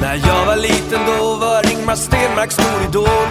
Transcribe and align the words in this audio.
När 0.00 0.28
jag 0.28 0.46
var 0.46 0.56
liten 0.56 1.00
då 1.06 1.34
var 1.34 1.72
Ingmar 1.72 1.96
Stenmark 1.96 2.52
stor 2.52 2.82
idol. 2.88 3.28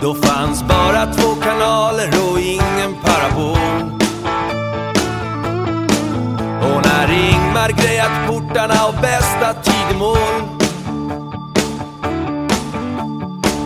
Då 0.00 0.14
fanns 0.14 0.62
bara 0.62 1.12
två 1.12 1.34
kanaler 1.42 2.08
och 2.08 2.40
ingen 2.40 2.94
parabol. 3.04 3.82
Och 6.62 6.86
när 6.86 7.12
Ingmar 7.12 7.68
grejat 7.68 8.26
portarna 8.28 8.86
och 8.86 8.94
bästa 9.02 9.54
tid 9.62 9.96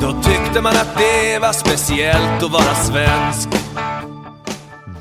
Då 0.07 0.13
tyckte 0.13 0.63
man 0.63 0.73
att 0.73 0.99
det 0.99 1.39
var 1.41 1.53
speciellt 1.53 2.43
att 2.43 2.53
vara 2.53 2.75
svensk 2.75 3.49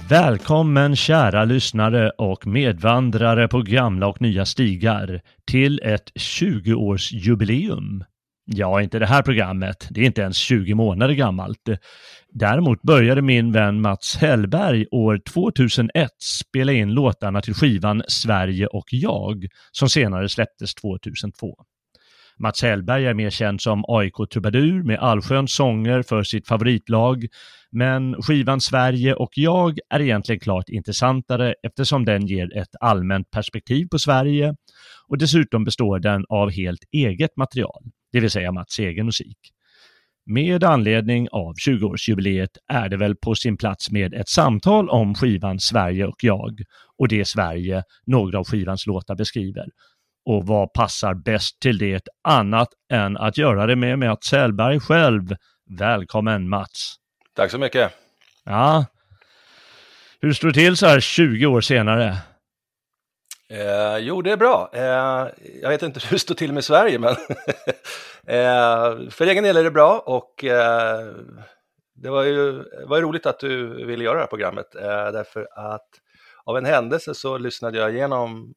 Välkommen 0.10 0.96
kära 0.96 1.46
lyssnare 1.46 2.10
och 2.10 2.48
medvandrare 2.48 3.48
på 3.48 3.62
gamla 3.62 4.08
och 4.08 4.22
nya 4.22 4.46
stigar 4.46 5.22
till 5.52 5.82
ett 5.84 6.12
20-årsjubileum. 6.20 8.04
Ja, 8.46 8.82
inte 8.82 9.00
det 9.00 9.06
här 9.06 9.22
programmet, 9.22 9.88
det 9.90 10.02
är 10.02 10.06
inte 10.06 10.22
ens 10.22 10.38
20 10.38 10.74
månader 10.74 11.14
gammalt. 11.14 11.70
Däremot 12.30 12.82
började 12.82 13.22
min 13.22 13.52
vän 13.52 13.82
Mats 13.82 14.18
Hellberg 14.18 14.86
år 14.92 15.20
2001 15.34 16.10
spela 16.20 16.72
in 16.72 16.90
låtarna 16.90 17.42
till 17.42 17.54
skivan 17.54 18.04
Sverige 18.08 18.68
och 18.68 18.88
jag, 18.92 19.48
som 19.72 19.90
senare 19.90 20.30
släpptes 20.30 20.76
2002. 20.76 21.56
Mats 22.40 22.62
Hellberg 22.62 23.06
är 23.06 23.14
mer 23.14 23.30
känd 23.30 23.62
som 23.62 23.84
AIK-trubadur 23.88 24.84
med 24.84 25.00
allsköns 25.00 25.56
sånger 25.56 26.02
för 26.02 26.24
sitt 26.24 26.48
favoritlag, 26.48 27.26
men 27.72 28.22
skivan 28.22 28.62
Sverige 28.62 29.14
och 29.14 29.30
jag 29.34 29.80
är 29.90 30.02
egentligen 30.02 30.40
klart 30.40 30.70
intressantare 30.70 31.56
eftersom 31.64 32.06
den 32.06 32.28
ger 32.28 32.58
ett 32.58 32.76
allmänt 32.80 33.32
perspektiv 33.32 33.88
på 33.88 34.00
Sverige 34.00 34.56
och 35.08 35.18
dessutom 35.18 35.64
består 35.64 36.00
den 36.00 36.26
av 36.30 36.52
helt 36.52 36.84
eget 36.92 37.38
material, 37.38 37.84
det 38.12 38.20
vill 38.20 38.32
säga 38.32 38.52
Mats 38.52 38.80
egen 38.80 39.06
musik. 39.06 39.38
Med 40.26 40.64
anledning 40.64 41.28
av 41.32 41.54
20-årsjubileet 41.68 42.58
är 42.68 42.90
det 42.90 42.98
väl 42.98 43.16
på 43.16 43.36
sin 43.36 43.58
plats 43.58 43.92
med 43.92 44.14
ett 44.14 44.30
samtal 44.30 44.90
om 44.90 45.16
skivan 45.16 45.60
Sverige 45.60 46.06
och 46.06 46.24
jag 46.24 46.60
och 46.98 47.08
det 47.08 47.28
Sverige 47.28 47.84
några 48.06 48.40
av 48.40 48.46
skivans 48.46 48.88
låtar 48.88 49.16
beskriver. 49.16 49.66
Och 50.26 50.48
vad 50.48 50.74
passar 50.74 51.14
bäst 51.14 51.60
till 51.60 51.78
det 51.78 52.08
annat 52.24 52.68
än 52.92 53.18
att 53.18 53.38
göra 53.38 53.66
det 53.66 53.76
med 53.76 54.00
Mats 54.00 54.32
Hellberg 54.32 54.80
själv? 54.80 55.36
Välkommen 55.80 56.50
Mats! 56.50 56.96
Tack 57.36 57.52
så 57.52 57.58
mycket. 57.58 57.92
Ja, 58.46 58.86
hur 60.22 60.34
står 60.34 60.48
det 60.48 60.54
till 60.54 60.78
så 60.78 60.86
här 60.86 61.00
20 61.00 61.46
år 61.46 61.62
senare? 61.62 62.18
Eh, 63.50 63.98
jo, 63.98 64.22
det 64.22 64.32
är 64.32 64.38
bra. 64.38 64.70
Eh, 64.74 65.28
jag 65.62 65.70
vet 65.70 65.84
inte 65.84 66.00
hur 66.04 66.16
det 66.16 66.20
står 66.20 66.36
till 66.36 66.54
med 66.54 66.64
Sverige, 66.64 67.00
men 67.00 67.10
eh, 68.28 69.10
för 69.10 69.28
egen 69.28 69.44
del 69.44 69.58
är 69.58 69.64
det 69.64 69.72
bra 69.72 70.00
och 70.00 70.44
eh, 70.44 71.08
det 71.96 72.10
var 72.10 72.24
ju 72.24 72.52
det 72.52 72.86
var 72.86 73.02
roligt 73.02 73.26
att 73.26 73.40
du 73.40 73.86
ville 73.86 74.04
göra 74.04 74.14
det 74.14 74.20
här 74.20 74.28
programmet 74.28 74.76
eh, 74.76 75.12
därför 75.12 75.48
att 75.52 75.90
av 76.46 76.58
en 76.58 76.66
händelse 76.66 77.14
så 77.14 77.38
lyssnade 77.38 77.78
jag 77.78 77.94
igenom 77.96 78.54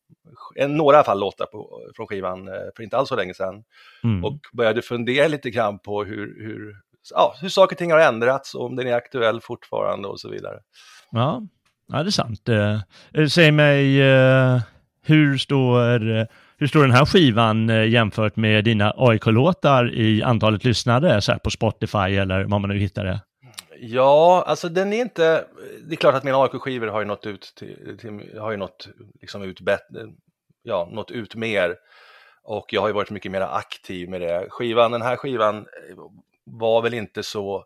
en, 0.56 0.76
några 0.76 0.94
i 0.94 0.98
alla 0.98 1.04
fall 1.04 1.20
låtar 1.20 1.46
på, 1.46 1.80
från 1.96 2.06
skivan 2.06 2.48
eh, 2.48 2.54
för 2.76 2.82
inte 2.82 2.96
alls 2.96 3.08
så 3.08 3.16
länge 3.16 3.34
sedan 3.34 3.64
Mm. 4.04 4.24
och 4.24 4.38
började 4.52 4.82
fundera 4.82 5.28
lite 5.28 5.50
grann 5.50 5.78
på 5.78 6.04
hur, 6.04 6.44
hur, 6.46 6.76
ja, 7.14 7.34
hur 7.40 7.48
saker 7.48 7.74
och 7.74 7.78
ting 7.78 7.92
har 7.92 7.98
ändrats, 7.98 8.54
om 8.54 8.76
den 8.76 8.86
är 8.86 8.92
aktuell 8.94 9.40
fortfarande 9.40 10.08
och 10.08 10.20
så 10.20 10.30
vidare. 10.30 10.58
Ja, 11.10 11.42
ja 11.92 12.02
det 12.02 12.08
är 12.08 12.10
sant. 12.10 12.48
Eh, 12.48 13.26
säg 13.26 13.52
mig, 13.52 14.02
eh, 14.02 14.60
hur, 15.02 15.38
står, 15.38 16.16
eh, 16.16 16.26
hur 16.58 16.66
står 16.66 16.82
den 16.82 16.90
här 16.90 17.04
skivan 17.04 17.70
eh, 17.70 17.88
jämfört 17.88 18.36
med 18.36 18.64
dina 18.64 18.92
AIK-låtar 18.96 19.94
i 19.94 20.22
antalet 20.22 20.64
lyssnare 20.64 21.20
så 21.20 21.32
här 21.32 21.38
på 21.38 21.50
Spotify 21.50 21.98
eller 21.98 22.44
var 22.44 22.58
man 22.58 22.70
nu 22.70 22.78
hittar 22.78 23.04
det? 23.04 23.20
Ja, 23.80 24.44
alltså 24.46 24.68
den 24.68 24.92
är 24.92 25.00
inte, 25.00 25.46
det 25.82 25.94
är 25.94 25.96
klart 25.96 26.14
att 26.14 26.24
mina 26.24 26.42
AIK-skivor 26.42 26.86
har 26.86 27.00
ju 27.00 27.06
nått 27.06 27.26
ut, 27.26 27.52
till, 27.56 27.98
till, 28.00 28.38
har 28.38 28.50
ju 28.50 28.56
nått, 28.56 28.88
liksom 29.20 29.42
ut 29.42 29.60
bättre, 29.60 30.06
ja, 30.62 30.88
nått 30.92 31.10
ut 31.10 31.34
mer. 31.34 31.76
Och 32.42 32.72
jag 32.72 32.80
har 32.80 32.88
ju 32.88 32.94
varit 32.94 33.10
mycket 33.10 33.32
mer 33.32 33.40
aktiv 33.40 34.08
med 34.08 34.20
det. 34.20 34.46
Skivan, 34.50 34.92
den 34.92 35.02
här 35.02 35.16
skivan 35.16 35.56
eh, 35.58 35.96
var 36.44 36.82
väl 36.82 36.94
inte 36.94 37.22
så, 37.22 37.64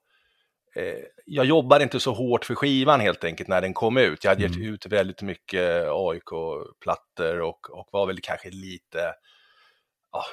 eh, 0.74 1.04
jag 1.26 1.46
jobbade 1.46 1.84
inte 1.84 2.00
så 2.00 2.12
hårt 2.12 2.44
för 2.44 2.54
skivan 2.54 3.00
helt 3.00 3.24
enkelt 3.24 3.48
när 3.48 3.60
den 3.60 3.74
kom 3.74 3.96
ut. 3.96 4.24
Jag 4.24 4.30
hade 4.30 4.42
gett 4.42 4.58
ut 4.58 4.86
väldigt 4.86 5.22
mycket 5.22 5.88
AIK-plattor 5.88 7.40
och, 7.40 7.70
och 7.70 7.88
var 7.92 8.06
väl 8.06 8.20
kanske 8.22 8.50
lite, 8.50 9.14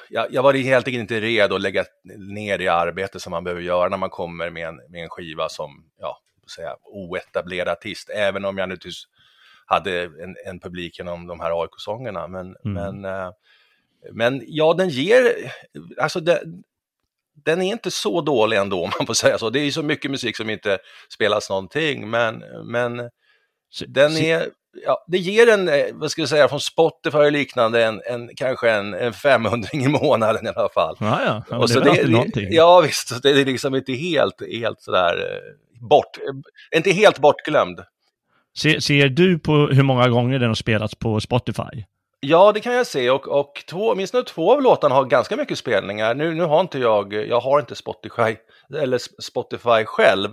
jag, 0.08 0.26
jag 0.30 0.42
var 0.42 0.54
helt 0.54 0.86
enkelt 0.86 1.00
inte 1.00 1.20
redo 1.20 1.54
att 1.54 1.60
lägga 1.60 1.84
ner 2.18 2.58
det 2.58 2.68
arbete 2.68 3.20
som 3.20 3.30
man 3.30 3.44
behöver 3.44 3.62
göra 3.62 3.88
när 3.88 3.96
man 3.96 4.10
kommer 4.10 4.50
med 4.50 4.68
en, 4.68 4.76
med 4.88 5.02
en 5.02 5.08
skiva 5.08 5.48
som, 5.48 5.84
ja, 5.98 6.20
säga, 6.54 6.76
oetablerad 6.82 7.68
artist, 7.68 8.10
även 8.10 8.44
om 8.44 8.58
jag 8.58 8.68
naturligtvis 8.68 9.04
hade 9.66 10.02
en, 10.02 10.36
en 10.46 10.60
publik 10.60 10.98
genom 10.98 11.26
de 11.26 11.40
här 11.40 11.62
AIK-sångerna. 11.62 12.28
Men, 12.28 12.56
men, 12.62 13.04
eh, 13.04 13.30
men 14.12 14.42
ja, 14.46 14.74
den 14.74 14.88
ger, 14.88 15.52
alltså 15.98 16.20
det, 16.20 16.42
den 17.44 17.62
är 17.62 17.72
inte 17.72 17.90
så 17.90 18.20
dålig 18.20 18.56
ändå 18.56 18.84
om 18.84 18.90
man 18.98 19.06
får 19.06 19.14
säga 19.14 19.38
så. 19.38 19.50
Det 19.50 19.60
är 19.60 19.64
ju 19.64 19.72
så 19.72 19.82
mycket 19.82 20.10
musik 20.10 20.36
som 20.36 20.50
inte 20.50 20.78
spelas 21.08 21.50
någonting, 21.50 22.10
men, 22.10 22.44
men 22.64 23.10
den 23.86 24.16
är, 24.16 24.48
ja, 24.84 25.04
det 25.06 25.18
ger 25.18 25.48
en, 25.48 25.68
eh, 25.68 25.84
vad 25.92 26.10
ska 26.10 26.22
jag 26.22 26.28
säga, 26.28 26.48
från 26.48 26.60
Spotify 26.60 27.18
och 27.18 27.32
liknande, 27.32 27.84
en, 27.84 28.00
en, 28.06 28.30
kanske 28.36 28.70
en, 28.70 28.94
en 28.94 29.12
500 29.12 29.68
i 29.72 29.88
månaden 29.88 30.46
i 30.46 30.48
alla 30.56 30.68
fall. 30.68 30.96
Ja, 31.00 31.20
ja, 31.26 31.42
ja 31.50 31.56
Och 31.56 31.70
så 31.70 31.80
det, 31.80 32.08
någonting. 32.08 32.48
ja 32.50 32.80
visst, 32.80 33.08
så 33.08 33.14
det 33.14 33.30
är 33.30 33.44
liksom 33.44 33.74
inte 33.74 33.92
helt, 33.92 34.42
helt 34.52 34.80
sådär 34.80 35.14
eh, 35.16 35.88
bort, 35.88 36.18
eh, 36.18 36.78
inte 36.78 36.90
helt 36.90 37.18
bortglömd. 37.18 37.80
Ser, 38.58 38.80
ser 38.80 39.08
du 39.08 39.38
på 39.38 39.52
hur 39.52 39.82
många 39.82 40.08
gånger 40.08 40.38
den 40.38 40.48
har 40.48 40.54
spelats 40.54 40.94
på 40.94 41.20
Spotify? 41.20 41.84
Ja, 42.20 42.52
det 42.52 42.60
kan 42.60 42.74
jag 42.74 42.86
se 42.86 43.10
och, 43.10 43.28
och 43.28 43.64
två, 43.70 43.90
åtminstone 43.90 44.24
två 44.24 44.52
av 44.52 44.62
låtarna 44.62 44.94
har 44.94 45.04
ganska 45.04 45.36
mycket 45.36 45.58
spelningar. 45.58 46.14
Nu, 46.14 46.34
nu 46.34 46.44
har 46.44 46.60
inte 46.60 46.78
jag, 46.78 47.14
jag 47.14 47.40
har 47.40 47.60
inte 47.60 47.74
Spotify, 47.74 48.36
eller 48.78 49.22
Spotify 49.22 49.84
själv. 49.84 50.28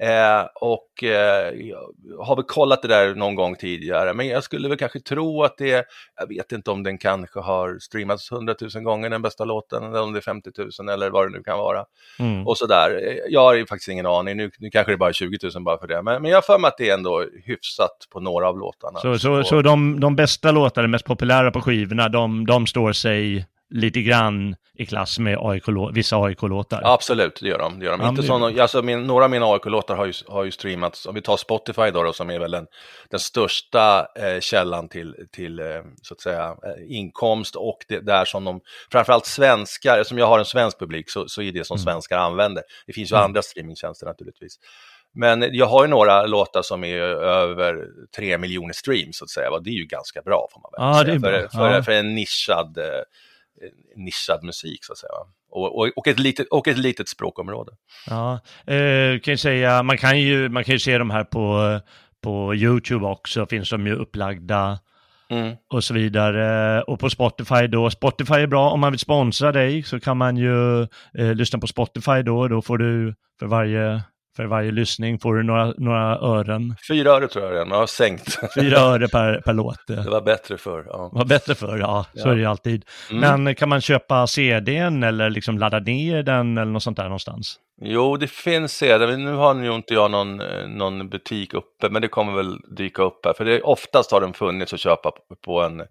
Eh, 0.00 0.46
och 0.54 1.04
eh, 1.04 1.54
jag 1.54 1.78
har 2.18 2.36
väl 2.36 2.44
kollat 2.44 2.82
det 2.82 2.88
där 2.88 3.14
någon 3.14 3.34
gång 3.34 3.56
tidigare, 3.56 4.14
men 4.14 4.28
jag 4.28 4.44
skulle 4.44 4.68
väl 4.68 4.78
kanske 4.78 5.00
tro 5.00 5.42
att 5.42 5.58
det, 5.58 5.86
jag 6.20 6.28
vet 6.28 6.52
inte 6.52 6.70
om 6.70 6.82
den 6.82 6.98
kanske 6.98 7.40
har 7.40 7.78
streamats 7.78 8.32
100 8.32 8.54
000 8.74 8.84
gånger 8.84 9.10
den 9.10 9.22
bästa 9.22 9.44
låten, 9.44 9.84
eller 9.84 10.02
om 10.02 10.12
det 10.12 10.18
är 10.18 10.20
50 10.20 10.50
000 10.80 10.88
eller 10.88 11.10
vad 11.10 11.26
det 11.26 11.36
nu 11.36 11.42
kan 11.42 11.58
vara. 11.58 11.84
Mm. 12.18 12.46
Och 12.46 12.58
sådär. 12.58 13.00
Eh, 13.08 13.16
Jag 13.28 13.40
har 13.40 13.54
ju 13.54 13.66
faktiskt 13.66 13.88
ingen 13.88 14.06
aning, 14.06 14.36
nu, 14.36 14.50
nu 14.58 14.70
kanske 14.70 14.92
det 14.92 14.96
bara 14.96 15.08
är 15.08 15.12
20 15.12 15.38
000 15.54 15.64
bara 15.64 15.78
för 15.78 15.86
det, 15.86 16.02
men, 16.02 16.22
men 16.22 16.30
jag 16.30 16.36
har 16.36 16.42
för 16.42 16.58
mig 16.58 16.68
att 16.68 16.78
det 16.78 16.90
är 16.90 16.94
ändå 16.94 17.24
hyfsat 17.44 17.96
på 18.12 18.20
några 18.20 18.48
av 18.48 18.58
låtarna. 18.58 18.98
Så, 18.98 19.18
så, 19.18 19.44
så 19.44 19.62
de, 19.62 20.00
de 20.00 20.16
bästa 20.16 20.50
låtarna, 20.50 20.82
de 20.82 20.90
mest 20.90 21.04
populära 21.04 21.50
på 21.50 21.60
skivorna, 21.60 22.08
de, 22.08 22.46
de 22.46 22.66
står 22.66 22.92
sig 22.92 23.46
lite 23.70 24.00
grann 24.02 24.56
i 24.78 24.86
klass 24.86 25.18
med 25.18 25.38
AIK, 25.40 25.64
vissa 25.92 26.16
AIK-låtar? 26.16 26.80
Ja, 26.82 26.92
absolut, 26.92 27.38
det 27.42 27.48
gör 27.48 27.58
de. 27.58 27.78
Det 27.78 27.84
gör 27.84 27.92
de. 27.92 28.00
Ja, 28.00 28.08
Inte 28.08 28.20
men- 28.22 28.26
såna, 28.28 28.62
alltså 28.62 28.82
min, 28.82 29.02
några 29.06 29.24
av 29.24 29.30
mina 29.30 29.46
AIK-låtar 29.46 29.96
har 29.96 30.06
ju, 30.06 30.12
har 30.28 30.44
ju 30.44 30.50
streamats, 30.50 31.06
om 31.06 31.14
vi 31.14 31.22
tar 31.22 31.36
Spotify 31.36 31.90
då, 31.90 32.02
då 32.02 32.12
som 32.12 32.30
är 32.30 32.38
väl 32.38 32.50
den, 32.50 32.66
den 33.10 33.20
största 33.20 34.06
eh, 34.16 34.40
källan 34.40 34.88
till, 34.88 35.14
till 35.32 35.58
eh, 35.60 35.66
så 36.02 36.14
att 36.14 36.20
säga, 36.20 36.44
eh, 36.64 36.96
inkomst 36.96 37.56
och 37.56 37.78
det 37.88 38.00
där 38.00 38.24
som 38.24 38.44
de, 38.44 38.60
framförallt 38.92 39.26
svenskar, 39.26 40.02
som 40.04 40.18
jag 40.18 40.26
har 40.26 40.38
en 40.38 40.44
svensk 40.44 40.78
publik, 40.78 41.10
så, 41.10 41.28
så 41.28 41.42
är 41.42 41.52
det 41.52 41.66
som 41.66 41.78
svenskar 41.78 42.18
använder. 42.18 42.62
Det 42.86 42.92
finns 42.92 43.12
ju 43.12 43.16
andra 43.16 43.42
streamingtjänster 43.42 44.06
naturligtvis. 44.06 44.56
Men 45.14 45.44
jag 45.52 45.66
har 45.66 45.84
ju 45.84 45.88
några 45.90 46.26
låtar 46.26 46.62
som 46.62 46.84
är 46.84 46.98
över 47.22 47.86
tre 48.16 48.38
miljoner 48.38 48.72
streams 48.74 49.18
så 49.18 49.24
att 49.24 49.30
säga. 49.30 49.58
Det 49.60 49.70
är 49.70 49.74
ju 49.74 49.84
ganska 49.86 50.22
bra 50.22 50.48
får 50.52 50.60
man 50.60 50.70
väl 50.72 50.96
Ja, 50.98 51.04
säga. 51.04 51.14
det. 51.14 51.48
För, 51.50 51.58
för, 51.58 51.74
Ja. 51.74 51.82
för 51.82 51.92
en 51.92 52.14
nischad, 52.14 52.78
eh, 52.78 52.84
nischad 53.96 54.44
musik 54.44 54.84
så 54.84 54.92
att 54.92 54.98
säga. 54.98 55.10
Och, 55.50 55.78
och, 55.78 55.90
och, 55.96 56.06
ett 56.08 56.18
litet, 56.18 56.48
och 56.50 56.68
ett 56.68 56.78
litet 56.78 57.08
språkområde. 57.08 57.72
Ja, 58.06 58.40
eh, 58.66 59.20
kan 59.20 59.38
säga, 59.38 59.82
man 59.82 59.98
kan 59.98 60.20
ju, 60.20 60.48
man 60.48 60.64
kan 60.64 60.72
ju 60.72 60.78
se 60.78 60.98
de 60.98 61.10
här 61.10 61.24
på, 61.24 61.80
på 62.22 62.54
YouTube 62.54 63.06
också, 63.06 63.46
finns 63.46 63.70
de 63.70 63.86
ju 63.86 63.94
upplagda 63.94 64.78
Mm. 65.28 65.56
och 65.72 65.84
så 65.84 65.94
vidare. 65.94 66.82
Och 66.82 67.00
på 67.00 67.10
Spotify 67.10 67.66
då, 67.66 67.90
Spotify 67.90 68.34
är 68.34 68.46
bra, 68.46 68.70
om 68.70 68.80
man 68.80 68.92
vill 68.92 68.98
sponsra 68.98 69.52
dig 69.52 69.82
så 69.82 70.00
kan 70.00 70.16
man 70.16 70.36
ju 70.36 70.82
eh, 71.18 71.34
lyssna 71.34 71.58
på 71.58 71.66
Spotify 71.66 72.22
då, 72.22 72.48
då 72.48 72.62
får 72.62 72.78
du 72.78 73.14
för 73.38 73.46
varje, 73.46 74.02
för 74.36 74.44
varje 74.44 74.70
lyssning 74.72 75.18
får 75.18 75.34
du 75.34 75.42
några, 75.42 75.74
några 75.76 76.18
ören, 76.18 76.76
Fyra 76.88 77.10
öre 77.10 77.28
tror 77.28 77.44
jag 77.44 77.52
redan, 77.54 77.68
jag 77.68 77.76
har 77.76 77.86
sänkt. 77.86 78.38
fyra 78.54 78.78
öre 78.78 79.08
per, 79.12 79.40
per 79.40 79.52
låt. 79.52 79.76
Det 79.86 80.10
var 80.10 80.20
bättre 80.20 80.58
förr. 80.58 80.84
Ja. 80.88 81.10
Var 81.12 81.24
bättre 81.24 81.54
för 81.54 81.78
ja, 81.78 82.06
så 82.14 82.28
Ja. 82.28 82.30
är 82.30 82.34
det 82.34 82.40
ju 82.40 82.46
alltid. 82.46 82.84
Mm. 83.10 83.42
Men 83.44 83.54
kan 83.54 83.68
man 83.68 83.80
köpa 83.80 84.26
CDn 84.26 85.02
eller 85.02 85.30
liksom 85.30 85.58
ladda 85.58 85.78
ner 85.78 86.22
den 86.22 86.58
eller 86.58 86.72
något 86.72 86.82
sånt 86.82 86.96
där 86.96 87.04
någonstans? 87.04 87.56
Jo, 87.82 88.16
det 88.16 88.30
finns 88.30 88.82
men 88.82 89.24
nu 89.24 89.32
har 89.32 89.54
ju 89.62 89.74
inte 89.74 89.94
jag 89.94 90.10
någon, 90.10 90.40
någon 90.66 91.08
butik 91.08 91.54
uppe, 91.54 91.88
men 91.90 92.02
det 92.02 92.08
kommer 92.08 92.32
väl 92.32 92.58
dyka 92.76 93.02
upp 93.02 93.26
här. 93.26 93.32
För 93.32 93.44
det, 93.44 93.62
oftast 93.62 94.12
har 94.12 94.20
den 94.20 94.32
funnits 94.32 94.72
att 94.72 94.80
köpa 94.80 95.10
på 95.44 95.62
en 95.62 95.82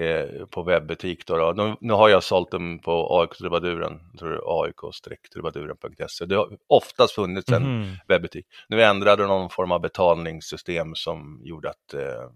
eh, 0.00 0.46
på 0.46 0.62
webbutik. 0.62 1.26
Då, 1.26 1.36
då. 1.36 1.64
Nu, 1.64 1.76
nu 1.80 1.92
har 1.92 2.08
jag 2.08 2.22
sålt 2.22 2.50
dem 2.50 2.78
på 2.78 3.20
AIK-trubaduren, 3.20 4.00
aik-trubaduren.se. 4.46 6.24
Det 6.26 6.34
har 6.36 6.48
oftast 6.68 7.14
funnits 7.14 7.52
en 7.52 7.62
Mhm. 7.80 7.96
webbutik. 8.08 8.46
Nu 8.68 8.82
ändrade 8.82 9.22
de 9.22 9.28
någon 9.28 9.50
form 9.50 9.72
av 9.72 9.80
betalningssystem 9.80 10.94
som 10.94 11.40
gjorde 11.44 11.70
att, 11.70 11.94
eh, 11.94 12.30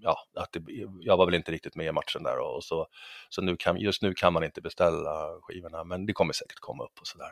ja, 0.00 0.18
att 0.36 0.52
det, 0.52 0.60
jag 1.00 1.16
var 1.16 1.26
väl 1.26 1.34
inte 1.34 1.52
riktigt 1.52 1.76
med 1.76 1.86
i 1.86 1.92
matchen 1.92 2.22
där. 2.22 2.38
Och 2.38 2.64
så 2.64 2.86
så 3.28 3.42
nu 3.42 3.56
kan, 3.56 3.76
just 3.76 4.02
nu 4.02 4.14
kan 4.14 4.32
man 4.32 4.44
inte 4.44 4.60
beställa 4.60 5.40
skivorna, 5.42 5.84
men 5.84 6.06
det 6.06 6.12
kommer 6.12 6.32
säkert 6.32 6.58
komma 6.60 6.84
upp 6.84 7.00
och 7.00 7.06
sådär. 7.06 7.28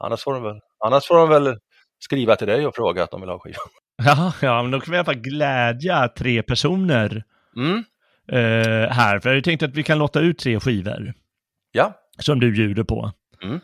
Annars 0.00 0.22
får 0.24 0.34
de 0.34 0.42
väl, 0.42 0.60
annars 0.84 1.06
får 1.06 1.16
de 1.16 1.28
väl 1.28 1.58
skriva 1.98 2.36
till 2.36 2.46
dig 2.46 2.66
och 2.66 2.74
fråga 2.74 3.02
att 3.02 3.10
de 3.10 3.20
vill 3.20 3.30
ha 3.30 3.38
skivan. 3.38 3.68
Ja, 4.04 4.32
ja, 4.42 4.62
men 4.62 4.70
då 4.70 4.80
kan 4.80 4.90
vi 4.90 4.96
i 4.96 4.98
alla 4.98 5.04
fall 5.04 5.14
glädja 5.14 6.08
tre 6.08 6.42
personer 6.42 7.24
Mm, 7.56 7.84
eh, 8.28 8.90
här. 8.90 9.20
För 9.20 9.34
jag 9.34 9.44
tänkte 9.44 9.66
att 9.66 9.76
vi 9.76 9.82
kan 9.82 9.98
låta 9.98 10.20
ut 10.20 10.38
tre 10.38 10.60
skivor 10.60 11.14
ja, 11.72 11.94
som 12.18 12.40
du 12.40 12.52
bjuder 12.52 12.84
på. 12.84 13.12
Mm. 13.42 13.60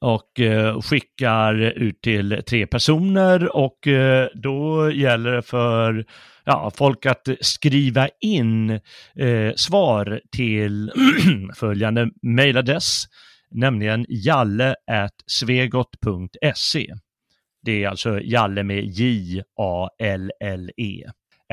Och 0.00 0.40
eh, 0.40 0.80
skickar 0.80 1.54
ut 1.60 2.02
till 2.02 2.42
tre 2.48 2.66
personer 2.66 3.56
och 3.56 3.86
eh, 3.86 4.28
då 4.34 4.90
gäller 4.90 5.32
det 5.32 5.42
för 5.42 6.04
ja, 6.44 6.70
folk 6.74 7.06
att 7.06 7.28
skriva 7.40 8.08
in 8.20 8.70
eh, 8.70 8.80
svar 9.56 10.20
till 10.36 10.92
följande 11.54 12.10
mejladress, 12.22 13.04
nämligen 13.50 14.06
jalle.svegot.se. 14.08 16.94
Det 17.62 17.84
är 17.84 17.88
alltså 17.88 18.20
Jalle 18.20 18.62
med 18.62 18.84
J-A-L-L-E 18.84 19.44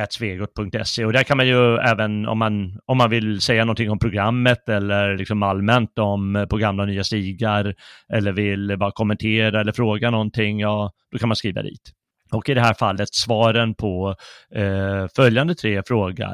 svegot.se 0.09 1.05
och 1.05 1.13
där 1.13 1.23
kan 1.23 1.37
man 1.37 1.47
ju 1.47 1.75
även 1.75 2.27
om 2.27 2.39
man, 2.39 2.79
om 2.85 2.97
man 2.97 3.09
vill 3.09 3.41
säga 3.41 3.65
någonting 3.65 3.91
om 3.91 3.99
programmet 3.99 4.69
eller 4.69 5.17
liksom 5.17 5.43
allmänt 5.43 5.99
om 5.99 6.47
på 6.49 6.57
gamla 6.57 6.83
och 6.83 6.89
nya 6.89 7.03
stigar 7.03 7.75
eller 8.13 8.31
vill 8.31 8.77
bara 8.77 8.91
kommentera 8.91 9.61
eller 9.61 9.71
fråga 9.71 10.11
någonting, 10.11 10.59
ja 10.59 10.91
då 11.11 11.17
kan 11.17 11.29
man 11.29 11.35
skriva 11.35 11.61
dit. 11.61 11.91
Och 12.31 12.49
i 12.49 12.53
det 12.53 12.61
här 12.61 12.73
fallet 12.73 13.13
svaren 13.13 13.75
på 13.75 14.15
eh, 14.55 15.07
följande 15.15 15.55
tre 15.55 15.83
fråga, 15.87 16.29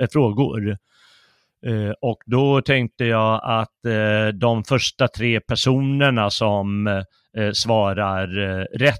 eh, 0.00 0.06
frågor. 0.12 0.70
Eh, 1.66 1.92
och 2.00 2.18
då 2.26 2.62
tänkte 2.62 3.04
jag 3.04 3.40
att 3.44 3.84
eh, 3.86 4.28
de 4.34 4.64
första 4.64 5.08
tre 5.08 5.40
personerna 5.40 6.30
som 6.30 6.86
eh, 7.36 7.52
svarar 7.52 8.38
eh, 8.38 8.64
rätt, 8.78 8.98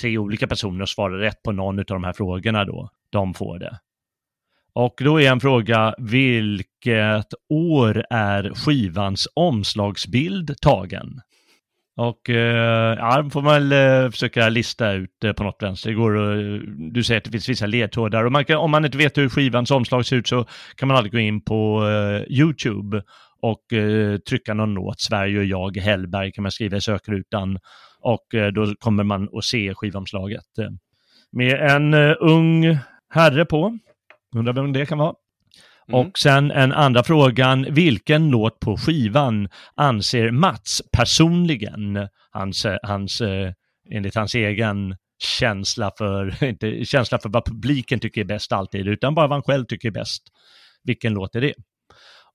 tre 0.00 0.18
olika 0.18 0.46
personer 0.46 0.86
svarar 0.86 1.18
rätt 1.18 1.42
på 1.42 1.52
någon 1.52 1.78
av 1.78 1.84
de 1.84 2.04
här 2.04 2.12
frågorna 2.12 2.64
då, 2.64 2.88
de 3.14 3.34
får 3.34 3.58
det. 3.58 3.78
Och 4.74 4.94
då 4.98 5.20
är 5.20 5.30
en 5.30 5.40
fråga, 5.40 5.94
vilket 5.98 7.34
år 7.52 8.04
är 8.10 8.54
skivans 8.54 9.28
omslagsbild 9.34 10.60
tagen? 10.60 11.20
Och 11.96 12.30
eh, 12.30 12.96
ja, 12.98 13.22
då 13.22 13.30
får 13.30 13.42
man 13.42 13.68
väl 13.68 13.72
eh, 14.04 14.10
försöka 14.10 14.48
lista 14.48 14.92
ut 14.92 15.24
eh, 15.24 15.32
på 15.32 15.44
något 15.44 15.62
vänster. 15.62 15.90
Det 15.90 15.96
går 15.96 16.16
att, 16.16 16.60
du 16.92 17.04
säger 17.04 17.18
att 17.18 17.24
det 17.24 17.30
finns 17.30 17.48
vissa 17.48 17.66
ledtrådar 17.66 18.24
och 18.24 18.32
man 18.32 18.44
kan, 18.44 18.56
om 18.56 18.70
man 18.70 18.84
inte 18.84 18.98
vet 18.98 19.18
hur 19.18 19.28
skivans 19.28 19.70
omslag 19.70 20.06
ser 20.06 20.16
ut 20.16 20.28
så 20.28 20.46
kan 20.76 20.88
man 20.88 20.96
alltid 20.96 21.12
gå 21.12 21.18
in 21.18 21.44
på 21.44 21.88
eh, 21.88 22.32
YouTube 22.32 23.02
och 23.42 23.72
eh, 23.72 24.16
trycka 24.18 24.54
någon 24.54 24.74
låt, 24.74 25.00
Sverige 25.00 25.38
och 25.38 25.44
jag, 25.44 25.76
Hellberg 25.76 26.32
kan 26.32 26.42
man 26.42 26.52
skriva 26.52 26.76
i 26.76 26.80
sökrutan 26.80 27.58
och 28.00 28.34
eh, 28.34 28.52
då 28.52 28.74
kommer 28.78 29.04
man 29.04 29.28
att 29.32 29.44
se 29.44 29.74
skivomslaget. 29.74 30.58
Eh, 30.58 30.68
med 31.32 31.70
en 31.70 31.94
eh, 31.94 32.14
ung 32.20 32.78
herre 33.14 33.44
på, 33.44 33.78
undrar 34.36 34.52
vem 34.52 34.72
det 34.72 34.86
kan 34.86 34.98
vara. 34.98 35.14
Mm. 35.88 36.00
Och 36.00 36.18
sen 36.18 36.50
en 36.50 36.72
andra 36.72 37.02
frågan, 37.02 37.66
vilken 37.70 38.30
låt 38.30 38.60
på 38.60 38.76
skivan 38.76 39.48
anser 39.74 40.30
Mats 40.30 40.82
personligen, 40.92 42.08
hans, 42.30 42.66
hans, 42.82 43.20
eh, 43.20 43.52
enligt 43.90 44.14
hans 44.14 44.34
egen 44.34 44.96
känsla 45.18 45.90
för, 45.98 46.44
inte 46.48 46.84
känsla 46.84 47.18
för 47.18 47.28
vad 47.28 47.44
publiken 47.44 48.00
tycker 48.00 48.20
är 48.20 48.24
bäst 48.24 48.52
alltid, 48.52 48.88
utan 48.88 49.14
bara 49.14 49.26
vad 49.26 49.36
han 49.36 49.42
själv 49.42 49.64
tycker 49.64 49.88
är 49.88 49.92
bäst. 49.92 50.22
Vilken 50.84 51.12
låt 51.12 51.34
är 51.34 51.40
det? 51.40 51.54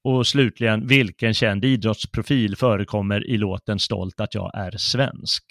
Och 0.04 0.28
slutligen, 0.28 0.88
vilken 0.88 1.34
känd 1.34 1.66
idrottsprofil 1.66 2.56
förekommer 2.56 3.28
i 3.28 3.38
låten 3.38 3.80
Stolt 3.80 4.20
att 4.20 4.36
jag 4.36 4.52
är 4.54 4.72
svensk? 4.78 5.44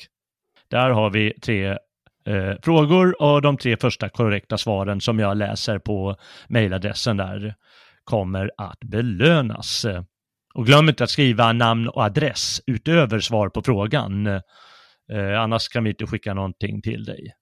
Där 0.71 0.91
har 0.91 1.11
vi 1.11 1.33
tre 1.43 1.79
eh, 2.29 2.55
frågor 2.63 3.23
och 3.23 3.43
de 3.43 3.57
tre 3.57 3.77
första 3.77 4.09
korrekta 4.09 4.59
svaren 4.59 5.01
som 5.01 5.19
jag 5.19 5.37
läser 5.37 5.79
på 5.79 6.17
mejladressen 6.49 7.17
där 7.17 7.55
kommer 8.05 8.51
att 8.57 8.81
belönas. 8.81 9.87
Och 10.55 10.67
glöm 10.67 10.89
inte 10.89 11.05
att 11.05 11.11
skriva 11.11 11.53
namn 11.53 11.89
och 11.89 12.03
adress 12.03 12.61
utöver 12.67 13.21
svar 13.21 13.49
på 13.49 13.63
frågan. 13.63 14.27
Eh, 15.13 15.41
annars 15.41 15.69
kan 15.69 15.85
vi 15.85 15.91
inte 15.91 16.07
skicka 16.07 16.35
någonting 16.35 16.83
till 16.83 17.05
dig. 17.05 17.33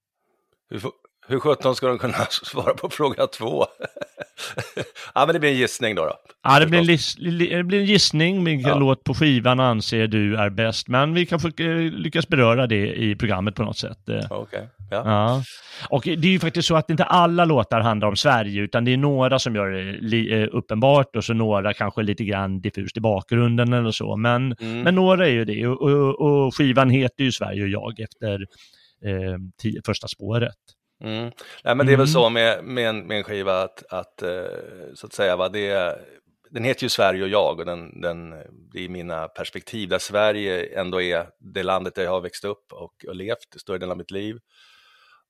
hur, 0.70 0.80
hur 1.28 1.38
sjutton 1.40 1.74
ska 1.76 1.86
de 1.88 1.98
kunna 1.98 2.14
svara 2.30 2.74
på 2.74 2.90
fråga 2.90 3.26
två? 3.26 3.66
ja, 5.14 5.26
men 5.26 5.32
det 5.32 5.40
blir 5.40 5.50
en 5.50 5.56
gissning 5.56 5.94
då. 5.94 6.04
då. 6.04 6.12
Ja, 6.44 6.60
det, 6.60 6.66
blir 6.66 6.78
en 6.80 7.38
det 7.56 7.62
blir 7.64 7.80
en 7.80 7.84
gissning 7.86 8.44
vilken 8.44 8.68
Ja. 8.70 8.78
låt 8.78 9.04
på 9.04 9.14
skivan 9.14 9.60
anser 9.60 10.06
du 10.06 10.36
är 10.36 10.50
bäst, 10.50 10.88
men 10.88 11.14
vi 11.14 11.26
kanske 11.26 11.48
eh, 11.64 11.76
lyckas 11.78 12.28
beröra 12.28 12.66
det 12.66 12.94
i 13.02 13.16
programmet 13.16 13.54
på 13.54 13.62
något 13.62 13.78
sätt. 13.78 14.08
Eh, 14.08 14.20
Okej, 14.30 14.68
ja. 14.90 15.02
Ja, 15.04 15.42
och 15.90 16.02
det 16.04 16.28
är 16.28 16.32
ju 16.32 16.38
faktiskt 16.38 16.68
så 16.68 16.76
att 16.76 16.90
inte 16.90 17.04
alla 17.04 17.44
låtar 17.44 17.80
handlar 17.80 18.08
om 18.08 18.16
Sverige, 18.16 18.62
utan 18.62 18.84
det 18.84 18.92
är 18.92 18.96
några 18.96 19.38
som 19.38 19.54
gör 19.56 19.70
det 20.10 20.42
eh, 20.42 20.48
uppenbart 20.52 21.16
och 21.16 21.24
så 21.24 21.32
några 21.34 21.74
kanske 21.74 22.02
lite 22.02 22.24
grann 22.24 22.60
diffust 22.60 22.96
i 22.96 23.00
bakgrunden 23.00 23.72
eller 23.72 23.90
så. 23.90 24.16
Men, 24.16 24.52
Mm. 24.60 24.80
men 24.82 24.94
några 24.94 25.26
är 25.26 25.30
ju 25.30 25.44
det 25.44 25.66
och, 25.66 25.82
och, 25.82 26.20
och 26.20 26.54
skivan 26.56 26.90
heter 26.90 27.24
ju 27.24 27.32
Sverige 27.32 27.62
och 27.62 27.68
jag 27.68 28.00
efter 28.00 28.34
eh, 29.04 29.36
tio, 29.62 29.80
första 29.86 30.08
spåret. 30.08 30.54
Mm. 31.04 31.30
Nej, 31.64 31.74
men 31.74 31.86
det 31.86 31.92
är 31.92 31.96
väl 31.96 32.06
Mm. 32.06 32.06
så 32.06 32.30
med, 32.30 32.64
med, 32.64 32.88
en, 32.88 33.06
med 33.06 33.16
en 33.18 33.24
skiva 33.24 33.62
att, 33.62 33.84
att 33.92 34.22
eh, 34.22 34.44
så 34.94 35.06
att 35.06 35.12
säga, 35.12 35.36
va, 35.36 35.48
det 35.48 35.98
den 36.50 36.64
heter 36.64 36.82
ju 36.82 36.88
Sverige 36.88 37.22
och 37.22 37.28
jag 37.28 37.58
och 37.58 37.66
den, 37.66 38.00
den, 38.00 38.30
det 38.72 38.84
är 38.84 38.88
mina 38.88 39.28
perspektiv 39.28 39.88
där 39.88 39.98
Sverige 39.98 40.80
ändå 40.80 41.02
är 41.02 41.28
det 41.38 41.62
landet 41.62 41.94
där 41.94 42.02
jag 42.02 42.10
har 42.10 42.20
växt 42.20 42.44
upp 42.44 42.72
och, 42.72 43.04
och 43.08 43.14
levt 43.14 43.60
större 43.60 43.78
delen 43.78 43.90
av 43.90 43.96
mitt 43.96 44.10
liv. 44.10 44.38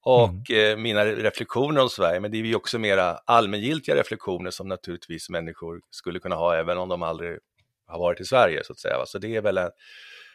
Och 0.03 0.51
eh, 0.51 0.77
mina 0.77 1.05
reflektioner 1.05 1.81
om 1.83 1.89
Sverige, 1.89 2.21
men 2.21 2.31
det 2.31 2.37
är 2.37 2.43
ju 2.43 2.55
också 2.55 2.79
mera 2.79 3.19
allmängiltiga 3.27 3.97
reflektioner 3.97 4.51
som 4.51 4.69
naturligtvis 4.69 5.31
människor 5.31 5.81
skulle 5.91 6.19
kunna 6.19 6.37
ha 6.37 6.57
även 6.57 6.79
om 6.79 6.89
de 6.89 7.03
aldrig 7.03 7.39
har 7.87 7.99
varit 7.99 8.21
i 8.21 8.25
Sverige 8.25 8.65
så 8.65 8.73
att 8.73 8.79
säga. 8.79 8.99
va. 8.99 9.07
Så 9.07 9.19
det 9.19 9.37
är 9.37 9.41
väl 9.43 9.59
en, 9.59 9.71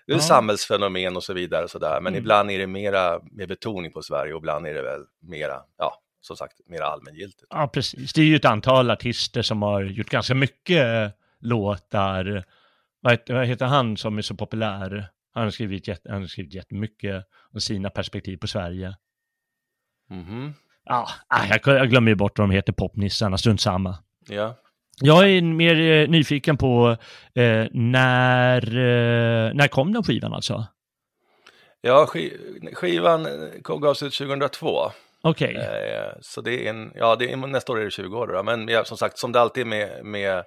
det 0.08 0.14
är 0.14 0.18
Ja. 0.18 0.22
samhällsfenomen 0.22 1.16
och 1.18 1.24
så 1.24 1.34
vidare. 1.34 1.64
Och 1.64 1.70
så 1.70 1.80
där. 1.80 2.02
Men 2.02 2.14
Mm. 2.14 2.20
ibland 2.20 2.52
är 2.52 2.60
det 2.60 2.68
mera 2.68 3.20
med 3.32 3.48
betoning 3.48 3.92
på 3.92 4.02
Sverige 4.02 4.34
och 4.34 4.40
ibland 4.40 4.68
är 4.68 4.74
det 4.74 4.82
väl 4.82 5.02
mera, 5.22 5.62
ja, 5.78 6.02
som 6.22 6.36
sagt, 6.38 6.54
mera 6.66 6.86
allmängiltigt. 6.86 7.44
Ja, 7.50 7.68
precis. 7.68 8.14
Det 8.14 8.22
är 8.22 8.26
ju 8.26 8.36
ett 8.36 8.46
antal 8.46 8.92
artister 8.92 9.42
som 9.42 9.62
har 9.62 9.82
gjort 9.82 10.10
ganska 10.10 10.36
mycket 10.36 10.86
eh, 10.86 11.10
låtar. 11.40 12.46
Vad 13.02 13.46
heter, 13.48 13.66
han 13.66 13.98
som 13.98 14.18
är 14.18 14.22
så 14.22 14.36
populär? 14.36 15.08
Han 15.34 15.44
har 15.44 15.50
skrivit, 15.52 15.88
jätte, 15.88 16.12
han 16.12 16.22
har 16.22 16.28
skrivit 16.28 16.54
jättemycket 16.54 17.26
om 17.54 17.62
sina 17.62 17.90
perspektiv 17.90 18.38
på 18.38 18.48
Sverige. 18.48 18.96
Mhm. 20.10 20.54
Ja, 20.84 21.08
ah, 21.28 21.46
jag, 21.50 21.60
jag 21.66 21.90
glömmer 21.90 22.12
ju 22.12 22.16
bort 22.16 22.40
vad 22.40 22.50
de 22.50 22.54
heter, 22.56 22.74
popnissarna, 22.74 23.38
strunt 23.38 23.62
samma. 23.62 23.98
Ja. 24.30 24.56
Jag 25.02 25.30
är 25.30 25.42
mer 25.42 25.76
eh, 25.76 26.10
nyfiken 26.10 26.58
på 26.58 26.98
eh, 27.36 27.66
när, 27.72 28.68
eh, 28.68 29.54
när 29.54 29.68
kom 29.68 29.94
den 29.94 30.04
skivan 30.04 30.34
alltså? 30.34 30.66
Ja, 31.82 32.08
sk 32.08 32.18
skivan 32.74 33.28
gavs 33.64 34.04
ut 34.04 34.14
2002. 34.14 34.92
Okej. 35.22 35.58
Okay. 35.58 35.66
Eh, 35.66 36.12
så 36.22 36.42
det 36.42 36.68
är 36.68 36.70
en, 36.70 36.92
ja, 36.96 37.16
det 37.16 37.32
är, 37.32 37.38
nästa 37.38 37.72
år 37.72 37.80
är 37.80 37.86
det 37.86 37.92
20 37.92 38.18
år 38.18 38.28
då, 38.28 38.44
men 38.44 38.68
ja, 38.68 38.84
som 38.84 38.98
sagt, 38.98 39.18
som 39.18 39.32
det 39.32 39.42
alltid 39.42 39.62
är 39.62 39.68
med, 39.68 40.06
med, 40.06 40.44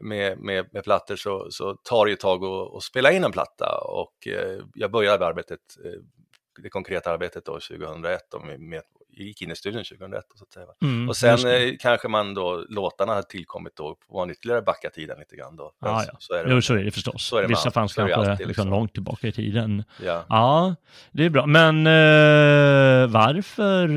med, 0.00 0.38
med, 0.38 0.66
med 0.72 0.84
plattor 0.84 1.16
så, 1.16 1.46
så 1.50 1.74
tar 1.74 2.06
det 2.06 2.12
ett 2.12 2.20
tag 2.20 2.44
att, 2.44 2.76
att 2.76 2.82
spela 2.82 3.12
in 3.12 3.24
en 3.24 3.32
platta 3.32 3.78
och 3.82 4.26
eh, 4.26 4.58
jag 4.74 4.90
började 4.90 5.26
arbetet, 5.26 5.60
eh, 5.84 6.00
det 6.62 6.68
konkreta 6.68 7.10
arbetet 7.10 7.44
då 7.44 7.52
2001 7.52 8.34
och 8.34 8.46
med, 8.46 8.60
med 8.60 8.82
gick 9.24 9.42
in 9.42 9.50
i 9.50 9.56
studion 9.56 9.84
2001. 9.84 10.24
Så 10.34 10.44
att 10.44 10.52
säga. 10.52 10.66
Mm, 10.82 11.08
och 11.08 11.16
sen 11.16 11.38
eh, 11.46 11.74
kanske 11.80 12.08
man 12.08 12.34
då, 12.34 12.64
låtarna 12.68 13.14
har 13.14 13.22
tillkommit 13.22 13.76
då, 13.76 13.96
på 14.08 14.20
en 14.20 14.30
ytterligare 14.30 14.62
backa 14.62 14.90
tiden 14.90 15.18
lite 15.18 15.36
grann 15.36 15.56
då. 15.56 15.72
Ah, 15.80 16.04
ja. 16.06 16.16
så, 16.18 16.34
är 16.34 16.44
det, 16.44 16.54
jo, 16.54 16.62
så 16.62 16.74
är 16.74 16.84
det 16.84 16.90
förstås. 16.90 17.24
Så 17.24 17.36
är 17.36 17.42
det 17.42 17.48
Vissa 17.48 17.70
fanns 17.70 17.94
kanske 17.94 18.16
alltid, 18.16 18.30
liksom, 18.30 18.48
liksom. 18.48 18.70
långt 18.70 18.92
tillbaka 18.92 19.28
i 19.28 19.32
tiden. 19.32 19.84
Ja, 20.04 20.24
ja 20.28 20.74
det 21.12 21.24
är 21.24 21.30
bra. 21.30 21.46
Men 21.46 21.86
eh, 21.86 23.12
varför? 23.12 23.88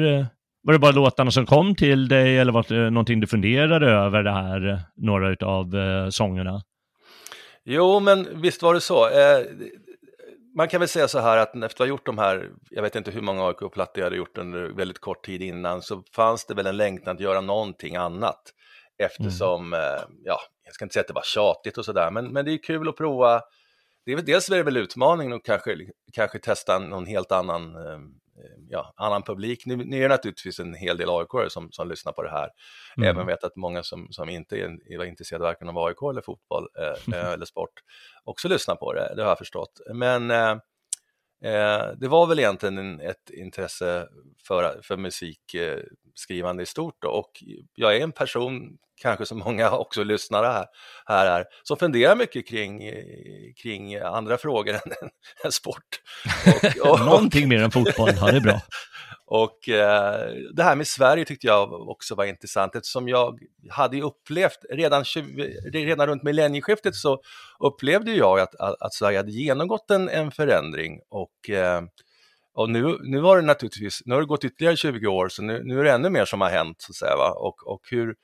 Var 0.64 0.74
det 0.74 0.80
bara 0.80 0.92
låtarna 0.92 1.32
som 1.32 1.46
kom 1.46 1.76
till 1.76 2.08
dig 2.08 2.38
eller 2.38 2.52
var 2.52 2.66
det 2.68 2.90
någonting 2.90 3.20
du 3.20 3.28
funderade 3.28 3.92
över 3.92 4.24
det 4.24 4.32
här, 4.32 4.82
några 4.96 5.48
av 5.48 5.76
eh, 5.76 6.10
sångerna? 6.10 6.62
Jo, 7.64 8.00
men 8.00 8.42
visst 8.42 8.62
var 8.62 8.74
det 8.74 8.82
så. 8.82 9.06
Eh, 9.10 9.46
man 10.56 10.68
kan 10.68 10.80
väl 10.80 10.90
säga 10.90 11.08
så 11.08 11.20
här 11.20 11.38
att 11.38 11.56
efter 11.56 11.66
att 11.66 11.78
ha 11.78 11.86
gjort 11.86 12.06
de 12.06 12.18
här, 12.18 12.50
jag 12.70 12.84
vet 12.84 12.96
inte 12.96 13.12
hur 13.12 13.22
många 13.22 13.48
AIK-plattor 13.48 14.00
jag 14.00 14.06
hade 14.06 14.16
gjort 14.16 14.38
under 14.38 14.70
väldigt 14.70 15.00
kort 15.00 15.26
tid 15.26 15.42
innan, 15.42 15.82
så 15.82 16.04
fanns 16.16 16.46
det 16.46 16.54
väl 16.54 16.68
en 16.68 16.78
längtan 16.78 17.16
att 17.16 17.22
göra 17.22 17.42
någonting 17.42 17.96
annat. 17.96 18.42
Eftersom, 18.98 19.74
mm. 19.74 19.80
eh, 19.80 20.04
ja, 20.24 20.40
jag 20.66 20.74
ska 20.74 20.86
inte 20.86 20.94
säga 20.94 21.02
att 21.02 21.08
det 21.08 21.14
var 21.14 21.22
tjatigt 21.22 21.78
och 21.78 21.86
sådär, 21.86 22.12
men, 22.12 22.34
men 22.34 22.46
det 22.46 22.52
är 22.52 22.64
kul 22.64 22.90
att 22.90 22.98
prova. 22.98 23.42
Det 24.06 24.12
är 24.12 24.16
väl, 24.16 24.26
dels 24.26 24.50
är 24.50 24.58
det 24.58 24.64
väl 24.64 24.78
utmaningen 24.78 25.34
att 25.34 25.44
kanske, 25.44 25.78
kanske 26.14 26.40
testa 26.40 26.80
någon 26.80 27.06
helt 27.06 27.32
annan 27.32 27.76
eh, 27.76 28.00
ja, 28.70 28.94
annan 28.96 29.24
publik. 29.24 29.66
Nu, 29.66 29.76
nu 29.76 29.98
är 29.98 30.02
det 30.02 30.08
naturligtvis 30.08 30.60
en 30.60 30.74
hel 30.74 30.98
del 30.98 31.10
aik 31.10 31.52
som, 31.52 31.72
som 31.72 31.90
lyssnar 31.90 32.12
på 32.12 32.24
det 32.24 32.30
här. 32.30 32.50
Mm. 32.98 33.10
Även 33.10 33.28
vet 33.28 33.44
att 33.44 33.56
många 33.56 33.84
som, 33.84 34.08
som 34.12 34.30
inte 34.30 34.58
är, 34.58 34.94
är 34.94 35.06
intresserade 35.06 35.44
varken 35.44 35.70
av 35.70 35.78
AIK 35.78 36.02
eller 36.12 36.22
fotboll 36.22 36.68
eh, 36.80 37.16
eh, 37.20 37.32
eller 37.32 37.46
sport 37.46 37.74
också 38.24 38.48
lyssnar 38.48 38.76
på 38.76 38.94
det, 38.94 39.14
det 39.16 39.22
har 39.22 39.30
jag 39.30 39.38
förstått. 39.38 39.82
Men 39.94 40.32
eh, 41.44 41.54
eh 41.54 41.88
det 41.98 42.08
var 42.08 42.28
väl 42.28 42.40
egentligen 42.40 42.78
en, 42.78 43.00
ett 43.00 43.30
intresse 43.30 44.08
för, 44.48 44.82
för 44.84 44.98
musikskrivande 44.98 46.64
i 46.64 46.66
stort 46.66 46.96
då. 47.02 47.10
och 47.10 47.44
jag 47.76 47.96
är 47.96 48.00
en 48.00 48.12
person 48.12 48.78
kanske 49.02 49.26
som 49.26 49.38
många 49.40 49.72
också 49.78 50.04
lyssnare 50.04 50.48
här, 50.48 50.66
här 51.06 51.40
är, 51.40 51.46
som 51.64 51.78
funderar 51.78 52.16
mycket 52.16 52.48
kring, 52.48 52.82
kring 53.64 53.96
andra 53.96 54.38
frågor 54.38 54.74
än, 55.02 55.10
än 55.44 55.52
sport. 55.52 56.02
Och, 56.82 56.92
och, 56.92 57.00
Någonting 57.06 57.50
mer 57.50 57.64
än 57.64 57.72
fotboll, 57.72 58.12
ja 58.16 58.32
det 58.32 58.38
är 58.38 58.42
bra 58.42 58.62
och 59.26 59.70
eh, 59.70 60.30
det 60.54 60.64
här 60.64 60.76
med 60.76 60.88
Sverige 60.88 61.26
tyckte 61.26 61.48
jag 61.48 61.90
också 61.90 62.16
var 62.16 62.26
intressant 62.26 62.76
eftersom 62.76 63.10
jag 63.10 63.40
hade 63.70 64.02
upplevt, 64.02 64.60
redan, 64.70 65.04
20, 65.04 65.44
redan 65.72 66.08
runt 66.08 66.24
millennieskiftet 66.24 66.96
så 66.96 67.22
upplevde 67.60 68.12
jag 68.12 68.40
att, 68.40 68.56
att, 68.56 68.82
att 68.82 68.94
Sverige 68.94 69.18
hade 69.18 69.32
genomgått 69.32 69.92
en, 69.92 70.10
en 70.10 70.32
förändring 70.32 71.00
och 71.10 71.50
eh, 71.50 71.82
och 72.54 72.70
nu, 72.70 72.98
nu 73.02 73.22
har 73.22 73.36
det 73.36 73.42
naturligtvis, 73.42 74.02
nu 74.06 74.14
har 74.14 74.22
det 74.22 74.28
gått 74.28 74.44
ytterligare 74.44 74.78
20 74.78 75.08
år, 75.08 75.30
så 75.30 75.44
nu, 75.44 75.62
nu 75.64 75.80
är 75.80 75.84
det 75.84 75.92
ännu 75.92 76.10
mer 76.10 76.26
som 76.26 76.42
har 76.42 76.50
hänt, 76.50 76.82
så 76.82 76.92
att 76.92 76.96
säga, 76.96 77.16
va? 77.18 77.32
Och, 77.32 77.68
och 77.68 77.82
hur, 77.92 78.16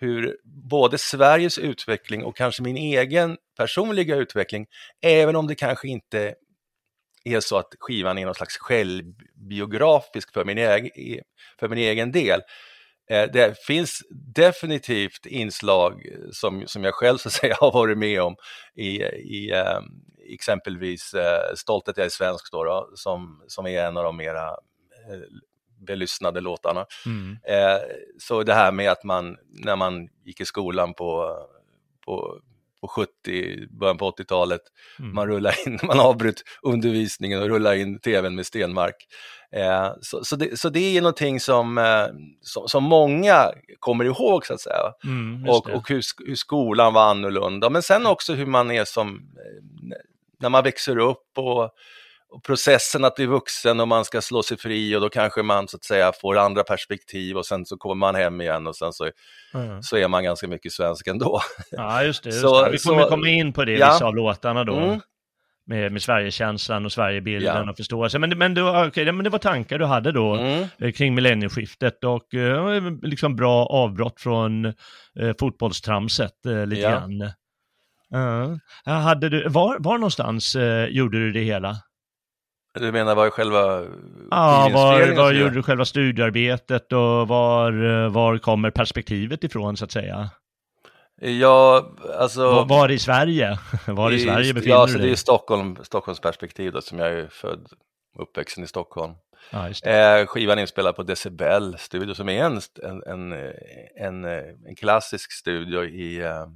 hur 0.00 0.36
både 0.44 0.98
Sveriges 0.98 1.58
utveckling 1.58 2.24
och 2.24 2.36
kanske 2.36 2.62
min 2.62 2.76
egen 2.76 3.36
personliga 3.56 4.16
utveckling, 4.16 4.66
även 5.02 5.36
om 5.36 5.46
det 5.46 5.54
kanske 5.54 5.88
inte 5.88 6.34
är 7.24 7.40
så 7.40 7.56
att 7.56 7.74
skivan 7.78 8.18
är 8.18 8.24
någon 8.24 8.34
slags 8.34 8.58
självbiografisk 8.58 10.32
för 10.32 10.44
min 10.44 10.58
egen, 10.58 10.90
för 11.60 11.68
min 11.68 11.78
egen 11.78 12.12
del. 12.12 12.40
Eh, 13.10 13.30
det 13.32 13.58
finns 13.66 14.02
definitivt 14.34 15.26
inslag 15.26 16.06
som, 16.32 16.66
som 16.66 16.84
jag 16.84 16.94
själv 16.94 17.18
så 17.18 17.28
att 17.28 17.32
säga 17.32 17.56
har 17.60 17.72
varit 17.72 17.98
med 17.98 18.22
om 18.22 18.36
i, 18.74 19.02
i 19.02 19.52
um, 19.52 20.02
exempelvis 20.28 21.14
uh, 21.14 21.54
Stolthet 21.56 21.96
jag 21.96 22.06
är 22.06 22.10
svensk 22.10 22.52
då, 22.52 22.64
då, 22.64 22.90
som, 22.94 23.42
som 23.46 23.66
är 23.66 23.84
en 23.84 23.96
av 23.96 24.04
de 24.04 24.16
mera 24.16 24.50
uh, 24.50 25.22
belyssnade 25.80 26.40
låtarna. 26.40 26.86
Mm. 27.06 27.38
Eh, 27.44 27.80
så 28.18 28.42
det 28.42 28.54
här 28.54 28.72
med 28.72 28.90
att 28.90 29.04
man, 29.04 29.36
när 29.48 29.76
man 29.76 30.08
gick 30.24 30.40
i 30.40 30.44
skolan 30.44 30.94
på, 30.94 31.38
på, 32.04 32.40
på 32.80 32.88
70, 32.88 33.08
början 33.70 33.98
på 33.98 34.10
80-talet, 34.10 34.60
mm. 34.98 35.14
man 35.14 35.26
rullar 35.26 35.68
in, 35.68 35.78
man 35.86 36.00
avbröt 36.00 36.42
undervisningen 36.62 37.42
och 37.42 37.48
rullar 37.48 37.74
in 37.74 38.00
tvn 38.00 38.34
med 38.34 38.46
Stenmark. 38.46 38.96
Eh, 39.56 39.92
så, 40.00 40.24
så, 40.24 40.36
det, 40.36 40.60
så 40.60 40.68
det 40.68 40.96
är 40.96 41.00
någonting 41.00 41.40
som, 41.40 41.78
eh, 41.78 42.06
som, 42.40 42.68
som, 42.68 42.84
många 42.84 43.52
kommer 43.78 44.04
ihåg 44.04 44.46
så 44.46 44.54
att 44.54 44.60
säga. 44.60 44.92
Mm, 45.04 45.48
och, 45.48 45.70
och 45.70 45.88
hur, 45.88 46.02
hur, 46.26 46.34
skolan 46.34 46.94
var 46.94 47.10
annorlunda, 47.10 47.70
men 47.70 47.82
sen 47.82 48.06
också 48.06 48.34
hur 48.34 48.46
man 48.46 48.70
är 48.70 48.84
som, 48.84 49.14
eh, 49.16 49.96
när 50.40 50.48
man 50.48 50.64
växer 50.64 50.98
upp 50.98 51.38
och 51.38 51.70
och 52.30 52.44
processen 52.44 53.04
att 53.04 53.14
bli 53.14 53.26
vuxen 53.26 53.80
och 53.80 53.88
man 53.88 54.04
ska 54.04 54.20
slå 54.20 54.42
sig 54.42 54.56
fri 54.58 54.96
och 54.96 55.00
då 55.00 55.08
kanske 55.08 55.42
man 55.42 55.68
så 55.68 55.76
att 55.76 55.84
säga 55.84 56.12
får 56.20 56.38
andra 56.38 56.62
perspektiv 56.62 57.36
och 57.36 57.46
sen 57.46 57.66
så 57.66 57.76
kommer 57.76 57.94
man 57.94 58.14
hem 58.14 58.40
igen 58.40 58.66
och 58.66 58.76
sen 58.76 58.92
så, 58.92 59.10
mm. 59.54 59.82
så 59.82 59.96
är 59.96 60.08
man 60.08 60.24
ganska 60.24 60.48
mycket 60.48 60.72
svensk 60.72 61.06
ändå. 61.06 61.40
Ja, 61.70 62.02
just 62.02 62.22
det. 62.22 62.30
Just 62.30 62.40
så, 62.40 62.64
det. 62.64 62.70
Vi 62.70 62.78
kommer 62.78 63.02
så, 63.02 63.08
komma 63.08 63.28
in 63.28 63.52
på 63.52 63.64
det, 63.64 63.72
ja. 63.72 63.92
vissa 63.92 64.06
av 64.06 64.16
låtarna 64.16 64.64
då. 64.64 64.76
Mm. 64.76 65.00
Med, 65.66 65.92
med 65.92 66.02
Sverigekänslan 66.02 66.84
och 66.84 66.92
Sverigebilden 66.92 67.64
ja. 67.64 67.70
och 67.70 67.76
förståelse. 67.76 68.18
Men, 68.18 68.38
men, 68.38 68.54
du, 68.54 68.86
okay, 68.86 69.12
men 69.12 69.24
det 69.24 69.30
var 69.30 69.38
tankar 69.38 69.78
du 69.78 69.84
hade 69.84 70.12
då 70.12 70.34
mm. 70.34 70.68
Eh, 70.78 70.92
kring 70.92 71.14
millennieskiftet 71.14 72.04
och 72.04 72.34
eh, 72.34 72.82
liksom 73.02 73.36
bra 73.36 73.66
avbrott 73.66 74.20
från 74.20 74.64
eh, 74.64 74.72
fotbollstramset 75.40 76.46
eh, 76.46 76.66
lite 76.66 76.82
ja. 76.82 76.90
grann. 76.90 77.32
Uh, 78.14 78.56
hade 78.84 79.28
du, 79.28 79.48
var, 79.48 79.76
var 79.78 79.98
någonstans 79.98 80.54
eh, 80.54 80.86
gjorde 80.86 81.18
du 81.18 81.32
det 81.32 81.40
hela? 81.40 81.76
Du 82.74 82.92
menar 82.92 83.14
var 83.14 83.30
själva 83.30 83.84
Ja, 84.30 84.70
var, 84.72 85.16
var 85.16 85.32
gjorde 85.32 85.54
du 85.54 85.62
själva 85.62 85.84
studiearbetet 85.84 86.92
och 86.92 87.28
var, 87.28 88.08
var 88.08 88.38
kommer 88.38 88.70
perspektivet 88.70 89.44
ifrån 89.44 89.76
så 89.76 89.84
att 89.84 89.92
säga? 89.92 90.30
Ja, 91.20 91.90
alltså... 92.18 92.50
Var, 92.50 92.64
var 92.64 92.90
i 92.90 92.98
Sverige? 92.98 93.58
Var 93.86 94.10
i, 94.10 94.14
i 94.14 94.18
Sverige 94.18 94.54
befinner 94.54 94.74
ja, 94.74 94.86
du 94.86 94.92
dig? 94.92 95.00
Ja, 95.02 95.06
det 95.06 95.12
är 95.12 95.16
Stockholm, 95.16 95.76
Stockholms 95.82 96.20
perspektiv 96.20 96.72
då, 96.72 96.80
som 96.80 96.98
jag 96.98 97.08
är 97.08 97.28
född 97.28 97.68
uppväxten 98.18 98.64
i 98.64 98.66
Stockholm. 98.66 99.14
Ja, 99.50 99.68
eh, 99.68 100.26
skivan 100.26 100.58
är 100.58 100.62
inspelad 100.62 100.96
på 100.96 101.02
Decibel 101.02 101.78
studio 101.78 102.14
som 102.14 102.28
är 102.28 102.44
en, 102.44 102.60
en, 103.06 103.32
en, 103.96 104.24
en 104.66 104.76
klassisk 104.76 105.32
studio 105.32 105.84
i, 105.84 106.20
eh, 106.20 106.46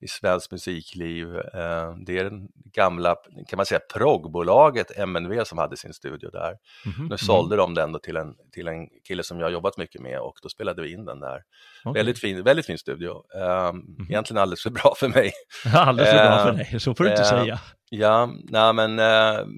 i 0.00 0.08
svenskt 0.08 0.52
musikliv. 0.52 1.36
Eh, 1.36 1.94
det 2.06 2.18
är 2.18 2.24
den 2.24 2.48
gamla, 2.72 3.16
kan 3.48 3.56
man 3.56 3.66
säga, 3.66 3.80
proggbolaget 3.94 4.98
MNV 4.98 5.44
som 5.44 5.58
hade 5.58 5.76
sin 5.76 5.94
studio 5.94 6.30
där. 6.30 6.48
Mm 6.84 6.96
-hmm. 6.98 7.10
Nu 7.10 7.18
sålde 7.18 7.56
de 7.56 7.74
den 7.74 8.00
till 8.00 8.16
en, 8.16 8.34
till 8.52 8.68
en 8.68 8.88
kille 9.08 9.22
som 9.22 9.40
jag 9.40 9.52
jobbat 9.52 9.76
mycket 9.76 10.00
med 10.00 10.20
och 10.20 10.38
då 10.42 10.48
spelade 10.48 10.82
vi 10.82 10.92
in 10.92 11.04
den 11.04 11.20
där. 11.20 11.42
Okay. 11.84 12.00
Väldigt, 12.00 12.20
fin, 12.20 12.42
väldigt 12.42 12.66
fin 12.66 12.78
studio, 12.78 13.24
mm 13.34 13.76
-hmm. 13.76 14.10
egentligen 14.10 14.42
alldeles 14.42 14.62
för 14.62 14.70
bra 14.70 14.94
för 14.96 15.08
mig. 15.08 15.32
alldeles 15.74 16.10
för 16.10 16.26
bra 16.26 16.44
för 16.44 16.52
dig, 16.52 16.80
så 16.80 16.94
får 16.94 17.04
du 17.04 17.10
inte 17.10 17.24
säga. 17.24 17.60
Ja, 17.90 18.30
nej, 18.44 18.72
men, 18.72 18.94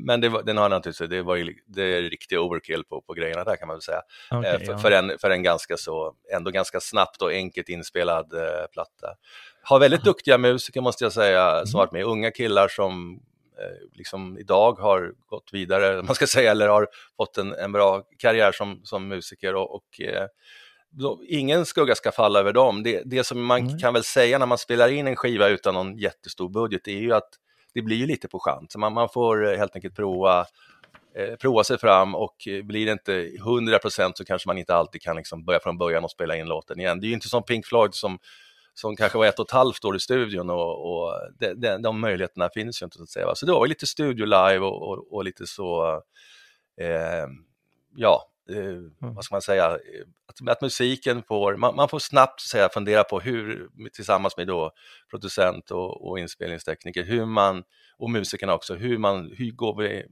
men 0.05 0.21
det 0.21 0.29
var, 0.29 0.43
den 0.43 0.57
har 0.57 0.69
naturligtvis, 0.69 1.11
det 1.11 1.23
var 1.23 1.37
ju 1.37 1.55
det 1.67 1.83
är 1.83 2.03
riktig 2.03 2.41
overkill 2.41 2.85
på, 2.85 3.03
på 3.03 3.15
grejerna 3.15 3.45
där 3.45 3.57
kan 3.57 3.69
man 3.69 3.77
väl 3.77 3.83
säga. 3.83 4.01
Okay, 4.31 4.59
för, 4.59 4.73
ja. 4.73 4.79
för, 4.79 4.91
en, 4.91 5.19
för 5.19 5.31
en 5.31 5.43
ganska 5.43 5.77
så, 5.77 6.15
ändå 6.37 6.51
ganska 6.51 6.81
snabbt 6.81 7.23
och 7.23 7.31
enkelt 7.31 7.69
inspelad 7.69 8.33
uh, 8.35 8.67
platta 8.73 9.15
har 9.63 9.81
väldigt 9.81 10.05
duktiga 10.05 10.39
musiker 10.39 10.81
måste 10.81 11.05
jag 11.05 11.13
säga, 11.13 11.67
som 11.67 11.79
mm. 11.79 11.79
varit 11.79 11.93
med, 11.93 12.05
unga 12.05 12.31
killar 12.31 12.69
som 12.69 13.21
eh, 13.59 13.97
liksom 13.99 14.39
idag 14.39 14.79
har 14.79 15.13
gått 15.27 15.49
vidare, 15.53 16.03
man 16.03 16.15
ska 16.15 16.27
säga, 16.27 16.51
eller 16.51 16.69
har 16.69 16.89
fått 17.17 17.39
en, 17.39 17.55
en 17.55 17.73
bra 17.73 18.03
karriär 18.19 18.53
som, 18.53 18.81
som 18.85 19.09
musiker 19.09 19.55
och, 19.55 19.75
och 19.75 20.01
eh, 20.01 20.27
då, 20.91 21.21
ingen 21.29 21.67
skugga 21.67 21.95
ska 21.95 22.13
falla 22.13 22.41
över 22.41 22.53
dem. 22.53 22.83
Det, 22.83 23.03
det 23.05 23.25
som 23.25 23.45
man 23.45 23.61
mm. 23.61 23.79
kan 23.79 23.95
väl 23.95 24.05
säga 24.05 24.39
när 24.39 24.47
man 24.47 24.59
spelar 24.59 24.89
in 24.89 25.07
en 25.07 25.17
skiva 25.17 25.49
utan 25.49 25.75
någon 25.75 25.99
jättestor 25.99 26.49
budget, 26.49 26.81
det 26.85 26.93
är 26.93 27.01
ju 27.01 27.13
att 27.13 27.29
det 27.75 27.83
blir 27.83 28.07
lite 28.07 28.29
på 28.29 28.39
chans. 28.41 28.77
Man, 28.77 28.93
man 28.93 29.09
får 29.09 29.57
helt 29.57 29.77
enkelt 29.77 29.97
prova 29.97 30.47
eh, 31.17 31.37
prova 31.37 31.65
sig 31.65 31.79
fram 31.79 32.15
och 32.15 32.37
blir 32.65 32.87
det 32.87 32.93
inte 32.93 33.13
100% 33.13 34.13
så 34.15 34.25
kanske 34.25 34.49
man 34.49 34.59
inte 34.59 34.75
alltid 34.75 35.03
kan 35.03 35.17
liksom 35.17 35.45
börja 35.45 35.61
från 35.61 35.79
början 35.79 36.05
och 36.05 36.11
spela 36.11 36.37
in 36.37 36.47
låten 36.47 36.81
igen. 36.81 37.01
Det 37.01 37.07
är 37.07 37.09
ju 37.09 37.15
inte 37.15 37.29
som 37.29 37.43
Pink 37.43 37.67
Floyd 37.67 37.95
som 37.95 38.19
som 38.81 38.97
kanske 38.97 39.19
var 39.19 39.27
ett 39.27 39.39
och 39.39 39.47
ett 39.47 39.51
halvt 39.51 39.85
år 39.85 39.97
i 39.97 40.01
studion 40.01 40.51
och, 40.51 40.93
och 40.93 41.13
de, 41.39 41.55
de, 41.55 41.83
de 41.83 42.01
möjligheterna 42.01 42.51
finns 42.55 42.83
ju 42.83 42.85
inte 42.85 42.97
så 42.97 43.03
att 43.03 43.09
säga. 43.09 43.35
Så 43.35 43.47
det 43.47 43.53
var 43.53 43.67
lite 43.67 43.87
studio 43.87 44.25
live 44.25 44.59
och, 44.59 44.89
och, 44.89 45.13
och 45.13 45.25
lite 45.25 45.47
så, 45.47 46.03
eh, 46.81 47.27
ja, 47.97 48.31
eh, 48.51 48.57
mm. 48.57 48.93
vad 48.99 49.25
ska 49.25 49.35
man 49.35 49.43
säga, 49.43 49.67
att, 50.27 50.49
att 50.49 50.63
musiken 50.63 51.23
får, 51.23 51.57
man, 51.57 51.77
man, 51.77 51.89
får 51.89 51.99
snabbt 51.99 52.41
säga, 52.41 52.69
fundera 52.69 53.05
på 53.05 53.21
hur, 53.21 53.69
tillsammans 53.93 54.37
med 54.37 54.47
då 54.47 54.73
producent 55.11 55.71
och, 55.71 56.11
och 56.11 56.19
inspelningstekniker, 56.19 57.05
hur 57.05 57.25
man, 57.25 57.63
och 57.99 58.11
musikerna 58.11 58.55
också, 58.55 58.75
hur 58.75 58.99
man, 58.99 59.33
hur 59.37 59.51
går 59.51 59.83
vi 59.83 60.07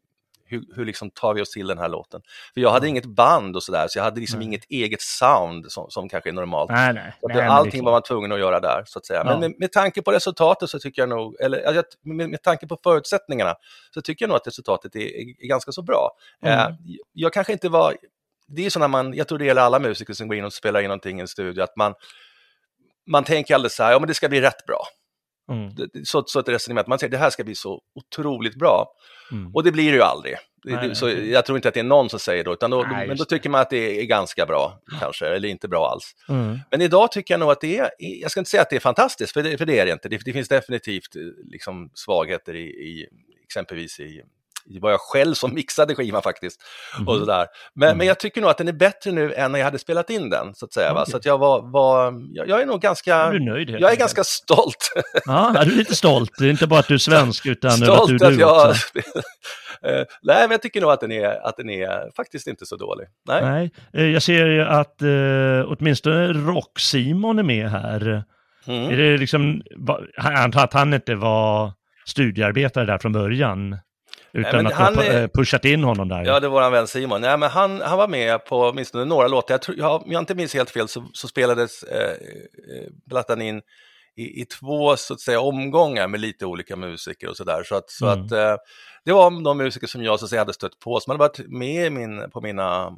hur, 0.48 0.64
hur 0.76 0.84
liksom 0.84 1.10
tar 1.10 1.34
vi 1.34 1.42
oss 1.42 1.50
till 1.50 1.66
den 1.66 1.78
här 1.78 1.88
låten? 1.88 2.20
För 2.54 2.60
jag 2.60 2.70
hade 2.70 2.88
inget 2.88 3.06
band 3.06 3.56
och 3.56 3.62
sådär, 3.62 3.86
så 3.88 3.98
jag 3.98 4.04
hade 4.04 4.20
liksom 4.20 4.38
Nej. 4.38 4.48
inget 4.48 4.64
eget 4.68 5.02
sound 5.02 5.72
som, 5.72 5.90
som 5.90 6.08
kanske 6.08 6.30
är 6.30 6.32
normalt. 6.32 6.70
Nej, 6.70 6.94
nej. 6.94 7.14
Så 7.20 7.28
nej 7.28 7.36
men 7.36 7.50
allting 7.50 7.70
liksom- 7.70 7.84
var 7.84 7.92
man 7.92 8.02
tvungen 8.02 8.32
att 8.32 8.38
göra 8.38 8.60
där, 8.60 8.82
så 8.86 8.98
att 8.98 9.06
säga. 9.06 9.24
Men 9.24 9.32
Ja. 9.32 9.40
med, 9.40 9.54
med 9.58 9.72
tanke 9.72 10.02
på 10.02 10.12
resultatet 10.12 10.70
så 10.70 10.78
tycker 10.78 11.02
jag 11.02 11.08
nog, 11.08 11.40
eller 11.40 11.84
med, 12.02 12.30
med 12.30 12.42
tanke 12.42 12.66
på 12.66 12.78
förutsättningarna, 12.82 13.54
så 13.94 14.02
tycker 14.02 14.22
jag 14.24 14.28
nog 14.28 14.36
att 14.36 14.46
resultatet 14.46 14.96
är, 14.96 15.00
är, 15.00 15.44
är 15.44 15.48
ganska 15.48 15.72
så 15.72 15.82
bra. 15.82 16.10
Mm. 16.42 16.58
Eh, 16.58 16.76
jag 17.12 17.32
kanske 17.32 17.52
inte 17.52 17.68
var, 17.68 17.96
det 18.46 18.66
är 18.66 18.70
så 18.70 18.78
när 18.78 18.88
man, 18.88 19.14
jag 19.14 19.28
tror 19.28 19.38
det 19.38 19.44
gäller 19.44 19.62
alla 19.62 19.78
musiker 19.78 20.12
som 20.12 20.28
går 20.28 20.36
in 20.36 20.44
och 20.44 20.52
spelar 20.52 20.80
in 20.80 20.88
någonting 20.88 21.18
i 21.18 21.20
en 21.20 21.28
studio, 21.28 21.62
att 21.62 21.76
man, 21.76 21.94
man 23.06 23.24
tänker 23.24 23.54
alldeles 23.54 23.74
så 23.76 23.82
här, 23.82 23.92
ja 23.92 23.98
men 23.98 24.08
det 24.08 24.14
ska 24.14 24.28
bli 24.28 24.40
rätt 24.40 24.66
bra. 24.66 24.80
Mm. 25.48 25.72
Så, 26.04 26.22
så 26.26 26.40
ett 26.40 26.48
resonemang, 26.48 26.84
man 26.86 26.98
säger 26.98 27.10
det 27.10 27.18
här 27.18 27.30
ska 27.30 27.44
bli 27.44 27.54
så 27.54 27.80
otroligt 27.94 28.54
bra. 28.54 28.86
Mm. 29.32 29.54
Och 29.54 29.64
det 29.64 29.72
blir 29.72 29.90
det 29.90 29.96
ju 29.96 30.02
aldrig. 30.02 30.36
Nej, 30.64 30.94
så 30.94 31.06
okej. 31.06 31.30
Jag 31.30 31.46
tror 31.46 31.58
inte 31.58 31.68
att 31.68 31.74
det 31.74 31.80
är 31.80 31.84
någon 31.84 32.10
som 32.10 32.18
säger 32.18 32.44
då, 32.44 32.52
utan 32.52 32.70
då, 32.70 32.86
Nej, 32.90 33.08
men 33.08 33.16
då 33.16 33.24
tycker 33.24 33.50
man 33.50 33.60
att 33.60 33.70
det 33.70 34.00
är 34.00 34.04
ganska 34.04 34.46
bra, 34.46 34.80
kanske, 35.00 35.26
eller 35.26 35.48
inte 35.48 35.68
bra 35.68 35.90
alls. 35.90 36.12
Mm. 36.28 36.58
Men 36.70 36.80
idag 36.80 37.12
tycker 37.12 37.34
jag 37.34 37.40
nog 37.40 37.50
att 37.50 37.60
det 37.60 37.78
är, 37.78 37.90
jag 37.98 38.30
ska 38.30 38.40
inte 38.40 38.50
säga 38.50 38.62
att 38.62 38.70
det 38.70 38.76
är 38.76 38.80
fantastiskt, 38.80 39.32
för 39.32 39.42
det, 39.42 39.58
för 39.58 39.66
det 39.66 39.78
är 39.78 39.86
det 39.86 39.92
inte. 39.92 40.08
Det, 40.08 40.20
det 40.24 40.32
finns 40.32 40.48
definitivt 40.48 41.16
eh, 41.16 41.22
liksom, 41.52 41.90
svagheter 41.94 42.54
i, 42.54 42.66
i 42.66 43.06
exempelvis 43.44 44.00
i, 44.00 44.22
i 44.66 44.78
vad 44.78 44.92
jag 44.92 45.00
själv 45.00 45.34
som 45.34 45.54
mixade 45.54 45.94
skivan 45.94 46.22
faktiskt. 46.22 46.60
Mhm. 46.98 47.08
Och 47.08 47.16
sådär. 47.18 47.46
Men, 47.74 47.88
Mm. 47.88 47.98
men 47.98 48.06
jag 48.06 48.20
tycker 48.20 48.40
nog 48.40 48.50
att 48.50 48.58
den 48.58 48.68
är 48.68 48.72
bättre 48.72 49.10
nu 49.12 49.34
än 49.34 49.52
när 49.52 49.58
jag 49.58 49.64
hade 49.66 49.78
spelat 49.78 50.10
in 50.10 50.30
den, 50.30 50.54
så 50.54 50.64
att 50.64 50.72
säga. 50.72 50.92
Okej. 50.92 51.04
Så 51.10 51.16
att 51.16 51.24
jag 51.24 51.38
var, 51.38 51.72
var 51.72 52.14
jag, 52.32 52.48
jag 52.48 52.62
är 52.62 52.66
nog 52.66 52.80
ganska, 52.80 53.14
Är 53.16 53.32
du 53.32 53.40
nöjd 53.44 53.70
helt 53.70 53.80
jag 53.80 53.88
är 53.88 53.92
enkelt? 53.92 54.14
ganska 54.16 54.24
stolt. 54.24 54.90
Ja, 55.26 55.58
är 55.58 55.64
du 55.64 55.70
lite 55.76 55.94
stolt? 55.94 56.30
Det 56.38 56.44
är 56.46 56.50
inte 56.50 56.66
bara 56.66 56.80
att 56.80 56.88
du 56.88 56.94
är 56.94 56.98
svensk 56.98 57.46
utan 57.52 57.82
över 57.82 57.92
att 58.02 58.08
du 58.08 58.18
stolt 58.18 58.22
är 58.22 58.36
du 58.36 58.40
jag... 58.40 58.74
Eh, 59.82 60.04
Nej, 60.22 60.40
men 60.42 60.50
jag 60.50 60.62
tycker 60.62 60.80
nog 60.80 60.90
att 60.90 61.00
den 61.00 61.12
är, 61.12 61.46
att 61.48 61.56
den 61.56 61.70
är 61.70 62.16
faktiskt 62.16 62.46
inte 62.46 62.66
så 62.66 62.76
dålig. 62.76 63.06
Nej. 63.28 63.42
Nej, 63.42 63.70
eh, 63.92 64.04
jag 64.12 64.22
ser 64.22 64.46
ju 64.46 64.62
att 64.62 65.02
eh, 65.02 65.08
åtminstone 65.78 66.32
Rock-Simon 66.32 67.38
är 67.38 67.42
med 67.42 67.70
här. 67.70 68.24
Mm. 68.66 68.90
Är 68.90 68.96
det 68.96 69.18
liksom, 69.18 69.62
jag 70.16 70.34
antar 70.34 70.64
att 70.64 70.72
han 70.72 70.94
inte 70.94 71.14
var 71.14 71.72
studiearbetare 72.06 72.84
där 72.86 72.98
från 72.98 73.12
början? 73.12 73.78
Utan 74.32 74.56
men 74.56 74.66
att 74.66 74.72
han 74.72 74.98
är- 74.98 75.26
pu- 75.26 75.30
pushat 75.34 75.64
in 75.64 75.84
honom 75.84 76.08
där? 76.08 76.24
Ja, 76.24 76.40
det 76.40 76.48
var 76.48 76.62
vår 76.64 76.70
vän 76.70 76.86
Simon. 76.86 77.20
Nej, 77.20 77.38
men 77.38 77.50
han, 77.50 77.80
han 77.80 77.98
var 77.98 78.08
med 78.08 78.44
på 78.44 78.56
åtminstone 78.68 79.04
några 79.04 79.28
låtar. 79.28 79.54
Jag 79.54 79.62
tror, 79.62 79.78
ja, 79.78 79.98
om 80.06 80.12
jag 80.12 80.22
inte 80.22 80.34
minns 80.34 80.54
helt 80.54 80.70
fel 80.70 80.88
så, 80.88 81.04
så 81.12 81.28
spelades 81.28 81.82
eh, 81.82 82.10
eh, 82.10 82.88
plattan 83.10 83.42
in 83.42 83.62
i, 84.16 84.42
i 84.42 84.44
två 84.44 84.96
så 84.96 85.14
att 85.14 85.20
säga, 85.20 85.40
omgångar 85.40 86.08
med 86.08 86.20
lite 86.20 86.46
olika 86.46 86.76
musiker 86.76 87.28
och 87.28 87.36
sådär. 87.36 87.62
Så, 87.64 87.74
att, 87.74 87.90
så 87.90 88.06
Mm. 88.06 88.24
att 88.24 88.32
eh, 88.32 88.54
det 89.04 89.12
var 89.12 89.44
de 89.44 89.58
musiker 89.58 89.86
som 89.86 90.02
jag 90.02 90.18
så 90.18 90.24
att 90.24 90.30
säga 90.30 90.40
hade 90.40 90.52
stött 90.52 90.78
på, 90.78 91.00
som 91.00 91.10
hade 91.10 91.18
varit 91.18 91.40
med 91.48 91.92
min, 91.92 92.30
på 92.30 92.40
mina, 92.40 92.92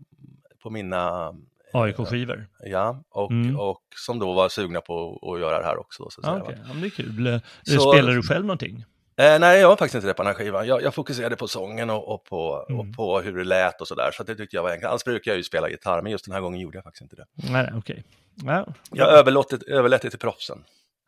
på 0.63 0.71
mina 0.71 1.33
AIK-skivor? 1.73 2.47
ja, 2.65 3.03
och, 3.11 3.31
Mm. 3.31 3.57
och 3.61 3.81
som 3.97 4.19
då 4.19 4.33
var 4.33 4.49
sugna 4.49 4.81
på 4.81 5.19
att 5.35 5.41
göra 5.41 5.59
det 5.59 5.65
här 5.65 5.79
också. 5.81 6.11
Så 6.11 6.21
att 6.21 6.25
säga, 6.27 6.43
Okej, 6.43 6.55
va. 6.57 6.65
ja, 6.75 6.81
det 6.81 6.87
är 6.87 6.91
kul. 6.91 7.27
Eh, 7.27 7.39
Så- 7.63 7.93
Spelar 7.93 8.13
du 8.13 8.23
själv 8.23 8.45
någonting? 8.45 8.85
Eh, 9.17 9.39
nej, 9.41 9.61
jag 9.61 9.69
var 9.69 9.77
faktiskt 9.77 9.95
inte 9.95 10.07
det 10.07 10.15
på 10.15 10.23
den 10.23 10.27
här 10.33 10.35
skivan. 10.45 10.67
Jag, 10.67 10.83
jag 10.83 10.95
fokuserade 10.95 11.37
på 11.37 11.49
sången 11.49 11.91
och, 11.91 12.15
och, 12.15 12.25
på, 12.25 12.67
Mm. 12.69 12.81
och 12.81 12.97
på 12.97 13.21
hur 13.21 13.37
det 13.39 13.45
lät 13.45 13.81
och 13.81 13.89
sådär. 13.89 14.11
Så 14.13 14.23
det 14.23 14.35
tyckte 14.37 14.57
jag 14.57 14.63
var 14.63 14.71
enkelt. 14.71 14.89
Annars 14.91 15.05
brukar 15.05 15.31
jag 15.31 15.37
ju 15.39 15.45
spela 15.45 15.69
gitarr, 15.69 16.03
men 16.03 16.13
just 16.13 16.25
den 16.25 16.35
här 16.35 16.41
gången 16.41 16.61
gjorde 16.61 16.77
jag 16.77 16.85
faktiskt 16.85 17.03
inte 17.03 17.17
det. 17.17 17.25
Nej, 17.53 17.71
okej. 17.77 18.05
Ja. 18.45 18.67
Jag 18.91 19.09
överlåt 19.09 19.51
det, 19.51 19.73
överlät 19.73 20.03
det 20.03 20.11
till 20.11 20.19
proffsen. 20.19 20.59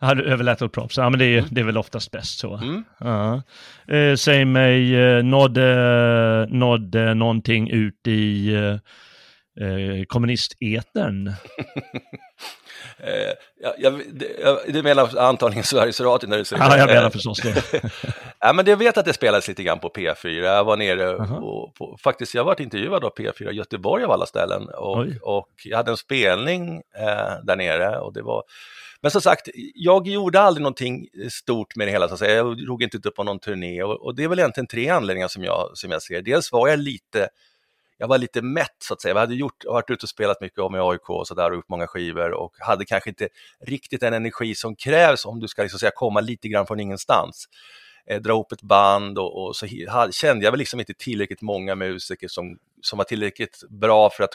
Ja, 0.01 0.15
du 0.15 0.25
överlät 0.25 0.63
åt 0.63 0.73
proffs. 0.73 0.97
Ja, 0.99 1.11
men 1.11 1.19
det 1.19 1.25
är, 1.25 1.45
det 1.51 1.61
är 1.61 1.65
väl 1.65 1.79
oftast 1.79 2.11
bäst 2.11 2.39
så. 2.39 2.55
Mm. 2.57 2.85
Ja. 3.01 3.43
Eh, 3.95 4.15
säg 4.17 4.45
mig, 4.45 4.95
eh, 4.97 5.23
nådde, 5.25 6.47
nådde 6.51 7.15
någonting 7.15 7.71
ut 7.71 8.07
i 8.07 8.55
eh, 8.55 8.73
eh, 9.69 10.05
kommunistetern? 10.07 11.33
Eh, 12.99 13.33
jag, 13.61 13.75
jag, 13.79 14.59
du 14.69 14.83
menar 14.83 15.19
antagligen 15.19 15.65
Sveriges 15.65 16.01
Radio 16.01 16.29
när 16.29 16.39
du 16.39 16.45
säger 16.45 16.63
Ja, 16.63 16.77
jag 16.77 16.87
menar 16.87 17.11
förstås 17.11 17.41
det. 17.41 17.63
ja, 18.41 18.53
men 18.53 18.67
jag 18.67 18.77
vet 18.77 18.99
att 18.99 19.05
det 19.05 19.13
spelades 19.13 19.49
lite 19.49 19.63
grann 19.63 19.79
på 19.79 19.89
P4. 19.89 20.29
Jag 20.29 20.65
var 20.65 20.77
nere 20.77 21.17
Aha. 21.17 21.37
och, 21.37 21.75
på, 21.75 21.97
faktiskt, 22.03 22.35
jag 22.35 22.45
varit 22.45 22.61
intervjuad 22.61 23.05
av 23.05 23.15
P4 23.15 23.51
i 23.51 23.55
Göteborg 23.55 24.05
av 24.05 24.11
alla 24.11 24.27
ställen. 24.27 24.69
Och, 24.69 24.99
Oj. 24.99 25.19
och 25.23 25.51
jag 25.65 25.77
hade 25.77 25.91
en 25.91 25.97
spelning 25.97 26.83
eh, 26.99 27.45
där 27.45 27.57
nere 27.57 27.99
och 27.99 28.13
det 28.13 28.23
var 28.23 28.43
men 29.03 29.11
som 29.11 29.21
sagt, 29.21 29.49
jag 29.75 30.09
gjorde 30.09 30.41
aldrig 30.41 30.63
någonting 30.63 31.07
stort 31.31 31.77
med 31.77 31.87
det 31.87 31.91
hela, 31.91 32.09
så 32.09 32.15
att 32.15 32.21
säga. 32.21 32.35
jag 32.35 32.65
drog 32.65 32.83
inte 32.83 32.97
ut 32.97 33.15
på 33.15 33.25
någon 33.25 33.39
turné 33.39 33.83
och, 33.83 34.03
och 34.03 34.15
det 34.15 34.25
är 34.25 34.29
väl 34.29 34.39
egentligen 34.39 34.67
tre 34.67 34.89
anledningar 34.89 35.29
som 35.29 35.45
jag, 35.45 35.71
som 35.75 35.91
jag 35.91 36.03
ser. 36.03 36.23
Dels 36.23 36.53
var 36.53 36.69
jag 36.69 36.79
lite, 36.79 37.29
jag 38.03 38.09
var 38.09 38.19
lite 38.19 38.43
mätt 38.43 38.77
så 38.79 38.95
att 38.95 39.03
säga. 39.03 39.15
Jag 39.15 39.21
hade 39.21 39.35
gjort, 39.35 39.65
varit 39.65 39.91
ute 39.91 40.05
och 40.05 40.09
spelat 40.09 40.41
mycket 40.41 40.59
om 40.59 40.77
i 40.77 40.79
AIK 40.79 41.11
och 41.11 41.27
sådär 41.27 41.51
och 41.51 41.57
gjort 41.57 41.69
många 41.69 41.87
skivor 41.87 42.31
och 42.31 42.55
hade 42.59 42.85
kanske 42.85 43.11
inte 43.11 43.29
riktigt 43.67 44.01
den 44.01 44.15
energi 44.15 44.55
som 44.55 44.77
krävs 44.77 45.25
om 45.25 45.41
du 45.41 45.49
ska 45.49 45.63
liksom 45.63 45.79
säga, 45.79 45.93
komma 45.95 46.21
lite 46.21 46.49
grann 46.49 46.67
från 46.67 46.81
ingenstans. 46.81 47.49
Eh, 48.07 48.21
dra 48.21 48.41
upp 48.41 48.53
ett 48.53 48.63
band 48.63 49.19
och, 49.19 49.47
och 49.47 49.57
så 49.57 49.67
hi- 49.67 49.89
ha- 49.91 50.11
kände 50.11 50.45
jag 50.45 50.53
väl 50.53 50.59
liksom 50.59 50.81
inte 50.81 50.95
tillräckligt 50.95 51.43
många 51.43 51.75
musiker 51.75 52.29
som, 52.29 52.59
som 52.81 52.97
var 52.97 53.05
tillräckligt 53.05 53.63
bra 53.71 54.11
för 54.11 54.25
att 54.25 54.35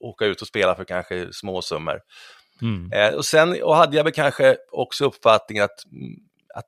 åka 0.00 0.24
ut 0.24 0.42
och 0.42 0.48
spela 0.48 0.74
för 0.74 0.84
kanske 0.84 1.32
små 1.32 1.62
summor. 1.62 2.00
Mm. 2.62 2.92
Eh, 2.92 3.14
och 3.14 3.24
sen 3.24 3.62
och 3.62 3.76
hade 3.76 3.96
jag 3.96 4.04
väl 4.04 4.12
kanske 4.12 4.56
också 4.72 5.04
uppfattningen 5.04 5.64
att, 5.64 5.84
att 6.54 6.66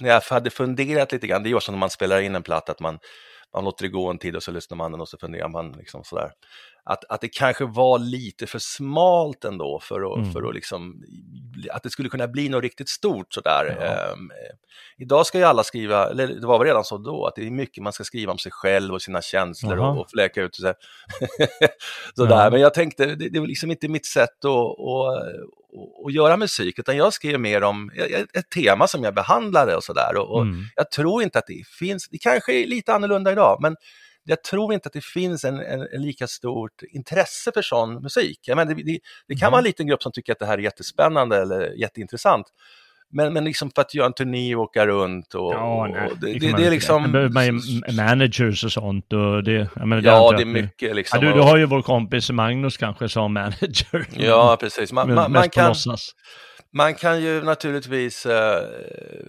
när 0.00 0.08
jag 0.08 0.20
hade 0.20 0.50
funderat 0.50 1.12
lite 1.12 1.26
grann, 1.26 1.42
det 1.42 1.48
är 1.48 1.50
ju 1.50 1.60
som 1.60 1.74
när 1.74 1.78
man 1.78 1.90
spelar 1.90 2.20
in 2.20 2.34
en 2.34 2.42
platta, 2.42 2.72
att 2.72 2.80
man, 2.80 2.98
man 3.54 3.64
låter 3.64 3.84
det 3.84 3.88
gå 3.88 4.10
en 4.10 4.18
tid 4.18 4.36
och 4.36 4.42
så 4.42 4.50
lyssnar 4.50 4.76
man 4.76 5.00
och 5.00 5.08
så 5.08 5.18
funderar 5.18 5.48
man 5.48 5.72
liksom 5.72 6.04
sådär. 6.04 6.30
Att, 6.86 7.04
att 7.08 7.20
det 7.20 7.28
kanske 7.28 7.64
var 7.64 7.98
lite 7.98 8.46
för 8.46 8.58
smalt 8.58 9.44
ändå 9.44 9.80
för 9.82 10.12
att, 10.12 10.18
Mm. 10.18 10.32
för 10.32 10.48
att 10.48 10.54
liksom, 10.54 11.02
att 11.72 11.82
det 11.82 11.90
skulle 11.90 12.08
kunna 12.08 12.28
bli 12.28 12.48
något 12.48 12.62
riktigt 12.62 12.88
stort 12.88 13.32
sådär. 13.34 13.76
Ja. 13.80 13.84
Eh, 13.86 14.16
idag 14.98 15.26
ska 15.26 15.38
ju 15.38 15.44
alla 15.44 15.64
skriva, 15.64 16.10
eller 16.10 16.26
det 16.26 16.46
var 16.46 16.58
väl 16.58 16.66
redan 16.66 16.84
så 16.84 16.98
då, 16.98 17.26
att 17.26 17.34
det 17.36 17.46
är 17.46 17.50
mycket 17.50 17.82
man 17.82 17.92
ska 17.92 18.04
skriva 18.04 18.32
om 18.32 18.38
sig 18.38 18.52
själv 18.52 18.94
och 18.94 19.02
sina 19.02 19.22
känslor 19.22 19.76
Jaha. 19.76 19.90
och, 19.90 20.00
och 20.00 20.10
fläka 20.10 20.42
ut 20.42 20.56
sig. 20.56 20.74
sådär. 22.16 22.44
Ja. 22.44 22.50
Men 22.50 22.60
jag 22.60 22.74
tänkte, 22.74 23.06
det, 23.06 23.28
det 23.28 23.40
var 23.40 23.46
liksom 23.46 23.70
inte 23.70 23.88
mitt 23.88 24.06
sätt 24.06 24.44
att, 24.44 24.50
att, 24.50 25.26
att, 26.06 26.12
göra 26.14 26.36
musik, 26.36 26.78
utan 26.78 26.96
jag 26.96 27.12
skrev 27.12 27.40
mer 27.40 27.62
om 27.62 27.90
ett, 28.34 28.50
tema 28.54 28.86
som 28.86 29.04
jag 29.04 29.14
behandlade 29.14 29.76
och 29.76 29.84
sådär. 29.84 30.16
Och, 30.16 30.34
och 30.36 30.42
Mm. 30.42 30.62
jag 30.76 30.90
tror 30.90 31.22
inte 31.22 31.38
att 31.38 31.46
det 31.46 31.66
finns, 31.78 32.08
det 32.08 32.18
kanske 32.18 32.52
är 32.52 32.66
lite 32.66 32.94
annorlunda 32.94 33.32
idag, 33.32 33.58
men 33.62 33.76
jag 34.24 34.42
tror 34.42 34.74
inte 34.74 34.86
att 34.86 34.92
det 34.92 35.04
finns 35.04 35.44
en, 35.44 35.60
en, 35.60 35.80
en 35.92 36.02
lika 36.02 36.26
stort 36.26 36.82
intresse 36.92 37.50
för 37.54 37.62
sån 37.62 38.02
musik. 38.02 38.38
Jag 38.46 38.56
menar, 38.56 38.74
det, 38.74 38.82
det, 38.82 38.98
det 39.28 39.34
kan 39.34 39.52
vara 39.52 39.58
en 39.58 39.64
liten 39.64 39.86
grupp 39.86 40.02
som 40.02 40.12
tycker 40.12 40.32
att 40.32 40.38
det 40.38 40.46
här 40.46 40.58
är 40.58 40.62
jättespännande 40.62 41.36
eller 41.36 41.80
jätteintressant. 41.80 42.46
Men, 43.12 43.32
men 43.32 43.44
liksom 43.44 43.70
för 43.74 43.82
att 43.82 43.94
göra 43.94 44.06
en 44.06 44.12
turné 44.12 44.54
och 44.54 44.62
åka 44.62 44.86
runt 44.86 45.34
och, 45.34 45.52
Ja, 45.54 45.86
nej, 45.92 46.10
och 46.10 46.18
det, 46.18 46.32
kan 46.32 46.40
det, 46.40 46.50
man 46.50 46.60
det 46.60 46.66
är 46.66 46.70
liksom... 46.70 47.12
Behöver 47.12 47.30
man 47.30 47.46
ju 47.46 47.52
managers 47.96 48.64
och 48.64 48.72
sånt. 48.72 49.12
Och 49.12 49.44
det, 49.44 49.68
menar, 49.76 50.02
Ja, 50.02 50.32
det 50.32 50.42
är 50.42 50.46
mycket 50.46 50.96
liksom. 50.96 51.18
Ja, 51.22 51.28
du, 51.28 51.34
du 51.34 51.40
har 51.40 51.56
ju 51.56 51.66
vår 51.66 51.82
kompis 51.82 52.30
Magnus 52.30 52.76
kanske 52.76 53.08
som 53.08 53.32
manager. 53.34 54.06
Ja, 54.12 54.56
precis. 54.60 54.92
Man, 54.92 55.14
man, 55.14 55.32
man, 55.32 55.50
kan, 55.50 55.68
låtsas. 55.68 56.10
Man 56.74 56.94
kan 56.94 57.22
ju 57.22 57.42
naturligtvis 57.42 58.26
eh, 58.26 58.62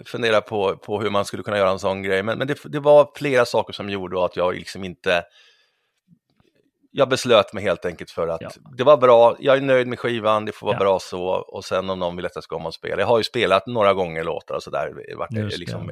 fundera 0.06 0.40
på, 0.40 0.76
på 0.76 1.00
hur 1.00 1.10
man 1.10 1.24
skulle 1.24 1.42
kunna 1.42 1.58
göra 1.58 1.70
en 1.70 1.78
sån 1.78 2.02
grej, 2.02 2.22
men, 2.22 2.38
men 2.38 2.46
det, 2.46 2.58
det 2.64 2.80
var 2.80 3.08
flera 3.16 3.44
saker 3.44 3.72
som 3.72 3.90
gjorde 3.90 4.24
att 4.24 4.36
jag 4.36 4.54
liksom 4.54 4.84
inte... 4.84 5.22
Jag 6.90 7.08
beslöt 7.08 7.52
mig 7.52 7.62
helt 7.64 7.84
enkelt 7.84 8.10
för 8.10 8.28
att 8.28 8.40
Ja. 8.40 8.50
det 8.76 8.84
var 8.84 8.96
bra, 8.96 9.36
jag 9.40 9.56
är 9.56 9.60
nöjd 9.60 9.86
med 9.86 9.98
skivan, 9.98 10.44
det 10.44 10.52
får 10.52 10.66
vara 10.66 10.76
Ja. 10.76 10.80
bra 10.80 10.98
så, 10.98 11.22
och 11.28 11.64
sen 11.64 11.90
om 11.90 11.98
någon 11.98 12.16
vill 12.16 12.26
att 12.26 12.32
jag 12.34 12.44
ska 12.44 12.56
komma 12.56 12.68
och 12.68 12.74
spela. 12.74 13.00
Jag 13.00 13.06
har 13.06 13.18
ju 13.18 13.24
spelat 13.24 13.66
några 13.66 13.94
gånger 13.94 14.24
låtar 14.24 14.54
och 14.54 14.62
sådär, 14.62 14.92
vart 15.16 15.30
det 15.30 15.56
liksom, 15.58 15.90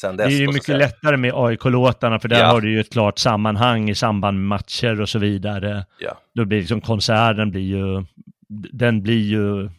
sen 0.00 0.16
Det 0.16 0.24
dess. 0.24 0.32
är 0.32 0.38
ju 0.38 0.46
mycket 0.52 0.76
lättare 0.78 1.16
med 1.16 1.32
AIK-låtarna 1.34 2.18
för 2.18 2.28
där 2.28 2.40
Ja. 2.40 2.46
har 2.46 2.60
du 2.60 2.72
ju 2.72 2.80
ett 2.80 2.92
klart 2.92 3.18
sammanhang 3.18 3.90
i 3.90 3.94
samband 3.94 4.38
med 4.38 4.46
matcher 4.58 5.00
och 5.00 5.08
så 5.08 5.18
vidare. 5.18 5.86
Ja. 5.98 6.18
Då 6.34 6.44
blir 6.44 6.58
liksom 6.58 6.80
konserten 6.80 7.50
blir 7.50 7.62
ju, 7.62 8.04
den 8.72 9.02
blir 9.02 9.22
ju, 9.22 9.70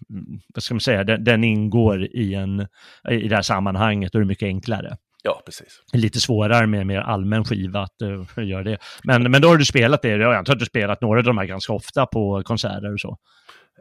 vad 0.56 0.64
ska 0.64 0.74
man 0.74 0.82
säga, 0.82 1.04
den, 1.04 1.24
den 1.24 1.44
ingår 1.44 2.04
i, 2.04 2.34
en, 2.34 2.68
i 3.10 3.28
det 3.28 3.36
här 3.36 3.42
sammanhanget 3.42 4.16
och 4.16 4.20
det 4.20 4.24
är 4.24 4.28
mycket 4.28 4.46
enklare. 4.46 4.98
ja, 5.24 5.42
precis. 5.46 5.82
Lite 5.94 6.20
svårare 6.20 6.68
med 6.68 6.82
en 6.82 6.88
mer 6.88 7.00
allmän 7.00 7.46
skiva 7.46 7.80
att 7.80 8.02
uh, 8.02 8.48
göra 8.48 8.64
det. 8.64 8.78
Men, 9.04 9.32
men 9.32 9.42
då 9.42 9.48
har 9.48 9.58
du 9.58 9.66
spelat 9.66 10.02
det, 10.02 10.10
jag 10.10 10.36
antar 10.36 10.54
att 10.54 10.60
du 10.60 10.66
spelat 10.66 11.02
några 11.02 11.20
av 11.20 11.24
de 11.24 11.38
här 11.38 11.46
ganska 11.46 11.74
ofta 11.74 12.06
på 12.06 12.44
konserter 12.44 12.94
och 12.94 13.00
så. 13.00 13.18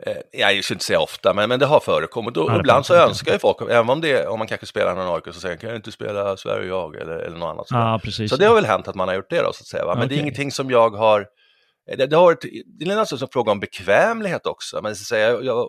Eh, 0.07 0.41
jag 0.41 0.65
skulle 0.65 0.75
inte 0.75 0.85
säga 0.85 1.01
ofta, 1.01 1.35
men, 1.35 1.49
men 1.49 1.59
det 1.59 1.67
har 1.67 1.81
förekommit. 1.81 2.37
Och 2.37 2.51
Ja, 2.51 2.59
ibland 2.59 2.87
så 2.87 2.95
önskar 2.95 3.33
ju 3.33 3.39
folk, 3.39 3.57
även 3.71 3.91
om, 3.91 4.01
det, 4.01 4.27
om 4.27 4.39
man 4.39 4.49
kanske 4.49 4.67
spelar 4.67 4.95
någon 4.95 5.15
AIK, 5.15 5.35
så 5.35 5.41
säger 5.41 5.57
kan 5.57 5.71
du 5.71 5.77
inte 5.77 5.93
spela 5.93 6.37
Sverige 6.37 6.73
och 6.73 6.95
jag 6.95 7.03
eller, 7.03 7.17
eller 7.17 7.39
något 7.39 7.51
annat. 7.51 7.67
Ja. 7.71 8.27
Så 8.29 8.37
det 8.37 8.47
har 8.47 8.55
väl 8.55 8.67
hänt 8.67 8.89
att 8.89 8.95
man 8.95 9.09
har 9.09 9.15
gjort 9.15 9.31
det 9.31 9.43
då, 9.43 9.53
så 9.53 9.63
att 9.63 9.67
säga. 9.67 9.85
Va? 9.85 9.95
Men 9.99 10.09
det 10.09 10.15
är 10.15 10.21
ingenting 10.21 10.53
som 10.53 10.71
jag 10.71 10.91
har... 10.91 11.27
Det, 11.97 12.07
det, 12.07 12.17
har 12.17 12.39
det 12.43 12.85
är 12.85 12.89
naturligtvis 12.89 13.23
en 13.23 13.29
fråga 13.33 13.53
om 13.53 13.61
bekvämlighet 13.61 14.47
också. 14.47 14.83
Men 14.83 14.97
så 14.97 15.03
att 15.03 15.07
säga, 15.07 15.41
jag, 15.41 15.69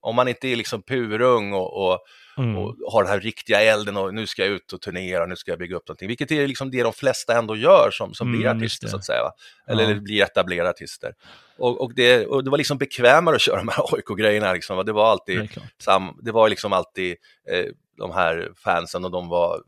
Om 0.00 0.16
man 0.16 0.28
inte 0.28 0.48
är 0.48 0.56
liksom 0.56 0.82
purung 0.82 1.52
och, 1.52 1.86
och, 1.88 1.98
Mm. 2.38 2.56
och 2.56 2.74
har 2.92 3.02
den 3.02 3.12
här 3.12 3.20
riktiga 3.20 3.60
elden 3.60 3.96
och 3.96 4.14
nu 4.14 4.26
ska 4.26 4.42
jag 4.42 4.50
ut 4.50 4.72
och 4.72 4.80
turnera, 4.80 5.26
nu 5.26 5.36
ska 5.36 5.50
jag 5.50 5.58
bygga 5.58 5.76
upp 5.76 5.88
någonting. 5.88 6.08
Vilket 6.08 6.30
är 6.30 6.46
liksom 6.48 6.70
det 6.70 6.82
de 6.82 6.92
flesta 6.92 7.38
ändå 7.38 7.56
gör 7.56 7.88
som, 7.92 8.14
som 8.14 8.32
blir 8.32 8.46
Mm, 8.46 8.62
just 8.62 8.62
artister 8.82 8.86
det. 8.86 8.90
så 8.90 8.96
att 8.96 9.04
säga. 9.04 9.30
Eller, 9.68 9.82
Ja. 9.82 9.90
eller 9.90 10.00
blir 10.00 10.22
etablerade 10.22 10.70
artister. 10.70 11.14
Och, 11.58 11.80
och, 11.80 11.94
det, 11.94 12.26
och 12.26 12.44
det 12.44 12.50
var 12.50 12.58
liksom 12.58 12.78
bekvämare 12.78 13.34
att 13.36 13.40
köra 13.42 13.56
de 13.56 13.68
här 13.68 13.84
AIK-grejerna. 13.96 14.52
Liksom. 14.52 14.86
Det 14.86 14.92
var 14.92 15.04
Det 15.04 15.10
alltid, 15.10 15.50
klart. 15.50 15.66
sam, 15.78 16.18
det 16.22 16.32
var 16.32 16.48
liksom 16.48 16.72
alltid 16.72 17.16
eh, 17.50 17.64
de 17.98 18.10
här 18.12 18.52
fansen 18.56 19.04
och 19.04 19.10
de 19.10 19.28
var 19.28 19.62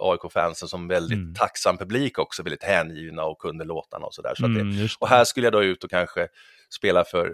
AIK-fansen 0.00 0.68
som 0.68 0.88
väldigt 0.88 1.18
Mm. 1.18 1.34
tacksam 1.34 1.78
publik 1.78 2.18
också, 2.18 2.42
väldigt 2.42 2.62
hängivna 2.64 3.24
och 3.24 3.38
kunde 3.38 3.64
låtarna 3.64 4.06
och 4.06 4.14
sådär. 4.14 4.32
Så 4.36 4.42
det, 4.46 4.60
Mm, 4.60 4.84
och 4.98 5.08
det. 5.08 5.14
här 5.14 5.24
skulle 5.24 5.46
jag 5.46 5.52
då 5.52 5.62
ut 5.64 5.84
och 5.84 5.90
kanske 5.90 6.28
spela 6.74 7.04
för 7.04 7.32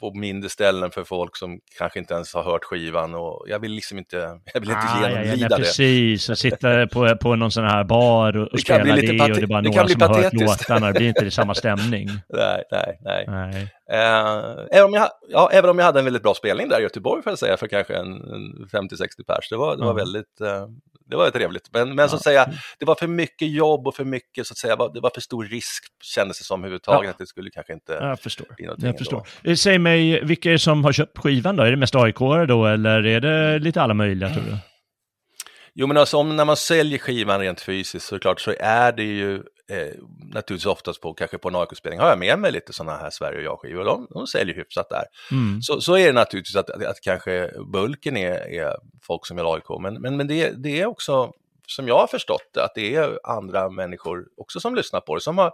på 0.00 0.14
mindre 0.14 0.50
ställen 0.50 0.90
för 0.90 1.04
folk 1.04 1.36
som 1.36 1.60
kanske 1.78 1.98
inte 1.98 2.14
ens 2.14 2.34
har 2.34 2.42
hört 2.42 2.64
skivan 2.64 3.14
och 3.14 3.44
jag 3.48 3.58
vill 3.58 3.72
liksom 3.72 3.98
inte, 3.98 4.16
jag 4.54 4.60
vill 4.60 4.70
inte 4.70 4.80
Ah, 4.82 5.02
ja, 5.02 5.10
ja, 5.10 5.22
genomlida 5.22 5.48
nej, 5.48 5.48
det. 5.48 5.56
Precis, 5.56 6.28
och 6.28 6.38
sitta 6.38 6.86
på, 6.86 7.16
på 7.16 7.36
någon 7.36 7.50
sån 7.50 7.64
här 7.64 7.84
bar 7.84 8.36
och, 8.36 8.42
och 8.42 8.48
Det 8.52 8.60
spela 8.60 8.94
lite 8.94 9.12
det 9.12 9.22
och 9.22 9.28
det 9.36 9.42
är 9.42 9.46
bara 9.46 9.60
det 9.62 9.68
några 9.70 9.88
som 9.88 10.00
har 10.00 10.22
hört 10.22 10.32
låtarna. 10.32 10.86
Det 10.86 10.92
blir 10.98 11.08
inte 11.08 11.30
samma 11.30 11.54
stämning. 11.64 12.08
Nej, 12.28 12.62
nej, 12.70 12.98
nej. 13.04 13.24
Nej. 13.28 13.68
Eh, 13.90 14.66
även, 14.72 14.84
om 14.84 14.92
jag, 14.94 15.08
ja, 15.28 15.50
även 15.52 15.70
om 15.70 15.78
jag 15.78 15.86
hade 15.86 15.98
en 15.98 16.04
väldigt 16.04 16.22
bra 16.22 16.34
spelning 16.34 16.68
där 16.68 16.80
i 16.80 16.82
Göteborg 16.82 17.22
får 17.22 17.30
jag 17.30 17.38
säga, 17.38 17.56
för 17.56 17.66
kanske 17.68 17.94
en, 17.96 18.06
en 18.12 18.68
50-60 18.72 18.98
pers. 19.26 19.48
Det 19.50 19.56
var, 19.56 19.76
det 19.76 19.82
var 19.82 19.88
Ja. 19.90 19.92
väldigt, 19.92 20.40
eh, 20.40 20.66
det 21.06 21.16
var 21.16 21.30
trevligt. 21.30 21.68
Men, 21.72 21.94
men 21.94 22.08
så 22.08 22.16
att 22.16 22.22
säga, 22.22 22.48
det 22.78 22.84
var 22.84 22.94
för 22.94 23.06
mycket 23.06 23.48
jobb 23.50 23.86
och 23.86 23.96
för 23.96 24.04
mycket, 24.04 24.46
så 24.46 24.52
att 24.52 24.58
säga, 24.58 24.76
det 24.76 25.00
var 25.00 25.10
för 25.14 25.20
stor 25.20 25.44
risk 25.44 25.84
kändes 26.02 26.38
det 26.38 26.44
som 26.44 26.60
överhuvudtaget, 26.60 27.04
Ja. 27.04 27.10
att 27.10 27.18
det 27.18 27.26
skulle 27.26 27.50
kanske 27.50 27.72
inte 27.72 27.92
Jag 27.92 28.20
förstår. 28.20 28.46
bli 28.56 28.66
någonting 28.66 28.86
Jag 28.86 28.98
förstår. 28.98 29.26
Eh, 29.44 29.54
Säg 29.54 29.78
mig, 29.78 30.24
vilka 30.24 30.48
är 30.48 30.52
det 30.52 30.58
som 30.58 30.84
har 30.84 30.92
köpt 30.92 31.18
skivan 31.18 31.56
då? 31.56 31.62
Är 31.62 31.70
det 31.70 31.76
mest 31.76 31.94
aik 31.94 32.18
då 32.48 32.66
eller 32.66 33.06
är 33.06 33.20
det 33.20 33.58
lite 33.58 33.82
alla 33.82 33.94
möjliga 33.94 34.30
tror 34.30 34.42
du? 34.42 34.56
Jo, 35.74 35.86
men 35.86 35.96
alltså 35.96 36.16
om 36.16 36.36
när 36.36 36.44
man 36.44 36.56
säljer 36.56 36.98
skivan 36.98 37.40
rent 37.40 37.60
fysiskt 37.60 38.06
så 38.06 38.14
är 38.14 38.18
det 38.18 38.22
klart 38.22 38.40
så 38.40 38.54
är 38.60 38.92
det 38.92 39.02
ju 39.04 39.42
eh, 39.68 39.94
naturligtvis 40.32 40.66
oftast 40.66 41.00
på, 41.00 41.14
kanske 41.14 41.38
på 41.38 41.48
en 41.48 41.56
AIK-spelning, 41.56 42.00
har 42.00 42.08
jag 42.08 42.18
med 42.18 42.38
mig 42.38 42.52
lite 42.52 42.72
sådana 42.72 42.98
här 42.98 43.10
Sverige 43.10 43.38
och 43.38 43.44
jag-skivor, 43.44 43.84
de, 43.84 44.06
de 44.10 44.26
säljer 44.26 44.54
hyfsat 44.54 44.88
där. 44.90 45.04
Mm. 45.30 45.62
Så, 45.62 45.80
så 45.80 45.96
är 45.96 46.06
det 46.06 46.12
naturligtvis 46.12 46.56
att, 46.56 46.70
att, 46.70 46.84
att 46.84 47.00
kanske 47.00 47.50
bulken 47.72 48.16
är, 48.16 48.52
är 48.52 48.76
folk 49.02 49.26
som 49.26 49.36
vill 49.36 49.46
AIK, 49.46 49.80
men, 49.80 49.94
men, 49.94 50.16
men 50.16 50.26
det, 50.26 50.50
det 50.50 50.80
är 50.80 50.86
också, 50.86 51.32
som 51.66 51.88
jag 51.88 51.98
har 51.98 52.06
förstått 52.06 52.50
det, 52.54 52.64
att 52.64 52.74
det 52.74 52.94
är 52.94 53.18
andra 53.24 53.70
människor 53.70 54.26
också 54.36 54.60
som 54.60 54.74
lyssnar 54.74 55.00
på 55.00 55.14
det, 55.14 55.20
som 55.20 55.38
har, 55.38 55.52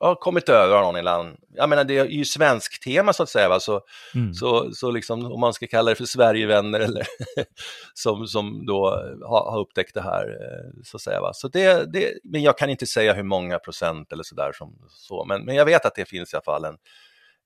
har 0.00 0.14
kommit 0.14 0.48
över 0.48 0.76
av 0.76 0.82
någon 0.82 0.96
eller 0.96 1.10
annan. 1.12 1.36
Jag 1.54 1.68
menar, 1.68 1.84
det 1.84 1.98
är 1.98 2.04
ju 2.04 2.24
svensk 2.24 2.84
tema 2.84 3.12
så 3.12 3.22
att 3.22 3.28
säga, 3.28 3.48
va? 3.48 3.60
Så, 3.60 3.80
Mm. 4.14 4.34
så, 4.34 4.72
så 4.74 4.90
liksom, 4.90 5.32
om 5.32 5.40
man 5.40 5.52
ska 5.54 5.66
kalla 5.66 5.90
det 5.90 5.94
för 5.96 6.04
Sverigevänner 6.04 6.80
eller 6.80 7.06
som, 7.94 8.26
som 8.26 8.66
då 8.66 8.86
har, 9.26 9.50
har 9.50 9.60
upptäckt 9.60 9.94
det 9.94 10.02
här, 10.02 10.28
eh, 10.28 10.82
så 10.84 10.96
att 10.96 11.00
säga. 11.00 11.20
Va? 11.20 11.32
Så 11.34 11.48
det, 11.48 11.92
det, 11.92 12.12
men 12.24 12.42
jag 12.42 12.58
kan 12.58 12.70
inte 12.70 12.86
säga 12.86 13.14
hur 13.14 13.22
många 13.22 13.58
procent 13.58 14.12
eller 14.12 14.22
sådär 14.22 14.52
som 14.54 14.78
så, 14.88 15.24
men, 15.24 15.44
men 15.44 15.54
jag 15.54 15.64
vet 15.64 15.86
att 15.86 15.94
det 15.94 16.04
finns 16.08 16.32
i 16.32 16.36
alla 16.36 16.42
fall 16.44 16.64
en, 16.64 16.76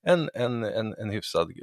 en, 0.07 0.29
en, 0.33 0.63
en, 0.63 0.93
en 0.93 1.09
hyfsad 1.09 1.49
eh, 1.49 1.55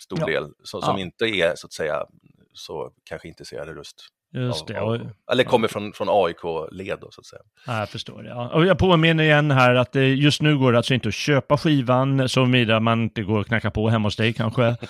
stor 0.00 0.18
Ja. 0.20 0.26
del 0.26 0.52
som, 0.62 0.82
som 0.82 0.96
Ja. 0.96 1.02
inte 1.02 1.24
är 1.24 1.54
så 1.56 1.66
att 1.66 1.72
säga 1.72 2.06
så 2.52 2.92
kanske 3.04 3.28
intresserade 3.28 3.72
just 3.72 3.96
Just 4.34 4.66
det. 4.66 4.80
Och, 4.80 4.98
eller 5.32 5.44
kommer 5.44 5.68
från, 5.68 5.92
från 5.92 6.08
AIK-led 6.10 6.98
så 7.10 7.20
att 7.20 7.26
säga. 7.26 7.42
ja, 7.66 7.78
jag 7.78 7.88
förstår 7.88 8.22
det. 8.22 8.28
Ja. 8.28 8.48
Och 8.48 8.66
jag 8.66 8.78
påminner 8.78 9.24
igen 9.24 9.50
här 9.50 9.74
att 9.74 9.94
just 9.94 10.42
nu 10.42 10.58
går 10.58 10.72
det 10.72 10.78
alltså 10.78 10.94
inte 10.94 11.08
att 11.08 11.14
köpa 11.14 11.58
skivan 11.58 12.28
såvida 12.28 12.80
man 12.80 13.02
inte 13.02 13.22
går 13.22 13.40
och 13.40 13.46
knackar 13.46 13.70
på 13.70 13.88
hemma 13.88 14.06
hos 14.06 14.16
dig 14.16 14.32
kanske. 14.32 14.76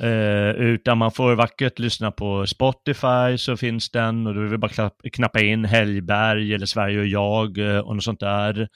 Eh, 0.00 0.50
utan 0.50 0.98
man 0.98 1.12
får 1.12 1.34
vackert 1.34 1.78
lyssna 1.78 2.10
på 2.10 2.46
Spotify 2.46 3.38
så 3.38 3.56
finns 3.56 3.90
den 3.90 4.26
och 4.26 4.34
då 4.34 4.40
är 4.40 4.44
det 4.44 4.58
bara 4.58 4.70
knapp, 4.70 4.94
knappa 5.12 5.40
in 5.40 5.64
Helgberg 5.64 6.54
eller 6.54 6.66
Sverige 6.66 7.00
och 7.00 7.06
jag 7.06 7.58
eh, 7.58 7.78
och 7.78 7.94
något 7.94 8.04
sånt 8.04 8.20
där. 8.20 8.68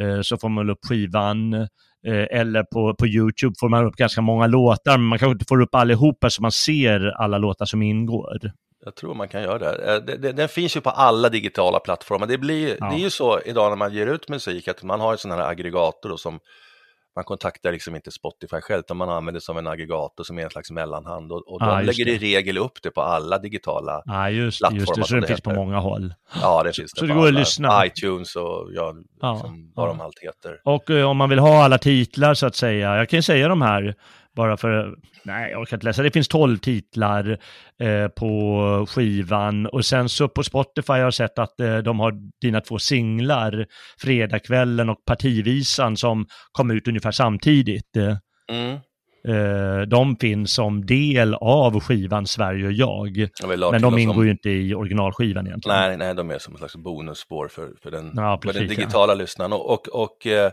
Eh, 0.00 0.20
så 0.22 0.38
får 0.38 0.48
man 0.48 0.70
upp 0.70 0.78
skivan. 0.88 1.54
Eh, 2.06 2.26
eller 2.30 2.62
på, 2.62 2.94
på 2.94 3.06
YouTube 3.06 3.54
får 3.60 3.68
man 3.68 3.84
upp 3.84 3.96
ganska 3.96 4.20
många 4.20 4.46
låtar, 4.46 4.98
men 4.98 5.06
man 5.06 5.18
kanske 5.18 5.32
inte 5.32 5.44
får 5.48 5.60
upp 5.60 5.74
allihopa 5.74 6.30
så 6.30 6.42
man 6.42 6.52
ser 6.52 7.00
alla 7.00 7.38
låtar 7.38 7.66
som 7.66 7.82
ingår. 7.82 8.52
Jag 8.86 8.94
tror 8.94 9.14
man 9.14 9.28
kan 9.28 9.42
göra 9.42 9.58
det. 9.58 9.94
Eh, 9.94 10.00
det, 10.02 10.16
det. 10.16 10.32
Den 10.32 10.48
finns 10.48 10.76
ju 10.76 10.80
på 10.80 10.90
alla 10.90 11.28
digitala 11.28 11.78
plattformar. 11.80 12.26
Det, 12.26 12.38
blir, 12.38 12.76
Ja. 12.80 12.86
det 12.90 12.94
är 12.96 12.98
ju 13.00 13.10
så 13.10 13.40
idag 13.44 13.70
när 13.70 13.76
man 13.76 13.92
ger 13.94 14.06
ut 14.06 14.28
musik 14.28 14.68
att 14.68 14.82
man 14.82 15.00
har 15.00 15.12
en 15.12 15.18
sån 15.18 15.30
här 15.30 15.38
aggregator 15.50 16.08
då 16.08 16.16
som 16.16 16.40
man 17.16 17.24
kontaktar 17.24 17.72
liksom 17.72 17.96
inte 17.96 18.10
Spotify 18.10 18.60
själv, 18.60 18.80
utan 18.80 18.96
man 18.96 19.08
använder 19.10 19.40
som 19.40 19.56
en 19.56 19.66
aggregator 19.66 20.24
som 20.24 20.38
är 20.38 20.42
en 20.42 20.50
slags 20.50 20.70
mellanhand 20.70 21.32
och, 21.32 21.38
och 21.52 21.58
Ja, 21.62 21.66
de 21.78 21.84
just 21.84 21.98
lägger 21.98 22.12
i 22.12 22.18
det. 22.18 22.26
regel 22.26 22.58
upp 22.58 22.82
det 22.82 22.90
på 22.90 23.00
alla 23.02 23.38
digitala, 23.38 24.02
Ja, 24.06 24.30
just, 24.30 24.44
just 24.44 24.58
Plattformar 24.60 24.96
det. 25.02 25.08
Så 25.08 25.14
det 25.20 25.26
finns 25.26 25.40
på 25.40 25.50
många 25.54 25.78
håll. 25.78 26.14
ja 26.42 26.62
det 26.62 26.72
finns 26.72 26.90
så 26.90 27.00
det 27.00 27.06
det 27.06 27.14
på 27.14 27.20
går 27.20 27.28
att 27.28 27.34
lyssna. 27.34 27.86
iTunes 27.86 28.36
och 28.36 28.68
ja, 28.72 28.94
Ja, 29.20 29.32
liksom, 29.32 29.72
vad 29.74 29.88
de 29.88 30.00
allt 30.00 30.18
heter. 30.18 30.60
Och 30.64 30.90
eh, 30.90 31.10
om 31.10 31.16
man 31.16 31.28
vill 31.30 31.38
ha 31.38 31.64
alla 31.64 31.78
titlar 31.78 32.34
så 32.34 32.46
att 32.46 32.56
säga, 32.56 32.96
jag 32.96 33.08
kan 33.08 33.18
ju 33.18 33.22
säga 33.22 33.48
de 33.48 33.62
här 33.62 33.94
bara 34.36 34.56
för, 34.56 34.94
nej 35.24 35.50
jag 35.50 35.60
orkar 35.60 35.76
inte 35.76 35.86
läsa, 35.86 36.02
det 36.02 36.10
finns 36.10 36.28
12 36.28 36.58
titlar 36.58 37.38
eh, 37.80 38.08
på 38.08 38.86
skivan 38.88 39.66
och 39.66 39.84
sen 39.84 40.08
så 40.08 40.28
på 40.28 40.42
Spotify 40.42 40.92
har 40.92 40.98
jag 40.98 41.14
sett 41.14 41.38
att 41.38 41.60
eh, 41.60 41.78
de 41.78 42.00
har 42.00 42.12
dina 42.40 42.60
två 42.60 42.78
singlar, 42.78 43.66
Fredagskvällen 44.00 44.88
och 44.88 45.04
Partivisan 45.06 45.96
som 45.96 46.26
kom 46.52 46.70
ut 46.70 46.88
ungefär 46.88 47.10
samtidigt. 47.10 47.96
Eh, 47.96 48.16
Mm. 48.48 48.76
eh, 49.28 49.80
de 49.88 50.16
finns 50.16 50.54
som 50.54 50.86
del 50.86 51.34
av 51.34 51.80
skivan 51.80 52.26
Sverige 52.26 52.66
och 52.66 52.72
jag, 52.72 53.28
la 53.56 53.70
men 53.70 53.82
de 53.82 53.98
ingår 53.98 54.14
om- 54.16 54.24
ju 54.24 54.30
inte 54.30 54.50
i 54.50 54.74
originalskivan 54.74 55.46
egentligen. 55.46 55.78
Nej, 55.78 55.96
nej, 55.96 56.14
de 56.14 56.30
är 56.30 56.38
som 56.38 56.54
en 56.54 56.58
slags 56.58 56.76
bonusspår 56.76 57.48
för, 57.48 57.68
för, 57.82 57.90
den, 57.90 58.10
Ja, 58.14 58.38
för 58.42 58.52
den 58.52 58.62
precis, 58.62 58.70
ja. 58.70 58.76
digitala 58.84 59.14
lyssnaren. 59.14 59.52
Och, 59.52 59.70
och, 59.72 59.88
och 59.88 60.26
eh, 60.26 60.50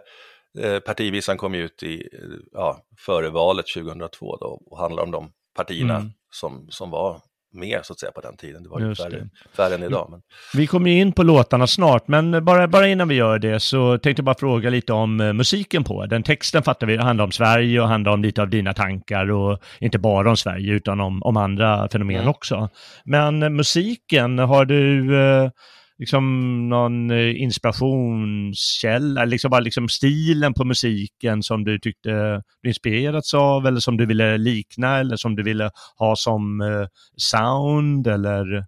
partivisan 0.86 1.38
kom 1.38 1.56
ut 1.56 1.84
i, 1.84 1.94
eh, 2.14 2.20
ja, 2.52 2.78
före 3.06 3.30
valet 3.30 3.66
2002 3.68 4.38
då, 4.38 4.62
och 4.66 4.80
handlar 4.80 5.04
om 5.04 5.12
de 5.12 5.30
partierna 5.56 5.96
Mm. 5.96 6.12
som, 6.34 6.68
som 6.70 6.90
var 6.90 7.22
med 7.56 7.80
så 7.84 7.94
att 7.94 8.00
säga 8.00 8.12
på 8.12 8.22
den 8.22 8.38
tiden. 8.38 8.64
Det 8.64 8.70
var 8.70 8.80
ju 8.80 8.96
färre, 8.96 9.30
färre 9.58 9.76
än 9.76 9.84
idag. 9.84 10.08
Men, 10.12 10.22
Vi 10.54 10.68
kommer 10.68 10.92
ju 10.92 11.00
in 11.00 11.12
på 11.12 11.24
låtarna 11.24 11.68
snart, 11.68 12.08
men 12.08 12.46
bara, 12.46 12.68
bara 12.68 12.88
innan 12.88 13.08
vi 13.08 13.16
gör 13.16 13.40
det 13.40 13.60
så 13.60 13.98
tänkte 13.98 14.20
jag 14.20 14.26
bara 14.26 14.36
fråga 14.36 14.70
lite 14.70 14.94
om 14.94 15.22
eh, 15.22 15.34
musiken 15.34 15.84
på 15.84 16.06
den. 16.06 16.24
Texten 16.24 16.64
fattar 16.64 16.88
vi, 16.88 16.98
det 16.98 17.04
handlar 17.04 17.26
om 17.26 17.32
Sverige 17.32 17.82
och 17.82 17.88
handlar 17.88 18.12
om 18.12 18.22
lite 18.22 18.42
av 18.42 18.50
dina 18.50 18.74
tankar 18.74 19.32
och 19.32 19.60
inte 19.80 20.00
bara 20.00 20.30
om 20.30 20.38
Sverige 20.38 20.74
utan 20.74 21.00
om, 21.00 21.24
om 21.24 21.38
andra 21.38 21.90
fenomen 21.90 22.16
Mm. 22.16 22.28
också. 22.30 22.70
Men 23.06 23.44
eh, 23.44 23.50
musiken, 23.50 24.40
har 24.40 24.66
du 24.66 25.16
eh, 25.22 25.50
liksom 26.00 26.70
någon 26.70 27.12
eh, 27.12 27.42
inspirationskälla, 27.42 29.26
liksom 29.26 29.52
bara 29.52 29.62
liksom 29.62 29.90
stilen 29.90 30.54
på 30.54 30.66
musiken 30.66 31.44
som 31.44 31.64
du 31.64 31.80
tyckte 31.80 32.42
du 32.62 32.70
inspirerats 32.70 33.34
av 33.34 33.68
eller 33.68 33.80
som 33.80 33.98
du 33.98 34.06
ville 34.06 34.38
likna 34.38 35.00
eller 35.00 35.16
som 35.16 35.36
du 35.36 35.44
ville 35.44 35.72
ha 35.98 36.16
som 36.16 36.62
eh, 36.62 36.88
sound 37.18 38.08
eller? 38.08 38.66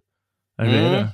eller 0.62 0.78
Mm. 0.78 0.92
det? 0.92 1.08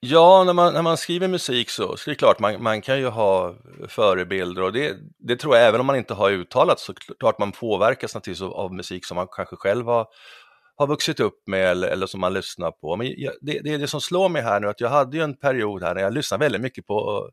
ja, 0.00 0.44
när 0.44 0.52
man, 0.52 0.74
när 0.74 0.82
man 0.82 0.96
skriver 0.96 1.28
musik 1.28 1.70
så, 1.70 1.96
så 1.96 2.10
är 2.10 2.12
det 2.14 2.18
klart 2.18 2.38
man, 2.38 2.62
man 2.62 2.80
kan 2.80 2.98
ju 2.98 3.08
ha 3.08 3.54
förebilder 3.88 4.62
och 4.62 4.72
det, 4.72 4.96
det 5.18 5.36
tror 5.36 5.56
jag 5.56 5.66
även 5.66 5.80
om 5.80 5.86
man 5.86 5.96
inte 5.96 6.14
har 6.14 6.30
uttalat 6.30 6.80
så 6.80 6.94
klart 7.20 7.38
man 7.38 7.52
påverkas 7.52 8.14
naturligtvis 8.14 8.42
av, 8.42 8.52
av 8.52 8.74
musik 8.74 9.06
som 9.06 9.14
man 9.14 9.26
kanske 9.36 9.56
själv 9.56 9.86
har, 9.86 10.06
har 10.76 10.86
vuxit 10.86 11.20
upp 11.20 11.42
med 11.46 11.64
eller, 11.70 11.88
eller 11.88 12.06
som 12.06 12.20
man 12.20 12.32
lyssnar 12.34 12.70
på. 12.70 12.96
Men 12.96 13.14
jag, 13.16 13.32
det, 13.40 13.60
det 13.64 13.70
är 13.74 13.78
det 13.78 13.88
som 13.88 14.00
slår 14.00 14.28
mig 14.28 14.42
här 14.42 14.60
nu 14.60 14.68
att 14.68 14.80
jag 14.80 14.88
hade 14.88 15.16
ju 15.16 15.22
en 15.22 15.36
period 15.36 15.82
här 15.82 15.94
när 15.94 16.02
jag 16.02 16.12
lyssnade 16.14 16.44
väldigt 16.44 16.60
mycket 16.60 16.86
på 16.86 17.30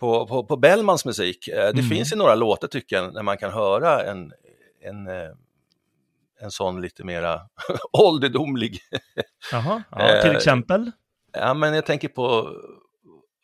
på, 0.00 0.26
på, 0.26 0.44
på 0.46 0.56
Bellmans 0.56 1.04
musik. 1.04 1.48
Eh, 1.48 1.54
Det 1.56 1.68
Mm. 1.70 1.88
finns 1.88 2.12
ju 2.12 2.16
några 2.16 2.34
låtar 2.34 2.68
tycker 2.68 2.96
jag 2.96 3.14
när 3.14 3.22
man 3.22 3.36
kan 3.38 3.52
höra 3.52 4.02
en, 4.02 4.32
en, 4.80 5.06
eh, 5.06 5.30
en 6.40 6.50
sån 6.50 6.80
lite 6.82 7.04
mera 7.04 7.40
ålderdomlig. 7.92 8.78
Jaha, 9.52 9.82
ja, 9.90 10.20
till 10.22 10.30
Eh, 10.30 10.36
exempel? 10.36 10.90
Ja, 11.32 11.54
men 11.54 11.74
jag 11.74 11.86
tänker 11.86 12.08
på 12.08 12.50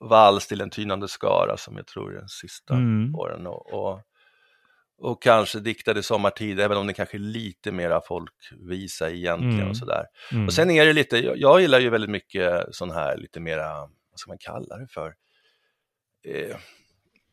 Vals 0.00 0.46
till 0.46 0.60
en 0.60 0.70
tynande 0.70 1.08
skara 1.08 1.56
som 1.56 1.76
jag 1.76 1.86
tror 1.86 2.14
är 2.14 2.18
den 2.18 2.28
sista 2.28 2.74
Mm. 2.74 3.12
på 3.12 3.28
den. 3.28 3.46
Och, 3.46 3.72
och, 3.74 4.00
och 4.98 5.22
kanske 5.22 5.60
Diktade 5.60 6.02
sommartid, 6.02 6.60
även 6.60 6.76
om 6.76 6.86
den 6.86 6.94
kanske 6.94 7.16
är 7.16 7.18
lite 7.18 7.72
mera 7.72 8.00
folkvisa 8.00 9.10
egentligen 9.10 9.54
Mm. 9.58 9.70
och 9.70 9.76
sådär. 9.76 10.04
Mm. 10.32 10.46
Och 10.46 10.52
sen 10.52 10.70
är 10.70 10.86
det 10.86 10.92
lite, 10.92 11.18
jag, 11.18 11.36
jag 11.38 11.60
gillar 11.60 11.80
ju 11.80 11.90
väldigt 11.90 12.10
mycket 12.10 12.64
sån 12.70 12.90
här 12.90 13.16
lite 13.16 13.40
mera, 13.40 13.80
vad 13.80 14.18
ska 14.18 14.30
man 14.30 14.38
kalla 14.38 14.76
det 14.76 14.86
för? 14.90 15.14
Eh, 16.24 16.56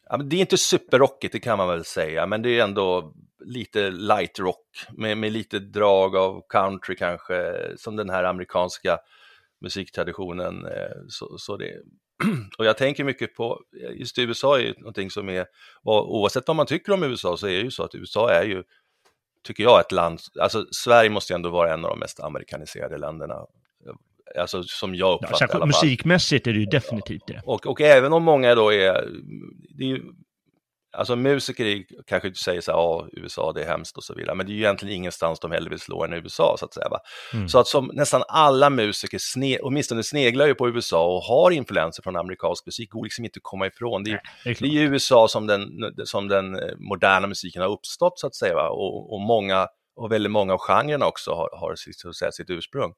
ja, 0.09 0.17
det 0.17 0.35
är 0.35 0.39
inte 0.39 0.57
superrockigt, 0.57 1.33
det 1.33 1.39
kan 1.39 1.57
man 1.57 1.67
väl 1.67 1.85
säga, 1.85 2.25
men 2.25 2.41
det 2.41 2.59
är 2.59 2.63
ändå 2.63 3.13
lite 3.45 3.89
light 3.89 4.39
rock 4.39 4.85
med, 4.91 5.17
med 5.17 5.31
lite 5.31 5.59
drag 5.59 6.15
av 6.15 6.41
country 6.49 6.95
kanske, 6.95 7.55
som 7.77 7.95
den 7.95 8.09
här 8.09 8.23
amerikanska 8.23 8.99
musiktraditionen. 9.61 10.65
Eh, 10.65 10.97
så, 11.07 11.37
så 11.37 11.57
det, 11.57 11.71
och 12.57 12.65
jag 12.65 12.77
tänker 12.77 13.03
mycket 13.03 13.35
på, 13.35 13.61
just 13.93 14.19
USA 14.19 14.57
är 14.57 14.61
ju 14.61 14.73
någonting 14.77 15.11
som 15.11 15.29
är, 15.29 15.45
och 15.83 16.15
oavsett 16.15 16.47
vad 16.47 16.55
man 16.55 16.65
tycker 16.65 16.93
om 16.93 17.03
USA 17.03 17.37
så 17.37 17.47
är 17.47 17.57
det 17.57 17.63
ju 17.63 17.71
så 17.71 17.83
att 17.83 17.95
USA 17.95 18.31
är 18.31 18.43
ju 18.43 18.63
tycker 19.43 19.63
jag, 19.63 19.79
ett 19.79 19.91
land, 19.91 20.19
alltså 20.41 20.65
Sverige 20.71 21.09
måste 21.09 21.33
ju 21.33 21.35
ändå 21.35 21.49
vara 21.49 21.73
en 21.73 21.85
av 21.85 21.89
de 21.91 21.99
mest 21.99 22.19
amerikaniserade 22.19 22.97
länderna. 22.97 23.35
Alltså 24.39 24.63
som 24.63 24.95
jag 24.95 25.13
uppfattar 25.13 25.59
ja. 25.59 25.65
Musikmässigt 25.65 26.47
är 26.47 26.53
det 26.53 26.59
ju 26.59 26.65
definitivt 26.65 27.27
det. 27.27 27.41
Och, 27.45 27.67
och 27.67 27.81
även 27.81 28.13
om 28.13 28.23
många 28.23 28.55
då 28.55 28.73
är, 28.73 29.09
det 29.77 29.83
är 29.83 29.87
ju, 29.87 30.01
alltså 30.95 31.15
musiker 31.15 31.83
kanske 32.07 32.33
säger 32.35 32.61
så 32.61 32.71
här, 32.71 32.77
ja, 32.77 33.07
USA 33.13 33.51
det 33.53 33.63
är 33.63 33.67
hemskt 33.67 33.97
och 33.97 34.03
så 34.03 34.13
vidare, 34.13 34.35
men 34.35 34.45
det 34.45 34.51
är 34.51 34.53
ju 34.53 34.59
egentligen 34.59 34.95
ingenstans 34.95 35.39
de 35.39 35.51
hellre 35.51 35.69
vill 35.69 35.79
slå 35.79 36.03
än 36.03 36.13
USA 36.13 36.55
så 36.59 36.65
att 36.65 36.73
säga. 36.73 36.87
Mm. 37.33 37.49
Så 37.49 37.59
att 37.59 37.67
som 37.67 37.91
nästan 37.93 38.23
alla 38.27 38.69
musiker, 38.69 39.17
sne, 39.17 39.59
åtminstone 39.59 40.03
sneglar 40.03 40.47
ju 40.47 40.55
på 40.55 40.69
USA 40.69 41.05
och 41.15 41.21
har 41.21 41.51
influenser 41.51 42.03
från 42.03 42.15
amerikansk 42.15 42.65
musik, 42.65 42.89
går 42.89 43.03
liksom 43.03 43.25
inte 43.25 43.37
att 43.37 43.43
komma 43.43 43.67
ifrån. 43.67 44.03
Det 44.03 44.09
är, 44.09 44.13
ju- 44.13 44.19
Det 44.43 44.49
är 44.49 44.69
det 44.71 44.77
är 44.77 44.81
USA 44.93 45.27
som 45.27 45.47
den, 45.47 45.67
som 46.05 46.27
den 46.27 46.55
eh, 46.55 46.75
moderna 46.77 47.27
musiken 47.27 47.61
har 47.61 47.69
uppstått 47.69 48.19
så 48.19 48.27
att 48.27 48.35
säga? 48.35 48.69
Och, 48.69 49.13
och, 49.13 49.21
många, 49.21 49.67
och 49.95 50.11
väldigt 50.11 50.31
många 50.31 50.53
av 50.53 50.59
genrerna 50.59 51.05
också 51.05 51.31
har, 51.31 51.49
har 51.59 51.75
sitt, 51.75 51.99
så 51.99 52.09
att 52.09 52.15
säga, 52.15 52.31
sitt 52.31 52.49
ursprung. 52.49 52.93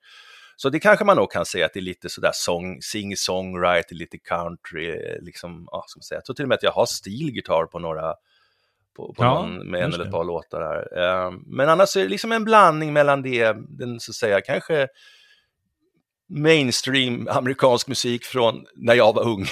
Så 0.59 0.69
det 0.69 0.79
kanske 0.79 1.05
man 1.05 1.17
nog 1.17 1.31
kan 1.31 1.45
säga 1.45 1.65
att 1.65 1.73
det 1.73 1.79
är 1.79 1.81
lite 1.81 2.09
sådär 2.09 2.31
song, 2.33 2.79
sing-songwriter, 2.81 3.95
lite 3.95 4.17
country, 4.17 4.89
eh, 4.89 5.21
liksom, 5.21 5.67
ja, 5.71 5.85
ska 5.87 5.97
man 5.97 6.03
säga. 6.03 6.17
Jag 6.17 6.25
tror 6.25 6.35
till 6.35 6.45
och 6.45 6.49
med 6.49 6.55
att 6.55 6.63
jag 6.63 6.71
har 6.71 6.85
stilgitarr 6.85 7.65
på 7.65 7.79
några, 7.79 8.13
på, 8.95 9.13
på 9.13 9.23
Ja, 9.23 9.33
någon, 9.33 9.71
med 9.71 9.83
en 9.83 9.93
eller 9.93 10.05
ett 10.05 10.11
par 10.11 10.23
låtar 10.23 10.59
där. 10.61 11.03
Eh, 11.03 11.31
men 11.45 11.69
annars 11.69 11.97
är 11.97 12.01
det 12.03 12.09
liksom 12.09 12.31
en 12.31 12.43
blandning 12.43 12.93
mellan 12.93 13.21
det, 13.21 13.55
den 13.69 13.99
så 13.99 14.11
att 14.11 14.15
säga, 14.15 14.41
kanske 14.41 14.87
mainstream 16.29 17.27
amerikansk 17.31 17.87
musik 17.87 18.25
från 18.25 18.65
när 18.75 18.93
jag 18.95 19.13
var 19.15 19.23
ung. 19.27 19.45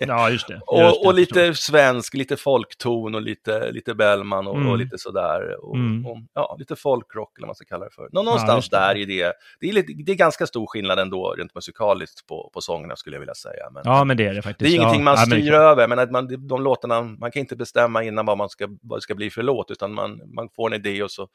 Ja, 0.00 0.30
just 0.30 0.48
det. 0.48 0.54
Just 0.54 0.64
Och, 0.68 1.06
och 1.06 1.14
lite 1.14 1.54
svensk, 1.54 2.14
lite 2.14 2.36
folkton 2.36 3.14
och 3.14 3.22
lite, 3.22 3.72
lite 3.72 3.94
Bellman 3.94 4.46
och, 4.46 4.56
Mm. 4.56 4.68
och 4.68 4.78
lite 4.78 4.98
sådär. 4.98 5.64
Och, 5.64 5.76
Mm. 5.76 6.06
och, 6.06 6.16
ja, 6.34 6.56
lite 6.58 6.76
folkrock 6.76 7.38
eller 7.38 7.46
vad 7.46 7.48
man 7.48 7.54
ska 7.54 7.64
kalla 7.64 7.84
det 7.84 7.90
för. 7.94 8.02
Nå- 8.02 8.08
Ja, 8.12 8.22
Någonstans 8.22 8.68
det. 8.70 8.76
där 8.76 8.96
i 8.96 9.04
det. 9.04 9.32
Det 9.60 9.68
är, 9.68 9.72
lite, 9.72 9.92
det 10.06 10.12
är 10.12 10.16
ganska 10.16 10.46
stor 10.46 10.66
skillnad 10.66 10.98
ändå 10.98 11.34
rent 11.38 11.54
musikaliskt 11.54 12.26
på, 12.26 12.50
på 12.54 12.60
sångerna 12.60 12.96
skulle 12.96 13.16
jag 13.16 13.20
vilja 13.20 13.34
säga. 13.34 13.70
Men, 13.74 13.82
Ja, 13.84 14.04
men 14.04 14.16
det 14.16 14.26
är 14.26 14.34
det 14.34 14.42
faktiskt. 14.42 14.70
det 14.70 14.74
är 14.74 14.76
ingenting 14.80 15.00
ja, 15.00 15.04
man 15.04 15.14
ja, 15.14 15.26
men 15.28 15.38
styr 15.40 15.50
klart. 15.50 15.60
över, 15.60 15.88
men 15.88 15.98
att 15.98 16.10
man, 16.10 16.46
de 16.48 16.62
låtarna, 16.62 17.02
man 17.02 17.30
kan 17.30 17.40
inte 17.40 17.56
bestämma 17.56 18.02
innan 18.04 18.26
vad, 18.26 18.38
man 18.38 18.48
ska, 18.48 18.66
vad 18.82 18.98
det 18.98 19.02
ska 19.02 19.14
bli 19.14 19.30
för 19.30 19.42
låt, 19.42 19.70
utan 19.70 19.94
man, 19.94 20.20
man 20.34 20.48
får 20.56 20.66
en 20.74 20.86
idé 20.86 21.02
och 21.02 21.10
så, 21.10 21.28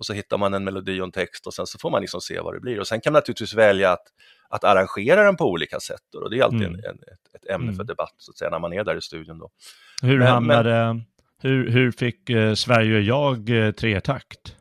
och 0.00 0.06
så 0.06 0.12
hittar 0.12 0.38
man 0.38 0.54
en 0.54 0.64
melodi 0.64 1.00
och 1.00 1.04
en 1.04 1.12
text 1.12 1.46
och 1.46 1.54
sen 1.54 1.66
så 1.66 1.78
får 1.78 1.90
man 1.90 2.00
liksom 2.00 2.20
se 2.20 2.40
vad 2.40 2.54
det 2.54 2.60
blir. 2.60 2.80
Och 2.80 2.86
sen 2.88 3.00
kan 3.00 3.12
man 3.12 3.18
naturligtvis 3.18 3.54
välja 3.54 3.92
att, 3.92 4.06
att 4.48 4.64
arrangera 4.64 5.22
den 5.24 5.36
på 5.36 5.44
olika 5.50 5.80
sätt. 5.80 6.14
Och 6.14 6.30
det 6.30 6.38
är 6.38 6.44
alltid 6.44 6.62
Mm. 6.62 6.74
en, 6.74 6.84
en, 6.84 6.94
ett, 6.96 7.34
ett 7.34 7.50
ämne 7.50 7.64
Mm. 7.66 7.76
för 7.76 7.84
debatt, 7.84 8.14
så 8.16 8.30
att 8.30 8.38
säga, 8.38 8.50
när 8.50 8.58
man 8.58 8.72
är 8.72 8.84
där 8.84 8.96
i 8.96 9.02
studion. 9.02 9.38
Då. 9.38 9.50
Hur 10.02 10.18
Men- 10.18 10.26
hamnade... 10.28 11.00
Hur, 11.42 11.70
hur 11.70 11.92
fick 11.92 12.30
eh, 12.30 12.54
Sverige 12.54 12.96
och 12.96 13.02
jag 13.02 13.50
eh, 13.66 13.70
tretakt? 13.72 14.56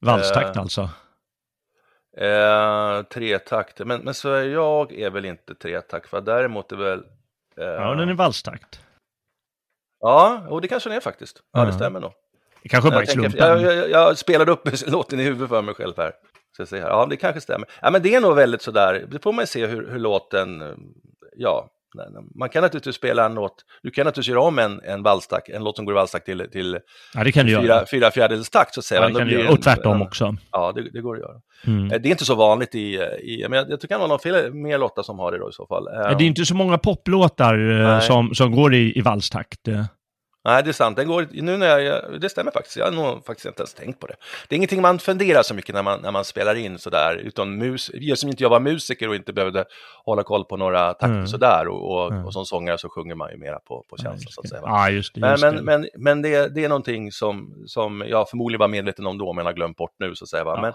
Valstakt 0.00 0.56
Eh, 0.56 0.62
alltså? 0.62 0.90
Eh, 2.16 3.02
tretakter, 3.02 3.84
men, 3.84 4.00
men 4.00 4.14
så 4.14 4.32
är 4.32 4.44
jag 4.44 4.92
är 4.92 5.10
väl 5.10 5.24
inte 5.24 5.54
tretakt, 5.54 6.08
för 6.08 6.20
däremot 6.20 6.72
är 6.72 6.76
väl... 6.76 6.98
Eh, 7.56 7.64
Ja, 7.64 7.94
den 7.94 8.08
är 8.08 8.14
valstakt. 8.14 8.80
ja, 10.00 10.46
och 10.48 10.60
det 10.60 10.68
kanske 10.68 10.88
den 10.88 10.96
är 10.96 11.00
faktiskt. 11.00 11.42
Ja, 11.52 11.64
det 11.64 11.72
stämmer 11.72 12.00
nog. 12.00 12.12
Det 12.62 12.68
kanske 12.68 12.90
bara 12.90 13.02
är 13.02 13.06
slumpen. 13.06 13.34
jag, 13.38 13.62
jag, 13.62 13.90
jag 13.90 14.18
spelade 14.18 14.52
upp 14.52 14.68
låten 14.86 15.20
i 15.20 15.22
huvudet 15.22 15.48
för 15.48 15.62
mig 15.62 15.74
själv 15.74 15.94
här. 15.96 16.12
Så 16.56 16.62
jag 16.62 16.68
säger, 16.68 16.86
ja, 16.86 17.06
det 17.10 17.16
kanske 17.16 17.40
stämmer. 17.40 17.68
Ja, 17.82 17.90
men 17.90 18.02
det 18.02 18.14
är 18.14 18.20
nog 18.20 18.36
väldigt 18.36 18.62
sådär, 18.62 19.06
det 19.10 19.22
får 19.22 19.32
man 19.32 19.46
se 19.46 19.66
hur, 19.66 19.88
hur 19.90 19.98
låten, 19.98 20.62
eh, 20.62 20.68
ja, 21.36 21.68
man 22.38 22.48
kan 22.48 22.62
naturligtvis 22.62 22.94
spela 22.96 23.26
en 23.26 23.34
låt, 23.34 23.54
du 23.82 23.90
kan 23.90 24.04
naturligtvis 24.04 24.30
göra 24.30 24.40
om 24.40 24.58
en, 24.58 24.80
en 24.84 25.02
valstakt, 25.02 25.48
en 25.48 25.64
låt 25.64 25.76
som 25.76 25.84
går 25.84 25.94
i 25.94 25.96
valstakt 25.96 26.26
till, 26.26 26.48
till 26.52 26.78
Ja, 27.14 27.24
det 27.24 27.32
kan 27.32 27.46
du 27.46 27.52
fyra, 27.52 27.62
göra. 27.64 27.84
fyra 27.90 28.10
fjärdedels 28.10 28.50
takt 28.50 28.74
så 28.74 28.80
att 28.80 28.84
säga. 28.84 29.00
Ja, 29.00 29.08
det 29.08 29.14
kan 29.14 29.26
du 29.28 29.32
göra. 29.34 29.42
det 29.46 29.52
Och 29.52 29.62
tvärtom 29.62 29.96
en- 29.96 30.02
också. 30.02 30.36
Ja, 30.52 30.72
det, 30.72 30.90
det 30.90 31.00
går 31.00 31.14
att 31.14 31.20
göra. 31.20 31.34
Mm. 31.66 31.92
Eh, 31.92 32.00
Det 32.00 32.08
är 32.08 32.10
inte 32.10 32.24
så 32.24 32.34
vanligt 32.34 32.74
i, 32.74 32.94
i 33.22 33.46
men 33.48 33.58
jag, 33.58 33.70
jag 33.70 33.80
tror 33.80 33.88
kan 33.88 34.00
vara 34.00 34.08
någon 34.08 34.62
mer 34.62 34.78
låtar 34.78 35.02
som 35.02 35.18
har 35.18 35.32
det 35.32 35.38
då 35.38 35.48
i 35.48 35.52
så 35.52 35.66
fall. 35.66 35.86
Eh, 35.88 35.94
Ja, 35.94 36.14
Det 36.18 36.24
är 36.24 36.26
inte 36.26 36.44
så 36.44 36.54
många 36.54 36.78
poplåtar 36.78 37.54
eh, 37.70 37.86
Nej. 37.88 38.02
som, 38.02 38.34
som 38.34 38.52
går 38.56 38.74
i, 38.74 38.98
i 38.98 39.00
valstakt. 39.00 39.68
Nej, 40.44 40.62
det 40.62 40.70
är 40.70 40.72
sant. 40.72 40.96
Den 40.96 41.08
går, 41.08 41.26
nu 41.32 41.56
när 41.56 41.66
jag, 41.66 41.82
jag, 41.82 42.20
det 42.20 42.28
stämmer 42.28 42.50
faktiskt. 42.50 42.76
Jag 42.76 42.84
har 42.84 42.92
nog 42.92 43.26
faktiskt 43.26 43.46
inte 43.46 43.60
ens 43.60 43.74
tänkt 43.74 44.00
på 44.00 44.06
det. 44.06 44.14
Det 44.48 44.54
är 44.54 44.56
ingenting 44.56 44.82
man 44.82 44.98
funderar 44.98 45.42
så 45.42 45.54
mycket 45.54 45.74
när 45.74 45.82
man, 45.82 46.00
när 46.02 46.10
man 46.10 46.24
spelar 46.24 46.54
in 46.54 46.78
sådär. 46.78 47.14
Utan 47.16 47.58
mus, 47.58 47.90
som 48.14 48.30
inte 48.30 48.42
jag 48.42 48.50
var 48.50 48.60
musiker 48.60 49.08
och 49.08 49.14
inte 49.14 49.32
behövde 49.32 49.64
hålla 50.04 50.22
koll 50.22 50.44
på 50.44 50.56
några 50.56 50.88
takter 50.88 51.06
Mm. 51.06 51.26
sådär. 51.26 51.68
Och, 51.68 51.92
och, 51.94 52.12
Mm. 52.12 52.24
och 52.26 52.32
som 52.32 52.44
sångare 52.46 52.78
så 52.78 52.88
sjunger 52.88 53.14
man 53.14 53.30
ju 53.30 53.36
mera 53.38 53.58
på, 53.58 53.84
på 53.90 53.96
känsla 53.96 54.30
så 54.30 54.40
att 54.40 54.48
säga. 54.48 54.60
Ja, 54.64 54.90
just 54.90 55.14
det. 55.14 55.20
Men, 55.20 55.30
Just 55.30 55.42
men, 55.42 55.56
det. 55.56 55.62
men, 55.62 55.88
men 55.98 56.22
det, 56.22 56.54
det 56.54 56.64
är 56.64 56.68
någonting 56.68 57.12
som, 57.12 57.54
som 57.66 58.04
jag 58.06 58.28
förmodligen 58.30 58.58
var 58.60 58.68
medveten 58.68 59.06
om 59.06 59.18
då, 59.18 59.32
men 59.32 59.46
har 59.46 59.52
glömt 59.52 59.76
bort 59.76 59.94
nu 59.98 60.14
så 60.14 60.24
att 60.24 60.28
säga. 60.28 60.44
Va? 60.44 60.60
Men 60.60 60.72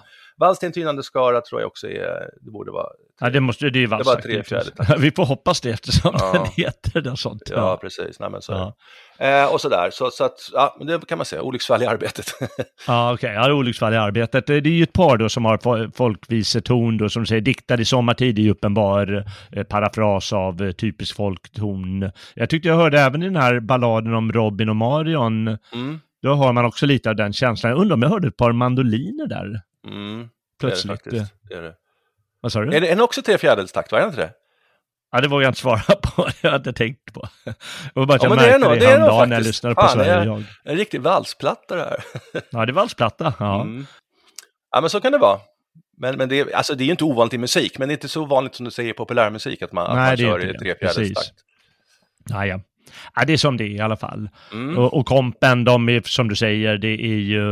till 0.59 0.67
en 0.67 0.73
tynande 0.73 1.03
skara 1.03 1.41
tror 1.41 1.61
jag 1.61 1.67
också 1.67 1.87
är, 1.87 2.29
det 2.41 2.51
borde 2.51 2.71
vara. 2.71 2.87
Ja, 3.19 3.29
det 3.29 3.39
måste 3.39 3.69
det 3.69 3.79
är 3.79 3.81
ju 3.81 3.87
var 3.87 3.97
valstakt. 3.97 4.23
tre 4.23 4.43
fjärdedelar. 4.43 4.97
Vi 4.99 5.11
får 5.11 5.25
hoppas 5.25 5.61
det 5.61 5.69
eftersom 5.69 6.15
Ja. 6.19 6.31
den 6.33 6.45
heter 6.65 7.01
det 7.01 7.11
och 7.11 7.19
sånt. 7.19 7.41
Ja, 7.51 7.77
precis. 7.81 8.19
Nej, 8.19 8.29
men 8.29 8.41
så 8.41 8.51
Ja. 8.51 8.75
Eh, 9.19 9.53
och 9.53 9.61
sådär, 9.61 9.89
så, 9.91 10.09
så 10.11 10.23
att, 10.23 10.37
ja, 10.53 10.77
det 10.87 11.05
kan 11.07 11.17
man 11.17 11.25
säga, 11.25 11.41
olycksfall 11.41 11.83
i 11.83 11.85
arbetet. 11.85 12.25
Ja, 12.87 13.13
okej. 13.13 13.33
Ja, 13.33 13.53
olycksfall 13.53 13.93
i 13.93 13.97
arbetet. 13.97 14.47
Det 14.47 14.53
är 14.55 14.67
ju 14.67 14.83
ett 14.83 14.93
par 14.93 15.17
då 15.17 15.29
som 15.29 15.45
har 15.45 15.57
fo- 15.57 15.91
folkviseton 15.95 16.97
då, 16.97 17.09
som 17.09 17.25
säger, 17.25 17.41
diktad 17.41 17.81
i 17.81 17.85
sommartid, 17.85 18.39
är 18.39 18.43
ju 18.43 18.49
uppenbar 18.51 19.25
eh, 19.51 19.63
parafras 19.63 20.33
av 20.33 20.61
eh, 20.63 20.71
typisk 20.71 21.15
folkton. 21.15 22.11
Jag 22.35 22.49
tyckte 22.49 22.67
jag 22.69 22.75
hörde 22.75 22.99
även 23.01 23.23
i 23.23 23.25
den 23.25 23.35
här 23.35 23.59
balladen 23.59 24.13
om 24.13 24.31
Robin 24.31 24.69
och 24.69 24.75
Marion, 24.75 25.47
Mm, 25.47 25.99
då 26.21 26.33
har 26.33 26.53
man 26.53 26.65
också 26.65 26.85
lite 26.85 27.09
av 27.09 27.15
den 27.15 27.33
känslan. 27.33 27.71
Jag 27.71 27.79
undrar 27.81 27.93
om 27.95 28.01
jag 28.01 28.09
hörde 28.09 28.27
ett 28.27 28.37
par 28.37 28.51
mandoliner 28.51 29.27
där 29.27 29.61
mm, 29.87 30.29
plötsligt. 30.59 31.03
Det 31.03 31.09
är 31.09 31.13
det, 31.19 31.27
det, 31.49 31.55
är 31.55 31.61
det. 31.61 31.73
Vad 32.41 32.51
sa 32.51 32.61
du? 32.61 32.77
Är 32.77 32.81
det 32.81 32.95
det 32.95 33.01
också 33.03 33.21
tre 33.21 33.37
fjärdedels 33.37 33.71
takt, 33.71 33.91
var 33.91 33.99
det 33.99 34.05
inte 34.05 34.17
det? 34.17 34.31
Ja, 35.11 35.21
det 35.21 35.27
vågar 35.27 35.43
jag 35.43 35.49
inte 35.49 35.59
svara 35.59 35.79
på. 36.03 36.27
Jag 36.41 36.51
hade 36.51 36.69
inte 36.69 36.73
tänkt 36.83 37.13
på. 37.13 37.29
Det 37.45 37.55
var 37.93 38.05
bara 38.05 38.15
att 38.15 38.23
Ja, 38.23 38.29
jag 38.29 38.35
men 38.35 38.37
det 38.37 38.45
är 38.45 38.59
märkte 38.59 38.67
nog- 38.69 38.79
det, 38.79 38.85
det 38.85 38.91
häromdagen 38.91 39.29
när 39.29 39.35
jag 39.35 39.43
lyssnade 39.45 39.75
på 39.75 39.87
Sverige 39.87 40.13
det 40.15 40.19
är- 40.21 40.25
jag. 40.25 40.43
En 40.63 40.77
riktig 40.77 41.01
valsplatta 41.01 41.75
det 41.75 41.81
här. 41.81 42.03
Ja, 42.49 42.65
det 42.65 42.71
är 42.71 42.73
valsplatta. 42.73 43.33
Ja. 43.39 43.61
Mm. 43.61 43.85
Ja, 44.71 44.81
men 44.81 44.89
så 44.89 45.01
kan 45.01 45.11
det 45.11 45.17
vara. 45.17 45.39
Men, 45.97 46.17
men 46.17 46.29
det, 46.29 46.39
är, 46.39 46.55
alltså, 46.55 46.75
det 46.75 46.83
är 46.83 46.85
ju 46.85 46.91
inte 46.91 47.03
ovanligt 47.03 47.33
i 47.33 47.37
musik, 47.37 47.77
men 47.79 47.87
det 47.87 47.91
är 47.91 47.95
inte 47.95 48.09
så 48.09 48.25
vanligt 48.25 48.55
som 48.55 48.63
du 48.65 48.71
säger 48.71 48.89
i 48.89 48.93
populärmusik 48.93 49.61
att 49.61 49.71
man, 49.71 49.87
att 49.87 49.95
Nej, 49.95 50.07
man 50.07 50.15
det 50.17 50.23
är 50.23 50.27
kör 50.27 50.39
i 50.49 50.53
det. 50.53 50.59
tre 50.59 50.75
fjärdedels 50.75 50.95
Precis. 50.97 51.13
takt. 51.15 51.33
Ja, 52.29 52.45
ja. 52.45 52.59
ja, 53.15 53.25
det 53.25 53.33
är 53.33 53.37
som 53.37 53.57
det 53.57 53.63
är 53.63 53.67
i 53.69 53.79
alla 53.79 53.97
fall. 53.97 54.29
Mm. 54.51 54.77
Och, 54.77 54.93
och 54.93 55.05
kompen, 55.05 55.63
de 55.63 55.89
är 55.89 56.01
som 56.05 56.29
du 56.29 56.35
säger, 56.35 56.77
det 56.77 56.87
är 56.87 57.19
ju 57.19 57.43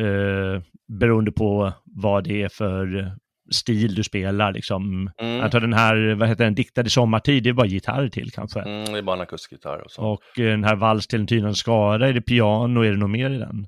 eh, 0.00 0.62
beroende 0.98 1.32
på 1.32 1.72
vad 1.84 2.24
det 2.24 2.42
är 2.42 2.48
för 2.48 3.12
stil 3.50 3.94
du 3.94 4.02
spelar. 4.02 4.52
Liksom. 4.52 5.10
Mm. 5.18 5.36
Jag 5.36 5.52
tar 5.52 5.60
den 5.60 5.72
här, 5.72 6.14
vad 6.14 6.28
heter 6.28 6.44
den, 6.44 6.54
diktad 6.54 6.86
i 6.86 6.90
sommartid, 6.90 7.42
det 7.42 7.48
är 7.48 7.54
bara 7.54 7.66
gitarr 7.66 8.08
till 8.08 8.30
kanske. 8.30 8.60
Mm, 8.60 8.92
det 8.92 8.98
är 8.98 9.02
bara 9.02 9.16
en 9.16 9.22
akustikgitarr 9.22 9.80
och 9.84 9.90
så. 9.90 10.02
Och 10.02 10.38
eh, 10.38 10.50
den 10.50 10.64
här 10.64 10.76
vals 10.76 11.06
till 11.06 11.20
en 11.20 11.26
tynande 11.26 11.54
skara, 11.54 12.08
är 12.08 12.12
det 12.12 12.22
piano, 12.22 12.82
är 12.82 12.90
det 12.90 12.98
något 12.98 13.10
mer 13.10 13.30
i 13.30 13.38
den? 13.38 13.66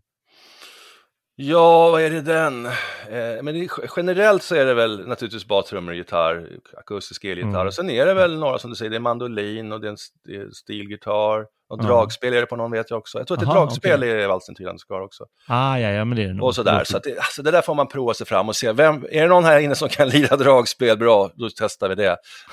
Ja, 1.45 1.91
vad 1.91 2.03
är 2.03 2.11
det 2.11 2.21
den? 2.21 2.67
Eh, 2.67 3.43
men 3.43 3.47
det, 3.47 3.61
är- 3.65 3.91
generellt 3.97 4.43
så 4.43 4.55
är 4.55 4.65
det 4.67 4.75
väl 4.75 5.07
naturligtvis 5.09 5.47
bara 5.47 5.63
trummor 5.63 5.91
och 5.93 5.97
gitarr, 5.97 6.49
akustisk 6.77 7.25
elgitarr. 7.25 7.49
Mm. 7.55 7.67
Och 7.67 7.75
sen 7.75 7.91
är 7.91 8.07
det 8.07 8.15
väl 8.15 8.39
några 8.39 8.59
som 8.59 8.71
du 8.71 8.77
säger, 8.77 8.91
det 8.91 8.97
är 8.97 9.01
mandolin 9.01 9.73
och 9.73 9.81
det 9.81 9.87
är 9.87 9.91
en 9.91 9.97
det 10.25 10.37
är 10.37 10.51
stilgitarr. 10.51 11.47
Och 11.69 11.79
Ja. 11.83 11.87
dragspel 11.87 12.35
är 12.35 12.41
det 12.41 12.47
på 12.47 12.57
någon 12.57 12.71
vet 12.71 12.91
jag 12.91 12.99
också. 12.99 13.19
Jag 13.19 13.27
tror 13.27 13.37
att 13.37 13.43
ett 13.43 13.49
Aha, 13.49 13.59
dragspel 13.61 14.03
är 14.03 14.29
valsen 14.29 14.55
tydande 14.55 14.79
skar 14.79 15.01
också. 15.01 15.25
Ah, 15.49 15.79
ja, 15.79 15.91
ja, 15.91 16.05
men 16.05 16.17
det 16.17 16.23
är 16.25 16.27
det 16.29 16.35
nog. 16.35 16.47
Och 16.47 16.55
sådär. 16.55 16.85
Så 16.85 16.99
det, 16.99 17.19
alltså 17.19 17.43
det 17.43 17.51
där 17.51 17.63
får 17.63 17.75
man 17.75 17.89
prova 17.89 18.15
sig 18.15 18.27
fram 18.27 18.49
och 18.49 18.57
se. 18.57 18.73
Vem, 18.73 19.05
är 19.11 19.23
det 19.23 19.29
någon 19.29 19.45
här 19.45 19.61
inne 19.61 19.75
som 19.75 19.89
kan 19.89 20.09
lira 20.15 20.37
dragspel 20.37 20.99
bra, 20.99 21.31
då 21.35 21.49
testar 21.59 21.89
vi 21.89 21.95
det. 21.95 22.03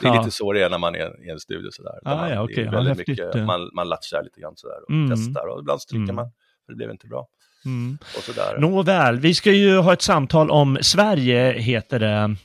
Det 0.01 0.07
är 0.07 0.13
Ja. 0.15 0.19
lite 0.21 0.31
så 0.35 0.53
det 0.53 0.61
är 0.63 0.69
när 0.69 0.77
man 0.77 0.95
är 0.95 1.25
i 1.27 1.29
en 1.29 1.39
studio 1.39 1.69
sådär. 1.71 1.99
Där 2.03 2.11
Ah, 2.11 2.15
man, 2.15 2.29
ja, 2.29 2.45
det 2.47 2.61
är. 2.61 2.65
Ja, 2.65 2.71
väldigt 2.71 3.07
mycket, 3.07 3.35
man, 3.35 3.69
man 3.75 3.89
latchar 3.89 4.23
lite 4.23 4.41
grann 4.41 4.53
sådär 4.55 4.83
och 4.83 4.89
Mm. 4.89 5.09
testar. 5.15 5.47
Och 5.47 5.59
ibland 5.59 5.81
stryker 5.81 6.03
Mm. 6.03 6.15
man, 6.15 6.31
för 6.65 6.73
det 6.73 6.77
blev 6.77 6.91
inte 6.91 7.07
bra. 7.07 7.27
Mm. 7.65 7.97
Och 8.17 8.23
sådär. 8.23 8.57
Nåväl, 8.59 9.19
vi 9.19 9.33
ska 9.33 9.51
ju 9.51 9.77
ha 9.77 9.93
ett 9.93 10.01
samtal 10.01 10.49
om 10.49 10.77
Sverige, 10.81 11.51
heter 11.51 11.99
det. 11.99 12.35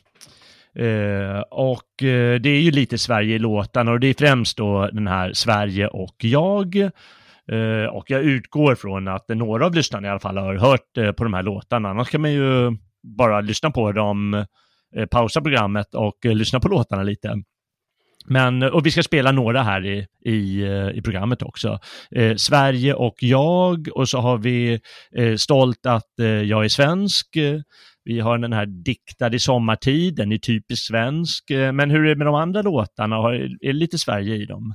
Eh, 0.79 1.41
och 1.51 2.03
eh, 2.03 2.41
det 2.41 2.51
är 2.51 2.61
ju 2.61 2.71
lite 2.71 2.99
Sverige 2.99 3.35
i 3.35 3.39
låtarna 3.39 3.91
och 3.91 4.01
det 4.01 4.07
är 4.07 4.15
främst 4.15 4.57
då 4.57 4.87
den 4.93 5.07
här 5.07 5.33
Sverige 5.33 5.89
och 5.89 6.17
jag. 6.19 6.77
Eh, 6.77 7.87
och 7.93 8.11
jag 8.11 8.23
utgår 8.23 8.75
från 8.75 9.09
att 9.09 9.29
några 9.29 9.67
av 9.67 9.75
lyssnarna 9.75 10.09
i 10.09 10.11
alla 10.11 10.21
fall 10.21 10.39
har 10.39 10.55
hört 10.55 11.17
på 11.17 11.25
de 11.25 11.35
här 11.35 11.43
låtarna. 11.43 11.89
Annars 11.89 12.11
kan 12.11 12.21
man 12.21 12.33
ju 12.33 12.77
bara 13.17 13.41
lyssna 13.41 13.71
på 13.71 13.93
dem, 13.93 14.45
pausa 15.11 15.41
programmet 15.41 15.95
och 15.95 16.19
lyssna 16.25 16.61
på 16.61 16.69
låtarna 16.69 17.03
lite. 17.03 17.43
Men, 18.29 18.63
och 18.63 18.87
vi 18.87 18.91
ska 18.91 19.03
spela 19.03 19.33
några 19.33 19.63
här 19.63 19.87
i, 19.87 20.07
i, 20.25 20.63
eh, 20.63 20.89
i 20.91 21.03
programmet 21.05 21.43
också. 21.43 21.79
Eh, 22.11 22.37
Sverige 22.37 22.95
och 22.95 23.15
jag 23.21 23.89
och 23.95 24.09
så 24.09 24.19
har 24.21 24.39
vi 24.39 24.81
eh, 25.17 25.37
Stolt 25.37 25.87
att 25.87 26.19
eh, 26.21 26.27
jag 26.27 26.65
är 26.65 26.69
svensk. 26.69 27.27
Vi 28.05 28.21
har 28.21 28.39
den 28.39 28.53
här 28.53 28.67
Diktad 28.67 29.35
i 29.35 29.39
sommartid, 29.39 30.17
den 30.17 30.33
är 30.33 30.39
typiskt 30.39 30.87
svensk. 30.87 31.51
Eh, 31.51 31.73
men 31.73 31.91
hur 31.91 32.05
är 32.05 32.09
det 32.09 32.17
med 32.17 32.27
de 32.27 32.35
andra 32.35 32.63
låtarna? 32.63 33.17
Har- 33.17 33.35
Är 33.35 33.67
det 33.67 33.73
lite 33.73 33.99
Sverige 33.99 34.35
i 34.35 34.47
dem? 34.47 34.75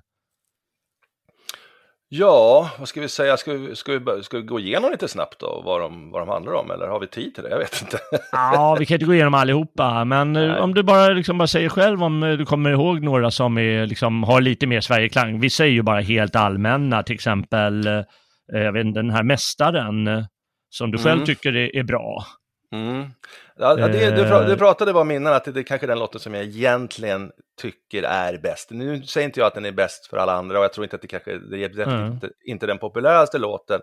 Ja, 2.11 2.71
vad 2.79 2.87
ska 2.87 3.01
vi 3.01 3.09
säga? 3.09 3.37
Ska 3.37 3.53
vi, 3.53 3.75
ska 3.75 3.99
vi, 3.99 4.23
ska 4.23 4.37
vi 4.37 4.43
gå 4.43 4.59
igenom 4.59 4.91
lite 4.91 5.07
snabbt 5.07 5.39
då 5.39 5.61
vad 5.65 5.81
de, 5.81 6.11
vad 6.11 6.21
de 6.21 6.29
handlar 6.29 6.53
om? 6.53 6.71
Eller 6.71 6.87
har 6.87 6.99
vi 6.99 7.07
tid 7.07 7.35
till 7.35 7.43
det? 7.43 7.49
Jag 7.49 7.57
vet 7.57 7.81
inte. 7.81 7.99
Ja, 8.31 8.75
vi 8.79 8.85
kan 8.85 8.95
inte 8.95 9.05
gå 9.05 9.13
igenom 9.13 9.33
allihopa, 9.33 10.05
men 10.05 10.35
eh, 10.35 10.47
Nej. 10.47 10.59
om 10.59 10.73
du 10.73 10.83
bara, 10.83 11.07
liksom 11.07 11.37
bara 11.37 11.47
säger 11.47 11.69
själv 11.69 12.03
om 12.03 12.23
eh, 12.23 12.37
du 12.37 12.45
kommer 12.45 12.69
ihåg 12.69 13.03
några 13.03 13.31
som 13.31 13.57
är, 13.57 13.85
liksom, 13.85 14.23
har 14.23 14.41
lite 14.41 14.67
mer 14.67 14.81
Sverigeklang. 14.81 15.39
Vissa 15.39 15.65
är 15.65 15.69
ju 15.69 15.81
bara 15.81 15.99
helt 15.99 16.35
allmänna, 16.35 17.03
till 17.03 17.15
exempel, 17.15 17.87
eh, 17.87 18.03
jag 18.47 18.71
vet 18.71 18.93
den 18.93 19.09
här 19.09 19.23
Mästaren, 19.23 20.25
som 20.69 20.91
du 20.91 20.97
själv 20.97 21.13
mm. 21.15 21.25
tycker 21.25 21.55
är, 21.55 21.75
är 21.75 21.83
bra. 21.83 22.25
Mm. 22.71 23.07
Ja, 23.55 23.75
det, 23.75 24.11
du, 24.11 24.45
du 24.45 24.57
pratade 24.57 24.93
bara 24.93 25.01
om 25.01 25.11
innan 25.11 25.33
att 25.33 25.45
det, 25.45 25.51
det 25.51 25.63
kanske 25.63 25.85
är 25.85 25.87
den 25.87 25.99
låten 25.99 26.19
som 26.19 26.33
jag 26.33 26.43
egentligen 26.43 27.31
tycker 27.61 28.03
är 28.03 28.37
bäst. 28.37 28.71
Nu 28.71 29.03
säger 29.03 29.25
inte 29.25 29.39
jag 29.39 29.47
att 29.47 29.53
den 29.53 29.65
är 29.65 29.71
bäst 29.71 30.07
för 30.07 30.17
alla 30.17 30.33
andra 30.33 30.57
och 30.57 30.63
jag 30.63 30.73
tror 30.73 30.85
inte 30.85 30.95
att 30.95 31.01
det 31.01 31.07
kanske 31.07 31.37
det 31.37 31.63
är 31.63 31.79
mm. 31.79 32.11
inte, 32.11 32.29
inte 32.45 32.67
den 32.67 32.77
populäraste 32.77 33.37
låten. 33.37 33.81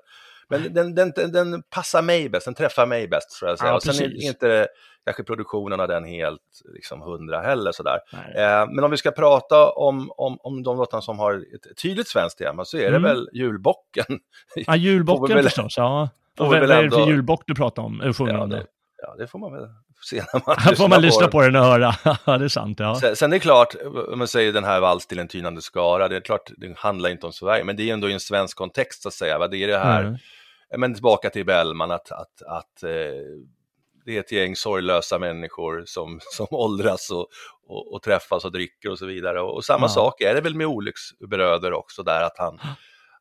Men 0.49 0.75
den, 0.75 0.95
den, 0.95 1.13
den, 1.17 1.33
den, 1.33 1.63
passar 1.63 2.03
mig 2.03 2.29
bäst, 2.29 2.45
den 2.45 2.55
träffar 2.55 2.87
mig 2.87 3.09
bäst 3.09 3.39
tror 3.39 3.51
jag. 3.51 3.59
Ja, 3.61 3.75
och 3.75 3.83
sen 3.83 4.05
är 4.05 4.29
inte 4.29 4.69
kanske 5.05 5.25
produktionen 5.25 5.81
av 5.81 5.89
den 5.89 6.05
helt 6.05 6.43
liksom 6.75 7.01
hundra 7.01 7.41
heller 7.41 7.73
sådär. 7.73 7.99
Eh, 8.13 8.67
men 8.71 8.85
om 8.85 8.91
vi 8.91 8.97
ska 8.97 9.11
prata 9.11 9.71
om, 9.71 10.11
om, 10.17 10.39
om 10.41 10.63
de 10.63 10.77
låtarna 10.77 11.01
som 11.01 11.19
har 11.19 11.35
ett 11.35 11.77
tydligt 11.83 12.09
svenskt 12.09 12.39
tema 12.39 12.65
så 12.65 12.77
är 12.77 12.91
det 12.91 12.97
mm. 12.97 13.03
väl 13.03 13.29
julbocken. 13.33 14.05
Ja, 14.55 14.77
julbocken 14.77 15.43
förstås, 15.43 15.77
ja. 15.77 16.09
Och 16.39 16.47
vad 16.47 16.71
är 16.71 16.83
det 16.83 16.91
för 16.91 17.07
julbock 17.07 17.43
du 17.47 17.55
pratar 17.55 17.83
om? 17.83 18.13
Sjunger 18.15 18.35
ja, 18.35 18.47
det? 18.47 18.67
Ja, 19.03 19.15
det 19.19 19.27
får 19.27 19.39
man 19.39 19.53
väl 19.53 19.69
se 20.03 20.17
när 20.17 20.43
man 20.47 20.57
lyssnar 20.57 20.75
får 20.77 20.89
man 20.89 21.03
lyssna 21.03 21.29
på 21.29 21.41
den 21.41 21.57
och 21.57 21.65
höra. 21.65 21.95
Ja, 22.27 22.39
det 22.39 22.45
är 22.45 22.49
sant. 22.49 22.81
Ja. 22.81 23.01
Sen, 23.01 23.17
sen 23.17 23.33
är 23.33 23.37
det 23.37 23.41
klart, 23.41 23.75
om 24.13 24.19
man 24.19 24.29
säger 24.29 24.53
den 24.53 24.65
här 24.65 24.81
vals 24.81 25.07
till 25.07 25.19
en 25.19 25.29
tynande 25.29 25.63
skara, 25.63 26.09
det 26.09 26.17
är 26.17 26.21
klart, 26.21 26.51
det 26.57 26.79
handlar 26.79 27.11
inte 27.11 27.27
om 27.27 27.33
Sverige, 27.33 27.65
men 27.65 27.77
det 27.77 27.91
är 27.91 27.93
ändå 27.93 28.09
i 28.09 28.13
en 28.13 28.21
svensk 28.21 28.57
kontext 28.57 29.03
så 29.03 29.09
att 29.09 29.15
säga. 29.15 29.39
Va? 29.39 29.49
Det 29.49 29.57
är 29.57 29.69
det 29.69 29.79
här, 29.79 30.03
mm. 30.03 30.19
men 30.79 30.95
tillbaka 30.95 31.31
till 31.31 31.47
Bellman, 31.47 31.91
att, 31.91 32.13
att, 32.13 32.43
att 32.47 32.83
eh, 32.83 32.91
det 34.05 34.17
är 34.17 34.21
ett 34.21 34.33
gäng 34.33 34.57
sorglösa 34.57 35.19
människor 35.19 35.83
som, 35.87 36.21
som 36.23 36.47
åldras 36.51 37.11
och, 37.11 37.27
och, 37.69 37.95
och 37.95 38.03
träffas 38.03 38.45
och 38.45 38.53
dricker 38.53 38.91
och 38.91 38.99
så 38.99 39.07
vidare. 39.07 39.41
Och, 39.41 39.55
och 39.55 39.65
samma 39.65 39.87
ja. 39.87 39.89
sak 39.89 40.21
är 40.21 40.35
det 40.35 40.41
väl 40.41 40.55
med 40.55 40.67
olycksbröder 40.67 41.73
också, 41.73 42.03
där 42.03 42.23
att 42.23 42.39
han 42.39 42.61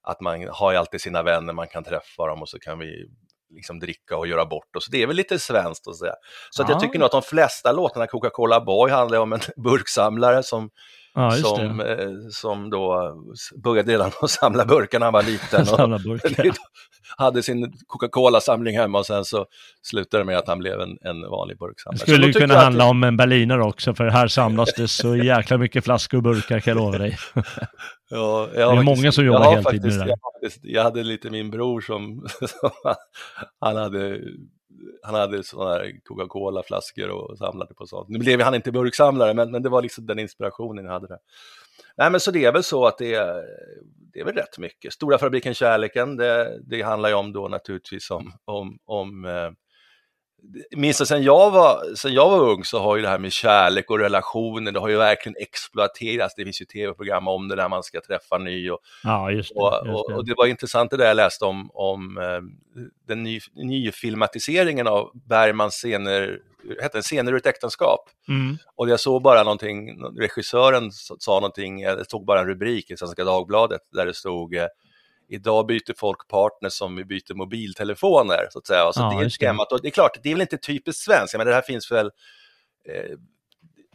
att 0.08 0.22
man 0.22 0.48
har 0.52 0.72
ju 0.72 0.78
alltid 0.78 1.02
sina 1.02 1.24
vänner, 1.24 1.54
man 1.54 1.68
kan 1.68 1.84
träffa 1.84 2.28
dem 2.28 2.42
och 2.42 2.50
så 2.50 2.60
kan 2.60 2.80
vi 2.80 3.10
liksom 3.56 3.80
dricka 3.80 4.18
och 4.18 4.28
göra 4.28 4.46
bort 4.46 4.76
oss. 4.76 4.88
Det 4.92 5.04
är 5.04 5.08
väl 5.08 5.16
lite 5.16 5.40
svenskt 5.40 5.88
att 5.88 5.98
säga. 5.98 6.14
Så 6.50 6.64
att 6.64 6.70
jag 6.70 6.80
tycker 6.80 7.00
nog 7.00 7.06
att 7.06 7.12
de 7.12 7.22
flesta 7.22 7.72
låtarna, 7.72 8.08
Coca-Cola 8.08 8.62
Boy 8.62 8.92
handlar 8.92 9.20
om 9.20 9.34
en 9.34 9.40
burksamlare 9.64 10.44
som, 10.44 10.70
ja, 11.16 11.32
som, 11.32 11.80
eh, 11.80 11.98
som 12.32 12.70
då 12.70 13.16
började 13.64 13.92
redan 13.92 14.12
att 14.22 14.30
samla 14.30 14.66
burkar 14.66 15.00
när 15.00 15.06
han 15.06 15.14
var 15.14 15.24
liten. 15.24 15.62
och 15.62 16.50
hade 17.18 17.44
sin 17.44 17.74
Coca-Cola-samling 17.88 18.78
hemma 18.78 19.00
och 19.00 19.06
sen 19.06 19.26
så 19.26 19.46
slutade 19.82 20.24
det 20.24 20.26
med 20.26 20.38
att 20.38 20.48
han 20.48 20.60
blev 20.60 20.82
en, 20.82 20.98
en 21.02 21.22
vanlig 21.22 21.58
burksamlare. 21.58 22.06
Det 22.06 22.12
skulle 22.12 22.28
ju 22.28 22.34
kunna 22.34 22.56
handla 22.56 22.84
det... 22.84 22.90
om 22.90 23.04
en 23.04 23.18
berliner 23.18 23.60
också, 23.60 23.96
för 23.96 24.08
här 24.08 24.28
samlas 24.28 24.74
det 24.74 24.88
så 24.88 25.16
jäkla 25.16 25.58
mycket 25.58 25.84
flaskor 25.84 26.18
och 26.18 26.24
burkar 26.24 26.60
kan 26.60 26.72
jag 26.72 26.84
lova 26.84 26.98
dig. 26.98 27.18
Ja, 28.10 28.50
det 28.54 28.62
är 28.62 28.66
faktiskt, 28.66 28.86
många 28.86 29.12
som 29.12 29.26
jobbar 29.26 29.52
heltid 29.52 29.82
med 29.82 29.92
det 29.92 29.98
där. 29.98 30.08
Jag, 30.08 30.52
jag 30.62 30.84
hade 30.84 31.04
lite 31.04 31.30
min 31.30 31.52
bror 31.52 31.82
som, 31.82 32.28
som 32.40 32.70
han 33.60 33.76
hade 33.76 34.20
han 35.04 35.16
hade 35.16 35.44
sådana 35.44 35.72
här 35.72 36.00
Coca-Cola-flaskor 36.04 37.10
och 37.10 37.38
samlade 37.38 37.74
på 37.74 37.86
sånt. 37.86 38.10
Nu 38.10 38.20
blev 38.20 38.42
han 38.42 38.56
inte 38.56 38.72
burksamlare, 38.72 39.34
men, 39.34 39.52
men 39.52 39.64
det 39.64 39.70
var 39.70 39.82
liksom 39.82 40.06
den 40.06 40.20
inspirationen 40.20 40.86
jag 40.86 40.92
hade 40.92 41.08
där. 41.08 41.20
Nej, 41.98 42.12
men 42.12 42.20
så 42.20 42.32
det 42.32 42.46
är 42.46 42.52
väl 42.52 42.64
så 42.64 42.86
att 42.86 42.98
det 42.98 43.14
är, 43.14 43.44
det 44.14 44.20
är 44.20 44.26
väl 44.26 44.36
rätt 44.36 44.58
mycket. 44.58 44.94
Stora 44.94 45.18
fabriken 45.18 45.54
Kärleken, 45.54 46.18
det, 46.18 46.60
det 46.64 46.82
handlar 46.82 47.10
ju 47.10 47.16
om 47.16 47.34
då 47.34 47.48
naturligtvis 47.48 48.12
om, 48.12 48.32
om, 48.46 48.78
om 48.86 49.26
eh, 49.26 49.52
minns 50.76 51.08
sen 51.08 51.24
jag, 51.24 51.52
var, 51.52 51.96
sen 51.96 52.14
jag 52.14 52.30
var 52.30 52.40
ung 52.40 52.64
så 52.64 52.80
har 52.80 52.96
ju 52.96 53.02
det 53.02 53.08
här 53.08 53.20
med 53.20 53.32
kärlek 53.32 53.90
och 53.90 54.00
relationer, 54.00 54.72
det 54.72 54.80
har 54.80 54.90
ju 54.90 54.98
verkligen 54.98 55.36
exploaterats. 55.40 56.36
Det 56.36 56.44
finns 56.44 56.62
ju 56.62 56.66
tv-program 56.66 57.28
om 57.28 57.48
det 57.48 57.56
där 57.56 57.70
man 57.70 57.84
ska 57.84 58.02
träffa 58.02 58.38
ny. 58.38 58.70
Och, 58.70 58.80
ja, 59.04 59.32
just 59.32 59.54
det, 59.54 59.62
just 59.62 59.84
det. 59.84 59.92
Och, 59.92 60.12
och, 60.12 60.26
det 60.26 60.34
var 60.38 60.46
intressant 60.46 60.92
det 60.92 60.98
där 60.98 61.08
jag 61.08 61.16
läste 61.16 61.46
om, 61.46 61.70
om 61.74 62.18
eh, 62.18 62.82
den 63.08 63.24
ny, 63.24 63.40
nyfilmatiseringen 63.54 64.88
av 64.88 65.12
Bergmans 65.14 65.74
scener, 65.74 66.40
hette 66.82 66.98
den 66.98 67.04
Scener 67.04 67.32
ur 67.32 67.38
ett 67.38 67.46
äktenskap. 67.46 68.10
Mm. 68.28 68.58
Och 68.76 68.90
jag 68.90 69.00
såg 69.00 69.22
bara 69.22 69.44
någonting, 69.44 70.04
regissören 70.18 70.92
sa 70.92 71.34
någonting, 71.34 71.82
jag 71.82 72.10
såg 72.10 72.26
bara 72.26 72.40
en 72.40 72.48
rubrik 72.48 72.92
i 72.92 72.98
Svenska 72.98 73.24
Dagbladet 73.24 73.82
där 73.92 74.06
det 74.06 74.14
stod 74.14 74.56
eh, 74.56 74.68
idag 75.28 75.66
byter 75.68 75.94
folk 75.98 76.28
partner 76.28 76.70
som 76.70 76.96
vi 76.96 77.06
byter 77.06 77.34
mobiltelefoner. 77.34 78.48
Så 78.52 78.60
att 78.60 78.68
säga. 78.68 78.94
Så 78.94 79.02
ja, 79.02 79.18
det 79.20 79.26
är 79.26 79.30
skrämmat. 79.30 79.72
Och 79.72 79.82
det 79.82 79.88
är 79.88 79.92
klart, 79.92 80.18
det 80.24 80.30
är 80.30 80.34
väl 80.34 80.42
inte 80.42 80.58
typiskt 80.58 81.04
svenskt, 81.04 81.38
men 81.38 81.48
det 81.48 81.54
här 81.54 81.62
finns 81.62 81.92
väl 81.92 82.12
eh, 82.90 83.18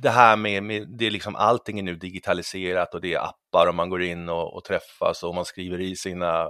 det 0.02 0.10
här 0.10 0.36
med, 0.36 0.62
med, 0.62 0.88
det 0.88 1.06
är 1.06 1.10
liksom 1.10 1.36
allting 1.36 1.78
är 1.78 1.82
nu 1.82 1.94
digitaliserat 1.94 2.94
och 2.94 3.00
det 3.00 3.14
är 3.14 3.18
appar 3.18 3.66
och 3.68 3.74
man 3.74 3.90
går 3.90 4.02
in 4.02 4.28
och, 4.28 4.56
och 4.56 4.64
träffas 4.64 5.22
och 5.22 5.34
man 5.34 5.44
skriver 5.44 5.80
i 5.80 5.96
sina 5.96 6.48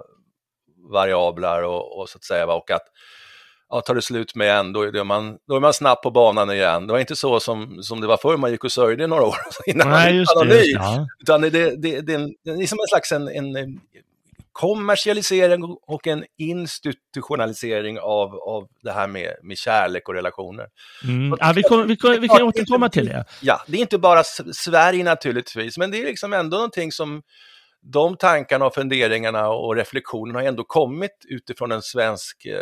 variabler 0.93 1.63
och, 1.65 1.99
och 1.99 2.09
så 2.09 2.19
att 2.19 2.25
säga. 2.25 2.47
Och 2.47 2.71
att 2.71 2.87
ja, 3.71 3.81
tar 3.81 3.95
det 3.95 4.03
slut 4.03 4.35
med 4.35 4.57
en, 4.57 4.73
då 4.73 4.83
är, 4.83 5.05
man, 5.05 5.39
då 5.49 5.57
är 5.57 5.61
man 5.61 5.73
snabbt 5.73 6.03
på 6.03 6.11
banan 6.11 6.51
igen. 6.51 6.87
Det 6.87 6.93
var 6.93 7.01
inte 7.01 7.17
så 7.17 7.41
som, 7.41 7.83
som 7.83 8.01
det 8.01 8.07
var 8.07 8.17
förr, 8.17 8.37
man 8.37 8.51
gick 8.51 8.65
och 8.65 8.73
sörjde 8.73 9.07
några 9.07 9.25
år 9.25 9.37
innan 9.67 9.91
Nej, 9.91 10.15
man 10.15 10.25
var 10.35 10.43
anonym. 10.43 10.63
Ja. 10.75 11.07
Utan 11.21 11.41
det, 11.41 11.51
det, 11.51 11.77
det, 11.77 12.01
det 12.01 12.13
är 12.51 12.67
som 12.67 12.79
en 12.81 12.89
slags 12.89 13.13
en, 13.13 13.29
en 13.29 13.81
kommersialisering 14.61 15.63
och 15.87 16.07
en 16.07 16.25
institutionalisering 16.39 17.99
av, 17.99 18.35
av 18.35 18.69
det 18.83 18.93
här 18.93 19.07
med, 19.07 19.35
med 19.43 19.59
kärlek 19.59 20.09
och 20.09 20.15
relationer. 20.15 20.67
Mm. 21.05 21.37
Ja, 21.41 21.53
vi, 21.57 21.63
kom, 21.63 21.87
vi, 21.87 21.97
kom, 21.97 22.21
vi 22.21 22.29
kan 22.29 22.43
återkomma 22.43 22.89
till 22.89 23.07
det. 23.07 23.25
Ja, 23.41 23.61
det 23.67 23.77
är 23.77 23.81
inte 23.81 23.99
bara 23.99 24.23
Sverige 24.53 25.05
naturligtvis, 25.05 25.79
men 25.79 25.91
det 25.91 26.03
är 26.03 26.05
liksom 26.05 26.33
ändå 26.33 26.57
någonting 26.57 26.93
som 26.93 27.23
de 27.93 28.17
tankarna 28.17 28.67
och 28.67 28.75
funderingarna 28.75 29.49
och 29.49 29.77
reflektionerna 29.77 30.39
har 30.39 30.47
ändå 30.47 30.65
kommit 30.65 31.27
utifrån 31.29 31.73
en 31.73 31.83
svensk, 31.83 32.47
eh, 32.47 32.55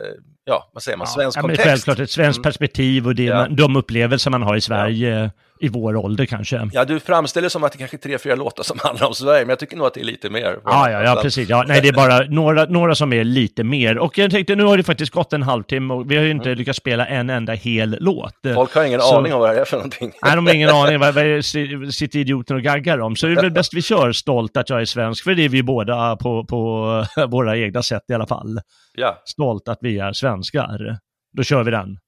ja, 0.44 0.70
vad 0.72 0.82
säger 0.82 0.98
man, 0.98 1.06
svensk 1.06 1.38
ja, 1.38 1.42
kontext. 1.42 1.64
Självklart 1.64 1.98
ett 1.98 2.10
svenskt 2.10 2.38
mm. 2.38 2.42
perspektiv 2.42 3.06
och 3.06 3.14
det, 3.14 3.22
ja. 3.22 3.48
de 3.50 3.76
upplevelser 3.76 4.30
man 4.30 4.42
har 4.42 4.56
i 4.56 4.60
Sverige. 4.60 5.20
Ja 5.20 5.30
i 5.60 5.68
vår 5.68 5.96
ålder 5.96 6.26
kanske. 6.26 6.70
Ja, 6.72 6.84
du 6.84 7.00
framställer 7.00 7.48
som 7.48 7.64
att 7.64 7.72
det 7.72 7.78
kanske 7.78 7.96
är 7.96 7.98
tre, 7.98 8.18
fyra 8.18 8.34
låtar 8.34 8.62
som 8.62 8.78
handlar 8.82 9.06
om 9.06 9.14
Sverige, 9.14 9.40
men 9.40 9.48
jag 9.48 9.58
tycker 9.58 9.76
nog 9.76 9.86
att 9.86 9.94
det 9.94 10.00
är 10.00 10.04
lite 10.04 10.30
mer. 10.30 10.58
Ja, 10.64 10.90
ja, 10.90 11.02
ja 11.02 11.20
precis. 11.22 11.48
Ja, 11.48 11.64
nej, 11.68 11.80
det 11.80 11.88
är 11.88 11.92
bara 11.92 12.18
några, 12.18 12.64
några 12.64 12.94
som 12.94 13.12
är 13.12 13.24
lite 13.24 13.64
mer. 13.64 13.98
Och 13.98 14.18
jag 14.18 14.30
tänkte, 14.30 14.54
nu 14.54 14.64
har 14.64 14.76
det 14.76 14.82
faktiskt 14.82 15.12
gått 15.12 15.32
en 15.32 15.42
halvtimme 15.42 15.94
och 15.94 16.10
vi 16.10 16.16
har 16.16 16.24
ju 16.24 16.30
inte 16.30 16.48
mm. 16.48 16.58
lyckats 16.58 16.76
spela 16.76 17.06
en 17.06 17.30
enda 17.30 17.52
hel 17.52 17.96
låt. 18.00 18.34
Folk 18.54 18.74
har 18.74 18.84
ingen 18.84 19.00
så... 19.00 19.18
aning 19.18 19.34
om 19.34 19.40
vad 19.40 19.54
det 19.54 19.60
är 19.60 19.64
för 19.64 19.76
någonting. 19.76 20.12
Nej, 20.22 20.36
de 20.36 20.46
har 20.46 20.54
ingen 20.54 20.70
aning. 20.74 20.98
Vad, 20.98 21.14
vad 21.14 21.44
sitter 21.94 22.18
idioten 22.18 22.56
och 22.56 22.62
gaggar 22.62 22.98
om? 22.98 23.16
Så 23.16 23.26
det 23.26 23.32
är 23.32 23.42
väl 23.42 23.50
bäst 23.50 23.74
vi 23.74 23.82
kör 23.82 24.12
stolt 24.12 24.56
att 24.56 24.70
jag 24.70 24.80
är 24.80 24.84
svensk, 24.84 25.24
för 25.24 25.34
det 25.34 25.44
är 25.44 25.48
vi 25.48 25.62
båda 25.62 26.16
på, 26.16 26.44
på 26.44 27.04
våra 27.28 27.56
egna 27.56 27.82
sätt 27.82 28.02
i 28.08 28.14
alla 28.14 28.26
fall. 28.26 28.60
Ja. 28.94 29.22
Stolt 29.24 29.68
att 29.68 29.78
vi 29.80 29.98
är 29.98 30.12
svenskar. 30.12 30.98
Då 31.36 31.42
kör 31.42 31.62
vi 31.62 31.70
den. 31.70 31.98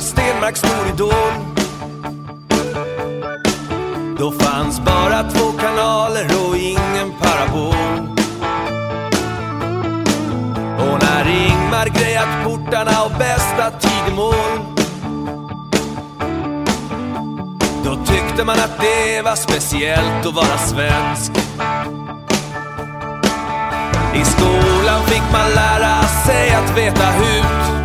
Var 0.00 0.06
Stenmark 0.06 0.56
stor 0.56 0.86
idol. 0.94 1.32
Då 4.18 4.32
fanns 4.32 4.80
bara 4.80 5.30
två 5.30 5.52
kanaler 5.58 6.26
och 6.46 6.56
ingen 6.56 7.12
parabol. 7.20 8.08
Och 10.78 11.02
när 11.02 11.28
Ingmar 11.28 11.86
grejat 11.86 12.44
portarna 12.44 13.04
och 13.04 13.18
bästa 13.18 13.70
tidemål. 13.70 14.60
Då 17.84 18.04
tyckte 18.04 18.44
man 18.44 18.56
att 18.58 18.80
det 18.80 19.22
var 19.22 19.36
speciellt 19.36 20.26
att 20.26 20.34
vara 20.34 20.58
svensk. 20.58 21.32
I 24.14 24.24
skolan 24.24 25.02
fick 25.06 25.32
man 25.32 25.50
lära 25.54 26.02
sig 26.02 26.50
att 26.50 26.78
veta 26.78 27.06
hut. 27.06 27.79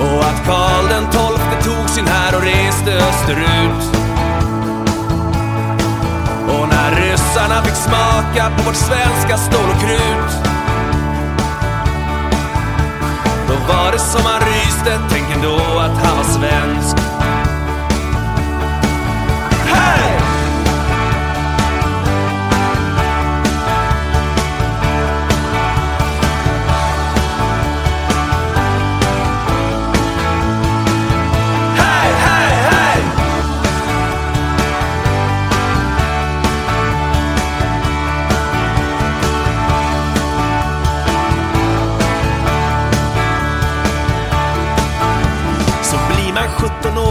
Och 0.00 0.24
att 0.24 0.46
Karl 0.46 0.88
den 0.88 1.04
tolfte 1.10 1.64
tog 1.64 1.88
sin 1.88 2.06
här 2.06 2.36
och 2.36 2.42
reste 2.42 2.92
österut. 2.92 3.82
Och 6.48 6.68
när 6.68 6.90
ryssarna 7.00 7.62
fick 7.62 7.74
smaka 7.74 8.50
på 8.56 8.62
vårt 8.62 8.76
svenska 8.76 9.36
stål 9.36 9.70
och 9.74 9.80
krut. 9.80 10.32
Då 13.48 13.54
var 13.72 13.92
det 13.92 13.98
som 13.98 14.22
han 14.24 14.40
ryste, 14.40 15.00
tänk 15.10 15.34
ändå 15.34 15.56
att 15.56 16.06
han 16.06 16.16
var 16.16 16.24
svensk. 16.24 17.09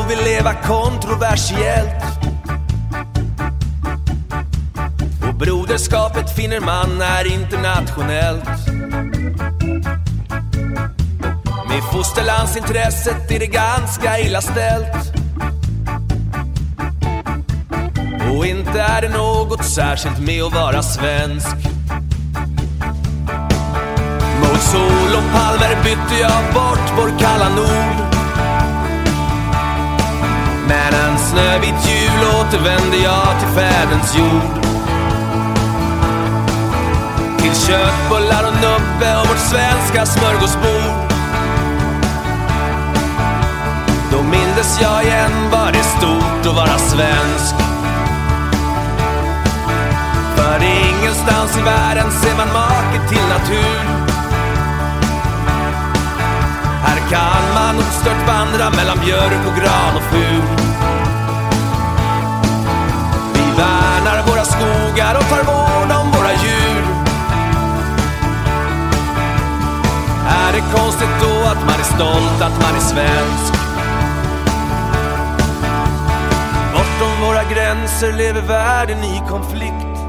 Vill 0.10 0.24
leva 0.24 0.54
kontroversiellt. 0.54 2.04
Och 5.28 5.36
broderskapet 5.36 6.36
finner 6.36 6.60
man 6.60 7.02
är 7.02 7.34
internationellt. 7.34 8.68
Med 11.68 11.84
fosterlandsintresset 11.92 13.32
är 13.32 13.40
det 13.40 13.48
ganska 13.48 14.20
illa 14.20 14.42
ställt. 14.42 15.14
Och 18.32 18.46
inte 18.46 18.82
är 18.82 19.02
det 19.02 19.10
något 19.10 19.66
särskilt 19.66 20.20
med 20.20 20.44
att 20.44 20.54
vara 20.54 20.84
svensk. 20.84 21.56
Mot 24.40 24.62
sol 24.62 25.16
och 25.18 25.32
palmer 25.34 25.84
bytte 25.84 26.16
jag 26.22 26.54
bort 26.54 26.94
vår 26.98 27.20
kalla 27.20 27.50
nord. 27.50 28.09
Men 30.70 30.94
en 30.94 31.18
snövit 31.18 31.88
jul 31.90 32.22
återvände 32.40 32.98
jag 32.98 33.40
till 33.40 33.50
fäderns 33.50 34.16
jord. 34.18 34.64
Till 37.40 37.56
köttbullar 37.56 38.44
och 38.48 38.54
nubbe 38.54 39.18
och 39.22 39.28
vårt 39.28 39.38
svenska 39.38 40.06
smörgåsbord. 40.06 41.12
Då 44.12 44.24
mindes 44.24 44.82
jag 44.82 45.04
igen 45.04 45.32
vad 45.52 45.74
det 45.74 45.84
stort 45.84 46.46
att 46.46 46.56
vara 46.56 46.78
svensk. 46.78 47.56
För 50.36 50.64
ingenstans 50.64 51.58
i 51.58 51.62
världen 51.62 52.12
ser 52.12 52.36
man 52.38 52.48
make 52.54 53.10
till 53.10 53.28
natur. 53.30 53.99
Kan 57.10 57.54
man 57.54 57.78
ostört 57.80 58.28
vandra 58.28 58.70
mellan 58.70 59.00
björk 59.06 59.48
och 59.48 59.56
gran 59.62 59.96
och 59.96 60.04
fur. 60.12 60.42
Vi 63.34 63.46
värnar 63.58 64.28
våra 64.28 64.44
skogar 64.44 65.16
och 65.16 65.30
tar 65.30 65.44
vård 65.44 65.92
om 66.02 66.12
våra 66.12 66.32
djur. 66.32 66.84
Är 70.28 70.54
det 70.54 70.64
konstigt 70.78 71.16
då 71.22 71.50
att 71.52 71.66
man 71.66 71.80
är 71.80 71.84
stolt 71.96 72.42
att 72.42 72.62
man 72.62 72.76
är 72.76 72.80
svensk? 72.80 73.54
Bortom 76.74 77.28
våra 77.28 77.44
gränser 77.44 78.14
lever 78.14 78.42
världen 78.42 79.04
i 79.04 79.22
konflikt. 79.30 80.00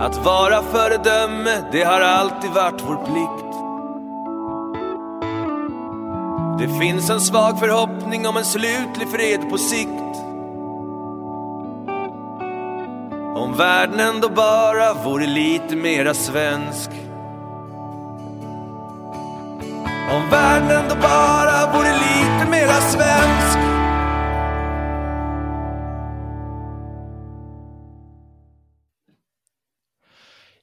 Att 0.00 0.16
vara 0.16 0.62
föredöme, 0.62 1.64
det 1.72 1.84
har 1.84 2.00
alltid 2.00 2.50
varit 2.50 2.82
vår 2.86 2.96
plikt. 2.96 3.39
Det 6.60 6.68
finns 6.78 7.10
en 7.10 7.20
svag 7.20 7.58
förhoppning 7.58 8.26
om 8.28 8.36
en 8.36 8.44
slutlig 8.44 9.08
fred 9.08 9.50
på 9.50 9.58
sikt. 9.58 10.16
Om 13.36 13.54
världen 13.58 14.00
ändå 14.00 14.28
bara 14.28 14.94
vore 14.94 15.26
lite 15.26 15.76
mera 15.76 16.14
svensk. 16.14 16.90
Om 20.10 20.30
världen 20.30 20.70
ändå 20.70 20.94
bara 20.94 21.72
vore 21.72 21.92
lite 21.92 22.50
mera 22.50 22.80
svensk. 22.80 23.58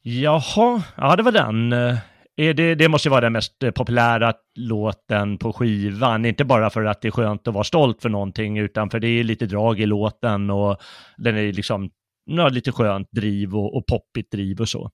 Jaha, 0.01 0.81
ja 0.97 1.15
det 1.15 1.23
var 1.23 1.31
den. 1.31 1.73
Är 2.39 2.53
det, 2.53 2.75
det 2.75 2.87
måste 2.87 3.07
ju 3.07 3.09
vara 3.09 3.21
den 3.21 3.33
mest 3.33 3.63
eh, 3.63 3.71
populära 3.71 4.33
låten 4.55 5.37
på 5.37 5.53
skivan, 5.53 6.25
inte 6.25 6.45
bara 6.45 6.69
för 6.69 6.85
att 6.85 7.01
det 7.01 7.07
är 7.07 7.11
skönt 7.11 7.47
att 7.47 7.53
vara 7.53 7.63
stolt 7.63 8.01
för 8.01 8.09
någonting, 8.09 8.57
utan 8.57 8.89
för 8.89 8.99
det 8.99 9.07
är 9.07 9.23
lite 9.23 9.45
drag 9.45 9.79
i 9.79 9.85
låten 9.85 10.49
och 10.49 10.77
den 11.17 11.37
är 11.37 11.53
liksom 11.53 11.89
ja, 12.25 12.49
lite 12.49 12.71
skönt 12.71 13.07
driv 13.11 13.55
och, 13.55 13.77
och 13.77 13.85
poppigt 13.85 14.31
driv 14.31 14.61
och 14.61 14.69
så. 14.69 14.91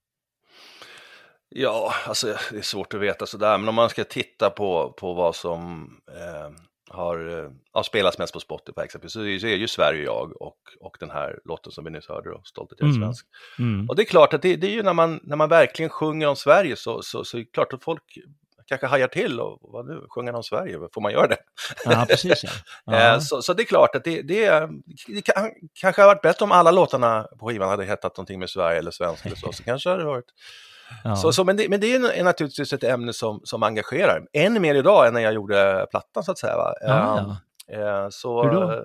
Ja, 1.50 1.94
alltså 2.08 2.28
det 2.52 2.58
är 2.58 2.62
svårt 2.62 2.94
att 2.94 3.00
veta 3.00 3.26
sådär, 3.26 3.58
men 3.58 3.70
om 3.70 3.76
man 3.76 3.90
ska 3.90 4.04
titta 4.04 4.50
på, 4.50 4.94
på 4.98 5.14
vad 5.14 5.36
som 5.36 5.90
eh, 6.08 6.52
har, 6.94 7.40
eh, 7.40 7.50
har 7.72 7.84
spelats 7.84 8.18
mest 8.18 8.34
på 8.34 8.40
Spotify 8.40 8.82
exempelvis, 8.82 9.14
så 9.14 9.20
är, 9.26 9.40
så 9.40 9.48
är 9.48 9.52
det 9.52 9.58
ju 9.58 9.68
Sverige 9.68 10.10
och 10.10 10.16
jag 10.30 10.42
och, 10.42 10.58
och 10.80 10.98
den 11.00 11.10
här 11.12 11.40
låten 11.46 11.72
som 11.72 11.84
vi 11.84 11.92
nyss 11.92 12.08
hörde, 12.08 12.30
då, 12.30 12.42
Stolthet 12.46 12.80
är 12.80 12.84
Mm. 12.86 12.96
svensk. 13.02 13.26
Mm. 13.60 13.90
Och 13.90 13.96
det 13.96 14.02
är 14.02 14.06
klart 14.06 14.34
att 14.34 14.42
det, 14.42 14.56
det 14.56 14.68
är 14.68 14.72
ju 14.72 14.84
när 14.84 14.94
man, 14.94 15.20
när 15.24 15.36
man 15.36 15.50
verkligen 15.50 15.90
sjunger 15.90 16.28
om 16.28 16.36
Sverige 16.36 16.76
så, 16.76 17.02
så, 17.02 17.24
så 17.26 17.38
är 17.38 17.40
det 17.42 17.46
klart 17.52 17.74
att 17.74 17.84
folk 17.84 18.04
kanske 18.66 18.88
hajar 18.88 19.08
till 19.08 19.40
och 19.40 19.60
vad 19.62 19.86
nu, 19.88 20.06
sjunger 20.10 20.36
om 20.36 20.44
Sverige, 20.44 20.80
får 20.94 21.02
man 21.02 21.12
göra 21.12 21.28
det? 21.28 21.38
Ja, 21.86 22.06
precis 22.10 22.44
ja. 22.44 22.94
Eh. 23.16 23.20
Så, 23.20 23.42
så 23.42 23.54
det 23.54 23.64
är 23.64 23.66
klart 23.66 23.96
att 23.96 24.04
det, 24.04 24.22
det, 24.22 24.46
är- 24.46 24.70
det 25.08 25.22
kan, 25.22 25.50
kanske 25.74 26.02
hade 26.02 26.14
varit 26.14 26.22
bättre 26.22 26.44
om 26.46 26.52
alla 26.52 26.72
låtarna 26.72 27.28
på 27.40 27.48
skivan 27.48 27.70
hade 27.70 27.86
hetat 27.86 28.18
någonting 28.18 28.40
med 28.40 28.50
Sverige 28.50 28.80
eller 28.80 28.92
svensk 28.92 29.26
eller 29.26 29.36
så, 29.36 29.52
så 29.52 29.64
kanske 29.64 29.90
hade 29.90 30.02
det 30.02 30.08
varit 30.08 30.26
ja. 31.04 31.16
så, 31.16 31.34
så, 31.34 31.44
men, 31.44 31.58
det, 31.58 31.70
men 31.70 31.80
det 31.80 31.94
är 31.96 32.24
naturligtvis 32.24 32.74
ett 32.74 32.84
ämne 32.84 33.14
som, 33.14 33.42
som 33.44 33.64
engagerar. 33.64 34.22
Än 34.34 34.62
mer 34.62 34.76
idag 34.76 35.08
än 35.08 35.14
när 35.14 35.22
jag 35.22 35.34
gjorde 35.34 35.88
plattan 35.92 36.24
så 36.24 36.32
att 36.32 36.38
säga. 36.40 36.58
Va? 36.58 36.74
Ja, 36.82 37.36
Ehm, 37.68 37.82
eh, 37.82 38.08
så, 38.12 38.44
Hur 38.44 38.52
då? 38.52 38.72
eh, 38.72 38.80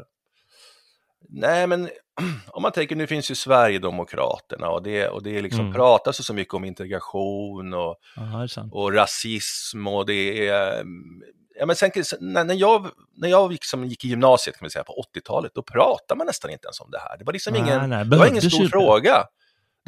Nej, 1.31 1.67
men 1.67 1.89
om 2.47 2.63
man 2.63 2.73
tänker, 2.73 2.97
nu 2.97 3.07
finns 3.07 3.31
ju 3.31 3.35
Sverigedemokraterna 3.35 4.69
och 4.71 4.83
det, 4.83 5.09
och 5.09 5.23
det 5.23 5.39
är 5.39 5.43
liksom 5.43 5.61
Mm. 5.61 5.73
pratas 5.73 6.27
så 6.27 6.35
mycket 6.35 6.55
om 6.55 6.65
integration 6.65 7.75
och, 7.75 7.97
ja, 8.17 8.49
sant. 8.49 8.73
och 8.75 8.93
rasism 8.95 9.87
och 9.87 10.07
det 10.07 10.49
är... 10.49 10.81
mm, 10.81 11.23
Ja, 11.61 11.67
men 11.67 11.77
sen, 11.77 11.91
när, 12.21 12.45
när 12.45 12.55
jag, 12.55 12.87
när 13.17 13.29
jag 13.29 13.51
liksom 13.53 13.85
gick 13.85 14.05
i 14.05 14.09
gymnasiet 14.09 14.59
kan 14.59 14.67
vi 14.67 14.71
säga, 14.71 14.85
på 14.85 15.05
80-talet, 15.15 15.53
då 15.55 15.63
pratade 15.63 16.19
man 16.19 16.27
nästan 16.27 16.51
inte 16.51 16.67
ens 16.67 16.81
om 16.81 16.91
det 16.91 16.99
här. 16.99 17.19
Det 17.19 17.25
var 17.25 17.33
liksom 17.33 17.53
Nej, 17.53 17.63
ingen, 17.63 17.91
nej, 17.91 18.05
det 18.05 18.17
var 18.17 18.27
ingen 18.27 18.43
stor 18.43 18.67
fråga. 18.69 19.25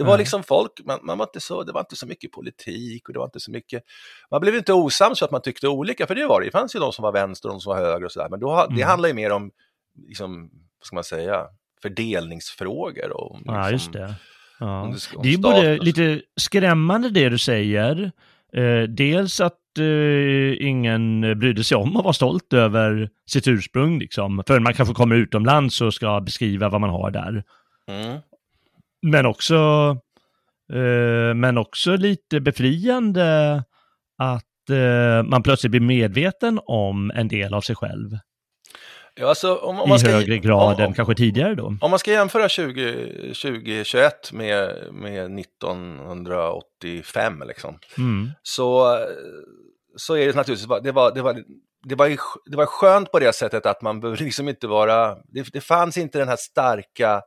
Det 0.01 0.07
var 0.07 0.13
Nej. 0.13 0.19
liksom 0.19 0.43
folk, 0.43 0.73
man, 0.85 0.99
man 1.03 1.19
var 1.19 1.27
inte 1.27 1.41
så, 1.41 1.63
det 1.63 1.73
var 1.73 1.81
inte 1.81 1.97
så 1.97 2.07
mycket 2.07 2.33
politik 2.33 3.09
och 3.09 3.13
det 3.13 3.19
var 3.19 3.27
inte 3.27 3.41
så 3.41 3.51
mycket, 3.51 3.83
man 4.31 4.41
blev 4.41 4.55
inte 4.55 4.73
osams 4.73 5.19
för 5.19 5.27
att 5.27 5.33
man 5.33 5.43
tyckte 5.43 5.69
olika, 5.69 6.07
för 6.07 6.15
det 6.15 6.27
var 6.27 6.41
det, 6.41 6.47
det 6.47 6.51
fanns 6.51 6.75
ju 6.77 6.79
de 6.81 6.93
som 6.93 7.03
var 7.03 7.13
vänster 7.13 7.49
och 7.49 7.55
de 7.55 7.61
som 7.61 7.71
var 7.71 7.81
höger 7.81 8.05
och 8.05 8.13
sådär, 8.13 8.29
men 8.31 8.41
då, 8.41 8.49
ha- 8.51 8.67
det 8.67 8.75
Mm. 8.75 8.89
handlar 8.89 9.09
ju 9.09 9.15
mer 9.15 9.31
om, 9.33 9.51
liksom, 10.09 10.51
vad 10.79 10.87
ska 10.87 10.95
man 10.95 11.05
säga, 11.05 11.47
fördelningsfrågor 11.83 13.11
och 13.17 13.35
om, 13.35 13.43
Ja, 13.47 13.53
liksom, 13.71 13.73
just 13.73 13.93
det. 13.93 14.15
Ja. 14.61 14.81
om 14.83 14.93
det- 14.93 15.17
om 15.17 15.23
Det 15.23 15.29
är 15.29 15.33
ju 15.33 15.39
både 15.39 15.79
lite 15.79 16.23
skrämmande 16.41 17.11
det 17.11 17.29
du 17.29 17.39
säger. 17.39 18.13
Eh, 18.53 18.83
dels 18.83 19.41
att 19.41 19.57
eh, 19.79 20.67
ingen 20.69 21.21
brydde 21.39 21.65
sig 21.65 21.77
om 21.77 21.97
att 21.97 22.05
vara 22.05 22.13
stolt 22.13 22.53
över 22.53 23.11
sitt 23.31 23.49
ursprung, 23.49 23.99
liksom. 23.99 24.43
För 24.47 24.59
man 24.61 24.75
kanske 24.75 24.95
kommer 24.95 25.17
utomlands 25.17 25.81
och 25.81 25.95
ska 25.95 26.21
beskriva 26.21 26.69
vad 26.69 26.81
man 26.81 26.91
har 26.91 27.11
där. 27.11 27.45
Mm. 27.89 28.19
Men 29.03 29.27
också, 29.27 29.57
eh, 30.73 31.35
men 31.35 31.59
också 31.59 31.97
lite 31.97 32.41
befriande 32.41 33.55
att 34.19 34.71
eh, 34.71 35.23
man 35.23 35.43
plötsligt 35.43 35.71
blir 35.71 35.81
medveten 35.81 36.61
om 36.65 37.11
en 37.11 37.29
del 37.29 37.55
av 37.55 37.61
sig 37.61 37.77
själv 37.77 38.11
Ja, 39.15 39.29
alltså, 39.29 39.57
om, 39.57 39.81
om 39.81 39.87
i 39.87 39.89
man 39.89 39.99
ska, 39.99 40.11
högre 40.11 40.39
grad 40.39 40.75
om, 40.77 40.83
än 40.83 40.95
kanske 40.95 41.15
tidigare 41.15 41.55
då. 41.55 41.67
Om 41.81 41.91
man 41.91 41.99
ska 41.99 42.13
jämföra 42.13 42.49
20, 42.49 42.93
2021 43.35 44.33
med, 44.33 44.75
med 44.93 45.39
1985 45.41 47.43
liksom, 47.47 47.79
Mm. 47.99 48.31
så, 48.43 48.99
så 49.97 50.17
är 50.17 50.27
det 50.27 50.37
naturligtvis, 50.37 50.69
det 50.83 50.93
var, 50.93 51.15
det 51.15 51.23
var, 51.23 51.43
det 51.89 51.95
var, 51.95 52.07
ju- 52.07 52.17
det 52.51 52.57
var 52.57 52.67
skönt 52.67 53.13
på 53.13 53.19
det 53.19 53.33
sättet 53.33 53.67
att 53.67 53.83
man 53.83 54.01
behöver 54.01 54.25
liksom 54.25 54.49
inte 54.49 54.67
vara, 54.67 55.15
det, 55.25 55.53
det 55.53 55.61
fanns 55.61 55.99
inte 55.99 56.19
den 56.19 56.29
här 56.29 56.37
starka 56.37 57.23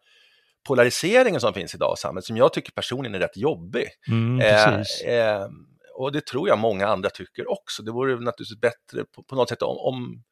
polariseringen 0.67 1.41
som 1.41 1.53
finns 1.53 1.75
idag 1.75 1.93
i 1.97 1.99
samhället, 2.01 2.25
som 2.25 2.37
jag 2.37 2.53
tycker 2.53 2.71
personligen 2.71 3.15
är 3.15 3.19
rätt 3.19 3.37
jobbig. 3.37 3.87
Mm, 4.07 4.39
Eh, 4.41 4.65
precis. 4.77 5.01
eh, 5.01 5.47
och 5.95 6.11
det 6.11 6.25
tror 6.25 6.47
jag 6.47 6.57
många 6.59 6.87
andra 6.87 7.09
tycker 7.09 7.51
också. 7.51 7.83
Det 7.83 7.91
vore 7.91 8.11
naturligtvis 8.19 8.59
bättre 8.61 9.05
på, 9.15 9.23
på 9.23 9.35
något 9.35 9.49
sätt 9.49 9.61
om, 9.61 9.77
om, 9.77 10.23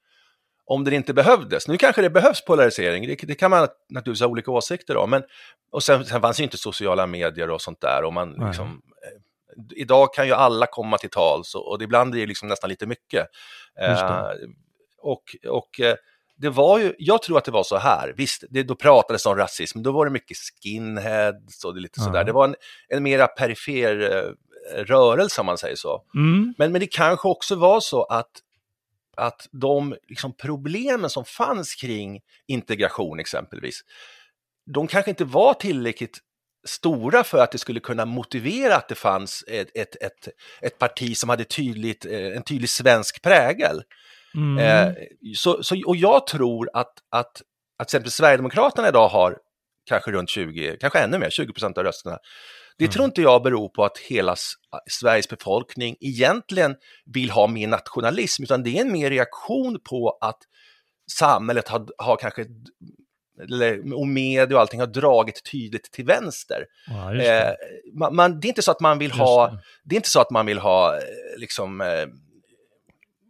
om 0.66 0.84
det 0.84 0.96
inte 0.96 1.14
behövdes. 1.14 1.68
Nu 1.68 1.78
kanske 1.78 2.02
det 2.02 2.10
behövs 2.10 2.46
polarisering, 2.46 3.08
det, 3.08 3.16
det 3.16 3.36
kan 3.36 3.52
man 3.52 3.68
naturligtvis 3.90 4.22
ha 4.22 4.28
olika 4.28 4.52
åsikter 4.52 4.98
om. 4.98 5.10
Men, 5.10 5.24
och 5.72 5.84
sen, 5.84 6.06
sen 6.06 6.22
fanns 6.22 6.40
ju 6.40 6.44
inte 6.44 6.58
sociala 6.58 7.08
medier 7.08 7.50
och 7.50 7.62
sånt 7.62 7.82
där. 7.82 8.04
Och 8.04 8.14
man, 8.14 8.30
liksom, 8.48 8.82
eh, 9.06 9.22
idag 9.76 10.14
kan 10.14 10.28
ju 10.28 10.34
alla 10.34 10.66
komma 10.66 10.98
till 10.98 11.10
tals 11.10 11.56
och, 11.56 11.72
och 11.72 11.78
det 11.80 11.84
ibland 11.84 12.12
blir 12.12 12.22
det 12.22 12.28
liksom 12.28 12.48
nästan 12.48 12.70
lite 12.70 12.86
mycket. 12.86 13.28
Eh, 13.80 13.90
och 15.02 15.24
och 15.48 15.80
eh, 15.80 15.96
det 16.42 16.50
var 16.50 16.80
ju, 16.80 16.96
jag 16.98 17.22
tror 17.22 17.38
att 17.38 17.46
det 17.46 17.52
var 17.52 17.64
så 17.64 17.78
här, 17.78 18.14
visst, 18.18 18.44
det, 18.50 18.64
då 18.64 18.76
pratades 18.76 19.26
om 19.26 19.36
rasism, 19.36 19.82
då 19.82 19.92
var 19.92 20.06
det 20.06 20.12
mycket 20.12 20.38
skinheads 20.38 21.66
och 21.66 21.76
det 21.76 21.82
lite 21.82 22.00
sådär. 22.00 22.20
Ja. 22.20 22.24
Det 22.24 22.32
var 22.32 22.46
en, 22.46 22.56
en 22.90 23.04
mera 23.04 23.28
perifer 23.28 24.02
eh, 24.02 24.84
rörelse 24.84 25.42
om 25.42 25.46
man 25.46 25.58
säger 25.58 25.76
så. 25.76 26.04
Mm. 26.16 26.54
Men, 26.58 26.72
men 26.72 26.82
det 26.82 26.88
kanske 26.88 27.28
också 27.28 27.56
var 27.56 27.80
så 27.80 28.04
att, 28.04 28.32
att 29.18 29.48
de 29.52 29.96
liksom, 30.08 30.34
problemen 30.34 31.10
som 31.10 31.26
fanns 31.26 31.76
kring 31.76 32.20
integration 32.48 33.20
exempelvis, 33.20 33.82
de 34.74 34.88
kanske 34.88 35.12
inte 35.12 35.26
var 35.26 35.54
tillräckligt 35.54 36.20
stora 36.64 37.24
för 37.24 37.38
att 37.38 37.52
det 37.52 37.58
skulle 37.58 37.80
kunna 37.80 38.06
motivera 38.06 38.76
att 38.76 38.88
det 38.88 38.96
fanns 38.96 39.44
ett, 39.48 39.70
ett, 39.74 39.96
ett, 39.96 40.28
ett 40.62 40.80
parti 40.80 41.18
som 41.18 41.30
hade 41.30 41.44
tydligt, 41.44 42.06
eh, 42.06 42.36
en 42.36 42.44
tydlig 42.44 42.70
svensk 42.70 43.22
prägel. 43.22 43.82
Mm. 44.36 44.58
Eh, 44.58 44.94
så, 45.36 45.64
så, 45.64 45.76
och 45.86 45.96
jag 45.96 46.28
tror 46.28 46.70
att, 46.74 46.94
att, 47.10 47.12
att 47.12 47.38
till 47.78 47.84
exempel 47.86 48.12
Sverigedemokraterna 48.12 48.88
idag 48.88 49.08
har 49.08 49.38
kanske 49.86 50.12
runt 50.12 50.30
20, 50.30 50.78
kanske 50.80 51.00
ännu 51.00 51.18
mer, 51.20 51.30
20 51.30 51.54
procent 51.54 51.78
av 51.78 51.84
rösterna. 51.84 52.18
Det 52.78 52.86
mm. 52.86 52.92
tror 52.92 53.06
inte 53.06 53.22
jag 53.22 53.44
beror 53.44 53.70
på 53.70 53.84
att 53.84 53.98
hela 53.98 54.36
Sveriges 54.90 55.30
befolkning 55.30 55.96
egentligen 56.00 56.76
vill 57.06 57.32
ha 57.32 57.48
mer 57.48 57.68
nationalism, 57.68 58.44
utan 58.44 58.64
det 58.64 58.78
är 58.78 58.82
en 58.82 58.92
mer 58.92 59.10
reaktion 59.10 59.80
på 59.90 60.18
att 60.22 60.40
samhället 61.12 61.68
har, 61.68 61.88
har 61.98 62.16
kanske 62.16 62.46
eller, 63.44 63.94
och 63.94 64.08
media 64.08 64.56
och 64.56 64.62
allting 64.62 64.80
har 64.80 64.88
dragit 64.88 65.52
tydligt 65.52 65.92
till 65.92 66.06
vänster. 66.06 66.66
Ja, 66.88 67.14
det. 67.14 67.42
Eh, 67.42 67.54
man, 67.94 68.16
man, 68.16 68.40
det 68.40 68.48
är 68.48 68.50
inte 68.50 68.62
så 68.62 68.72
att 68.72 68.80
man 68.80 69.00
vill 69.00 69.12
ha, 69.12 69.48
det. 69.48 69.60
det. 69.84 69.96
är 69.96 69.98
inte 69.98 70.10
så 70.10 70.22
att 70.22 70.32
man 70.32 70.46
vill 70.46 70.60
ha 70.60 70.96
eh, 70.96 71.02
liksom 71.38 71.82
eh, 71.82 72.06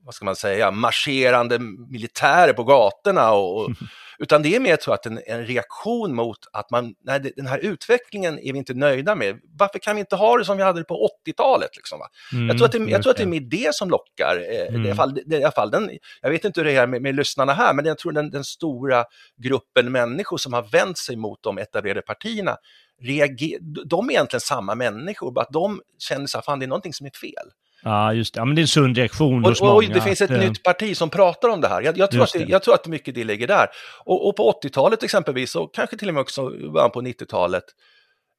vad 0.05 0.13
ska 0.13 0.25
man 0.25 0.35
säga, 0.35 0.71
marscherande 0.71 1.59
militärer 1.89 2.53
på 2.53 2.63
gatorna 2.63 3.31
och, 3.31 3.69
Utan 4.21 4.41
det 4.41 4.55
är 4.55 4.59
mer 4.59 4.77
jag, 4.85 4.93
att 4.93 5.05
en, 5.05 5.19
en 5.27 5.45
reaktion 5.45 6.15
mot 6.15 6.37
att 6.53 6.71
man, 6.71 6.93
nej, 7.03 7.33
den 7.35 7.47
här 7.47 7.57
utvecklingen 7.57 8.39
är 8.39 8.53
vi 8.53 8.59
inte 8.59 8.73
nöjda 8.73 9.15
med. 9.15 9.39
Varför 9.57 9.79
kan 9.79 9.95
vi 9.95 9.99
inte 9.99 10.15
ha 10.15 10.37
det 10.37 10.45
som 10.45 10.57
vi 10.57 10.63
hade 10.63 10.79
det 10.79 10.83
på 10.83 11.09
80-talet? 11.27 11.69
Liksom, 11.75 11.99
mm, 12.33 12.47
jag, 12.47 12.57
tror 12.57 12.65
att 12.65 12.71
det, 12.71 12.91
jag 12.91 13.03
tror 13.03 13.11
att 13.11 13.17
det 13.17 13.23
är 13.23 13.27
mer 13.27 13.39
det 13.39 13.75
som 13.75 13.89
lockar. 13.89 14.45
Mm. 14.69 14.85
I, 14.85 14.87
alla 14.87 14.95
fall, 14.95 15.19
i 15.31 15.35
alla 15.35 15.51
fall 15.51 15.71
den, 15.71 15.91
jag 16.21 16.29
vet 16.29 16.45
inte 16.45 16.59
hur 16.59 16.65
det 16.65 16.75
är 16.75 16.87
med, 16.87 17.01
med 17.01 17.15
lyssnarna 17.15 17.53
här, 17.53 17.73
men 17.73 17.85
jag 17.85 17.97
tror 17.97 18.11
den, 18.11 18.29
den 18.29 18.43
stora 18.43 19.05
gruppen 19.37 19.91
människor 19.91 20.37
som 20.37 20.53
har 20.53 20.63
vänt 20.63 20.97
sig 20.97 21.15
mot 21.15 21.43
de 21.43 21.57
etablerade 21.57 22.01
partierna, 22.01 22.57
reager, 23.01 23.59
de 23.85 24.09
är 24.09 24.13
egentligen 24.13 24.41
samma 24.41 24.75
människor, 24.75 25.31
bara 25.31 25.45
att 25.45 25.53
de 25.53 25.81
känner 25.99 26.37
att 26.37 26.59
det 26.59 26.65
är 26.65 26.67
någonting 26.67 26.93
som 26.93 27.05
är 27.05 27.11
fel. 27.21 27.51
Ja, 27.83 28.13
just 28.13 28.33
det. 28.33 28.39
Ja, 28.39 28.45
men 28.45 28.55
det 28.55 28.59
är 28.59 28.63
en 28.63 28.67
sund 28.67 28.97
reaktion 28.97 29.43
och, 29.43 29.49
hos 29.49 29.61
många. 29.61 29.73
Och 29.73 29.83
det 29.83 30.01
finns 30.01 30.21
ett 30.21 30.31
att, 30.31 30.39
nytt 30.39 30.63
parti 30.63 30.97
som 30.97 31.09
pratar 31.09 31.49
om 31.49 31.61
det 31.61 31.67
här. 31.67 31.81
Jag, 31.81 31.97
jag 31.97 32.11
tror, 32.11 32.23
att 32.23 32.33
det, 32.33 32.39
jag 32.39 32.63
tror 32.63 32.73
att 32.73 32.87
mycket 32.87 33.15
det 33.15 33.23
ligger 33.23 33.47
där. 33.47 33.67
Och, 34.05 34.27
och 34.27 34.35
på 34.35 34.59
80-talet 34.63 35.03
exempelvis, 35.03 35.55
och 35.55 35.73
kanske 35.73 35.97
till 35.97 36.07
och 36.07 36.13
med 36.13 36.21
också 36.21 36.49
början 36.49 36.91
på 36.91 37.01
90-talet, 37.01 37.63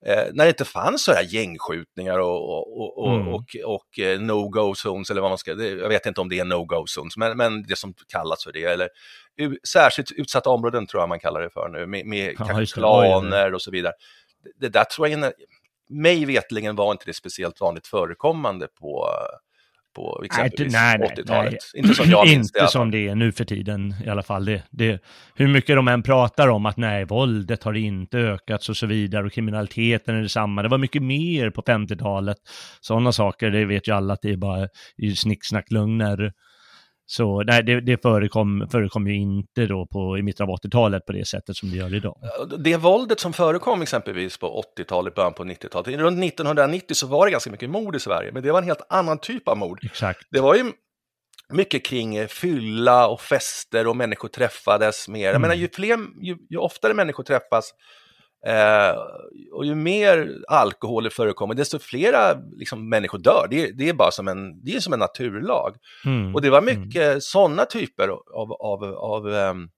eh, 0.07 0.25
när 0.33 0.45
det 0.45 0.49
inte 0.49 0.65
fanns 0.65 1.05
sådana 1.05 1.23
gängskjutningar 1.23 2.19
och, 2.19 2.51
och, 2.51 2.99
och, 2.99 3.15
mm. 3.15 3.29
och, 3.29 3.45
och 3.65 3.99
eh, 3.99 4.21
no-go 4.21 4.75
zones, 4.75 5.11
eller 5.11 5.21
vad 5.21 5.31
man 5.31 5.39
ska, 5.39 5.55
det, 5.55 5.69
jag 5.69 5.89
vet 5.89 6.07
inte 6.07 6.21
om 6.21 6.29
det 6.29 6.39
är 6.39 6.45
no-go 6.45 6.85
zones, 6.87 7.17
men, 7.17 7.37
men 7.37 7.63
det 7.63 7.77
som 7.77 7.95
kallas 8.13 8.45
för 8.45 8.53
det, 8.53 8.65
eller 8.65 8.89
u, 9.41 9.57
särskilt 9.69 10.13
utsatta 10.13 10.51
områden 10.51 10.87
tror 10.87 11.03
jag 11.03 11.09
man 11.09 11.21
kallar 11.21 11.41
det 11.41 11.51
för 11.51 11.69
nu, 11.69 11.87
med, 11.87 12.07
med 12.07 12.35
ja, 12.39 12.45
kanske 12.45 12.75
klaner 12.75 13.55
och 13.55 13.63
så 13.63 13.71
vidare. 13.71 13.93
Det, 14.45 14.67
det 14.67 14.69
där 14.69 14.85
tror 14.85 15.09
jag 15.09 15.33
mig 15.93 16.25
vetligen 16.25 16.77
var 16.77 16.93
inte 16.93 17.05
det 17.07 17.15
speciellt 17.15 17.61
vanligt 17.61 17.87
förekommande 17.87 18.67
på, 18.81 19.09
på 19.97 20.23
exempelvis 20.25 20.75
80-talet. 20.75 21.55
Inte 21.75 21.95
som 21.95 22.11
jag 22.11 22.27
minns 22.29 22.49
Inte 22.49 22.61
det, 22.61 22.69
som 22.69 22.91
det 22.91 23.09
är 23.09 23.15
nu 23.15 23.33
för 23.33 23.45
tiden 23.45 23.95
i 24.05 24.09
alla 24.09 24.23
fall. 24.23 24.45
Det, 24.45 24.63
det, 24.71 25.03
hur 25.35 25.49
mycket 25.49 25.77
de 25.77 25.89
än 25.89 26.03
pratar 26.03 26.49
om 26.49 26.67
att 26.67 26.77
nej, 26.77 27.05
våldet 27.05 27.63
har 27.63 27.75
inte 27.75 28.19
ökat 28.19 28.69
och 28.69 28.77
så 28.77 28.87
vidare 28.87 29.27
och 29.27 29.33
kriminaliteten 29.33 30.17
är 30.17 30.23
detsamma. 30.23 30.63
Det 30.63 30.69
var 30.69 30.79
mycket 30.79 31.03
mer 31.03 31.51
på 31.51 31.63
50-talet. 31.63 32.37
Sådana 32.81 33.13
saker, 33.13 33.51
det 33.51 33.65
vet 33.65 33.89
ju 33.89 33.93
alla 33.93 34.15
att 34.15 34.23
det 34.23 34.31
är 34.31 34.37
bara 34.37 34.69
snicksnack 35.17 35.71
lögner. 35.71 36.33
Så 37.17 37.43
nej, 37.43 37.63
det, 37.63 37.81
det 37.81 38.03
förekom, 38.03 38.69
förekom 38.71 39.07
ju 39.07 39.17
inte 39.17 39.67
då 39.67 39.87
på, 39.87 40.19
i 40.19 40.23
mitten 40.23 40.49
av 40.49 40.57
80-talet 40.57 41.07
på 41.07 41.13
det 41.13 41.29
sättet 41.29 41.57
som 41.57 41.71
det 41.71 41.77
gör 41.77 41.95
idag. 41.95 42.17
Det 42.59 42.77
våldet 42.77 43.21
som 43.21 43.33
förekom 43.33 43.83
exempelvis 43.83 44.39
på 44.39 44.63
80-talet, 44.79 45.15
början 45.15 45.35
på 45.35 45.45
90-talet, 45.45 45.89
runt 45.89 46.25
1990 46.25 46.95
så 46.95 47.07
var 47.07 47.27
det 47.27 47.33
ganska 47.33 47.51
mycket 47.51 47.71
mord 47.71 47.97
i 47.97 48.01
Sverige, 48.01 48.33
men 48.33 48.43
det 48.43 48.53
var 48.53 48.59
en 48.59 48.65
helt 48.65 48.87
annan 48.89 49.19
typ 49.19 49.49
av 49.49 49.57
mord. 49.57 49.85
Exakt. 49.85 50.21
Det 50.31 50.41
var 50.41 50.55
ju 50.55 50.73
mycket 51.53 51.85
kring 51.85 52.29
fylla 52.29 53.09
och 53.09 53.21
fester 53.21 53.87
och 53.87 53.97
människor 53.97 54.29
träffades 54.29 55.09
mer. 55.09 55.29
Mm. 55.29 55.33
Jag 55.33 55.41
menar, 55.41 55.55
ju, 55.55 55.69
fler, 55.69 55.99
ju, 56.23 56.37
ju 56.51 56.57
oftare 56.57 56.95
människor 56.95 57.25
träffas, 57.25 57.75
Eh, 58.47 58.97
och 59.53 59.67
ju 59.67 59.75
mer 59.75 60.43
alkohol 60.49 61.05
det 61.05 61.11
förekommer, 61.11 61.55
desto 61.55 61.79
flera 61.79 62.35
liksom, 62.57 62.89
människor 62.89 63.19
dör. 63.19 63.47
Det, 63.51 63.71
det, 63.73 63.89
är 63.89 63.93
bara 63.93 64.11
som 64.11 64.29
en, 64.29 64.65
det 64.65 64.77
är 64.77 64.81
som 64.81 64.93
en 64.93 64.99
naturlag. 64.99 65.77
Mm. 66.05 66.35
Och 66.35 66.43
det 66.43 66.51
var 66.51 66.63
mycket 66.63 67.03
mm. 67.03 67.21
sådana 67.21 67.65
typer 67.65 68.09
av, 68.09 68.53
av, 68.53 68.85
av, 68.85 69.27
um, 69.27 69.71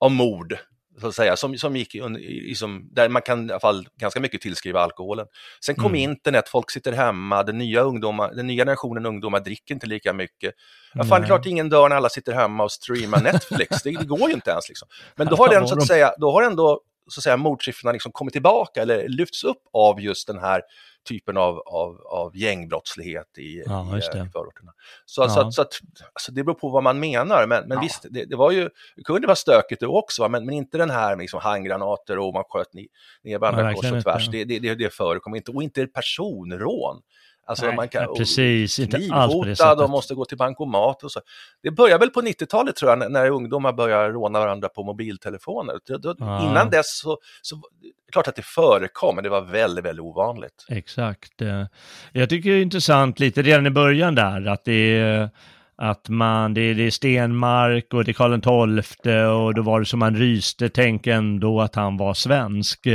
av 0.00 0.10
mord, 0.10 0.56
så 1.00 1.06
att 1.06 1.14
säga, 1.14 1.36
som, 1.36 1.58
som 1.58 1.76
gick 1.76 1.94
liksom, 2.18 2.88
där 2.92 3.08
man 3.08 3.22
kan 3.22 3.48
i 3.48 3.52
alla 3.52 3.60
fall 3.60 3.88
ganska 4.00 4.20
mycket 4.20 4.40
tillskriva 4.40 4.80
alkoholen. 4.80 5.26
Sen 5.64 5.74
kom 5.74 5.86
mm. 5.86 6.10
internet, 6.10 6.48
folk 6.48 6.70
sitter 6.70 6.92
hemma, 6.92 7.42
den 7.42 7.58
nya, 7.58 7.80
ungdomar, 7.80 8.34
den 8.34 8.46
nya 8.46 8.62
generationen 8.62 9.06
ungdomar 9.06 9.40
dricker 9.40 9.74
inte 9.74 9.86
lika 9.86 10.12
mycket. 10.12 10.54
Ja, 10.94 11.04
fan, 11.04 11.20
det 11.20 11.24
är 11.24 11.26
klart 11.26 11.46
ingen 11.46 11.68
dör 11.68 11.88
när 11.88 11.96
alla 11.96 12.08
sitter 12.08 12.32
hemma 12.32 12.64
och 12.64 12.72
streamar 12.72 13.22
Netflix, 13.22 13.82
det, 13.82 13.90
det 13.90 14.06
går 14.06 14.28
ju 14.28 14.34
inte 14.34 14.50
ens. 14.50 14.68
Liksom. 14.68 14.88
Men 15.16 15.26
då 15.26 15.36
har, 15.36 15.48
den, 15.48 15.68
så 15.68 15.78
att 15.78 15.86
säga, 15.86 16.12
då 16.18 16.32
har 16.32 16.42
ändå 16.42 16.80
så 17.08 17.20
att 17.20 17.24
säga, 17.24 17.36
mordsiffrorna 17.36 17.92
liksom 17.92 18.12
kommit 18.12 18.32
tillbaka 18.32 18.82
eller 18.82 19.08
lyfts 19.08 19.44
upp 19.44 19.62
av 19.72 20.00
just 20.00 20.26
den 20.26 20.38
här 20.38 20.62
typen 21.08 21.36
av, 21.36 21.58
av, 21.58 22.00
av 22.06 22.36
gängbrottslighet 22.36 23.38
i, 23.38 23.62
ja, 23.66 23.96
i, 23.96 23.98
i 23.98 24.28
förorterna. 24.32 24.72
Så, 25.04 25.22
ja. 25.22 25.28
så, 25.28 25.40
att, 25.40 25.54
så 25.54 25.62
att, 25.62 25.72
alltså 26.12 26.32
det 26.32 26.44
beror 26.44 26.54
på 26.54 26.68
vad 26.68 26.82
man 26.82 27.00
menar, 27.00 27.46
men, 27.46 27.68
men 27.68 27.76
ja. 27.76 27.80
visst, 27.80 28.06
det, 28.10 28.24
det, 28.24 28.36
var 28.36 28.50
ju, 28.50 28.70
det 28.96 29.02
kunde 29.02 29.26
vara 29.26 29.36
stökigt 29.36 29.80
det 29.80 29.86
också, 29.86 30.28
men, 30.28 30.44
men 30.44 30.54
inte 30.54 30.78
den 30.78 30.90
här 30.90 31.16
liksom, 31.16 31.40
handgranater 31.40 32.18
och 32.18 32.34
man 32.34 32.44
sköt 32.48 32.74
ner 33.22 33.38
varandra 33.38 33.74
kors 33.74 33.92
och 33.92 34.02
tvärs, 34.02 34.28
det, 34.30 34.44
det, 34.44 34.58
det, 34.58 34.74
det 34.74 34.94
förekommer 34.94 35.36
inte, 35.36 35.50
och 35.50 35.62
inte 35.62 35.86
personrån. 35.86 37.02
Alltså 37.46 37.66
Nej, 37.66 37.76
man 37.76 37.88
kan, 37.88 38.14
precis, 38.16 38.78
inte 38.78 39.08
alls 39.12 39.32
på 39.32 39.44
det 39.44 39.56
sättet. 39.56 39.80
och 39.80 39.90
måste 39.90 40.14
gå 40.14 40.24
till 40.24 40.38
bankomat 40.38 41.04
och 41.04 41.12
så. 41.12 41.20
Det 41.62 41.70
börjar 41.70 41.98
väl 41.98 42.10
på 42.10 42.20
90-talet 42.20 42.76
tror 42.76 42.90
jag, 42.90 43.12
när, 43.12 43.30
ungdomar 43.30 43.72
börjar 43.72 44.10
råna 44.10 44.40
varandra 44.40 44.68
på 44.68 44.82
mobiltelefoner. 44.82 45.74
Ah. 46.20 46.50
Innan 46.50 46.70
dess 46.70 46.98
så, 46.98 47.18
så 47.42 47.60
klart 48.12 48.28
att 48.28 48.36
det 48.36 48.44
förekom, 48.44 49.14
men 49.14 49.24
det 49.24 49.30
var 49.30 49.40
väldigt, 49.40 49.84
väldigt 49.84 50.02
ovanligt. 50.02 50.66
Exakt. 50.68 51.42
Eh, 51.42 51.66
jag 52.12 52.28
tycker 52.28 52.50
det 52.50 52.56
är 52.56 52.62
intressant 52.62 53.20
lite 53.20 53.42
redan 53.42 53.66
i 53.66 53.70
början 53.70 54.14
där, 54.14 54.46
att 54.46 54.64
det 54.64 54.98
är 54.98 55.30
att 55.76 56.08
man, 56.08 56.54
det, 56.54 56.74
det 56.74 56.82
är 56.82 56.90
Stenmark 56.90 57.94
och 57.94 58.04
det 58.04 58.10
är 58.10 58.12
Karl 58.12 58.82
XII 58.82 59.24
och 59.24 59.54
då 59.54 59.62
var 59.62 59.80
det 59.80 59.86
som 59.86 59.98
man 59.98 60.16
ryste, 60.16 60.68
tänk 60.68 61.06
ändå 61.06 61.60
att 61.60 61.74
han 61.74 61.96
var 61.96 62.14
svensk. 62.14 62.86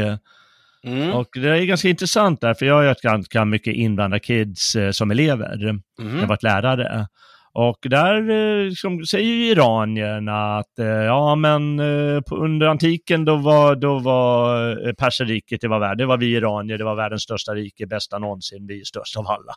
Mm. 0.83 1.11
Och 1.11 1.27
det 1.33 1.49
är 1.49 1.65
ganska 1.65 1.89
intressant 1.89 2.41
där, 2.41 2.53
för 2.53 2.65
jag 2.65 2.73
har 2.73 2.83
ju 2.83 2.93
ganska 3.01 3.45
mycket 3.45 3.75
invandrarkids 3.75 4.75
eh, 4.75 4.91
som 4.91 5.11
elever. 5.11 5.63
Mm. 5.63 5.81
Jag 5.97 6.19
har 6.19 6.27
varit 6.27 6.43
lärare. 6.43 7.07
Och 7.53 7.77
där 7.81 8.29
eh, 8.29 8.65
liksom, 8.65 9.05
säger 9.05 9.25
ju 9.25 9.45
iranierna 9.45 10.57
att 10.57 10.79
eh, 10.79 10.87
ja 10.87 11.35
men 11.35 11.79
eh, 11.79 12.21
på, 12.21 12.35
under 12.35 12.67
antiken 12.67 13.25
då 13.25 13.35
var, 13.35 13.75
då 13.75 13.99
var 13.99 14.93
perserriket, 14.93 15.61
det 15.61 15.67
var, 15.67 15.79
värld, 15.79 15.97
det 15.97 16.05
var 16.05 16.17
vi 16.17 16.25
iranier, 16.25 16.77
det 16.77 16.83
var 16.83 16.95
världens 16.95 17.23
största 17.23 17.53
rike, 17.53 17.87
bästa 17.87 18.19
någonsin, 18.19 18.67
vi 18.67 18.79
är 18.79 18.83
störst 18.83 19.17
av 19.17 19.27
alla. 19.27 19.53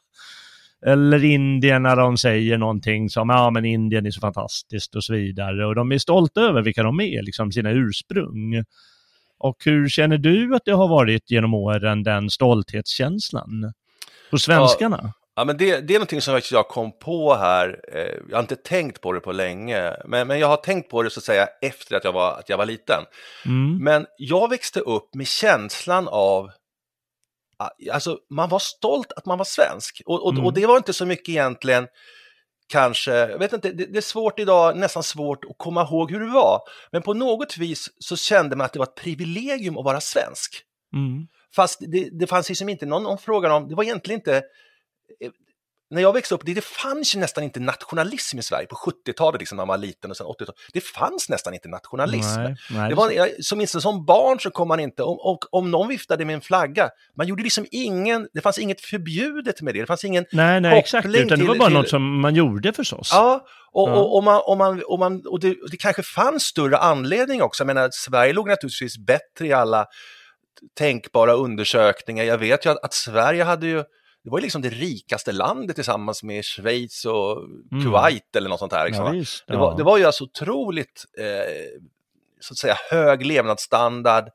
Eller 0.87 1.25
Indien 1.25 1.83
när 1.83 1.97
de 1.97 2.17
säger 2.19 2.59
någonting 2.59 3.11
som 3.11 3.29
ja 3.29 3.51
men 3.51 3.65
Indien 3.65 4.07
är 4.07 4.11
så 4.11 4.21
fantastiskt 4.21 4.95
och 4.95 5.05
så 5.05 5.13
vidare. 5.13 5.67
Och 5.67 5.75
de 5.75 5.93
är 5.93 5.99
stolta 5.99 6.41
över 6.41 6.63
vilka 6.63 6.83
de 6.83 7.01
är, 7.01 7.23
liksom 7.23 7.53
sina 7.53 7.71
ursprung. 7.71 8.65
Och 9.43 9.57
hur 9.65 9.89
känner 9.89 10.19
du 10.19 10.55
att 10.55 10.65
det 10.65 10.73
har 10.73 10.89
varit 10.89 11.31
genom 11.31 11.55
åren, 11.55 12.03
den 12.03 12.31
stolthetskänslan 12.31 13.73
hos 14.31 14.43
svenskarna? 14.43 15.01
Ja. 15.03 15.13
Ja, 15.35 15.45
men 15.45 15.57
det, 15.57 15.81
det 15.81 15.95
är 15.95 15.99
någonting 15.99 16.21
som 16.21 16.41
jag 16.51 16.69
kom 16.69 16.99
på 16.99 17.35
här. 17.35 17.81
Eh, 17.93 18.19
jag 18.29 18.37
har 18.37 18.43
inte 18.43 18.57
tänkt 18.57 19.01
på 19.01 19.13
det 19.13 19.21
på 19.21 19.33
länge, 19.33 19.97
men, 20.05 20.29
men 20.29 20.39
jag 20.39 20.49
har 20.49 20.57
tänkt 20.57 20.91
på 20.91 21.03
det 21.03 21.11
så 21.11 21.21
att 21.21 21.25
säga 21.25 21.49
efter 21.63 21.97
att 21.97 22.05
jag 22.05 22.13
var, 22.13 22.39
att 22.39 22.49
jag 22.49 22.59
var 22.59 22.67
liten. 22.67 23.05
Mm. 23.47 23.85
Men 23.85 24.07
jag 24.19 24.51
växte 24.51 24.81
upp 24.81 25.15
med 25.15 25.27
känslan 25.27 26.09
av 26.09 26.51
Alltså, 27.93 28.19
man 28.31 28.49
var 28.49 28.59
stolt 28.59 29.13
att 29.13 29.27
man 29.27 29.39
var 29.39 29.45
svensk. 29.45 30.03
Och, 30.07 30.27
och, 30.27 30.33
mm. 30.33 30.45
och 30.45 30.55
det 30.55 30.67
var 30.67 30.77
inte 30.77 30.93
så 30.93 31.07
mycket 31.07 31.29
egentligen 31.29 31.87
kanske, 32.73 33.11
jag 33.11 33.39
vet 33.39 33.53
inte, 33.53 33.73
det, 33.73 33.87
det, 33.87 33.99
är 33.99 34.03
svårt 34.03 34.39
idag, 34.39 34.77
nästan 34.77 35.03
svårt 35.03 35.45
att 35.45 35.59
komma 35.59 35.83
ihåg 35.83 36.11
hur 36.11 36.21
det 36.21 36.33
var. 36.33 36.61
Men 36.93 37.03
på 37.03 37.15
något 37.15 37.57
vis 37.57 37.91
så 37.99 38.17
kände 38.17 38.57
man 38.57 38.65
att 38.65 38.73
det 38.73 38.79
var 38.79 38.87
ett 38.87 38.95
privilegium 38.95 39.79
att 39.79 39.85
vara 39.85 40.01
svensk. 40.01 40.63
Mm. 40.95 41.27
Fast 41.57 41.79
det, 41.81 42.09
det 42.19 42.27
fanns 42.27 42.49
liksom 42.49 42.69
inte 42.69 42.87
någon, 42.87 43.03
någon 43.03 43.19
fråga 43.19 43.55
om, 43.55 43.69
det 43.69 43.75
var 43.75 43.85
egentligen 43.85 44.21
inte 44.21 44.43
när 45.93 46.03
jag 46.03 46.13
växte 46.13 46.35
upp, 46.35 46.41
det, 46.45 46.55
det 46.55 46.65
fanns 46.65 47.15
ju 47.15 47.19
nästan 47.19 47.45
inte 47.45 47.61
nationalism 47.61 48.39
i 48.39 48.43
Sverige 48.43 48.67
på 48.67 48.77
70-talet, 48.77 49.41
liksom, 49.41 49.57
när 49.57 49.67
man 49.67 49.69
var 49.69 49.87
liten 49.87 50.11
och 50.11 50.17
sen 50.17 50.27
80-talet. 50.27 50.55
Det 50.73 50.81
fanns 50.81 51.29
nästan 51.29 51.55
inte 51.55 51.69
nationalism. 51.69 52.41
Nej, 52.41 52.57
nej, 52.71 52.89
det 52.89 52.95
var, 52.95 53.11
jag, 53.11 53.45
som, 53.45 53.67
som 53.67 54.07
barn 54.07 54.41
så 54.41 54.51
kom 54.51 54.69
man 54.69 54.81
inte, 54.81 55.03
om, 55.03 55.19
och, 55.21 55.39
om 55.51 55.71
någon 55.71 55.89
viftade 55.89 56.25
med 56.25 56.35
en 56.35 56.41
flagga, 56.41 56.91
man 57.17 57.27
gjorde 57.27 57.43
liksom 57.43 57.67
ingen, 57.71 58.29
det 58.33 58.41
fanns 58.41 58.59
inget 58.59 58.81
förbjudet 58.81 59.63
med 59.63 59.75
det, 59.75 59.81
det 59.81 59.87
fanns 59.87 60.05
ingen 60.05 60.25
Nej, 60.33 60.61
nej, 60.61 60.79
exakt, 60.79 61.07
utan 61.07 61.39
det 61.39 61.45
var 61.45 61.57
bara 61.57 61.69
till, 61.69 61.77
något 61.77 61.89
som 61.89 62.21
man 62.21 62.35
gjorde 62.35 62.73
förstås. 62.73 63.11
Ja, 63.13 63.47
och, 63.73 63.89
ja. 63.89 63.95
och, 63.95 64.17
och, 64.17 64.25
man, 64.25 64.41
och, 64.47 64.57
man, 64.57 64.83
och, 64.87 64.99
man, 64.99 65.23
och 65.27 65.41
det, 65.41 65.57
det 65.71 65.77
kanske 65.77 66.03
fanns 66.03 66.43
större 66.43 66.77
anledning 66.79 67.43
också, 67.43 67.63
jag 67.63 67.67
menar, 67.67 67.89
Sverige 67.93 68.33
låg 68.33 68.49
naturligtvis 68.49 68.99
bättre 68.99 69.47
i 69.47 69.53
alla 69.53 69.87
tänkbara 70.79 71.33
undersökningar. 71.33 72.25
Jag 72.25 72.39
vet 72.39 72.67
ju 72.67 72.71
att, 72.71 72.85
att 72.85 72.95
Sverige 72.95 73.45
hade 73.45 73.67
ju 73.67 73.85
det 74.25 74.31
var 74.31 74.39
ju 74.39 74.43
liksom 74.43 74.63
det 74.63 74.69
rikaste 74.69 75.33
landet 75.33 75.77
tillsammans 75.77 76.23
med 76.23 76.45
Schweiz 76.45 77.05
och 77.05 77.39
Kuwait 77.85 78.37
eller 78.37 78.49
något 78.49 78.59
sånt 78.59 78.73
här. 78.73 78.87
Liksom. 78.87 79.07
Ja, 79.07 79.13
visst, 79.13 79.45
det, 79.47 79.55
ja. 79.55 79.61
var, 79.61 79.77
det 79.77 79.83
var 79.83 79.99
ju 79.99 80.05
alltså 80.05 80.25
otroligt, 80.25 81.05
eh, 81.19 81.81
så 82.41 82.53
att 82.53 82.59
säga, 82.59 82.77
hög 82.91 83.27
levnadsstandard. 83.27 84.29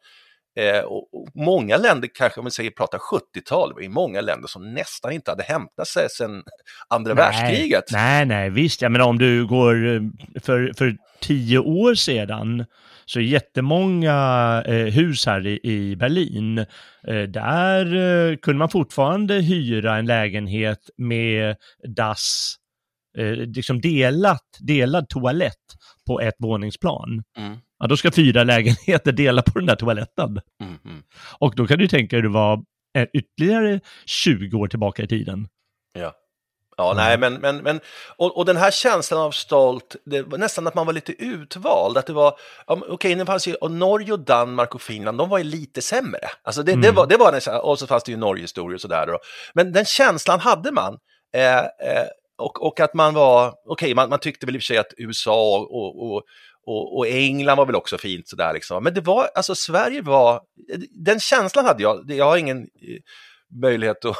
Eh, 0.55 0.79
och, 0.79 1.13
och 1.13 1.27
många 1.33 1.77
länder, 1.77 2.09
kanske 2.13 2.39
om 2.39 2.45
vi 2.45 2.51
säger 2.51 2.71
pratar 2.71 2.97
70-tal, 2.97 3.69
det 3.69 3.75
var 3.75 3.81
ju 3.81 3.89
många 3.89 4.21
länder 4.21 4.47
som 4.47 4.73
nästan 4.73 5.11
inte 5.11 5.31
hade 5.31 5.43
hämtat 5.43 5.87
sig 5.87 6.09
sedan 6.09 6.43
andra 6.87 7.13
världskriget. 7.13 7.83
Nej, 7.91 8.25
nej, 8.25 8.49
visst. 8.49 8.81
Jag 8.81 8.91
menar 8.91 9.05
om 9.05 9.17
du 9.17 9.47
går 9.47 9.95
eh, 9.95 10.01
för, 10.41 10.73
för 10.77 10.97
tio 11.19 11.59
år 11.59 11.95
sedan 11.95 12.65
så 13.09 13.21
jättemånga 13.21 14.13
eh, 14.65 14.85
hus 14.85 15.25
här 15.25 15.47
i, 15.47 15.59
i 15.63 15.95
Berlin, 15.95 16.57
eh, 17.07 17.21
där 17.27 17.95
eh, 17.95 18.35
kunde 18.37 18.59
man 18.59 18.69
fortfarande 18.69 19.33
hyra 19.33 19.97
en 19.97 20.05
lägenhet 20.05 20.89
med 20.97 21.55
dass, 21.83 22.55
eh, 23.17 23.31
liksom 23.31 23.81
delat, 23.81 24.43
delad 24.59 25.09
toalett 25.09 25.53
på 26.07 26.21
ett 26.21 26.35
våningsplan. 26.39 27.23
Mm, 27.37 27.57
Ja, 27.79 27.87
då 27.87 27.97
ska 27.97 28.11
fyra 28.11 28.43
lägenheter 28.43 29.11
dela 29.11 29.41
på 29.41 29.59
den 29.59 29.65
där 29.65 29.75
toaletten. 29.75 30.39
mm, 30.63 30.77
mm. 30.85 31.03
Och 31.39 31.55
då 31.55 31.67
kan 31.67 31.79
du 31.79 31.87
tänka 31.87 32.15
dig 32.15 32.19
att 32.19 32.23
det 32.23 32.33
var 32.33 32.63
eh, 32.97 33.07
ytterligare 33.13 33.79
20 34.05 34.57
år 34.57 34.67
tillbaka 34.67 35.03
i 35.03 35.07
tiden. 35.07 35.47
Ja. 35.93 36.13
Ja, 36.79 36.93
nej, 36.95 37.17
men, 37.17 37.33
men, 37.33 37.57
men 37.57 37.79
och, 38.17 38.37
och 38.37 38.45
den 38.45 38.57
här 38.57 38.71
känslan 38.71 39.21
av 39.21 39.31
stolt, 39.31 39.95
det 40.05 40.21
var 40.21 40.37
nästan 40.37 40.67
att 40.67 40.75
man 40.75 40.85
var 40.85 40.93
lite 40.93 41.11
utvald, 41.11 41.97
att 41.97 42.05
det 42.05 42.13
var, 42.13 42.39
ja, 42.67 42.81
okej, 42.89 43.15
det 43.15 43.25
fanns 43.25 43.47
ju, 43.47 43.53
och 43.55 43.71
Norge 43.71 44.13
och 44.13 44.19
Danmark 44.19 44.75
och 44.75 44.81
Finland, 44.81 45.17
de 45.17 45.29
var 45.29 45.37
ju 45.37 45.43
lite 45.43 45.81
sämre. 45.81 46.19
Alltså 46.43 46.63
det, 46.63 46.71
det 46.71 46.77
Mm. 46.87 46.95
var, 46.95 47.07
det 47.07 47.17
var 47.17 47.31
nästan, 47.31 47.59
och 47.61 47.79
så 47.79 47.87
fanns 47.87 48.03
det 48.03 48.11
ju 48.11 48.17
Norge-historier 48.17 48.75
och 48.75 48.81
sådär 48.81 49.07
då. 49.07 49.19
Men 49.53 49.71
den 49.71 49.85
känslan 49.85 50.39
hade 50.39 50.71
man. 50.71 50.97
Eh, 51.35 51.57
eh, 51.59 52.05
och, 52.37 52.67
och 52.67 52.79
att 52.79 52.93
man 52.93 53.13
var, 53.13 53.53
okej, 53.65 53.95
man, 53.95 54.09
man 54.09 54.19
tyckte 54.19 54.45
väl 54.45 54.55
i 54.55 54.57
och 54.59 54.61
för 54.61 54.65
sig 54.65 54.77
att 54.77 54.93
USA 54.97 55.57
och, 55.59 56.03
och, 56.03 56.23
och, 56.67 56.97
och 56.97 57.07
England 57.07 57.57
var 57.57 57.65
väl 57.65 57.75
också 57.75 57.97
fint 57.97 58.27
sådär 58.29 58.53
liksom. 58.53 58.83
Men 58.83 58.93
det 58.93 59.01
var, 59.01 59.29
alltså 59.35 59.55
Sverige 59.55 60.01
var, 60.01 60.41
den 61.05 61.19
känslan 61.19 61.65
hade 61.65 61.83
jag, 61.83 62.07
Det- 62.07 62.15
jag 62.15 62.25
har 62.25 62.37
ingen 62.37 62.57
eh, 62.57 62.99
möjlighet 63.61 64.05
att, 64.05 64.15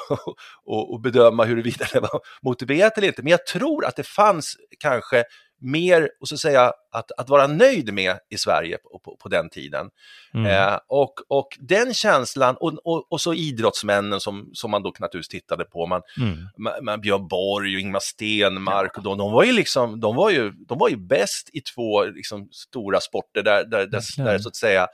att, 0.96 1.02
bedöma 1.02 1.46
huruvida 1.46 1.86
det 1.94 2.00
var 2.00 2.22
motiverat 2.42 2.98
eller 2.98 3.08
inte, 3.08 3.22
men 3.22 3.32
jag 3.32 3.46
tror 3.46 3.86
att 3.86 3.96
det 3.96 4.08
fanns 4.08 4.58
kanske 4.80 5.24
mer, 5.62 6.10
och 6.22 6.28
så 6.28 6.36
att 6.36 6.40
säga, 6.40 6.72
att, 6.92 7.12
att 7.18 7.30
vara 7.30 7.48
nöjd 7.48 7.94
med 7.94 8.20
i 8.30 8.38
Sverige 8.38 8.78
på, 8.78 9.00
på, 9.00 9.18
på 9.18 9.30
den 9.30 9.50
tiden. 9.50 9.90
Mm. 10.34 10.46
Eh, 10.46 10.80
och, 10.88 11.14
och 11.28 11.48
den 11.60 11.94
känslan, 11.94 12.56
och, 12.60 12.74
och, 12.84 13.12
och 13.12 13.22
så 13.22 13.34
idrottsmännen 13.34 14.20
som, 14.20 14.50
som 14.54 14.72
man 14.72 14.84
då 14.84 14.94
naturligtvis 15.00 15.42
tittade 15.42 15.66
på, 15.66 15.86
man, 15.86 16.02
Mm. 16.18 16.38
man, 16.58 16.74
man 16.82 17.02
Björn 17.02 17.28
Borg 17.28 17.76
och 17.76 17.82
Ingmar 17.82 18.00
Stenmark, 18.00 18.98
och 18.98 19.04
de, 19.04 19.18
de 19.18 19.32
var 19.32 19.44
ju 19.44 19.52
liksom, 19.52 20.00
de 20.00 20.16
var 20.16 20.30
ju, 20.30 20.52
de 20.52 20.78
var 20.78 20.90
ju 20.90 20.98
bäst 20.98 21.50
i 21.54 21.62
två 21.62 22.04
liksom, 22.06 22.50
stora 22.52 23.00
sporter 23.00 23.44
där, 23.44 23.66
där, 23.66 23.88
där, 23.88 24.24
där 24.24 24.40
så 24.40 24.50
att 24.50 24.56
säga 24.56 24.88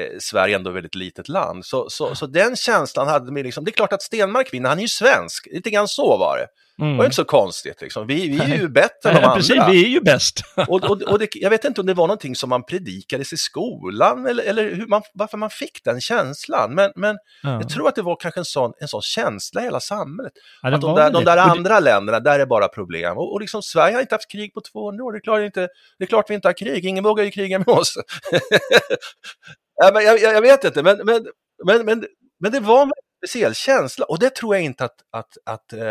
eh, 0.00 0.18
Sverige 0.20 0.56
ändå 0.56 0.70
är 0.70 0.72
ett 0.72 0.76
väldigt 0.76 0.94
litet 0.94 1.28
land. 1.28 1.66
Så, 1.66 1.90
så, 1.90 2.14
så 2.14 2.26
den 2.26 2.56
känslan 2.56 3.08
hade 3.08 3.34
vi 3.34 3.42
liksom, 3.42 3.64
det 3.64 3.70
är 3.70 3.72
klart 3.72 3.92
att 3.92 4.02
Stenmark 4.02 4.54
vinner, 4.54 4.68
han 4.68 4.78
är 4.78 4.82
ju 4.82 4.88
svensk, 4.88 5.46
lite 5.52 5.70
grann 5.70 5.88
så 5.88 6.16
var 6.16 6.36
det. 6.38 6.46
Det 6.76 6.84
var 6.86 6.90
Mm. 6.92 7.04
inte 7.04 7.16
så 7.16 7.24
konstigt 7.24 7.80
liksom, 7.80 8.06
vi, 8.06 8.28
vi 8.28 8.38
är 8.40 8.56
ju 8.58 8.68
bättre 8.68 9.10
än 9.10 9.14
de 9.14 9.22
andra. 9.24 9.36
precis, 9.36 9.56
vi 9.70 9.84
är 9.84 9.88
ju 9.88 10.00
bäst. 10.00 10.40
Och, 10.68 10.84
och, 10.90 11.02
och 11.02 11.18
det, 11.18 11.28
jag 11.32 11.50
vet 11.50 11.64
inte 11.64 11.80
om 11.80 11.86
det 11.86 11.94
var 11.94 12.06
någonting 12.06 12.36
som 12.36 12.48
man 12.50 12.62
predikades 12.64 13.32
i 13.32 13.36
skolan 13.36 14.26
eller, 14.26 14.44
eller 14.44 14.86
man, 14.86 15.02
varför 15.14 15.38
man 15.38 15.50
fick 15.50 15.84
den 15.84 16.00
känslan. 16.00 16.74
Men, 16.74 16.92
men 16.96 17.16
Ja. 17.42 17.52
jag 17.60 17.68
tror 17.68 17.88
att 17.88 17.94
det 17.94 18.02
var 18.02 18.16
kanske 18.20 18.40
en 18.40 18.44
sån, 18.44 18.72
en 18.80 18.88
sån 18.88 19.02
känsla 19.02 19.60
i 19.60 19.64
hela 19.64 19.80
samhället. 19.80 20.32
Ja, 20.62 20.74
att 20.74 20.80
de 20.80 20.94
där, 20.94 21.10
de 21.10 21.24
där 21.24 21.32
Och 21.32 21.36
det- 21.36 21.42
andra 21.42 21.80
länderna, 21.80 22.20
där 22.20 22.38
är 22.40 22.46
bara 22.46 22.68
problem. 22.68 23.16
Och, 23.18 23.32
och 23.32 23.40
liksom, 23.40 23.62
Sverige 23.62 23.94
har 23.94 24.00
inte 24.00 24.14
haft 24.14 24.30
krig 24.32 24.54
på 24.54 24.60
200 24.72 25.04
år, 25.04 25.12
det 25.12 25.18
är 25.18 25.22
klart, 25.22 25.40
inte, 25.42 25.68
det 25.98 26.04
är 26.04 26.08
klart 26.08 26.30
vi 26.30 26.34
inte 26.34 26.48
har 26.48 26.52
krig, 26.58 26.86
ingen 26.86 27.04
vågar 27.04 27.24
ju 27.24 27.30
kriga 27.30 27.58
med 27.58 27.68
oss. 27.68 27.94
ja, 29.80 29.90
men 29.94 30.04
jag, 30.04 30.20
jag, 30.20 30.42
vet 30.42 30.64
inte, 30.64 30.82
men, 30.82 30.96
men, 31.04 31.26
men, 31.64 31.84
men, 31.86 32.06
men 32.40 32.52
det 32.52 32.60
var 32.60 32.82
en 32.82 32.92
speciell 33.24 33.54
känsla 33.54 34.04
och 34.04 34.18
det 34.18 34.30
tror 34.34 34.54
jag 34.54 34.64
inte 34.64 34.84
att, 34.84 34.96
att, 35.10 35.38
att 35.44 35.72
eh, 35.72 35.82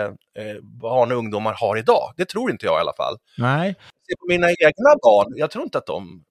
eh, 0.43 0.61
barn 0.81 1.11
och 1.11 1.17
ungdomar 1.17 1.53
har 1.53 1.77
idag. 1.77 2.13
Det 2.17 2.25
tror 2.25 2.51
inte 2.51 2.65
jag 2.65 2.77
i 2.77 2.81
alla 2.81 2.93
fall 2.93 3.17
Nej, 3.37 3.75
se 4.07 4.15
på 4.19 4.25
mina 4.27 4.49
egna 4.49 4.95
barn, 5.03 5.33
jag 5.35 5.51
tror 5.51 5.63
inte 5.63 5.77
att 5.77 5.85
de, 5.85 6.23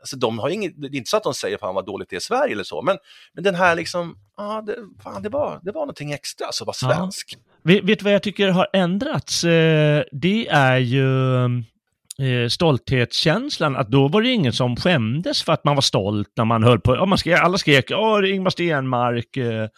alltså 0.00 0.16
de 0.16 0.38
har 0.38 0.48
inget, 0.48 0.72
det 0.76 0.86
är 0.86 0.94
inte 0.96 1.10
så 1.10 1.16
att 1.16 1.22
de 1.22 1.34
säger 1.34 1.58
fan 1.58 1.74
vad 1.74 1.86
dåligt 1.86 2.08
det 2.10 2.16
är 2.16 2.18
i 2.18 2.20
Sverige 2.20 2.52
eller 2.52 2.64
så, 2.64 2.82
men, 2.82 2.96
men 3.32 3.44
den 3.44 3.54
här 3.54 3.74
liksom, 3.74 4.16
ja, 4.36 4.62
det, 4.66 4.76
fan, 5.02 5.22
det, 5.22 5.28
var, 5.28 5.60
det 5.62 5.72
var 5.72 5.80
någonting 5.80 6.12
extra, 6.12 6.46
alltså 6.46 6.64
att 6.64 6.82
vara 6.82 6.92
Ja. 6.92 6.96
svensk. 6.98 7.38
vet, 7.62 7.84
vet 7.84 7.98
du 7.98 8.04
vad 8.04 8.12
jag 8.14 8.22
tycker 8.22 8.48
har 8.48 8.68
ändrats? 8.72 9.44
Eh, 9.44 10.04
det 10.12 10.48
är 10.48 10.76
ju 10.78 11.04
eh, 12.22 12.48
stolthetskänslan, 12.48 13.76
att 13.76 13.88
då 13.88 14.08
var 14.08 14.22
det 14.22 14.30
ingen 14.30 14.52
som 14.52 14.76
skämdes 14.76 15.42
för 15.42 15.52
att 15.52 15.64
man 15.64 15.74
var 15.74 15.82
stolt 15.82 16.28
när 16.36 16.44
man 16.44 16.64
höll 16.64 16.80
på, 16.80 16.96
ja, 16.96 17.06
man 17.06 17.18
skrek, 17.18 17.40
alla 17.40 17.58
skrek, 17.58 17.90
ja, 17.90 18.26
Ingmar 18.26 18.50
Stenmark, 18.50 19.36
eh, 19.36 19.68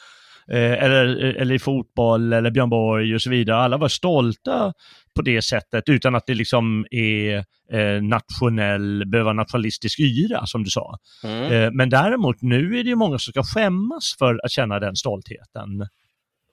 eh, 0.50 0.84
eller, 0.84 1.06
eller 1.16 1.54
i 1.54 1.58
fotboll, 1.58 2.32
eller 2.32 2.50
Björn 2.50 2.70
Borg 2.70 3.14
och 3.14 3.22
så 3.22 3.30
vidare. 3.30 3.56
Alla 3.56 3.76
var 3.76 3.88
stolta 3.88 4.72
på 5.16 5.22
det 5.22 5.42
sättet 5.42 5.88
utan 5.88 6.14
att 6.14 6.26
det 6.26 6.34
liksom 6.34 6.86
är 6.90 7.36
eh, 7.72 8.02
nationell, 8.02 9.04
behöver 9.06 9.24
vara 9.24 9.34
nationalistisk 9.34 10.00
yra 10.00 10.46
som 10.46 10.64
du 10.64 10.70
sa. 10.70 10.98
Mm. 11.24 11.52
Eh, 11.52 11.70
Men 11.72 11.90
däremot 11.90 12.42
nu 12.42 12.78
är 12.78 12.84
det 12.84 12.90
ju 12.90 12.96
många 12.96 13.18
som 13.18 13.32
ska 13.32 13.42
skämmas 13.42 14.16
för 14.18 14.40
att 14.44 14.50
känna 14.50 14.80
den 14.80 14.96
stoltheten. 14.96 15.88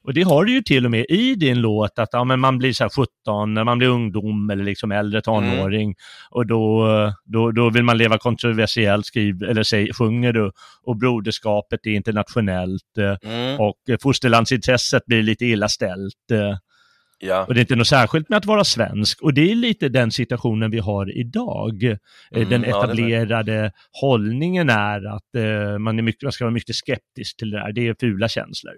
Och 0.04 0.14
det 0.14 0.22
har 0.22 0.46
du 0.46 0.54
ju 0.54 0.62
till 0.62 0.86
och 0.86 0.92
med 0.92 1.06
i 1.10 1.36
din 1.36 1.62
låt 1.62 2.00
att 2.00 2.10
ja, 2.12 2.24
men 2.24 2.40
man 2.40 2.58
blir 2.58 2.74
så 2.74 2.84
här 2.84 2.90
17 2.90 3.54
när 3.54 3.64
man 3.64 3.78
blir 3.78 3.88
ungdom 3.88 4.50
eller 4.50 4.64
liksom 4.64 4.92
äldre 4.92 5.22
tonåring 5.22 5.96
och 6.30 6.48
då, 6.48 6.88
då, 7.26 7.52
då 7.52 7.70
vill 7.70 7.84
man 7.84 7.98
leva 7.98 8.18
kontroversiellt, 8.18 9.06
skriv, 9.06 9.44
eller 9.44 9.64
säg, 9.64 9.94
sjunger 9.94 10.34
du 10.34 10.52
och 10.84 10.98
broderskapet 10.98 11.80
är 11.86 11.92
internationellt 11.92 12.98
eh, 12.98 13.30
Mm. 13.34 13.60
och 13.60 13.76
fosterlandsintresset 14.02 15.06
blir 15.06 15.24
lite 15.24 15.46
illa 15.46 15.68
ställt. 15.70 16.32
eh, 16.32 16.58
Ja. 17.20 17.46
och 17.46 17.54
det 17.54 17.60
är 17.60 17.62
inte 17.62 17.76
något 17.76 17.88
särskilt 17.88 18.30
med 18.30 18.38
att 18.38 18.46
vara 18.46 18.64
svensk. 18.64 19.22
Och 19.22 19.34
det 19.34 19.52
är 19.52 19.56
lite 19.56 19.90
den 19.90 20.12
situationen 20.12 20.72
vi 20.72 20.80
har 20.80 21.18
idag. 21.18 21.84
Eh, 21.84 21.98
Mm, 22.32 22.50
den 22.50 22.64
ja, 22.64 22.68
etablerade 22.86 23.72
hållningen 24.02 24.70
är 24.70 25.16
att 25.16 25.80
man, 25.80 26.00
är 26.00 26.04
mycket, 26.04 26.24
man 26.24 26.32
ska 26.32 26.44
vara 26.46 26.54
mycket 26.54 26.76
skeptisk 26.76 27.38
till 27.38 27.52
det 27.52 27.58
där. 27.58 27.72
Det 27.72 27.88
är 27.88 27.96
fula 28.00 28.28
känslor. 28.28 28.74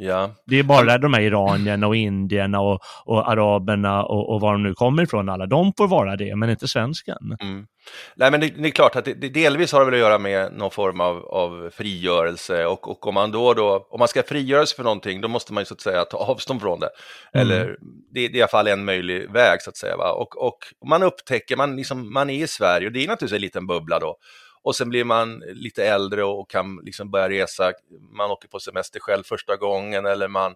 Ja. 0.00 0.30
Det 0.46 0.58
är 0.58 0.62
bara 0.62 0.98
de 0.98 1.14
här 1.14 1.20
iranierna 1.20 1.86
och 1.86 1.96
indierna 1.96 2.60
och, 2.60 2.80
och 3.04 3.30
araberna 3.30 4.04
och, 4.04 4.34
och 4.34 4.40
var 4.40 4.52
de 4.52 4.62
nu 4.62 4.74
kommer 4.74 5.02
ifrån 5.02 5.28
alla. 5.28 5.46
De 5.46 5.72
får 5.76 5.88
vara 5.88 6.16
det, 6.16 6.36
men 6.36 6.50
inte 6.50 6.68
svensken. 6.68 7.36
Mm. 7.40 7.66
Nej, 8.14 8.30
men 8.30 8.40
det, 8.40 8.48
det 8.48 8.68
är 8.68 8.70
klart 8.70 8.96
att 8.96 9.04
det, 9.04 9.14
det 9.14 9.28
delvis 9.28 9.72
har 9.72 9.80
det 9.80 9.84
väl 9.84 9.94
att 9.94 10.00
göra 10.00 10.18
med 10.18 10.52
någon 10.52 10.70
form 10.70 11.00
av, 11.00 11.16
av 11.26 11.70
frigörelse 11.72 12.66
och, 12.66 12.90
och 12.90 13.06
om 13.06 13.14
man 13.14 13.30
då, 13.30 13.54
då, 13.54 13.86
om 13.90 13.98
man 13.98 14.08
ska 14.08 14.22
frigöra 14.22 14.66
sig 14.66 14.76
för 14.76 14.84
någonting, 14.84 15.20
då 15.20 15.28
måste 15.28 15.52
man 15.52 15.60
ju 15.60 15.64
så 15.64 15.74
att 15.74 15.80
säga 15.80 16.04
ta 16.04 16.16
avstånd 16.16 16.60
från 16.60 16.80
det. 16.80 16.90
Mm. 17.32 17.46
Eller 17.46 17.76
det, 18.14 18.28
det 18.28 18.34
är 18.34 18.36
i 18.36 18.42
alla 18.42 18.48
fall 18.48 18.66
en 18.66 18.84
möjlig 18.84 19.30
väg 19.30 19.62
så 19.62 19.70
att 19.70 19.76
säga. 19.76 19.96
Va? 19.96 20.12
Och, 20.12 20.46
och 20.46 20.58
man 20.88 21.02
upptäcker, 21.02 21.56
man, 21.56 21.76
liksom, 21.76 22.12
man 22.12 22.30
är 22.30 22.44
i 22.44 22.46
Sverige 22.46 22.86
och 22.86 22.92
det 22.92 23.04
är 23.04 23.08
naturligtvis 23.08 23.36
en 23.36 23.42
liten 23.42 23.66
bubbla 23.66 23.98
då. 23.98 24.16
Och 24.62 24.76
sen 24.76 24.88
blir 24.88 25.04
man 25.04 25.38
lite 25.38 25.84
äldre 25.84 26.24
och 26.24 26.50
kan 26.50 26.80
liksom 26.84 27.10
börja 27.10 27.28
resa, 27.28 27.72
man 28.16 28.30
åker 28.30 28.48
på 28.48 28.60
semester 28.60 29.00
själv 29.00 29.22
första 29.22 29.56
gången 29.56 30.06
eller 30.06 30.28
man, 30.28 30.54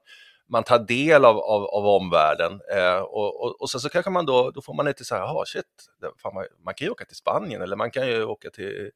man 0.49 0.65
tar 0.65 0.79
del 0.79 1.25
av, 1.25 1.39
av, 1.39 1.65
av 1.65 1.87
omvärlden. 1.87 2.61
Eh, 2.73 2.99
och, 2.99 3.45
och, 3.45 3.61
och 3.61 3.71
sen 3.71 3.81
så 3.81 3.89
kanske 3.89 4.11
man 4.11 4.27
då, 4.27 4.51
då 4.51 4.63
får 4.63 4.75
man 4.75 4.87
lite 4.87 5.05
så 5.05 5.15
här, 5.15 5.23
jaha 5.23 5.45
shit, 5.47 5.65
fan, 6.23 6.35
man, 6.35 6.45
man 6.65 6.75
kan 6.75 6.87
ju 6.87 6.91
åka 6.91 7.05
till 7.05 7.17
Spanien 7.17 7.63
eller 7.63 7.77
man 7.77 7.91
kan 7.91 8.07
ju 8.07 8.25
åka 8.25 8.51
till, 8.51 8.91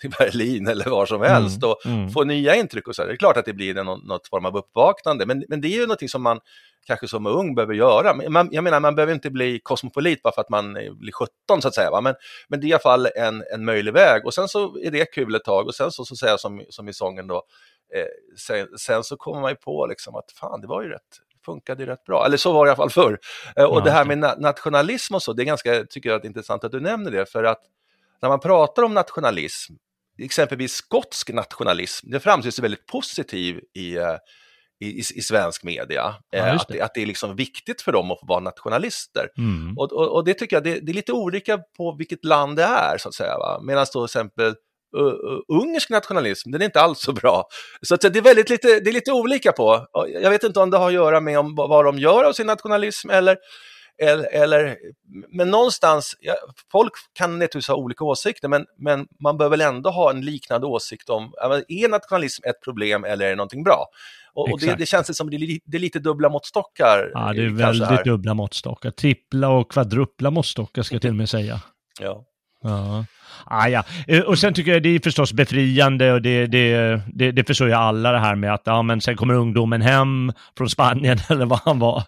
till 0.00 0.10
Berlin 0.18 0.68
eller 0.68 0.84
var 0.90 1.06
som 1.06 1.22
helst 1.22 1.64
och 1.64 1.86
mm. 1.86 2.10
få 2.10 2.24
nya 2.24 2.54
intryck 2.54 2.88
och 2.88 2.96
så. 2.96 3.04
Det 3.04 3.12
är 3.12 3.16
klart 3.16 3.36
att 3.36 3.44
det 3.44 3.52
blir 3.52 3.74
någon, 3.74 4.06
något 4.06 4.28
form 4.28 4.46
av 4.46 4.56
uppvaknande, 4.56 5.26
men, 5.26 5.44
men 5.48 5.60
det 5.60 5.68
är 5.68 5.80
ju 5.80 5.80
någonting 5.80 6.08
som 6.08 6.22
man 6.22 6.40
kanske 6.86 7.08
som 7.08 7.26
ung 7.26 7.54
behöver 7.54 7.74
göra. 7.74 8.30
Man, 8.30 8.48
jag 8.52 8.64
menar, 8.64 8.80
man 8.80 8.94
behöver 8.94 9.12
inte 9.12 9.30
bli 9.30 9.60
kosmopolit 9.62 10.22
bara 10.22 10.34
för 10.34 10.40
att 10.40 10.50
man 10.50 10.72
blir 10.72 11.12
17 11.12 11.62
så 11.62 11.68
att 11.68 11.74
säga, 11.74 11.90
va? 11.90 12.00
Men, 12.00 12.14
men 12.48 12.60
det 12.60 12.66
är 12.66 12.68
i 12.68 12.72
alla 12.72 12.80
fall 12.80 13.08
en, 13.16 13.44
en 13.54 13.64
möjlig 13.64 13.92
väg 13.92 14.26
och 14.26 14.34
sen 14.34 14.48
så 14.48 14.78
är 14.78 14.90
det 14.90 15.04
kul 15.04 15.34
ett 15.34 15.44
tag 15.44 15.66
och 15.66 15.74
sen 15.74 15.90
så, 15.90 16.04
så 16.04 16.16
säga 16.16 16.38
som, 16.38 16.62
som 16.68 16.88
i 16.88 16.92
sången 16.92 17.26
då, 17.26 17.42
eh, 17.94 18.06
sen, 18.38 18.68
sen 18.78 19.04
så 19.04 19.16
kommer 19.16 19.40
man 19.40 19.50
ju 19.50 19.56
på 19.56 19.86
liksom 19.86 20.14
att 20.14 20.32
fan, 20.32 20.60
det 20.60 20.66
var 20.66 20.82
ju 20.82 20.88
rätt, 20.88 21.20
funkade 21.44 21.82
ju 21.82 21.88
rätt 21.88 22.04
bra, 22.04 22.26
eller 22.26 22.36
så 22.36 22.52
var 22.52 22.64
det 22.64 22.68
i 22.68 22.70
alla 22.70 22.76
fall 22.76 22.90
förr. 22.90 23.18
Eh, 23.56 23.64
och 23.64 23.78
Ja, 23.78 23.84
det 23.84 23.90
här 23.90 24.04
med 24.04 24.18
na 24.18 24.34
nationalism 24.38 25.14
och 25.14 25.22
så, 25.22 25.32
det 25.32 25.42
är 25.42 25.44
ganska, 25.44 25.84
tycker 25.84 26.08
jag, 26.08 26.16
att 26.16 26.22
det 26.22 26.26
är 26.26 26.30
intressant 26.30 26.64
att 26.64 26.72
du 26.72 26.80
nämner 26.80 27.10
det, 27.10 27.26
för 27.26 27.44
att 27.44 27.62
när 28.24 28.28
man 28.28 28.40
pratar 28.40 28.82
om 28.82 28.94
nationalism, 28.94 29.72
exempelvis 30.22 30.72
skotsk 30.72 31.32
nationalism, 31.32 32.10
det 32.10 32.20
framställs 32.20 32.58
väldigt 32.58 32.86
positiv 32.86 33.60
i, 33.74 33.96
eh, 33.96 34.16
i, 34.80 34.86
i, 34.86 34.98
i 34.98 35.22
svensk 35.22 35.64
media. 35.64 36.14
Ja, 36.30 36.38
Eh, 36.38 36.52
just 36.52 36.62
att, 36.62 36.68
det. 36.68 36.74
det, 36.74 36.80
att 36.80 36.94
det 36.94 37.02
är 37.02 37.06
liksom 37.06 37.36
viktigt 37.36 37.82
för 37.82 37.92
dem 37.92 38.10
att 38.10 38.18
vara 38.22 38.40
nationalister. 38.40 39.28
Mm. 39.38 39.78
Och, 39.78 39.92
och, 39.92 40.12
och 40.14 40.24
det 40.24 40.34
tycker 40.34 40.56
jag, 40.56 40.64
det, 40.64 40.80
det 40.80 40.92
är 40.92 40.94
lite 40.94 41.12
olika 41.12 41.58
på 41.76 41.96
vilket 41.98 42.24
land 42.24 42.56
det 42.56 42.62
är, 42.62 42.98
så 42.98 43.08
att 43.08 43.14
säga. 43.14 43.36
Medan 43.62 43.86
då 43.94 44.06
till 44.06 44.18
exempel 44.18 44.54
uh, 44.98 45.60
ungersk 45.62 45.90
nationalism, 45.90 46.50
den 46.50 46.60
är 46.60 46.64
inte 46.64 46.80
alls 46.80 47.00
så 47.00 47.12
bra. 47.12 47.44
Så 47.82 47.96
det, 47.96 48.16
är 48.16 48.22
väldigt 48.22 48.50
lite, 48.50 48.80
det 48.80 48.90
är 48.90 48.92
lite 48.92 49.12
olika 49.12 49.52
på. 49.52 49.86
Jag 50.22 50.30
vet 50.30 50.44
inte 50.44 50.60
om 50.60 50.70
det 50.70 50.78
har 50.78 50.88
att 50.88 50.94
göra 50.94 51.20
med 51.20 51.38
om, 51.38 51.54
vad 51.54 51.84
de 51.84 51.98
gör 51.98 52.24
av 52.24 52.32
sin 52.32 52.46
nationalism 52.46 53.10
eller 53.10 53.36
eller, 54.02 54.24
eller, 54.32 54.76
men 55.28 55.50
någonstans, 55.50 56.16
ja, 56.20 56.34
folk 56.72 56.92
kan 57.12 57.32
naturligtvis 57.32 57.68
ha 57.68 57.74
olika 57.74 58.04
åsikter, 58.04 58.48
men, 58.48 58.66
men 58.78 59.06
man 59.20 59.38
bör 59.38 59.48
väl 59.48 59.60
ändå 59.60 59.90
ha 59.90 60.10
en 60.10 60.20
liknande 60.20 60.66
åsikt 60.66 61.08
om, 61.08 61.32
är 61.68 61.88
nationalism 61.88 62.42
ett 62.48 62.60
problem 62.64 63.04
eller 63.04 63.24
är 63.24 63.30
det 63.30 63.36
någonting 63.36 63.64
bra? 63.64 63.86
Och, 64.34 64.52
och 64.52 64.60
det, 64.60 64.74
det, 64.74 64.86
känns 64.86 65.16
som 65.16 65.30
det 65.30 65.36
är, 65.36 65.58
det 65.64 65.76
är 65.76 65.80
lite 65.80 65.98
dubbla 65.98 66.28
måttstockar. 66.28 67.10
Ja, 67.12 67.32
det 67.32 67.44
är 67.44 67.50
väldigt 67.50 67.88
här. 67.88 68.04
dubbla 68.04 68.34
måttstockar. 68.34 68.90
Trippla 68.90 69.48
och 69.48 69.70
kvadrupla 69.70 70.30
måttstockar 70.30 70.82
ska 70.82 70.94
jag 70.94 71.02
till 71.02 71.10
och 71.10 71.16
med 71.16 71.28
säga. 71.28 71.60
Ja. 72.00 72.24
Ja. 72.64 73.04
Ah, 73.46 73.68
ja. 73.68 73.84
Eh, 74.06 74.22
och 74.22 74.38
sen 74.38 74.54
tycker 74.54 74.72
jag 74.72 74.82
det 74.82 74.88
är 74.88 75.00
förstås 75.00 75.32
befriande 75.32 76.12
och 76.12 76.22
det, 76.22 76.46
det, 76.46 77.00
det, 77.14 77.32
det 77.32 77.44
förstår 77.46 77.68
ju 77.68 77.74
alla 77.74 78.12
det 78.12 78.18
här 78.18 78.34
med 78.34 78.54
att 78.54 78.62
ja, 78.64 78.82
men 78.82 79.00
sen 79.00 79.16
kommer 79.16 79.34
ungdomen 79.34 79.82
hem 79.82 80.32
från 80.58 80.70
Spanien 80.70 81.18
eller 81.30 81.46
vad 81.46 81.58
han 81.58 81.78
var. 81.78 82.02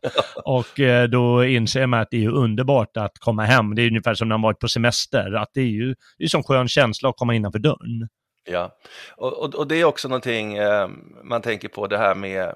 och 0.45 0.81
eh, 0.81 1.09
då 1.09 1.45
inser 1.45 1.87
man 1.87 2.01
att 2.01 2.11
det 2.11 2.25
är 2.25 2.29
underbart 2.29 2.97
att 2.97 3.19
komma 3.19 3.45
hem. 3.45 3.75
Det 3.75 3.83
är 3.83 3.89
ungefär 3.89 4.15
som 4.15 4.29
när 4.29 4.37
man 4.37 4.43
varit 4.43 4.59
på 4.59 4.69
semester, 4.69 5.33
att 5.33 5.51
det 5.55 5.61
är 5.61 5.65
ju 5.65 5.95
det 6.19 6.25
är 6.25 6.29
som 6.29 6.43
skön 6.43 6.69
känsla 6.69 7.09
att 7.09 7.17
komma 7.17 7.35
innanför 7.35 7.59
dörren. 7.59 8.09
Ja, 8.51 8.71
och, 9.17 9.33
och, 9.33 9.55
och 9.55 9.69
det 9.69 9.81
är 9.81 9.85
också 9.85 10.09
någonting 10.09 10.57
eh, 10.57 10.89
man 11.25 11.43
tänker 11.43 11.69
på 11.69 11.87
det 11.87 11.99
här 11.99 12.15
med 12.15 12.55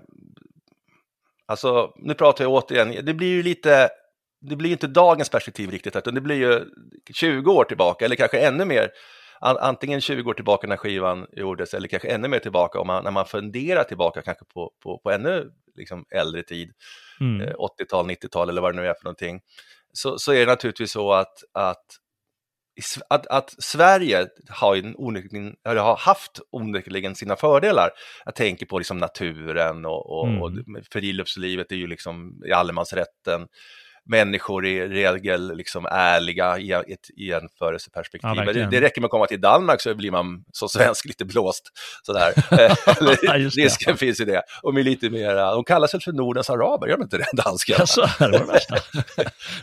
Alltså, 1.47 1.93
nu 1.97 2.15
pratar 2.15 2.45
jag 2.45 2.53
återigen, 2.53 3.05
det 3.05 3.15
blir 3.15 3.29
ju 3.29 3.43
lite 3.43 3.89
det 4.41 4.57
blir 4.57 4.71
inte 4.71 4.87
dagens 4.87 5.29
perspektiv 5.29 5.71
riktigt, 5.71 5.97
utan 5.97 6.15
det 6.15 6.21
blir 6.21 6.37
ju 6.37 6.65
20 7.15 7.53
år 7.53 7.65
tillbaka 7.65 8.05
eller 8.05 8.17
kanske 8.17 8.39
ännu 8.39 8.65
mer. 8.65 8.91
Antingen 9.43 10.01
20 10.01 10.31
år 10.31 10.35
tillbaka 10.35 10.67
när 10.67 10.77
skivan 10.77 11.27
gjordes 11.33 11.75
eller 11.75 11.89
kanske 11.89 12.09
ännu 12.09 12.29
mer 12.29 12.39
tillbaka 12.39 12.81
om 12.81 12.87
man, 12.87 13.05
när 13.05 13.11
man 13.11 13.27
funderar 13.27 13.85
tillbaka 13.85 14.23
kanske 14.23 14.45
på, 14.45 14.73
på, 14.83 14.99
på 14.99 15.11
ännu 15.11 15.51
liksom 15.77 16.05
äldre 16.11 16.43
tid, 16.43 16.73
mm. 17.21 17.49
80-tal, 17.49 18.11
eh, 18.11 18.15
90-tal 18.15 18.49
eller 18.49 18.63
vad 18.63 18.75
det 18.75 18.81
nu 18.81 18.89
är 18.89 18.95
för 18.95 19.05
någonting. 19.05 19.41
Så, 19.93 20.19
så 20.19 20.33
är 20.33 20.41
det 20.41 20.47
naturligtvis 20.47 20.93
så 20.93 21.13
att, 21.13 21.35
att 21.55 21.85
att, 23.09 23.27
att, 23.27 23.55
Sverige 23.59 24.29
har, 24.49 24.77
en 24.77 24.95
onekligen, 24.97 25.57
eller 25.65 25.81
har 25.81 25.97
haft 25.97 26.41
onekligen 26.51 27.15
sina 27.15 27.37
fördelar. 27.37 27.91
Jag 28.25 28.35
tänker 28.35 28.67
på 28.67 28.79
liksom 28.79 28.99
naturen 28.99 29.87
och, 29.87 30.19
och, 30.19 30.29
mm. 30.29 30.43
och 30.43 30.53
friluftslivet 30.93 31.73
är 31.73 31.77
ju 31.77 31.87
liksom 31.87 32.43
i 32.47 32.53
allemansrätten 32.53 33.47
människor 34.05 34.67
i 34.67 34.89
regel 34.89 35.57
liksom 35.57 35.87
ärliga 35.87 36.59
i 36.59 36.73
ett 36.73 37.11
jämförelseperspektiv. 37.17 38.31
Ja, 38.37 38.53
det, 38.53 38.67
det 38.71 38.81
räcker 38.81 39.01
med 39.01 39.07
att 39.07 39.11
komma 39.11 39.27
till 39.27 39.41
Danmark 39.41 39.81
så 39.81 39.95
blir 39.95 40.11
man 40.11 40.45
som 40.53 40.69
svensk 40.69 41.05
lite 41.05 41.25
blåst. 41.25 41.73
Sådär. 42.03 42.33
Risken 43.57 43.97
finns 43.97 44.21
i 44.21 44.25
det. 44.25 44.43
Och 44.63 44.75
med 44.75 44.85
lite 44.85 45.11
mera, 45.11 45.55
de 45.55 45.65
kallas 45.65 45.95
väl 45.95 46.01
för 46.01 46.13
Nordens 46.13 46.51
araber, 46.51 46.87
gör 46.87 46.97
de 46.97 47.03
inte 47.03 47.19
det, 47.19 47.27
danskarna? 47.45 47.81
Alltså, 47.81 48.09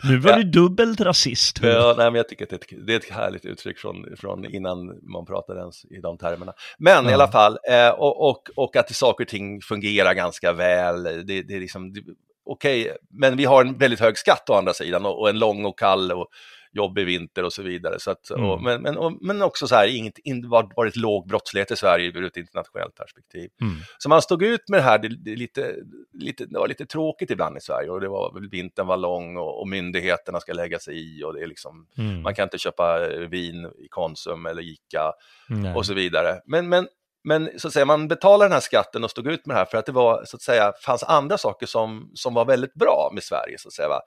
nu 0.02 0.18
var 0.18 0.36
du 0.36 0.42
dubbelt 0.42 1.00
rasist. 1.00 1.58
Ja, 1.62 1.94
nej, 1.98 2.06
men 2.06 2.14
jag 2.14 2.28
tycker 2.28 2.44
att 2.44 2.50
det 2.50 2.56
är 2.56 2.76
ett, 2.76 2.86
det 2.86 2.92
är 2.92 2.96
ett 2.96 3.10
härligt 3.10 3.44
uttryck 3.44 3.78
från, 3.78 4.16
från 4.16 4.44
innan 4.44 4.86
man 5.02 5.26
pratade 5.26 5.60
ens 5.60 5.84
i 5.84 6.00
de 6.02 6.18
termerna. 6.18 6.52
Men 6.78 7.04
ja. 7.04 7.10
i 7.10 7.14
alla 7.14 7.28
fall, 7.28 7.58
eh, 7.70 7.88
och, 7.88 8.28
och, 8.28 8.50
och 8.56 8.76
att 8.76 8.94
saker 8.94 9.24
och 9.24 9.28
ting 9.28 9.60
fungerar 9.60 10.14
ganska 10.14 10.52
väl. 10.52 11.02
Det, 11.02 11.42
det 11.42 11.54
är 11.54 11.60
liksom, 11.60 11.94
okej, 12.48 12.82
okay, 12.82 12.96
men 13.10 13.36
vi 13.36 13.44
har 13.44 13.64
en 13.64 13.78
väldigt 13.78 14.00
hög 14.00 14.18
skatt 14.18 14.50
å 14.50 14.54
andra 14.54 14.74
sidan 14.74 15.06
och, 15.06 15.20
och 15.20 15.28
en 15.28 15.38
lång 15.38 15.64
och 15.64 15.78
kall 15.78 16.12
och 16.12 16.28
jobbig 16.72 17.06
vinter 17.06 17.44
och 17.44 17.52
så 17.52 17.62
vidare. 17.62 18.00
Så 18.00 18.10
att, 18.10 18.30
mm. 18.30 18.44
och, 18.44 18.62
men, 18.62 18.82
men, 18.82 18.96
och, 18.96 19.12
men 19.20 19.42
också 19.42 19.66
så 19.66 19.74
här, 19.74 19.86
inget, 19.96 20.18
in, 20.18 20.48
varit 20.48 20.96
låg 20.96 21.28
brottslighet 21.28 21.70
i 21.70 21.76
Sverige 21.76 22.06
ur 22.06 22.24
ett 22.24 22.36
internationellt 22.36 22.94
perspektiv. 22.94 23.50
Mm. 23.60 23.74
Så 23.98 24.08
man 24.08 24.22
stod 24.22 24.42
ut 24.42 24.68
med 24.68 24.78
det 24.78 24.84
här, 24.84 24.98
det, 24.98 25.08
det, 25.08 25.36
lite, 25.36 25.74
lite, 26.12 26.46
det 26.46 26.58
var 26.58 26.68
lite 26.68 26.86
tråkigt 26.86 27.30
ibland 27.30 27.56
i 27.56 27.60
Sverige 27.60 27.90
och 27.90 28.00
det 28.00 28.08
var, 28.08 28.50
vintern 28.50 28.86
var 28.86 28.96
lång 28.96 29.36
och, 29.36 29.60
och 29.60 29.68
myndigheterna 29.68 30.40
ska 30.40 30.52
lägga 30.52 30.78
sig 30.78 30.94
i 30.98 31.24
och 31.24 31.34
det 31.34 31.42
är 31.42 31.46
liksom, 31.46 31.86
mm. 31.98 32.22
man 32.22 32.34
kan 32.34 32.42
inte 32.42 32.58
köpa 32.58 33.08
vin 33.30 33.64
i 33.64 33.88
Konsum 33.88 34.46
eller 34.46 34.62
Ica 34.62 35.12
och 35.76 35.86
så 35.86 35.94
vidare. 35.94 36.40
Men, 36.46 36.68
men 36.68 36.88
men 37.24 37.50
så 37.56 37.68
att 37.68 37.74
säga, 37.74 37.84
man 37.84 38.08
betalade 38.08 38.44
den 38.44 38.52
här 38.52 38.60
skatten 38.60 39.04
och 39.04 39.10
stod 39.10 39.26
ut 39.26 39.46
med 39.46 39.56
det 39.56 39.58
här 39.58 39.66
för 39.66 39.78
att 39.78 39.86
det 39.86 39.92
var, 39.92 40.24
så 40.24 40.36
att 40.36 40.42
säga, 40.42 40.72
fanns 40.84 41.02
andra 41.02 41.38
saker 41.38 41.66
som, 41.66 42.10
som 42.14 42.34
var 42.34 42.44
väldigt 42.44 42.74
bra 42.74 43.10
med 43.14 43.22
Sverige. 43.22 43.58
Så 43.58 43.68
att 43.68 43.74
säga, 43.74 43.88
va? 43.88 44.00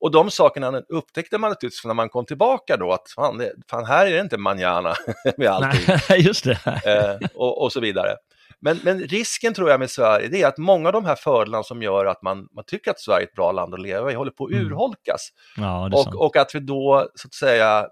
Och 0.00 0.10
de 0.10 0.30
sakerna 0.30 0.82
upptäckte 0.88 1.38
man 1.38 1.50
naturligtvis 1.50 1.84
när 1.84 1.94
man 1.94 2.08
kom 2.08 2.26
tillbaka 2.26 2.76
då, 2.76 2.92
att 2.92 3.10
fan, 3.14 3.38
det, 3.38 3.52
fan 3.70 3.84
här 3.84 4.06
är 4.06 4.10
det 4.10 4.20
inte 4.20 4.38
manjana 4.38 4.94
med 5.36 5.48
allting. 5.48 5.96
Nej, 6.08 6.20
just 6.26 6.44
det. 6.44 6.58
Eh, 6.64 7.28
och, 7.34 7.62
och, 7.62 7.72
så 7.72 7.80
vidare. 7.80 8.16
Men, 8.60 8.80
men, 8.82 9.00
risken 9.00 9.54
tror 9.54 9.70
jag 9.70 9.80
med 9.80 9.90
Sverige, 9.90 10.28
det 10.28 10.42
är 10.42 10.48
att 10.48 10.58
många 10.58 10.88
av 10.88 10.92
de 10.92 11.04
här 11.04 11.14
fördelarna 11.14 11.64
som 11.64 11.82
gör 11.82 12.06
att 12.06 12.22
man, 12.22 12.48
man 12.54 12.64
tycker 12.66 12.90
att 12.90 13.00
Sverige 13.00 13.22
är 13.24 13.28
ett 13.28 13.34
bra 13.34 13.52
land 13.52 13.74
att 13.74 13.80
leva 13.80 14.12
i 14.12 14.14
håller 14.14 14.30
på 14.30 14.44
att 14.44 14.52
mm. 14.52 14.66
urholkas. 14.66 15.28
Ja, 15.56 15.90
och, 15.92 16.24
och, 16.26 16.36
att 16.36 16.54
vi 16.54 16.60
då, 16.60 17.08
så 17.14 17.28
att 17.28 17.34
säga, 17.34 17.86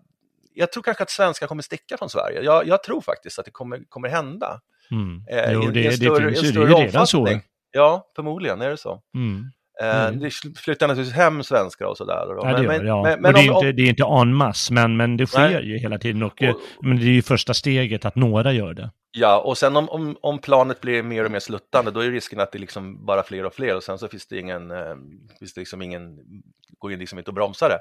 jag 0.54 0.72
tror 0.72 0.82
kanske 0.82 1.02
att 1.02 1.10
svenskar 1.10 1.46
kommer 1.46 1.62
sticka 1.62 1.96
från 1.96 2.10
Sverige. 2.10 2.42
Jag, 2.42 2.66
jag 2.66 2.82
tror 2.82 3.00
faktiskt 3.00 3.38
att 3.38 3.44
det 3.44 3.50
kommer, 3.50 3.80
kommer 3.88 4.08
hända. 4.08 4.60
Mm. 4.90 5.22
Eh, 5.30 5.52
jo, 5.52 5.70
det, 5.70 5.86
en 5.86 5.92
större, 5.92 6.24
det 6.24 6.32
finns 6.32 6.44
ju, 6.44 6.52
det 6.52 6.60
är 6.60 6.80
ju 6.80 6.86
redan 6.86 7.06
så. 7.06 7.40
Ja, 7.72 8.10
förmodligen 8.16 8.60
är 8.60 8.70
det 8.70 8.76
så. 8.76 9.02
Mm. 9.14 9.50
Mm. 9.82 10.20
Det 10.20 10.30
flyttar 10.56 10.88
naturligtvis 10.88 11.16
hem 11.16 11.42
svenskar 11.42 11.86
och 11.86 11.96
sådär. 11.96 12.26
Ja, 12.28 12.56
det, 12.56 12.68
men, 12.68 12.86
ja. 12.86 13.02
men, 13.02 13.20
men 13.20 13.34
det, 13.34 13.40
är 13.40 13.50
om, 13.50 13.56
inte, 13.56 13.72
det 13.72 13.82
är 13.82 13.88
inte 13.88 14.02
en 14.02 14.34
masse, 14.34 14.72
men, 14.72 14.96
men 14.96 15.16
det 15.16 15.26
sker 15.26 15.50
nej. 15.50 15.68
ju 15.68 15.78
hela 15.78 15.98
tiden. 15.98 16.22
Och, 16.22 16.42
och, 16.42 16.60
men 16.80 16.96
det 16.96 17.04
är 17.04 17.08
ju 17.08 17.22
första 17.22 17.54
steget 17.54 18.04
att 18.04 18.16
några 18.16 18.52
gör 18.52 18.74
det. 18.74 18.90
Ja, 19.16 19.40
och 19.40 19.58
sen 19.58 19.76
om, 19.76 19.88
om, 19.88 20.16
om, 20.20 20.38
planet 20.38 20.80
blir 20.80 21.02
mer 21.02 21.24
och 21.24 21.30
mer 21.30 21.40
sluttande, 21.40 21.90
då 21.90 22.00
är 22.00 22.10
risken 22.10 22.40
att 22.40 22.52
det 22.52 22.58
liksom 22.58 23.06
bara 23.06 23.22
fler 23.22 23.44
och 23.44 23.54
fler 23.54 23.76
och 23.76 23.82
sen 23.82 23.98
så 23.98 24.08
finns 24.08 24.26
det 24.26 24.38
ingen, 24.38 24.70
eh, 24.70 24.94
finns 25.38 25.54
det 25.54 25.60
liksom 25.60 25.82
ingen, 25.82 26.18
går 26.78 26.90
ju 26.90 26.96
liksom 26.96 27.18
inte 27.18 27.30
att 27.30 27.34
bromsa 27.34 27.68
det. 27.68 27.78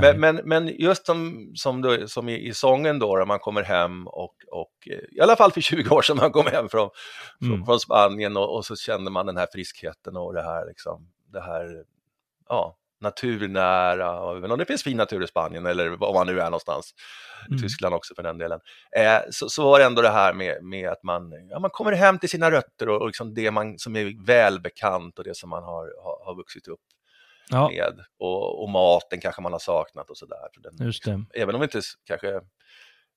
Men, 0.00 0.20
men, 0.20 0.40
men, 0.44 0.68
just 0.68 1.06
som, 1.06 1.52
som, 1.54 1.82
då, 1.82 2.08
som 2.08 2.28
i, 2.28 2.48
i 2.48 2.54
sången 2.54 2.98
då, 2.98 3.16
när 3.16 3.24
man 3.24 3.38
kommer 3.38 3.62
hem 3.62 4.06
och, 4.06 4.34
och 4.50 4.88
eh, 4.90 5.16
i 5.18 5.20
alla 5.20 5.36
fall 5.36 5.52
för 5.52 5.60
20 5.60 5.94
år 5.94 6.02
sedan 6.02 6.16
man 6.16 6.32
kom 6.32 6.46
hem 6.46 6.68
från, 6.68 6.90
mm. 7.42 7.52
från, 7.52 7.66
från 7.66 7.80
Spanien 7.80 8.36
och, 8.36 8.56
och, 8.56 8.64
så 8.64 8.76
kände 8.76 9.10
man 9.10 9.26
den 9.26 9.36
här 9.36 9.48
friskheten 9.52 10.16
och 10.16 10.34
det 10.34 10.42
här 10.42 10.66
liksom, 10.66 11.08
det 11.32 11.40
här, 11.40 11.84
ja, 12.48 12.76
naturnära, 13.02 14.36
även 14.36 14.50
om 14.50 14.58
det 14.58 14.64
finns 14.64 14.82
fin 14.82 14.96
natur 14.96 15.24
i 15.24 15.26
Spanien 15.26 15.66
eller 15.66 15.88
var 15.88 16.14
man 16.14 16.26
nu 16.26 16.40
är 16.40 16.44
någonstans, 16.44 16.94
mm. 17.48 17.62
Tyskland 17.62 17.94
också 17.94 18.14
för 18.14 18.22
den 18.22 18.38
delen, 18.38 18.60
eh, 18.96 19.18
så, 19.30 19.48
så 19.48 19.64
var 19.64 19.78
det 19.78 19.84
ändå 19.84 20.02
det 20.02 20.10
här 20.10 20.32
med, 20.32 20.64
med 20.64 20.88
att 20.90 21.02
man, 21.02 21.32
ja, 21.50 21.58
man 21.58 21.70
kommer 21.70 21.92
hem 21.92 22.18
till 22.18 22.28
sina 22.28 22.50
rötter 22.50 22.88
och, 22.88 23.00
och 23.00 23.06
liksom 23.06 23.34
det 23.34 23.50
man, 23.50 23.78
som 23.78 23.96
är 23.96 24.26
välbekant 24.26 25.18
och 25.18 25.24
det 25.24 25.36
som 25.36 25.50
man 25.50 25.62
har, 25.62 25.90
har, 26.04 26.24
har 26.24 26.36
vuxit 26.36 26.68
upp 26.68 26.80
ja. 27.50 27.68
med. 27.68 28.04
Och, 28.18 28.62
och, 28.62 28.68
maten 28.68 29.20
kanske 29.20 29.42
man 29.42 29.52
har 29.52 29.58
saknat 29.58 30.10
och 30.10 30.16
sådär. 30.16 30.48
Liksom, 30.78 31.26
även 31.34 31.54
om 31.54 31.62
inte 31.62 31.80
kanske 32.06 32.40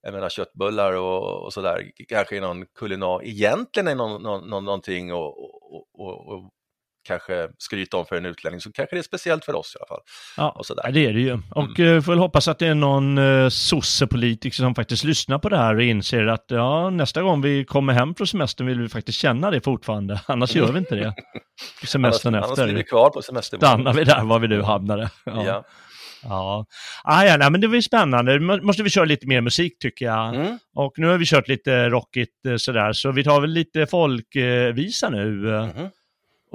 jag 0.05 0.13
menar 0.13 0.29
köttbullar 0.29 0.93
och, 0.93 1.45
och 1.45 1.53
sådär, 1.53 1.91
kanske 2.09 2.37
är 2.37 2.41
någon 2.41 2.65
kulinar, 2.65 3.23
egentligen 3.23 3.87
är 3.87 3.95
någon, 3.95 4.23
någon, 4.49 4.65
någonting 4.65 5.13
och, 5.13 5.43
och, 5.99 6.27
och 6.27 6.51
kanske 7.05 7.47
skryta 7.57 7.97
om 7.97 8.05
för 8.05 8.15
en 8.15 8.25
utlänning 8.25 8.61
så 8.61 8.71
kanske 8.71 8.95
det 8.95 8.99
är 8.99 9.03
speciellt 9.03 9.45
för 9.45 9.55
oss 9.55 9.75
i 9.75 9.77
alla 9.79 9.87
fall. 9.87 10.01
Ja, 10.37 10.49
och 10.49 10.65
sådär. 10.65 10.91
det 10.91 11.05
är 11.05 11.13
det 11.13 11.19
ju. 11.19 11.39
Och 11.51 11.79
mm. 11.79 11.97
Eh, 11.97 12.01
får 12.01 12.11
väl 12.11 12.19
hoppas 12.19 12.47
att 12.47 12.59
det 12.59 12.67
är 12.67 12.75
någon 12.75 13.17
uh, 13.17 13.49
sossepolitiker 13.49 14.55
som 14.55 14.75
faktiskt 14.75 15.03
lyssnar 15.03 15.39
på 15.39 15.49
det 15.49 15.57
här 15.57 15.75
och 15.75 15.83
inser 15.83 16.27
att 16.27 16.45
ja, 16.47 16.89
nästa 16.89 17.21
gång 17.21 17.41
vi 17.41 17.65
kommer 17.65 17.93
hem 17.93 18.15
från 18.15 18.27
semestern 18.27 18.67
vill 18.67 18.81
vi 18.81 18.89
faktiskt 18.89 19.19
känna 19.19 19.51
det 19.51 19.61
fortfarande. 19.61 20.21
Annars 20.27 20.55
gör 20.55 20.71
vi 20.71 20.79
inte 20.79 20.95
det. 20.95 21.13
Semestern 21.87 22.35
annars, 22.35 22.49
efter. 22.49 22.63
Annars 22.63 22.73
blir 22.73 22.83
vi 22.83 22.89
kvar 22.89 23.09
på 23.09 23.21
semestern. 23.21 23.59
Stannar 23.59 23.93
vi 23.93 24.03
där 24.03 24.23
var 24.23 24.39
vi 24.39 24.47
nu 24.47 24.61
hamnade. 24.61 25.09
Ja. 25.23 25.45
ja. 25.45 25.63
Ja, 26.27 26.65
ah, 27.03 27.23
ja 27.23 27.37
nej, 27.37 27.51
men 27.51 27.61
det 27.61 27.67
var 27.67 27.75
ju 27.75 27.81
spännande. 27.81 28.39
måste 28.39 28.83
vi 28.83 28.89
köra 28.89 29.05
lite 29.05 29.27
mer 29.27 29.41
musik 29.41 29.79
tycker 29.79 30.05
jag. 30.05 30.35
Mm. 30.35 30.59
Och 30.75 30.93
nu 30.97 31.07
har 31.07 31.17
vi 31.17 31.25
kört 31.25 31.47
lite 31.47 31.89
rockigt 31.89 32.45
eh, 32.45 32.55
sådär, 32.55 32.93
så 32.93 33.11
vi 33.11 33.23
tar 33.23 33.41
väl 33.41 33.49
lite 33.49 33.85
folkvisa 33.85 35.09
nu. 35.09 35.55
Mm 35.55 35.89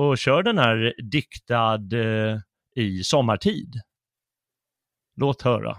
och 0.00 0.18
kör 0.18 0.42
den 0.42 0.58
här 0.58 0.94
diktad 1.10 1.92
eh, 1.92 2.38
i 2.76 3.02
sommartid. 3.04 3.74
Låt 5.16 5.42
höra. 5.42 5.76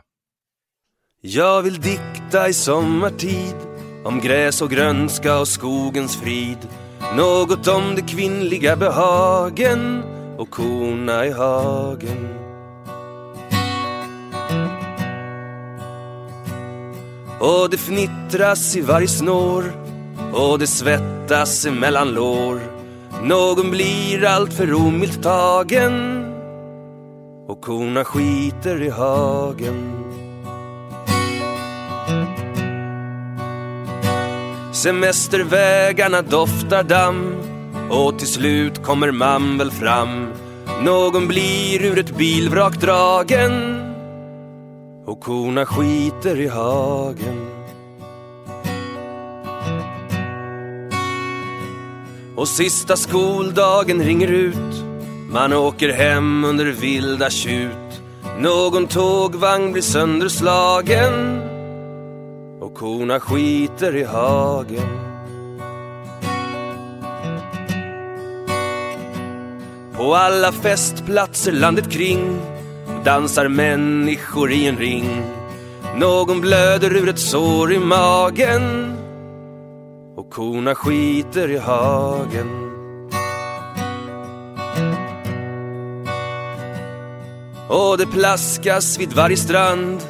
Jag 1.21 1.61
vill 1.61 1.81
dikta 1.81 2.49
i 2.49 2.53
sommartid 2.53 3.55
om 4.03 4.19
gräs 4.19 4.61
och 4.61 4.69
grönska 4.69 5.39
och 5.39 5.47
skogens 5.47 6.21
frid. 6.21 6.57
Något 7.15 7.67
om 7.67 7.95
de 7.95 8.01
kvinnliga 8.01 8.75
behagen 8.75 10.03
och 10.37 10.49
korna 10.49 11.25
i 11.25 11.31
hagen. 11.31 12.37
Och 17.39 17.69
det 17.69 17.77
fnittras 17.77 18.75
i 18.75 18.81
varje 18.81 19.07
snår 19.07 19.63
och 20.33 20.59
det 20.59 20.67
svettas 20.67 21.65
emellan 21.65 22.13
lår. 22.13 22.70
Någon 23.23 23.71
blir 23.71 24.25
alltför 24.25 24.73
omilt 24.73 25.23
tagen 25.23 26.25
och 27.47 27.61
korna 27.61 28.05
skiter 28.05 28.81
i 28.81 28.89
hagen. 28.89 29.91
Semestervägarna 34.73 36.21
doftar 36.21 36.83
damm 36.83 37.35
och 37.89 38.19
till 38.19 38.27
slut 38.27 38.83
kommer 38.83 39.11
man 39.11 39.57
väl 39.57 39.71
fram. 39.71 40.27
Någon 40.83 41.27
blir 41.27 41.85
ur 41.85 41.99
ett 41.99 42.17
bilvrak 42.17 42.81
dragen 42.81 43.81
och 45.05 45.21
korna 45.21 45.65
skiter 45.65 46.39
i 46.39 46.47
hagen. 46.47 47.50
Och 52.41 52.47
sista 52.47 52.97
skoldagen 52.97 54.03
ringer 54.03 54.27
ut. 54.27 54.83
Man 55.29 55.53
åker 55.53 55.89
hem 55.89 56.43
under 56.43 56.65
vilda 56.65 57.29
tjut. 57.29 58.01
Någon 58.39 58.87
tågvagn 58.87 59.71
blir 59.71 59.81
sönderslagen 59.81 61.41
och 62.61 62.73
korna 62.73 63.19
skiter 63.19 63.95
i 63.95 64.03
hagen. 64.03 64.89
På 69.97 70.15
alla 70.15 70.51
festplatser 70.51 71.51
landet 71.51 71.91
kring 71.91 72.41
dansar 73.03 73.47
människor 73.47 74.51
i 74.51 74.67
en 74.67 74.77
ring. 74.77 75.23
Någon 75.95 76.41
blöder 76.41 76.95
ur 76.95 77.09
ett 77.09 77.19
sår 77.19 77.73
i 77.73 77.79
magen 77.79 79.00
och 80.21 80.29
korna 80.29 80.75
skiter 80.75 81.51
i 81.51 81.57
hagen. 81.57 82.71
Och 87.67 87.97
det 87.97 88.05
plaskas 88.05 88.99
vid 88.99 89.13
varje 89.13 89.37
strand 89.37 90.01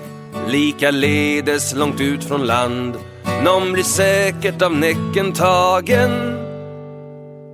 likaledes 0.47 1.76
långt 1.76 2.01
ut 2.01 2.24
från 2.24 2.45
land. 2.45 2.97
Nån 3.43 3.74
blir 3.74 3.84
säkert 3.84 4.62
av 4.62 4.76
näcken 4.76 5.34
tagen 5.34 6.12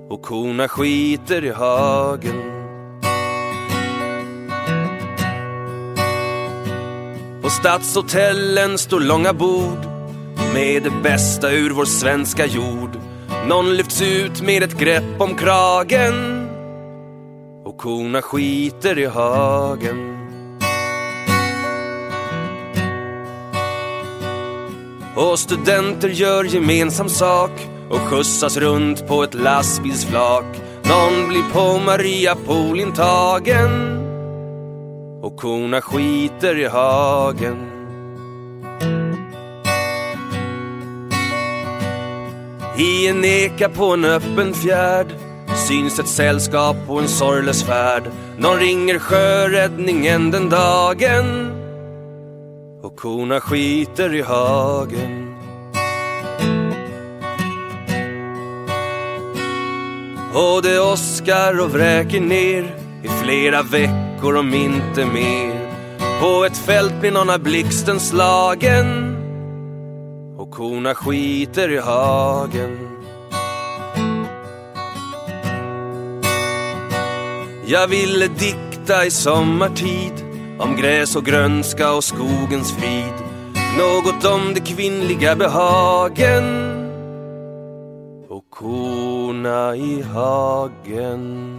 och 0.10 0.22
korna 0.22 0.68
skiter 0.68 1.46
i 1.46 1.52
hagen. 1.52 2.42
På 7.42 7.50
stadshotellen 7.50 8.78
står 8.78 9.00
långa 9.00 9.34
bord 9.34 9.97
med 10.54 10.84
det 10.84 11.04
bästa 11.04 11.52
ur 11.52 11.70
vår 11.70 11.86
svenska 11.86 12.46
jord. 12.46 13.00
Någon 13.48 13.76
lyfts 13.76 14.02
ut 14.02 14.42
med 14.42 14.64
ett 14.64 14.80
grepp 14.80 15.22
om 15.22 15.36
kragen 15.36 16.48
och 17.66 17.78
korna 17.78 18.22
skiter 18.22 19.00
i 19.00 19.06
hagen. 19.06 20.18
Och 25.16 25.40
studenter 25.40 26.10
gör 26.10 26.44
gemensam 26.44 27.10
sak 27.10 27.52
och 27.90 28.00
skjutsas 28.00 28.58
runt 28.58 29.08
på 29.08 29.24
ett 29.24 29.34
lastbilsflak. 29.34 30.46
Någon 30.84 31.28
blir 31.28 31.54
på 31.54 31.80
Mariapol 31.86 32.80
intagen 32.80 33.98
och 35.22 35.38
korna 35.38 35.82
skiter 35.82 36.60
i 36.60 36.66
hagen. 36.66 37.77
I 42.80 43.08
en 43.08 43.26
eka 43.26 43.70
på 43.70 43.94
en 43.94 44.06
öppen 44.06 44.54
fjärd 44.54 45.08
syns 45.68 46.00
ett 46.00 46.08
sällskap 46.08 46.76
på 46.88 47.00
en 47.00 47.08
sorglös 47.08 47.64
färd. 47.64 48.04
Någon 48.38 48.60
ringer 48.60 49.00
sjöräddningen 49.00 50.32
den 50.32 50.50
dagen 50.50 51.52
och 52.84 52.96
korna 52.96 53.42
skiter 53.42 54.16
i 54.16 54.22
hagen. 54.22 55.36
Och 60.34 60.62
det 60.64 60.80
åskar 60.80 61.62
och 61.62 61.72
vräker 61.72 62.22
ner 62.22 62.76
i 63.04 63.08
flera 63.24 63.62
veckor 63.62 64.36
om 64.36 64.54
inte 64.54 65.06
mer. 65.06 65.68
På 66.22 66.46
ett 66.46 66.58
fält 66.58 67.00
blir 67.00 67.12
någon 67.12 67.30
av 67.30 67.40
blixten 67.40 68.00
slagen 68.00 69.07
och 70.48 70.54
korna 70.54 70.96
skiter 70.96 71.72
i 71.72 71.78
hagen. 71.78 72.78
Jag 77.66 77.88
ville 77.88 78.28
dikta 78.28 79.06
i 79.06 79.12
sommartid 79.12 80.14
om 80.60 80.76
gräs 80.76 81.16
och 81.16 81.26
grönska 81.26 81.94
och 81.94 82.04
skogens 82.04 82.74
frid. 82.78 83.14
Något 83.78 84.26
om 84.26 84.54
det 84.54 84.60
kvinnliga 84.60 85.36
behagen 85.36 86.44
och 88.30 88.50
korna 88.50 89.76
i 89.76 90.02
hagen. 90.02 91.54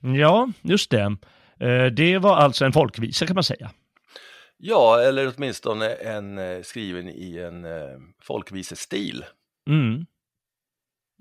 Ja, 0.00 0.48
just 0.62 0.90
det. 0.90 1.16
Eh, 1.60 1.86
det 1.86 2.18
var 2.18 2.36
alltså 2.36 2.64
en 2.64 2.72
folkvisa 2.72 3.26
kan 3.26 3.34
man 3.34 3.44
säga. 3.44 3.70
Ja, 4.62 5.00
eller 5.00 5.32
åtminstone 5.36 5.88
en 5.94 6.38
eh, 6.38 6.62
skriven 6.62 7.08
i 7.08 7.38
en 7.38 7.64
eh, 7.64 7.70
folkvisestil. 8.22 9.24
Mm. 9.70 10.06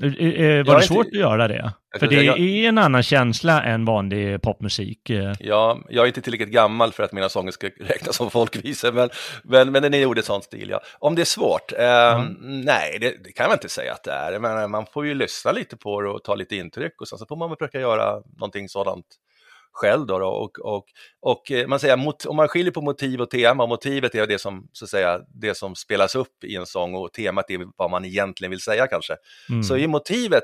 Jag 0.01 0.09
Var 0.09 0.15
det 0.15 0.59
inte- 0.71 0.81
svårt 0.87 1.05
att 1.05 1.13
göra 1.13 1.47
det? 1.47 1.71
Jag 1.91 1.99
För 1.99 2.07
det 2.07 2.15
säga- 2.15 2.37
är 2.37 2.69
en 2.69 2.77
annan 2.77 3.03
känsla 3.03 3.63
än 3.63 3.85
vanlig 3.85 4.41
popmusik. 4.41 5.09
eh. 5.09 5.33
Ja, 5.39 5.79
jag 5.89 6.03
är 6.03 6.07
inte 6.07 6.21
tillräckligt 6.21 6.49
gammal 6.49 6.91
för 6.91 7.03
att 7.03 7.11
mina 7.11 7.29
sånger 7.29 7.51
ska 7.51 7.67
räknas 7.79 8.15
som 8.15 8.31
folkvisor, 8.31 8.91
men, 8.91 9.09
men, 9.43 9.71
men 9.71 9.81
den 9.83 9.93
är 9.93 9.97
gjord 9.99 10.19
i 10.19 10.21
sån 10.21 10.41
stil. 10.41 10.69
Ja. 10.69 10.81
Om 10.99 11.15
det 11.15 11.21
är 11.21 11.25
svårt? 11.25 11.71
Eh, 11.71 12.23
Nej, 12.41 12.97
det, 13.01 13.23
det 13.23 13.31
kan 13.31 13.45
man 13.47 13.53
inte 13.55 13.69
säga 13.69 13.93
att 13.93 14.03
det 14.03 14.11
är. 14.11 14.39
Men 14.39 14.71
man 14.71 14.85
får 14.85 15.05
ju 15.05 15.13
lyssna 15.13 15.51
lite 15.51 15.77
på 15.77 16.01
det 16.01 16.09
och 16.09 16.23
ta 16.23 16.35
lite 16.35 16.55
intryck 16.55 17.01
och 17.01 17.07
sen 17.07 17.19
så 17.19 17.25
får 17.25 17.35
man 17.35 17.49
väl 17.49 17.57
försöka 17.57 17.79
göra 17.79 18.21
någonting 18.37 18.69
sådant 18.69 19.05
själv 19.79 20.05
då. 20.05 20.19
då. 20.19 20.27
Och, 20.27 20.59
och, 20.59 20.85
och 21.21 21.51
eh, 21.51 21.67
man 21.67 21.79
säger, 21.79 21.97
mot, 21.97 22.25
om 22.25 22.35
man 22.35 22.47
skiljer 22.47 22.71
på 22.71 22.81
motiv 22.81 23.21
och 23.21 23.29
tema, 23.29 23.63
och 23.63 23.69
motivet 23.69 24.15
är 24.15 24.27
det 24.27 24.39
som, 24.39 24.67
så 24.73 24.85
att 24.85 24.89
säga, 24.89 25.19
det 25.41 25.55
som 25.57 25.75
spelas 25.75 26.15
upp 26.15 26.43
i 26.43 26.55
en 26.55 26.65
sång 26.65 26.95
och 26.95 27.13
temat 27.13 27.49
är 27.51 27.59
vad 27.77 27.91
man 27.91 28.05
egentligen 28.05 28.49
vill 28.51 28.61
säga 28.61 28.87
kanske. 28.87 29.15
Mm. 29.49 29.63
Så 29.63 29.77
är 29.77 29.87
motivet 29.87 30.43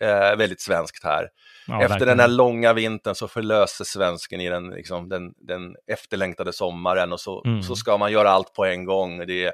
eh, 0.00 0.36
väldigt 0.36 0.60
svenskt 0.60 1.04
här. 1.04 1.28
Ja, 1.66 1.74
Efter 1.82 1.88
verkligen. 1.88 2.08
den 2.08 2.20
här 2.20 2.28
långa 2.28 2.72
vintern 2.72 3.14
så 3.14 3.28
förlöses 3.28 3.88
svensken 3.88 4.40
i 4.40 4.48
den, 4.48 4.70
liksom, 4.70 5.08
den, 5.08 5.32
den 5.36 5.74
efterlängtade 5.92 6.52
sommaren 6.52 7.12
och 7.12 7.20
så, 7.20 7.42
Mm. 7.44 7.62
så 7.62 7.76
ska 7.76 7.98
man 7.98 8.12
göra 8.12 8.30
allt 8.30 8.52
på 8.54 8.64
en 8.64 8.84
gång. 8.84 9.26
Det 9.26 9.44
är, 9.44 9.52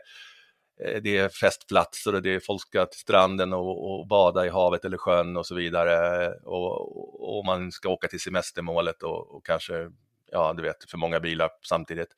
det 0.78 1.16
är 1.18 1.28
festplatser 1.28 2.14
och 2.14 2.22
det 2.22 2.34
är 2.34 2.40
folk 2.40 2.62
ska 2.62 2.86
till 2.86 3.00
stranden 3.00 3.52
och, 3.52 3.90
och 3.90 4.06
bada 4.06 4.46
i 4.46 4.48
havet 4.48 4.84
eller 4.84 4.98
sjön 4.98 5.36
och 5.36 5.46
så 5.46 5.54
vidare. 5.54 6.28
Och, 6.44 7.38
och 7.38 7.44
man 7.44 7.72
ska 7.72 7.88
åka 7.88 8.08
till 8.08 8.20
semestermålet 8.20 9.02
och, 9.02 9.34
och 9.34 9.46
kanske, 9.46 9.90
ja 10.32 10.54
du 10.56 10.62
vet, 10.62 10.90
för 10.90 10.98
många 10.98 11.20
bilar 11.20 11.50
samtidigt. 11.68 12.08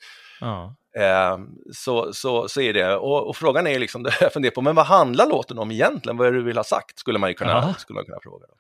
Ja. 0.41 0.75
Eh, 0.97 1.39
så, 1.73 2.13
så, 2.13 2.49
så 2.49 2.61
är 2.61 2.73
det. 2.73 2.97
Och, 2.97 3.37
frågan 3.37 3.67
är 3.67 3.79
liksom, 3.79 4.03
det 4.03 4.13
jag 4.21 4.33
funderar 4.33 4.55
på, 4.55 4.63
men 4.63 4.75
vad 4.75 4.87
handlar 4.87 5.27
låten 5.27 5.59
om 5.59 5.71
egentligen? 5.71 6.17
Vad 6.17 6.27
är 6.27 6.33
det 6.33 6.39
du 6.39 6.45
vill 6.45 6.57
ha 6.57 6.65
sagt? 6.65 6.99
Skulle 6.99 7.19
man 7.19 7.31
ju 7.31 7.35
kunna, 7.35 7.51
Ja. 7.51 7.75
skulle 7.79 7.95
man 7.95 8.05
kunna 8.05 8.19
fråga. 8.23 8.47
Då. 8.47 8.55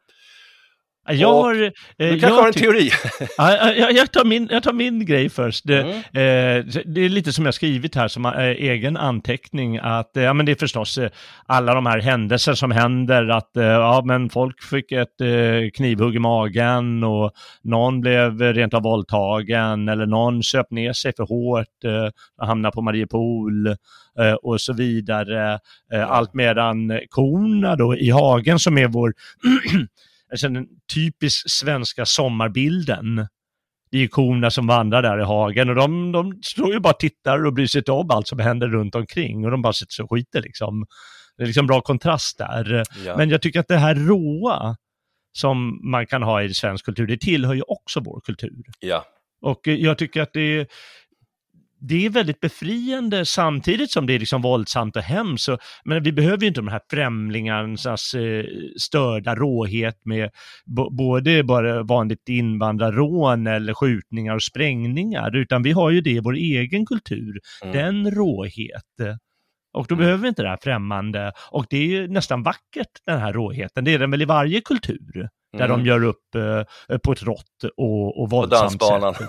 Jag 1.10 1.30
Och 1.36 1.36
har... 1.44 1.62
eh, 1.62 1.70
Du 1.96 2.04
jag 2.06 2.20
kanske 2.20 2.40
har 2.40 2.46
en 2.46 2.52
teori? 2.52 2.90
Ja, 3.38 3.56
ja, 3.56 3.72
jag, 3.72 3.92
jag, 3.92 4.12
tar 4.12 4.24
min, 4.24 4.48
jag 4.50 4.62
tar 4.62 4.72
min 4.72 5.06
grej 5.06 5.28
först. 5.28 5.64
Det, 5.66 5.78
Mm. 5.82 5.96
eh, 5.98 6.64
det 6.84 7.00
är 7.04 7.08
lite 7.08 7.32
som 7.32 7.44
jag 7.44 7.54
skrivit 7.54 7.94
här 7.94 8.08
som 8.08 8.26
eh, 8.26 8.40
egen 8.42 8.96
anteckning 8.96 9.78
att 9.78 10.16
eh, 10.16 10.22
ja, 10.22 10.32
men 10.34 10.46
det 10.46 10.52
är 10.52 10.56
förstås 10.56 10.98
eh, 10.98 11.10
alla 11.46 11.74
de 11.74 11.86
här 11.86 11.98
händelser 11.98 12.54
som 12.54 12.70
händer 12.70 13.28
att 13.28 13.56
eh, 13.56 13.64
ja, 13.64 14.02
men 14.04 14.30
folk 14.30 14.62
fick 14.62 14.92
ett 14.92 15.08
knivhugg 15.74 16.16
i 16.16 16.18
magen 16.18 17.04
och 17.04 17.32
någon 17.64 18.00
blev 18.00 18.40
rent 18.42 18.74
av 18.74 18.82
våldtagen 18.82 19.88
eller 19.88 20.06
någon 20.06 20.42
söp 20.42 20.70
ner 20.70 20.92
sig 20.92 21.12
för 21.16 21.22
hårt 21.24 21.84
och 22.40 22.46
hamnade 22.46 22.72
på 22.74 22.82
Mariepol 22.82 23.76
och 24.42 24.60
så 24.60 24.72
vidare. 24.72 25.58
Allt 26.08 26.34
medan 26.34 27.00
korna 27.08 27.76
då 27.76 27.96
i 27.96 28.10
hagen 28.10 28.58
som 28.58 28.78
är 28.78 28.88
vår 28.88 29.12
alltså 30.30 30.48
den 30.48 30.66
typiskt 30.94 31.50
svenska 31.50 32.06
sommarbilden. 32.06 33.28
Det 33.90 33.96
är 33.96 34.00
ju 34.00 34.08
korna 34.08 34.50
som 34.50 34.66
vandrar 34.66 35.02
där 35.02 35.20
i 35.20 35.24
hagen 35.24 35.68
och 35.68 35.74
de, 35.74 36.12
de 36.12 36.42
står 36.42 36.72
ju 36.72 36.80
bara 36.80 36.92
och 36.92 37.00
tittar 37.00 37.46
och 37.46 37.52
bryr 37.52 37.66
sig 37.66 37.78
inte 37.78 37.92
om 37.92 38.10
allt 38.10 38.28
som 38.28 38.38
händer 38.38 38.68
runt 38.68 38.94
omkring 38.94 39.44
och 39.44 39.50
de 39.50 39.62
bara 39.62 39.72
sitter 39.72 40.02
och 40.02 40.10
skiter 40.10 40.42
liksom. 40.42 40.86
Det 41.36 41.42
är 41.42 41.46
liksom 41.46 41.66
bra 41.66 41.80
kontrast 41.80 42.38
där. 42.38 42.84
Ja. 43.06 43.16
Men 43.16 43.30
jag 43.30 43.42
tycker 43.42 43.60
att 43.60 43.68
det 43.68 43.76
här 43.76 43.94
råa 43.94 44.76
som 45.32 45.90
man 45.90 46.06
kan 46.06 46.22
ha 46.22 46.42
i 46.42 46.54
svensk 46.54 46.84
kultur, 46.84 47.06
det 47.06 47.20
tillhör 47.20 47.54
ju 47.54 47.62
också 47.62 48.00
vår 48.00 48.20
kultur. 48.20 48.62
Ja, 48.80 49.04
Och 49.40 49.60
jag 49.66 49.98
tycker 49.98 50.22
att 50.22 50.32
det 50.32 50.40
är, 50.40 50.66
det 51.80 52.06
är 52.06 52.10
väldigt 52.10 52.40
befriande 52.40 53.24
samtidigt 53.26 53.90
som 53.90 54.06
det 54.06 54.14
är 54.14 54.18
liksom 54.18 54.42
våldsamt 54.42 54.96
och 54.96 55.02
hemskt. 55.02 55.48
Men 55.84 56.02
vi 56.02 56.12
behöver 56.12 56.40
ju 56.40 56.48
inte 56.48 56.60
de 56.60 56.68
här 56.68 56.80
främlingarnas 56.90 58.14
eh, 58.14 58.44
störda 58.78 59.34
råhet 59.34 60.00
med 60.04 60.30
både 60.90 61.44
bara 61.44 61.82
vanligt 61.82 62.28
invandrarrån 62.28 63.46
eller 63.46 63.74
skjutningar 63.74 64.34
och 64.34 64.42
sprängningar, 64.42 65.36
utan 65.36 65.62
vi 65.62 65.72
har 65.72 65.90
ju 65.90 66.00
det 66.00 66.10
i 66.10 66.20
vår 66.20 66.34
egen 66.34 66.86
kultur, 66.86 67.40
mm. 67.62 67.76
den 67.76 68.10
råhet. 68.10 69.18
Och 69.72 69.86
då 69.88 69.94
mm. 69.94 70.04
behöver 70.04 70.22
vi 70.22 70.28
inte 70.28 70.42
det 70.42 70.48
här 70.48 70.58
främmande. 70.62 71.32
Och 71.50 71.66
det 71.70 71.76
är 71.76 71.86
ju 71.86 72.08
nästan 72.08 72.42
vackert, 72.42 72.92
den 73.06 73.20
här 73.20 73.32
råheten. 73.32 73.84
Det 73.84 73.94
är 73.94 73.98
den 73.98 74.10
väl 74.10 74.22
i 74.22 74.24
varje 74.24 74.60
kultur. 74.60 75.28
Där 75.52 75.64
mm. 75.64 75.78
de 75.78 75.86
gör 75.86 76.04
upp 76.04 76.34
eh, 76.34 76.98
på 76.98 77.12
ett 77.12 77.22
rått 77.22 77.64
och, 77.76 78.22
och 78.22 78.30
våldsamt 78.30 78.82
sätt. 78.82 79.28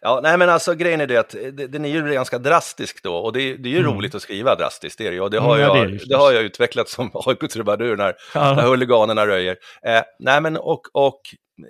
ja, 0.00 0.20
nej 0.22 0.38
men 0.38 0.50
alltså 0.50 0.74
grejen 0.74 1.00
är 1.00 1.06
det 1.06 1.16
att 1.16 1.34
den 1.68 1.84
är 1.84 1.88
ju 1.88 2.12
ganska 2.12 2.38
drastisk 2.38 3.02
då 3.02 3.14
och 3.14 3.32
det, 3.32 3.56
det 3.56 3.68
är 3.68 3.72
ju 3.72 3.78
mm. 3.78 3.94
roligt 3.94 4.14
att 4.14 4.22
skriva 4.22 4.54
drastiskt, 4.54 4.98
det 4.98 5.06
är 5.06 5.12
det. 5.12 5.20
Och 5.20 5.30
det 5.30 5.38
har, 5.38 5.58
mm, 5.58 5.76
jag, 5.76 5.90
det, 5.90 6.08
det 6.08 6.16
har 6.16 6.32
jag 6.32 6.42
utvecklat 6.42 6.88
som 6.88 7.10
AIK-trubadur 7.14 7.96
när, 7.96 8.14
ja. 8.34 8.54
när 8.54 8.62
huliganerna 8.62 9.26
röjer. 9.26 9.56
Eh, 9.86 10.02
nej 10.18 10.40
men 10.40 10.56
och, 10.56 10.82
och 10.92 11.20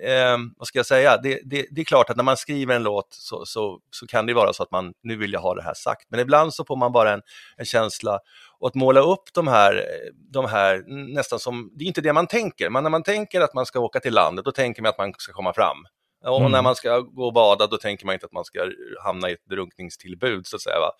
eh, 0.03 0.37
vad 0.57 0.67
ska 0.67 0.79
jag 0.79 0.85
säga, 0.85 1.17
det, 1.17 1.39
det, 1.45 1.65
det, 1.71 1.81
är 1.81 1.85
klart 1.85 2.09
att 2.09 2.17
när 2.17 2.23
man 2.23 2.37
skriver 2.37 2.75
en 2.75 2.83
låt 2.83 3.07
så, 3.09 3.45
så, 3.45 3.79
så 3.91 4.07
kan 4.07 4.25
det 4.25 4.33
vara 4.33 4.53
så 4.53 4.63
att 4.63 4.71
man, 4.71 4.93
nu 5.03 5.15
vill 5.15 5.33
jag 5.33 5.41
ha 5.41 5.55
det 5.55 5.63
här 5.63 5.73
sagt, 5.73 6.05
men 6.09 6.19
ibland 6.19 6.53
så 6.53 6.65
får 6.65 6.75
man 6.75 6.91
bara 6.91 7.13
en, 7.13 7.21
en 7.57 7.65
känsla 7.65 8.19
och 8.63 8.67
att 8.67 8.75
måla 8.75 9.01
upp 9.01 9.23
de 9.33 9.47
här, 9.47 9.85
de 10.33 10.45
här 10.45 10.83
nästan 11.13 11.39
som, 11.39 11.71
det 11.75 11.83
är 11.83 11.87
inte 11.87 12.01
det 12.01 12.13
man 12.13 12.27
tänker, 12.27 12.69
men 12.69 12.83
när 12.83 12.89
man 12.89 13.03
tänker 13.03 13.41
att 13.41 13.53
man 13.53 13.65
ska 13.65 13.79
åka 13.79 13.99
till 13.99 14.13
landet, 14.13 14.45
då 14.45 14.51
tänker 14.51 14.81
man 14.81 14.89
att 14.89 14.97
man 14.97 15.13
ska 15.17 15.33
komma 15.33 15.53
fram. 15.53 15.77
Och 16.25 16.39
mm. 16.39 16.51
när 16.51 16.61
man 16.61 16.75
ska 16.75 16.99
gå 16.99 17.25
och 17.25 17.33
bada, 17.33 17.67
då 17.67 17.77
tänker 17.77 18.05
man 18.05 18.13
inte 18.13 18.25
att 18.25 18.31
man 18.31 18.45
ska 18.45 18.59
hamna 19.03 19.29
i 19.29 19.33
ett 19.33 19.45
drunkningstillbud, 19.49 20.47
så 20.47 20.55
att 20.55 20.61
säga. 20.61 20.79
Va? 20.79 20.91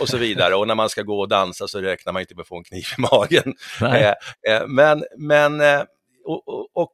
Och 0.00 0.08
så 0.08 0.16
vidare. 0.16 0.54
och 0.54 0.66
när 0.66 0.74
man 0.74 0.88
ska 0.88 1.02
gå 1.02 1.20
och 1.20 1.28
dansa 1.28 1.68
så 1.68 1.80
räknar 1.80 2.12
man 2.12 2.20
inte 2.20 2.34
med 2.34 2.42
att 2.42 2.48
få 2.48 2.56
en 2.56 2.64
kniv 2.64 2.84
i 2.98 3.00
magen. 3.00 3.54
Eh, 3.80 4.54
eh, 4.54 4.66
men, 4.66 5.04
men 5.18 5.60
eh, 5.60 5.82
och, 6.24 6.48
och, 6.48 6.68
och 6.74 6.92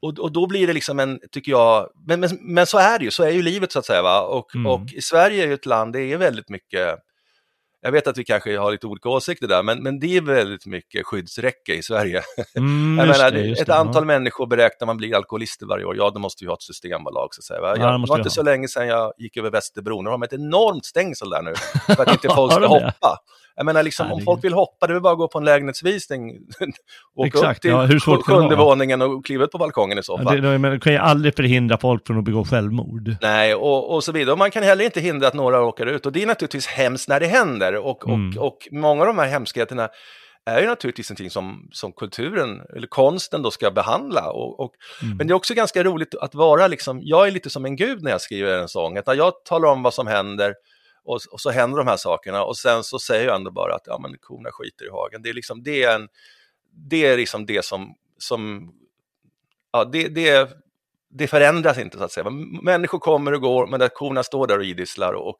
och, 0.00 0.32
då 0.32 0.46
blir 0.46 0.66
det 0.66 0.72
liksom 0.72 1.00
en, 1.00 1.20
tycker 1.32 1.52
jag, 1.52 1.88
men, 2.06 2.20
men, 2.20 2.30
men 2.40 2.66
så 2.66 2.78
är 2.78 2.98
det 2.98 3.04
ju, 3.04 3.10
så 3.10 3.22
är 3.22 3.30
ju 3.30 3.42
livet 3.42 3.72
så 3.72 3.78
att 3.78 3.86
säga. 3.86 4.02
Va? 4.02 4.20
Och, 4.22 4.54
mm. 4.54 4.66
och 4.66 4.92
i 4.92 5.02
Sverige 5.02 5.42
är 5.42 5.46
ju 5.46 5.54
ett 5.54 5.66
land, 5.66 5.92
det 5.92 6.00
är 6.02 6.16
väldigt 6.16 6.48
mycket, 6.48 6.98
jag 7.88 7.92
vet 7.92 8.06
att 8.06 8.18
vi 8.18 8.24
kanske 8.24 8.58
har 8.58 8.72
lite 8.72 8.86
olika 8.86 9.08
åsikter 9.08 9.48
där, 9.48 9.62
men, 9.62 9.82
men 9.82 10.00
det 10.00 10.16
är 10.16 10.20
väldigt 10.20 10.66
mycket 10.66 11.06
skyddsräcke 11.06 11.74
i 11.74 11.82
Sverige. 11.82 12.22
Mm, 12.56 12.98
jag 12.98 13.08
menar, 13.08 13.30
det, 13.30 13.60
ett 13.60 13.66
det, 13.66 13.74
antal 13.74 14.02
ja. 14.02 14.06
människor 14.06 14.46
beräknar 14.46 14.86
man 14.86 14.96
blir 14.96 15.16
alkoholister 15.16 15.66
varje 15.66 15.84
år, 15.84 15.96
ja 15.96 16.10
då 16.10 16.20
måste 16.20 16.44
vi 16.44 16.48
ha 16.48 16.54
ett 16.54 16.62
systembolag 16.62 17.34
så 17.34 17.40
att 17.40 17.44
säga. 17.44 17.60
Va? 17.60 17.68
Jag, 17.68 17.78
ja, 17.78 17.98
det 17.98 18.06
var 18.08 18.18
inte 18.18 18.30
så 18.30 18.42
länge 18.42 18.68
sedan 18.68 18.88
jag 18.88 19.12
gick 19.18 19.36
över 19.36 19.50
Västerbron, 19.50 20.04
de 20.04 20.20
har 20.20 20.24
ett 20.26 20.32
enormt 20.32 20.84
stängsel 20.84 21.30
där 21.30 21.42
nu, 21.42 21.54
för 21.94 22.02
att 22.02 22.12
inte 22.12 22.28
folk 22.34 22.52
ska 22.52 22.66
hoppa. 22.66 23.18
Jag 23.58 23.64
menar, 23.64 23.82
liksom, 23.82 24.12
om 24.12 24.20
folk 24.20 24.44
vill 24.44 24.52
hoppa, 24.52 24.86
det 24.86 24.94
är 24.94 25.00
bara 25.00 25.12
att 25.12 25.18
gå 25.18 25.28
på 25.28 25.38
en 25.38 25.44
lägenhetsvisning. 25.44 26.30
Åka 27.16 27.26
Exakt, 27.26 27.58
upp 27.58 27.62
till 27.62 27.70
ja, 27.70 27.82
hur 27.82 27.98
svårt 27.98 28.26
sjunde 28.26 28.56
våningen 28.56 29.02
och 29.02 29.26
kliva 29.26 29.44
ut 29.44 29.50
på 29.50 29.58
balkongen 29.58 29.98
i 29.98 30.02
så 30.02 30.18
fall. 30.18 30.36
Ja, 30.36 30.50
det, 30.50 30.58
men 30.58 30.80
kan 30.80 30.92
ju 30.92 30.98
aldrig 30.98 31.36
förhindra 31.36 31.78
folk 31.78 32.06
från 32.06 32.18
att 32.18 32.24
begå 32.24 32.44
självmord. 32.44 33.16
Nej, 33.20 33.54
och, 33.54 33.94
och 33.94 34.04
så 34.04 34.12
vidare. 34.12 34.32
Och 34.32 34.38
man 34.38 34.50
kan 34.50 34.62
heller 34.62 34.84
inte 34.84 35.00
hindra 35.00 35.28
att 35.28 35.34
några 35.34 35.62
åker 35.62 35.86
ut. 35.86 36.06
Och 36.06 36.12
det 36.12 36.22
är 36.22 36.26
naturligtvis 36.26 36.66
hemskt 36.66 37.08
när 37.08 37.20
det 37.20 37.26
händer. 37.26 37.76
Och, 37.76 38.08
mm. 38.08 38.38
och, 38.38 38.46
och 38.46 38.68
många 38.72 39.00
av 39.00 39.06
de 39.06 39.18
här 39.18 39.28
hemskheterna 39.28 39.88
är 40.46 40.60
ju 40.60 40.66
naturligtvis 40.66 41.10
någonting 41.10 41.30
som, 41.30 41.68
som 41.72 41.92
kulturen, 41.92 42.60
eller 42.76 42.86
konsten 42.86 43.42
då 43.42 43.50
ska 43.50 43.70
behandla. 43.70 44.30
Och, 44.30 44.60
och 44.60 44.72
mm. 45.02 45.16
Men 45.16 45.26
det 45.26 45.32
är 45.32 45.36
också 45.36 45.54
ganska 45.54 45.84
roligt 45.84 46.14
att 46.14 46.34
vara 46.34 46.68
liksom, 46.68 47.00
jag 47.02 47.26
är 47.26 47.30
lite 47.30 47.50
som 47.50 47.64
en 47.64 47.76
gud 47.76 48.02
när 48.02 48.10
jag 48.10 48.20
skriver 48.20 48.58
en 48.58 48.68
sång, 48.68 48.96
att 48.96 49.06
när 49.06 49.14
jag 49.14 49.32
talar 49.44 49.68
om 49.68 49.82
vad 49.82 49.94
som 49.94 50.06
händer 50.06 50.54
och, 51.08 51.20
och, 51.30 51.40
så 51.40 51.50
händer 51.50 51.78
de 51.78 51.86
här 51.86 51.96
sakerna 51.96 52.44
och 52.44 52.56
sen 52.56 52.84
så 52.84 52.98
säger 52.98 53.26
jag 53.26 53.36
ändå 53.36 53.50
bara 53.50 53.74
att 53.74 53.82
ja, 53.86 53.98
men 53.98 54.18
korna 54.18 54.50
skiter 54.52 54.86
i 54.86 54.90
hagen. 54.90 55.22
Det 55.22 55.28
är 55.28 55.34
liksom 55.34 55.62
det, 55.62 55.82
är 55.82 55.94
en, 55.94 56.08
det, 56.90 57.06
är 57.06 57.16
liksom 57.16 57.46
det 57.46 57.64
som, 57.64 57.94
som 58.18 58.72
ja, 59.72 59.84
det, 59.84 60.08
det, 60.08 60.50
det 61.10 61.26
förändras 61.26 61.78
inte 61.78 61.98
så 61.98 62.04
att 62.04 62.12
säga. 62.12 62.30
Människor 62.62 62.98
kommer 62.98 63.32
och 63.32 63.40
går, 63.40 63.66
men 63.66 63.80
där 63.80 63.88
korna 63.88 64.22
står 64.22 64.46
där 64.46 64.58
och 64.58 64.64
idisslar 64.64 65.12
och, 65.12 65.38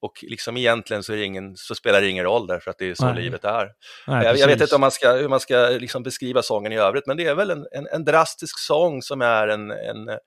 och 0.00 0.12
liksom 0.22 0.56
egentligen 0.56 1.02
så, 1.02 1.14
ingen, 1.14 1.56
så 1.56 1.74
spelar 1.74 2.00
det 2.00 2.08
ingen 2.08 2.24
roll 2.24 2.46
därför 2.46 2.70
att 2.70 2.78
det 2.78 2.90
är 2.90 2.94
så 2.94 3.06
Nej. 3.06 3.22
livet 3.22 3.44
är. 3.44 3.68
Nej, 4.06 4.24
jag, 4.24 4.36
jag, 4.36 4.46
vet 4.46 4.60
inte 4.60 4.74
om 4.74 4.80
man 4.80 4.90
ska, 4.90 5.12
hur 5.12 5.28
man 5.28 5.40
ska 5.40 5.56
liksom 5.56 6.02
beskriva 6.02 6.42
sången 6.42 6.72
i 6.72 6.78
övrigt, 6.78 7.06
men 7.06 7.16
det 7.16 7.26
är 7.26 7.34
väl 7.34 7.50
en, 7.50 7.66
en, 7.72 7.86
en 7.86 8.04
drastisk 8.04 8.58
sång 8.58 9.02
som 9.02 9.22
är 9.22 9.48
en, 9.48 9.70
en 9.70 10.18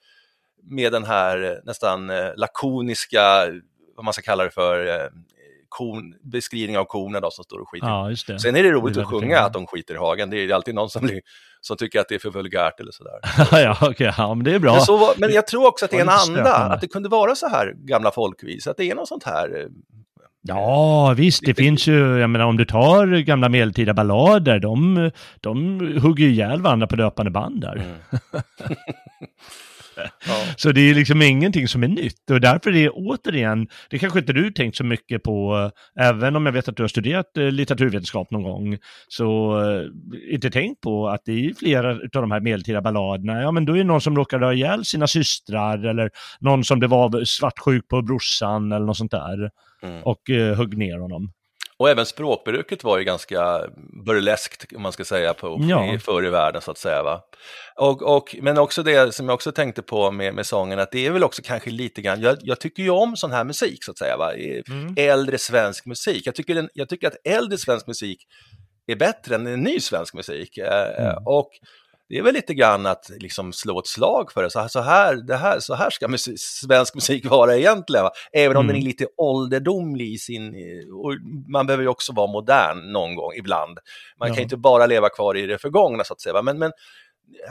med 0.63 0.91
den 0.91 1.03
här 1.03 1.61
nästan 1.63 2.09
eh, 2.09 2.31
lakoniska 2.35 3.47
vad 3.95 4.05
man 4.05 4.13
ska 4.13 4.21
kalla 4.21 4.43
det 4.43 4.51
för, 4.51 4.87
eh, 4.87 5.09
kon, 5.69 6.15
beskrivning 6.21 6.77
av 6.77 6.85
korna 6.85 7.19
då, 7.19 7.31
som 7.31 7.43
står 7.43 7.59
och 7.59 7.69
skiter. 7.69 7.87
Ja, 7.87 8.09
just 8.09 8.27
det. 8.27 8.39
Sen 8.39 8.55
är 8.55 8.63
det 8.63 8.71
roligt 8.71 8.95
det 8.95 9.01
att 9.01 9.07
sjunga 9.07 9.39
att 9.39 9.53
de 9.53 9.67
skiter 9.67 9.93
i 9.93 9.97
hagen. 9.97 10.29
Det 10.29 10.37
är 10.37 10.53
alltid 10.53 10.75
någon 10.75 10.89
som, 10.89 11.05
blir, 11.05 11.21
som 11.61 11.77
tycker 11.77 11.99
att 11.99 12.09
det 12.09 12.15
är 12.15 12.19
för 12.19 12.29
vulgärt 12.29 12.79
eller 12.79 12.91
sådär. 12.91 13.19
ja, 13.63 13.89
okay. 13.89 14.11
ja, 14.17 14.33
men 14.33 14.43
det 14.43 14.55
är 14.55 14.59
bra. 14.59 14.73
Men, 14.73 14.81
så, 14.81 15.13
men 15.17 15.31
jag 15.31 15.47
tror 15.47 15.67
också 15.67 15.85
att 15.85 15.91
det 15.91 15.97
är 15.97 16.01
en 16.01 16.09
anda, 16.09 16.55
att 16.55 16.81
det 16.81 16.87
kunde 16.87 17.09
vara 17.09 17.35
så 17.35 17.47
här 17.47 17.73
gamla 17.77 18.11
folkvis, 18.11 18.67
att 18.67 18.77
det 18.77 18.91
är 18.91 18.95
något 18.95 19.07
sånt 19.07 19.23
här 19.23 19.61
eh, 19.61 19.67
Ja, 20.47 21.13
visst, 21.17 21.41
det 21.45 21.53
finns 21.53 21.87
ju, 21.87 22.17
jag 22.17 22.29
menar 22.29 22.45
om 22.45 22.57
du 22.57 22.65
tar 22.65 23.21
gamla 23.21 23.49
medeltida 23.49 23.93
ballader, 23.93 24.59
de, 24.59 25.11
de 25.41 25.79
hugger 26.01 26.25
ju 26.25 26.31
ihjäl 26.31 26.61
varandra 26.61 26.87
på 26.87 26.95
löpande 26.95 27.31
band 27.31 27.61
där. 27.61 27.75
Mm. 27.75 27.95
Så 30.57 30.71
det 30.71 30.81
är 30.81 30.95
liksom 30.95 31.21
ingenting 31.21 31.67
som 31.67 31.83
är 31.83 31.87
nytt 31.87 32.31
och 32.31 32.41
därför 32.41 32.69
är 32.69 32.73
det 32.73 32.89
återigen, 32.89 33.67
det 33.89 33.99
kanske 33.99 34.19
inte 34.19 34.33
du 34.33 34.51
tänkt 34.51 34.77
så 34.77 34.83
mycket 34.83 35.23
på, 35.23 35.71
även 35.99 36.35
om 36.35 36.45
jag 36.45 36.53
vet 36.53 36.67
att 36.67 36.77
du 36.77 36.83
har 36.83 36.87
studerat 36.87 37.37
eh, 37.37 37.43
litteraturvetenskap 37.43 38.31
någon 38.31 38.43
gång, 38.43 38.77
så 39.07 39.59
eh, 39.61 40.33
inte 40.33 40.51
tänkt 40.51 40.81
på 40.81 41.09
att 41.09 41.21
det 41.25 41.45
är 41.45 41.53
flera 41.53 41.89
av 41.91 42.09
de 42.11 42.31
här 42.31 42.39
medeltida 42.39 42.81
balladerna, 42.81 43.41
ja 43.41 43.51
men 43.51 43.65
då 43.65 43.73
är 43.73 43.77
det 43.77 43.83
någon 43.83 44.01
som 44.01 44.15
råkar 44.15 44.39
ha 44.39 44.53
ihjäl 44.53 44.85
sina 44.85 45.07
systrar 45.07 45.85
eller 45.85 46.09
någon 46.39 46.63
som 46.63 46.79
det 46.79 46.87
var 46.87 47.23
svartsjuk 47.23 47.87
på 47.87 48.01
brorsan 48.01 48.71
eller 48.71 48.85
något 48.85 48.97
sånt 48.97 49.11
där 49.11 49.49
mm. 49.83 50.03
och 50.03 50.29
uh, 50.29 50.53
högg 50.53 50.77
ner 50.77 50.97
honom. 50.99 51.31
Och 51.79 51.89
även 51.89 52.05
språkbruket 52.05 52.83
var 52.83 52.97
ju 52.97 53.03
ganska 53.03 53.61
burleskt, 54.05 54.65
om 54.75 54.81
man 54.81 54.91
ska 54.91 55.05
säga, 55.05 55.33
på, 55.33 55.57
ja. 55.69 55.97
förr 55.99 56.25
i 56.25 56.29
världen 56.29 56.61
så 56.61 56.71
att 56.71 56.77
säga. 56.77 57.03
Va? 57.03 57.21
Och, 57.75 58.15
och, 58.15 58.35
men 58.41 58.57
också 58.57 58.83
det 58.83 59.15
som 59.15 59.25
jag 59.25 59.33
också 59.33 59.51
tänkte 59.51 59.81
på 59.81 60.11
med, 60.11 60.33
med 60.33 60.45
sången, 60.45 60.79
att 60.79 60.91
det 60.91 61.05
är 61.05 61.11
väl 61.11 61.23
också 61.23 61.41
kanske 61.45 61.69
lite 61.69 62.01
grann, 62.01 62.21
jag, 62.21 62.37
jag 62.41 62.59
tycker 62.59 62.83
ju 62.83 62.89
om 62.89 63.15
sån 63.15 63.31
här 63.31 63.43
musik 63.43 63.83
så 63.83 63.91
att 63.91 63.97
säga, 63.97 64.17
va? 64.17 64.33
Mm. 64.33 64.93
äldre 64.97 65.37
svensk 65.37 65.85
musik. 65.85 66.27
Jag 66.27 66.35
tycker, 66.35 66.55
den, 66.55 66.69
jag 66.73 66.89
tycker 66.89 67.07
att 67.07 67.17
äldre 67.27 67.57
svensk 67.57 67.87
musik 67.87 68.27
är 68.87 68.95
bättre 68.95 69.35
än 69.35 69.43
ny 69.43 69.79
svensk 69.79 70.13
musik. 70.13 70.57
Eh, 70.57 71.05
mm. 71.05 71.23
Och 71.25 71.49
det 72.09 72.17
är 72.17 72.21
väl 72.21 72.33
lite 72.33 72.53
grann 72.53 72.85
att 72.85 73.09
liksom 73.19 73.53
slå 73.53 73.79
ett 73.79 73.87
slag 73.87 74.31
för 74.31 74.43
det. 74.43 74.49
Så 74.49 74.59
här, 74.59 74.67
så 74.67 74.81
här, 74.81 75.15
det 75.15 75.35
här, 75.35 75.59
så 75.59 75.75
här 75.75 75.89
ska 75.89 76.07
musik, 76.07 76.39
svensk 76.39 76.95
musik 76.95 77.25
vara 77.25 77.57
egentligen. 77.57 78.03
Va? 78.03 78.11
Även 78.33 78.57
om 78.57 78.65
mm. 78.65 78.73
den 78.73 78.81
är 78.81 78.85
lite 78.85 79.07
ålderdomlig 79.17 80.13
i 80.13 80.17
sin... 80.17 80.53
Man 81.47 81.65
behöver 81.65 81.83
ju 81.83 81.89
också 81.89 82.13
vara 82.13 82.27
modern 82.27 82.91
någon 82.91 83.15
gång, 83.15 83.33
ibland. 83.33 83.79
Man 84.19 84.27
ja. 84.27 84.33
kan 84.33 84.43
inte 84.43 84.57
bara 84.57 84.85
leva 84.85 85.09
kvar 85.09 85.37
i 85.37 85.45
det 85.45 85.57
förgångna 85.57 86.03
så 86.03 86.13
att 86.13 86.21
säga. 86.21 86.33
Va? 86.33 86.41
Men, 86.41 86.59
men 86.59 86.71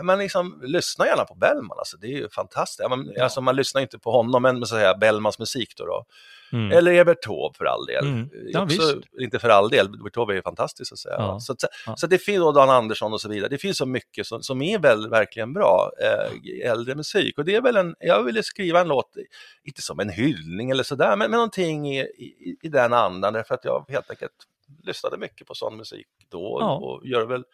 man 0.02 0.18
liksom, 0.18 0.60
lyssnar 0.62 1.06
gärna 1.06 1.24
på 1.24 1.34
Bellman, 1.34 1.78
alltså, 1.78 1.96
det 1.96 2.06
är 2.06 2.16
ju 2.18 2.28
fantastiskt. 2.28 2.88
Man, 2.88 3.12
ja. 3.16 3.22
alltså, 3.22 3.40
man 3.40 3.56
lyssnar 3.56 3.82
inte 3.82 3.98
på 3.98 4.10
honom, 4.10 4.42
men 4.42 4.56
så 4.56 4.62
att 4.62 4.80
säga, 4.80 4.96
Bellmans 4.96 5.38
musik 5.38 5.72
då. 5.76 5.84
då. 5.86 6.04
Mm. 6.52 6.72
Eller 6.72 6.92
Evert 6.92 7.22
Taube 7.22 7.58
för 7.58 7.64
all 7.64 7.86
del. 7.86 8.06
Mm. 8.06 8.30
Ja, 8.46 8.62
också, 8.62 9.00
inte 9.20 9.38
för 9.38 9.48
all 9.48 9.70
del, 9.70 9.86
Evert 9.86 10.14
Taube 10.14 10.32
är 10.32 10.36
ju 10.36 10.42
fantastisk 10.42 10.92
att 10.92 10.98
säga. 10.98 11.14
Ja. 11.18 11.40
Så, 11.40 11.56
ja. 11.86 11.96
så 11.96 12.06
det 12.06 12.18
finns, 12.18 12.44
och 12.44 12.54
Dan 12.54 12.70
Andersson 12.70 13.12
och 13.12 13.20
så 13.20 13.28
vidare, 13.28 13.48
det 13.48 13.58
finns 13.58 13.76
så 13.76 13.86
mycket 13.86 14.26
som, 14.26 14.42
som 14.42 14.62
är 14.62 14.78
väl 14.78 15.10
verkligen 15.10 15.52
bra 15.52 15.90
eh, 16.02 16.70
äldre 16.70 16.94
musik. 16.94 17.38
Och 17.38 17.44
det 17.44 17.54
är 17.54 17.62
väl 17.62 17.76
en, 17.76 17.94
jag 18.00 18.22
ville 18.22 18.42
skriva 18.42 18.80
en 18.80 18.88
låt, 18.88 19.16
inte 19.64 19.82
som 19.82 20.00
en 20.00 20.08
hyllning 20.08 20.70
eller 20.70 20.82
sådär, 20.82 21.16
men, 21.16 21.18
men 21.18 21.30
någonting 21.30 21.88
i, 21.88 22.00
i, 22.00 22.56
i 22.62 22.68
den 22.68 22.92
andan, 22.92 23.32
därför 23.32 23.54
att 23.54 23.64
jag 23.64 23.84
helt 23.88 24.10
enkelt 24.10 24.32
lyssnade 24.82 25.18
mycket 25.18 25.46
på 25.46 25.54
sån 25.54 25.76
musik 25.76 26.06
då 26.30 26.44
och 26.82 27.06
gör 27.06 27.26
väl 27.26 27.44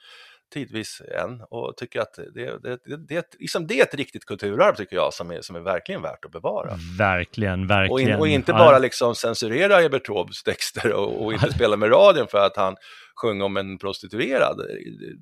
tidvis 0.51 1.03
än 1.25 1.41
och 1.51 1.77
tycker 1.77 2.01
att 2.01 2.19
det, 2.35 2.59
det, 2.63 2.97
det, 3.09 3.37
liksom 3.39 3.67
det 3.67 3.81
är 3.81 3.83
ett 3.83 3.95
riktigt 3.95 4.25
kulturarv 4.25 4.75
tycker 4.75 4.97
jag 4.97 5.15
som 5.15 5.31
är, 5.31 5.41
som 5.43 5.57
är 5.57 5.61
verkligen 5.61 6.03
värt 6.03 6.25
att 6.25 6.31
bevara. 6.31 6.79
Verkligen, 6.99 7.67
verkligen. 7.67 7.93
Och, 7.93 8.01
in, 8.01 8.21
och 8.21 8.29
inte 8.29 8.53
bara 8.53 8.79
liksom 8.79 9.15
censurera 9.15 9.83
Ebert 9.83 10.07
Taubes 10.07 10.43
texter 10.43 10.93
och, 10.93 11.25
och, 11.25 11.33
inte 11.33 11.53
spela 11.53 11.77
med 11.77 11.93
radion 11.93 12.27
för 12.27 12.47
att 12.47 12.57
han 12.57 12.77
sjunger 13.23 13.45
om 13.45 13.57
en 13.57 13.79
prostituerad. 13.79 14.61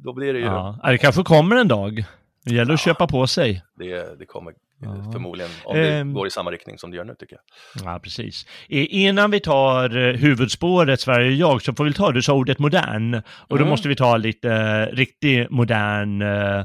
Då 0.04 0.12
blir 0.12 0.32
det 0.32 0.38
ju... 0.38 0.44
Ja, 0.44 0.80
det 0.84 0.98
kanske 0.98 1.22
kommer 1.22 1.56
en 1.56 1.68
dag. 1.68 2.04
Det 2.44 2.54
gäller 2.54 2.74
att 2.74 2.86
ja, 2.86 2.92
köpa 2.92 3.06
på 3.06 3.26
sig. 3.26 3.62
Det, 3.76 4.18
det 4.18 4.26
kommer 4.26 4.52
Ja. 4.80 5.12
Förmodligen, 5.12 5.50
om 5.64 5.76
det 5.76 5.98
eh, 5.98 6.04
går 6.04 6.26
i 6.26 6.30
samma 6.30 6.50
riktning 6.50 6.78
som 6.78 6.90
det 6.90 6.96
gör 6.96 7.04
nu 7.04 7.14
tycker 7.18 7.36
jag. 7.36 7.92
Ja, 7.92 7.98
precis. 7.98 8.46
Innan 8.68 9.30
vi 9.30 9.40
tar 9.40 9.96
eh, 9.96 10.14
huvudspåret 10.14 11.00
Sverige 11.00 11.28
och 11.28 11.36
jag 11.36 11.62
så 11.62 11.74
får 11.74 11.84
vi 11.84 11.92
ta, 11.92 12.12
du 12.12 12.22
sa 12.22 12.32
ordet 12.32 12.58
modern, 12.58 13.14
och 13.24 13.56
mm. 13.56 13.64
då 13.64 13.70
måste 13.70 13.88
vi 13.88 13.96
ta 13.96 14.16
lite 14.16 14.52
eh, 14.52 14.96
riktigt 14.96 15.50
modern, 15.50 16.22
eh, 16.22 16.64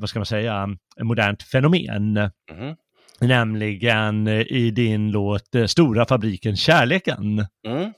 vad 0.00 0.08
ska 0.08 0.18
man 0.18 0.26
säga, 0.26 0.68
modernt 1.00 1.42
fenomen. 1.42 2.16
Mm. 2.16 2.76
Nämligen 3.20 4.28
i 4.28 4.70
din 4.70 5.10
låt 5.10 5.48
Stora 5.66 6.06
fabriken 6.06 6.56
Kärleken. 6.56 7.46
Mm. 7.66 7.92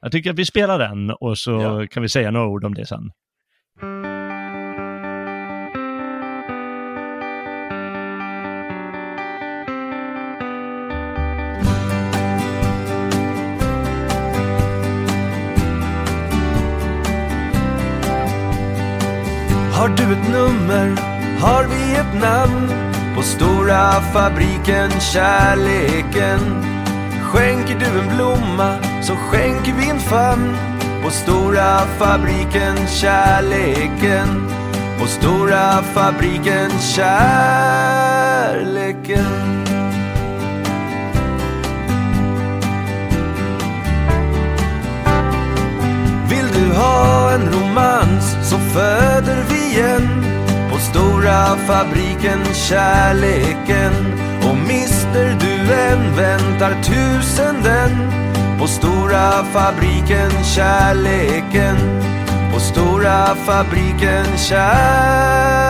Jag 0.00 0.12
tycker 0.12 0.30
att 0.30 0.38
vi 0.38 0.44
spelar 0.44 0.78
den 0.78 1.10
och 1.10 1.38
så 1.38 1.50
Ja. 1.50 1.86
kan 1.86 2.02
vi 2.02 2.08
säga 2.08 2.30
några 2.30 2.46
ord 2.46 2.64
om 2.64 2.74
det 2.74 2.86
sen. 2.86 3.10
Har 19.88 19.96
du 19.96 20.02
ett 20.12 20.28
nummer? 20.32 20.96
Har 21.40 21.64
vi 21.64 21.94
ett 21.94 22.14
namn? 22.20 22.72
På 23.16 23.22
stora 23.22 24.00
fabriken 24.12 24.90
Kärleken 25.00 26.64
Skänker 27.22 27.78
du 27.78 27.86
en 28.00 28.16
blomma 28.16 28.78
så 29.02 29.16
skänker 29.16 29.74
vi 29.78 29.90
en 29.90 30.00
famn 30.00 30.56
På 31.04 31.10
stora 31.10 31.78
fabriken 31.98 32.86
Kärleken 32.86 34.48
På 35.00 35.06
stora 35.06 35.82
fabriken 35.82 36.70
Kärleken 36.80 38.04
Vill 46.30 46.48
du 46.52 46.74
ha 46.74 47.30
en 47.30 47.52
romans 47.52 48.27
så 48.48 48.58
föder 48.58 49.44
vi 49.48 49.80
en 49.80 50.24
på 50.70 50.78
stora 50.78 51.56
fabriken 51.56 52.44
Kärleken. 52.54 53.92
Och 54.50 54.56
mister 54.56 55.36
du 55.40 55.72
en 55.72 56.16
väntar 56.16 56.82
tusenden 56.82 58.10
på 58.60 58.66
stora 58.66 59.44
fabriken 59.44 60.30
Kärleken. 60.44 61.76
På 62.54 62.60
stora 62.60 63.34
fabriken 63.34 64.38
Kärleken. 64.48 65.68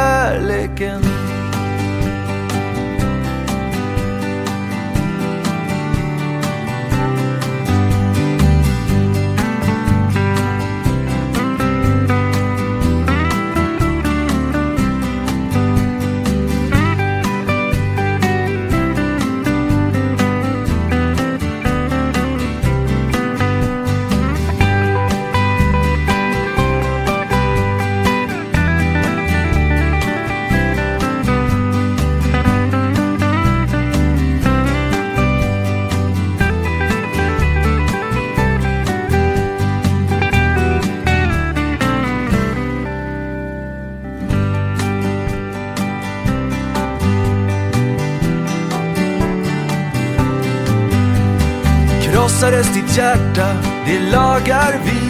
Krossades 52.39 52.70
ditt 52.74 52.97
hjärta, 52.97 53.57
det 53.86 54.01
lagar 54.11 54.80
vi. 54.84 55.01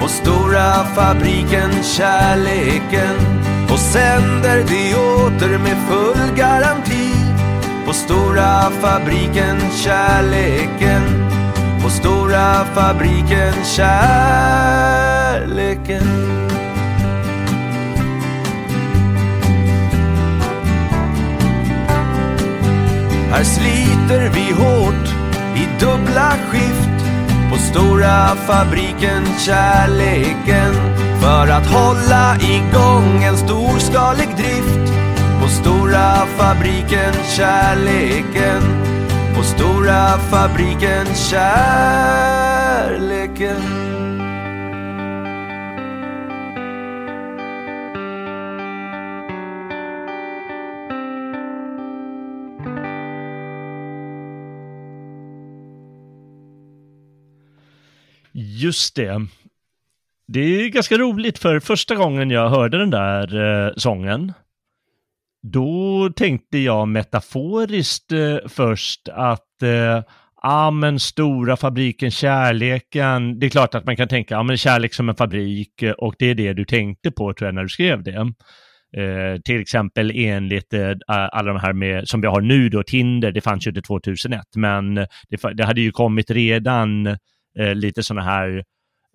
På 0.00 0.08
stora 0.08 0.84
fabriken 0.84 1.82
Kärleken. 1.82 3.16
Och 3.72 3.78
sänder 3.78 4.64
det 4.68 4.94
åter 4.94 5.58
med 5.58 5.76
full 5.88 6.36
garanti. 6.36 7.14
På 7.86 7.92
stora 7.92 8.70
fabriken 8.70 9.60
Kärleken. 9.84 11.02
På 11.82 11.90
stora 11.90 12.64
fabriken 12.64 13.54
Kärleken. 13.64 14.74
Här 23.30 23.44
sliter 23.44 24.30
vi 24.34 24.52
hårt 24.52 25.13
i 25.56 25.66
dubbla 25.80 26.30
skift 26.50 26.94
på 27.50 27.56
stora 27.56 28.34
fabriken 28.46 29.26
Kärleken. 29.38 30.74
För 31.20 31.48
att 31.48 31.66
hålla 31.66 32.36
igång 32.36 33.22
en 33.24 33.36
storskalig 33.36 34.28
drift. 34.36 34.92
På 35.42 35.48
stora 35.48 36.26
fabriken 36.36 37.14
Kärleken. 37.36 38.62
På 39.36 39.42
stora 39.42 40.18
fabriken 40.18 41.06
Kärleken. 41.14 42.54
Just 58.64 58.96
det. 58.96 59.26
Det 60.26 60.40
är 60.40 60.68
ganska 60.68 60.98
roligt 60.98 61.38
för 61.38 61.60
första 61.60 61.94
gången 61.94 62.30
jag 62.30 62.48
hörde 62.48 62.78
den 62.78 62.90
där 62.90 63.66
eh, 63.66 63.72
sången 63.76 64.32
då 65.52 66.10
tänkte 66.16 66.58
jag 66.58 66.88
metaforiskt 66.88 68.12
eh, 68.12 68.36
först 68.48 69.08
att 69.08 69.62
eh, 69.62 70.02
ja 70.42 70.70
men 70.70 71.00
stora 71.00 71.56
fabriken 71.56 72.10
Kärleken, 72.10 73.38
det 73.38 73.46
är 73.46 73.50
klart 73.50 73.74
att 73.74 73.86
man 73.86 73.96
kan 73.96 74.08
tänka, 74.08 74.34
ja 74.34 74.42
men 74.42 74.56
kärlek 74.56 74.94
som 74.94 75.08
en 75.08 75.14
fabrik 75.14 75.82
eh, 75.82 75.92
och 75.92 76.14
det 76.18 76.30
är 76.30 76.34
det 76.34 76.52
du 76.52 76.64
tänkte 76.64 77.10
på 77.10 77.32
tror 77.32 77.48
jag 77.48 77.54
när 77.54 77.62
du 77.62 77.68
skrev 77.68 78.02
det. 78.02 78.32
Eh, 78.96 79.40
till 79.44 79.60
exempel 79.60 80.12
enligt 80.14 80.74
eh, 80.74 80.92
alla 81.06 81.52
de 81.52 81.60
här 81.60 81.72
med, 81.72 82.08
som 82.08 82.20
vi 82.20 82.26
har 82.26 82.40
nu 82.40 82.68
då, 82.68 82.82
Tinder, 82.82 83.32
det 83.32 83.40
fanns 83.40 83.66
ju 83.66 83.70
inte 83.70 83.82
2001, 83.82 84.40
men 84.56 84.98
eh, 84.98 85.06
det, 85.28 85.54
det 85.54 85.64
hade 85.64 85.80
ju 85.80 85.92
kommit 85.92 86.30
redan 86.30 87.06
eh, 87.06 87.16
Eh, 87.58 87.74
lite 87.74 88.02
sådana 88.02 88.22
här 88.22 88.64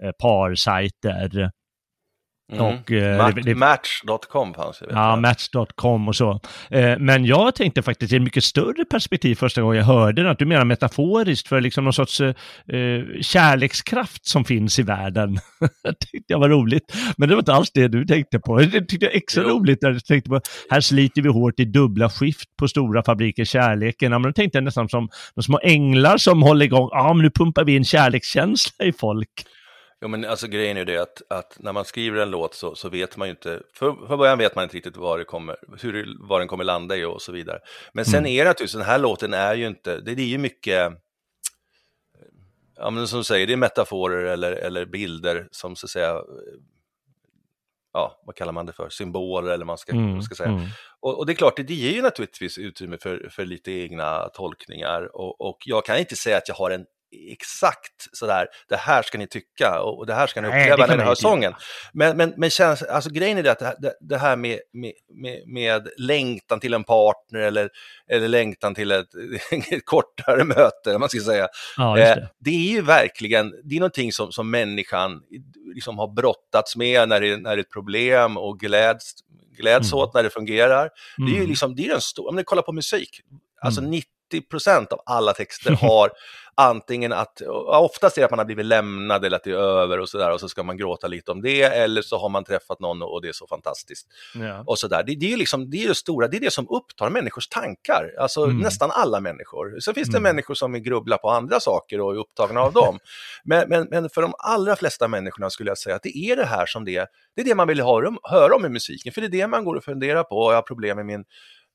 eh, 0.04 0.12
parsajter. 0.12 1.52
Mm. 2.52 2.66
Och, 2.66 2.92
eh, 2.92 3.18
Mat- 3.18 3.36
det- 3.36 3.42
det- 3.42 3.56
Match.com 3.56 4.54
fanns 4.54 4.82
ju. 4.82 4.86
vet 4.86 4.96
Ja. 4.96 5.16
Match.com 5.16 6.08
och 6.08 6.16
så. 6.16 6.40
Eh, 6.70 6.98
men 7.00 7.26
jag 7.26 7.56
tänkte 7.56 7.82
faktiskt 7.82 8.14
i 8.14 8.16
ett 8.16 8.22
mycket 8.22 8.44
större 8.44 8.86
perspektiv 8.86 9.36
första 9.36 9.62
gången 9.62 9.78
jag 9.78 9.86
hörde 9.86 10.22
den, 10.22 10.32
att 10.32 10.40
du 10.40 10.46
menar 10.46 10.66
metaforiskt 10.66 11.48
för 11.48 11.62
liksom 11.62 11.84
någon 11.84 11.94
sorts 11.94 12.22
eh, 12.22 12.34
kärlekskraft 13.22 14.26
som 14.28 14.46
finns 14.46 14.80
i 14.80 14.84
världen. 14.84 15.34
det 15.84 15.94
tyckte 16.00 16.34
jag 16.34 16.40
var 16.40 16.50
roligt. 16.50 16.94
Men 17.18 17.30
det 17.30 17.36
var 17.36 17.42
inte 17.42 17.54
alls 17.54 17.72
det 17.74 17.88
du 17.88 18.06
tänkte 18.06 18.40
på. 18.40 18.58
Det 18.60 18.82
tyckte 18.86 19.06
jag 19.06 19.16
extra 19.16 19.44
Jo. 19.44 19.50
roligt 19.50 19.82
när 19.82 19.92
du 19.92 20.00
tänkte 20.00 20.30
på, 20.30 20.42
här 20.70 20.82
sliter 20.82 21.22
vi 21.22 21.30
hårt 21.30 21.60
i 21.60 21.66
dubbla 21.66 22.10
skift 22.10 22.50
på 22.60 22.68
stora 22.68 23.04
fabriker, 23.04 23.46
kärleken. 23.46 24.12
Ja, 24.12 24.20
men 24.20 24.30
då 24.30 24.34
tänkte 24.34 24.58
jag 24.58 24.64
nästan 24.64 24.90
som 24.90 25.10
de 25.36 25.44
små 25.44 25.60
änglar 25.64 26.18
som 26.18 26.42
håller 26.44 26.66
igång, 26.66 26.90
ja 26.92 27.14
men 27.14 27.24
nu 27.24 27.30
pumpar 27.32 27.64
vi 27.64 27.76
in 27.76 27.86
kärlekskänsla 27.86 28.86
i 28.86 28.94
folk. 28.94 29.30
Jo, 30.02 30.08
men 30.08 30.26
alltså 30.26 30.48
grejen 30.48 30.78
är 30.78 30.82
ju 30.82 30.86
det 30.86 30.98
att, 30.98 31.22
att 31.30 31.58
när 31.60 31.74
man 31.74 31.86
skriver 31.86 32.22
en 32.22 32.30
låt 32.32 32.54
så, 32.54 32.76
så 32.76 32.90
vet 32.90 33.18
man 33.18 33.28
ju 33.28 33.32
inte, 33.32 33.62
för, 33.74 34.08
för 34.08 34.18
början 34.18 34.38
vet 34.38 34.56
man 34.56 34.64
inte 34.64 34.76
riktigt 34.78 34.98
vad, 34.98 35.20
det 35.20 35.24
kommer, 35.26 35.58
hur, 35.82 35.94
det- 35.94 36.16
vad 36.20 36.42
den 36.42 36.48
kommer 36.48 36.64
landa 36.64 36.98
i 36.98 37.06
och 37.06 37.22
så 37.22 37.32
vidare. 37.32 37.60
Men 37.94 38.06
sen 38.06 38.26
är 38.26 38.44
det 38.44 38.50
naturligtvis, 38.50 38.74
den 38.78 38.86
här 38.86 39.00
låten 39.00 39.34
är 39.34 39.56
ju 39.56 39.68
inte, 39.68 40.00
det, 40.00 40.16
det 40.16 40.22
är 40.22 40.26
ju 40.28 40.38
mycket, 40.38 40.92
ja 42.76 42.90
men 42.90 43.08
som 43.08 43.20
du 43.20 43.24
säger, 43.24 43.48
det 43.48 43.54
är 43.54 43.58
metaforer 43.58 44.26
eller, 44.26 44.52
eller 44.52 44.86
bilder 44.86 45.48
som 45.52 45.76
så 45.76 45.86
att 45.86 45.90
säga, 45.90 46.22
ja 47.94 48.22
vad 48.26 48.36
kallar 48.36 48.52
man 48.52 48.66
det 48.66 48.74
för, 48.74 48.90
symboler 48.90 49.52
eller 49.52 49.66
man 49.66 49.78
ska, 49.78 49.92
Mm, 49.92 50.14
vad 50.16 50.24
ska 50.24 50.36
säga. 50.36 50.50
mm. 50.50 50.66
Och, 51.00 51.18
och 51.20 51.26
det 51.26 51.32
är 51.34 51.36
klart, 51.36 51.56
det, 51.58 51.64
det 51.64 51.74
ger 51.74 51.92
ju 51.92 52.02
naturligtvis 52.02 52.58
utrymme 52.58 52.98
för, 52.98 53.30
för 53.32 53.46
lite 53.46 53.72
egna 53.72 54.30
tolkningar 54.30 55.16
och, 55.16 55.42
och 55.42 55.58
jag 55.66 55.86
kan 55.86 55.98
inte 55.98 56.16
säga 56.16 56.38
att 56.38 56.48
jag 56.48 56.56
har 56.56 56.72
en 56.72 56.86
exakt 57.32 58.08
sådär, 58.18 58.48
det 58.70 58.76
här 58.76 59.02
ska 59.02 59.18
ni 59.18 59.28
tycka 59.28 59.82
och, 59.82 59.98
och 59.98 60.06
det 60.06 60.14
här 60.14 60.28
ska 60.28 60.42
ni 60.42 60.48
uppleva 60.48 60.86
när 60.88 60.98
ni 60.98 61.04
hör 61.04 61.16
sången. 61.16 61.54
Men, 61.94 62.18
men, 62.18 62.34
men 62.38 62.50
känns, 62.50 62.84
alltså 62.84 63.10
grejen 63.10 63.38
är 63.38 63.44
det 63.44 63.52
att 63.52 63.60
det, 63.60 63.66
här- 63.66 63.76
det, 63.80 63.94
det 64.02 64.18
här 64.18 64.36
med, 64.36 64.60
med, 64.74 64.94
med, 65.48 65.90
längtan 65.98 66.60
till 66.60 66.74
en 66.74 66.84
partner 66.84 67.40
eller, 67.40 67.70
eller 68.10 68.28
längtan 68.28 68.76
till 68.76 68.92
ett, 68.92 69.08
ett 69.72 69.86
kortare 69.86 70.44
möte, 70.44 70.98
man 70.98 71.10
ska 71.10 71.20
säga. 71.20 71.48
Ja, 71.78 71.98
Eh, 72.00 72.16
det. 72.16 72.30
det 72.40 72.50
är 72.50 72.72
ju 72.72 72.82
verkligen, 72.82 73.54
det 73.64 73.76
är 73.76 73.80
någonting 73.80 74.12
som, 74.12 74.32
som 74.32 74.52
människan 74.52 75.22
liksom 75.76 75.98
har 75.98 76.08
brottats 76.08 76.76
med 76.76 77.10
när 77.10 77.22
det, 77.22 77.38
när 77.38 77.50
det 77.56 77.60
är 77.60 77.64
ett 77.64 77.72
problem 77.72 78.38
och 78.38 78.60
gläds, 78.60 79.12
gläds 79.58 79.92
Mm. 79.94 80.04
åt 80.04 80.14
när 80.14 80.24
det 80.24 80.30
fungerar. 80.30 80.90
Det 81.18 81.24
är 81.24 81.28
ju 81.30 81.36
Mm. 81.36 81.50
liksom, 81.50 81.76
det 81.76 81.86
är 81.86 81.90
den 81.90 82.02
stora, 82.02 82.30
om 82.30 82.36
ni 82.36 82.44
kollar 82.44 82.64
på 82.64 82.72
musik, 82.72 83.22
alltså 83.62 83.82
Mm. 83.82 83.92
90 84.34 84.50
procent 84.50 84.94
av 84.94 85.00
alla 85.06 85.34
texter 85.34 85.72
har 85.82 86.12
antingen 86.56 87.14
att, 87.14 87.42
oftast 87.68 88.18
är 88.18 88.22
det 88.22 88.26
att 88.26 88.32
man 88.32 88.38
har 88.40 88.46
blivit 88.46 88.66
lämnad 88.66 89.26
eller 89.26 89.38
att 89.38 89.44
det 89.44 89.52
är 89.52 89.56
över 89.56 90.00
och 90.00 90.10
sådär 90.10 90.32
och 90.32 90.40
så 90.40 90.50
ska 90.50 90.64
man 90.64 90.78
gråta 90.78 91.08
lite 91.08 91.32
om 91.32 91.42
det 91.42 91.62
eller 91.64 92.02
så 92.02 92.18
har 92.18 92.30
man 92.30 92.44
träffat 92.44 92.80
någon 92.80 93.02
och 93.02 93.22
det 93.22 93.28
är 93.30 93.34
så 93.34 93.48
fantastiskt 93.48 94.08
Ja. 94.36 94.64
och 94.68 94.80
sådär. 94.80 95.04
Det, 95.08 95.16
det 95.16 95.26
är 95.26 95.30
ju 95.30 95.38
liksom, 95.38 95.70
det 95.70 95.78
är 95.78 95.88
ju 95.88 95.94
stora, 95.94 96.28
det 96.28 96.38
är 96.38 96.42
det 96.42 96.54
som 96.54 96.68
upptar 96.70 97.10
människors 97.10 97.48
tankar, 97.48 98.12
alltså 98.20 98.44
Mm. 98.44 98.58
nästan 98.58 98.92
alla 98.92 99.20
människor. 99.20 99.80
Sen 99.80 99.94
finns 99.94 100.10
det 100.10 100.18
Mm. 100.18 100.24
människor 100.36 100.54
som 100.54 100.74
grubblar 100.84 101.18
på 101.18 101.30
andra 101.30 101.60
saker 101.60 102.02
och 102.02 102.12
är 102.14 102.18
upptagna 102.18 102.62
av 102.62 102.74
dem. 102.74 103.00
Men, 103.44 103.70
men, 103.70 103.88
men 103.92 104.10
för 104.10 104.22
de 104.22 104.34
allra 104.38 104.76
flesta 104.76 105.08
människorna 105.08 105.50
skulle 105.50 105.70
jag 105.70 105.78
säga 105.78 105.96
att 105.96 106.04
det 106.04 106.18
är 106.18 106.36
det 106.36 106.46
här 106.46 106.66
som 106.66 106.86
det 106.86 107.08
det 107.36 107.42
är 107.42 107.46
det 107.46 107.56
man 107.56 107.68
vill 107.68 107.82
höra 107.82 108.08
om, 108.08 108.18
höra 108.24 108.56
om 108.56 108.66
i 108.66 108.70
musiken, 108.70 109.14
för 109.14 109.22
det 109.22 109.28
är 109.28 109.42
det 109.42 109.48
man 109.48 109.66
går 109.66 109.76
och 109.76 109.84
funderar 109.84 110.24
på, 110.24 110.52
jag 110.52 110.58
har 110.58 110.62
problem 110.62 110.98
med 110.98 111.06
min 111.06 111.24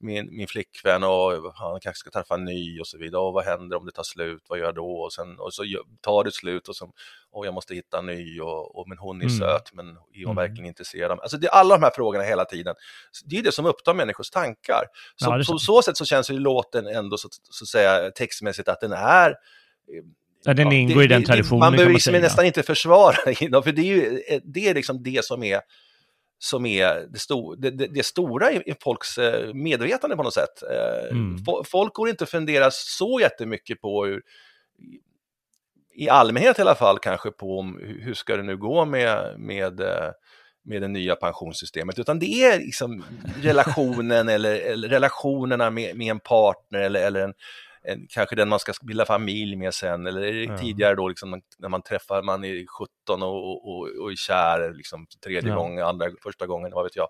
min, 0.04 0.36
min 0.36 0.46
flickvän 0.46 1.04
och 1.04 1.52
han 1.54 1.80
kanske 1.80 1.98
ska 2.00 2.10
träffa 2.10 2.34
en 2.34 2.44
ny 2.44 2.80
och 2.80 2.86
så 2.86 2.98
vidare. 2.98 3.22
Och 3.22 3.32
vad 3.32 3.44
händer 3.44 3.76
om 3.76 3.86
det 3.86 3.92
tar 3.92 4.02
slut? 4.02 4.42
Vad 4.48 4.58
gör 4.58 4.66
jag 4.66 4.74
då? 4.74 4.86
Och, 4.96 5.12
sen, 5.12 5.38
och 5.38 5.54
så 5.54 5.62
tar 6.00 6.24
det 6.24 6.32
slut 6.32 6.68
och 6.68 6.76
så, 6.76 6.90
och 7.32 7.46
jag 7.46 7.54
måste 7.54 7.74
hitta 7.74 7.98
en 7.98 8.06
ny 8.06 8.40
och, 8.40 8.76
och 8.78 8.88
men 8.88 8.98
hon 8.98 9.20
är 9.20 9.24
Mm. 9.24 9.38
söt, 9.38 9.72
men 9.72 9.88
är 9.88 9.94
hon 10.14 10.22
Mm. 10.24 10.36
verkligen 10.36 10.66
intresserad 10.66 11.10
av 11.10 11.16
mig? 11.16 11.22
Alltså 11.22 11.36
det 11.38 11.46
är 11.46 11.50
alla 11.50 11.76
de 11.76 11.82
här 11.82 11.92
frågorna 11.94 12.24
hela 12.24 12.44
tiden. 12.44 12.74
Det 13.24 13.38
är 13.38 13.42
det 13.42 13.52
som 13.52 13.66
upptar 13.66 13.94
människors 13.94 14.30
tankar. 14.30 14.84
Så, 15.16 15.30
Ja, 15.30 15.36
på 15.38 15.44
sant. 15.44 15.62
så 15.62 15.82
sätt 15.82 15.96
så 15.96 16.04
känns 16.04 16.30
ju 16.30 16.38
låten 16.38 16.86
ändå 16.86 17.16
så, 17.18 17.28
så 17.50 17.64
att 17.64 17.68
säga 17.68 18.10
textmässigt 18.10 18.68
att 18.68 18.80
den 18.80 18.92
är 18.92 19.34
Ja, 20.46 20.54
den 20.54 20.66
Ja, 20.66 20.74
ingår 20.74 20.98
det- 20.98 21.04
i 21.04 21.08
den 21.08 21.24
traditionen 21.24 21.58
Man 21.60 21.72
behöver 21.72 21.90
man 21.90 21.94
liksom 21.94 22.12
nästan 22.14 22.44
inte 22.46 22.62
försvara 22.62 23.16
det, 23.26 23.62
för 23.62 23.72
det 23.72 23.82
är 23.82 23.84
ju 23.84 24.22
det 24.44 24.68
är 24.68 24.74
liksom 24.74 25.02
det 25.02 25.24
som 25.24 25.42
är 25.42 25.60
som 26.44 26.66
är 26.66 27.06
det, 27.08 27.18
sto, 27.18 27.54
det, 27.54 27.70
det, 27.70 27.86
det 27.86 28.02
stora 28.06 28.52
i, 28.52 28.74
folks 28.80 29.18
eh, 29.18 29.54
medvetande 29.54 30.16
på 30.16 30.22
något 30.22 30.34
sätt. 30.34 30.62
Eh, 30.62 31.10
Mm. 31.10 31.36
fo- 31.36 31.64
Folk 31.64 31.94
går 31.94 32.08
inte 32.08 32.24
att 32.24 32.30
fundera 32.30 32.70
så 32.70 33.20
jättemycket 33.20 33.80
på 33.80 34.04
hur, 34.04 34.22
i 35.94 36.08
allmänhet 36.08 36.58
i 36.58 36.62
alla 36.62 36.74
fall 36.74 36.98
kanske 36.98 37.30
på 37.30 37.58
om, 37.58 37.78
hur 37.82 38.00
hur 38.00 38.14
ska 38.14 38.36
det 38.36 38.42
nu 38.42 38.56
gå 38.56 38.84
med, 38.84 39.40
med, 39.40 39.80
eh, 39.80 40.10
med 40.64 40.82
det 40.82 40.88
nya 40.88 41.16
pensionssystemet, 41.16 41.98
utan 41.98 42.18
det 42.18 42.26
är 42.44 42.58
liksom 42.58 43.04
relationen 43.42 44.28
eller, 44.28 44.54
eller 44.60 44.88
relationerna 44.88 45.70
med, 45.70 45.96
med 45.96 46.06
en 46.10 46.20
partner 46.20 46.78
eller, 46.80 47.06
eller 47.06 47.20
en, 47.20 47.34
en, 47.84 48.06
kanske 48.10 48.36
den 48.36 48.48
man 48.48 48.58
ska 48.58 48.72
bilda 48.82 49.04
familj 49.06 49.56
med 49.56 49.74
sen, 49.74 50.06
eller 50.06 50.32
Ja. 50.32 50.58
tidigare 50.58 50.94
då 50.94 51.08
liksom, 51.08 51.42
när 51.58 51.68
man 51.68 51.82
träffar, 51.82 52.22
man 52.22 52.44
är 52.44 52.66
17 52.66 53.22
och, 53.22 53.68
och, 53.68 53.88
och, 54.02 54.10
är 54.12 54.16
kär 54.16 54.72
liksom, 54.74 55.06
tredje 55.24 55.50
Ja. 55.50 55.56
gången, 55.56 55.84
andra, 55.86 56.06
första 56.22 56.46
gången, 56.46 56.72
vad 56.74 56.84
vet 56.84 56.96
jag. 56.96 57.08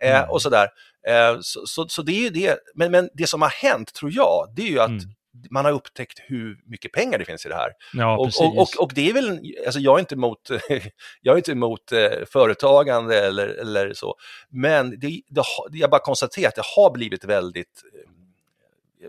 Eh, 0.00 0.16
Mm. 0.18 0.30
Och 0.30 0.42
sådär. 0.42 0.68
Eh, 1.08 1.36
så, 1.40 1.66
så, 1.66 1.88
så 1.88 2.02
det 2.02 2.12
är 2.12 2.20
ju 2.22 2.30
det, 2.30 2.58
men, 2.74 2.90
men 2.90 3.08
det 3.14 3.26
som 3.26 3.42
har 3.42 3.48
hänt 3.48 3.94
tror 3.94 4.12
jag, 4.14 4.52
det 4.56 4.62
är 4.62 4.66
ju 4.70 4.80
att 4.80 4.88
Mm. 4.88 5.48
man 5.50 5.64
har 5.64 5.72
upptäckt 5.72 6.20
hur 6.26 6.58
mycket 6.66 6.92
pengar 6.92 7.18
det 7.18 7.24
finns 7.24 7.46
i 7.46 7.48
det 7.48 7.54
här. 7.54 7.70
Ja, 7.92 8.16
Och, 8.16 8.26
och, 8.40 8.58
och, 8.58 8.68
och 8.78 8.90
det 8.94 9.08
är 9.10 9.12
väl, 9.14 9.40
alltså 9.66 9.80
jag 9.80 9.94
är 9.96 10.00
inte 10.00 10.14
emot, 10.14 10.50
jag 11.20 11.32
är 11.32 11.36
inte 11.36 11.52
emot 11.52 11.92
eh, 11.92 12.10
företagande 12.32 13.20
eller, 13.26 13.46
eller 13.48 13.92
så, 13.94 14.14
men 14.48 14.90
det, 14.90 15.20
det, 15.28 15.42
jag 15.70 15.90
bara 15.90 16.00
konstaterar 16.00 16.48
att 16.48 16.54
det 16.54 16.62
har 16.76 16.90
blivit 16.90 17.24
väldigt, 17.24 17.82
eh, 17.94 18.10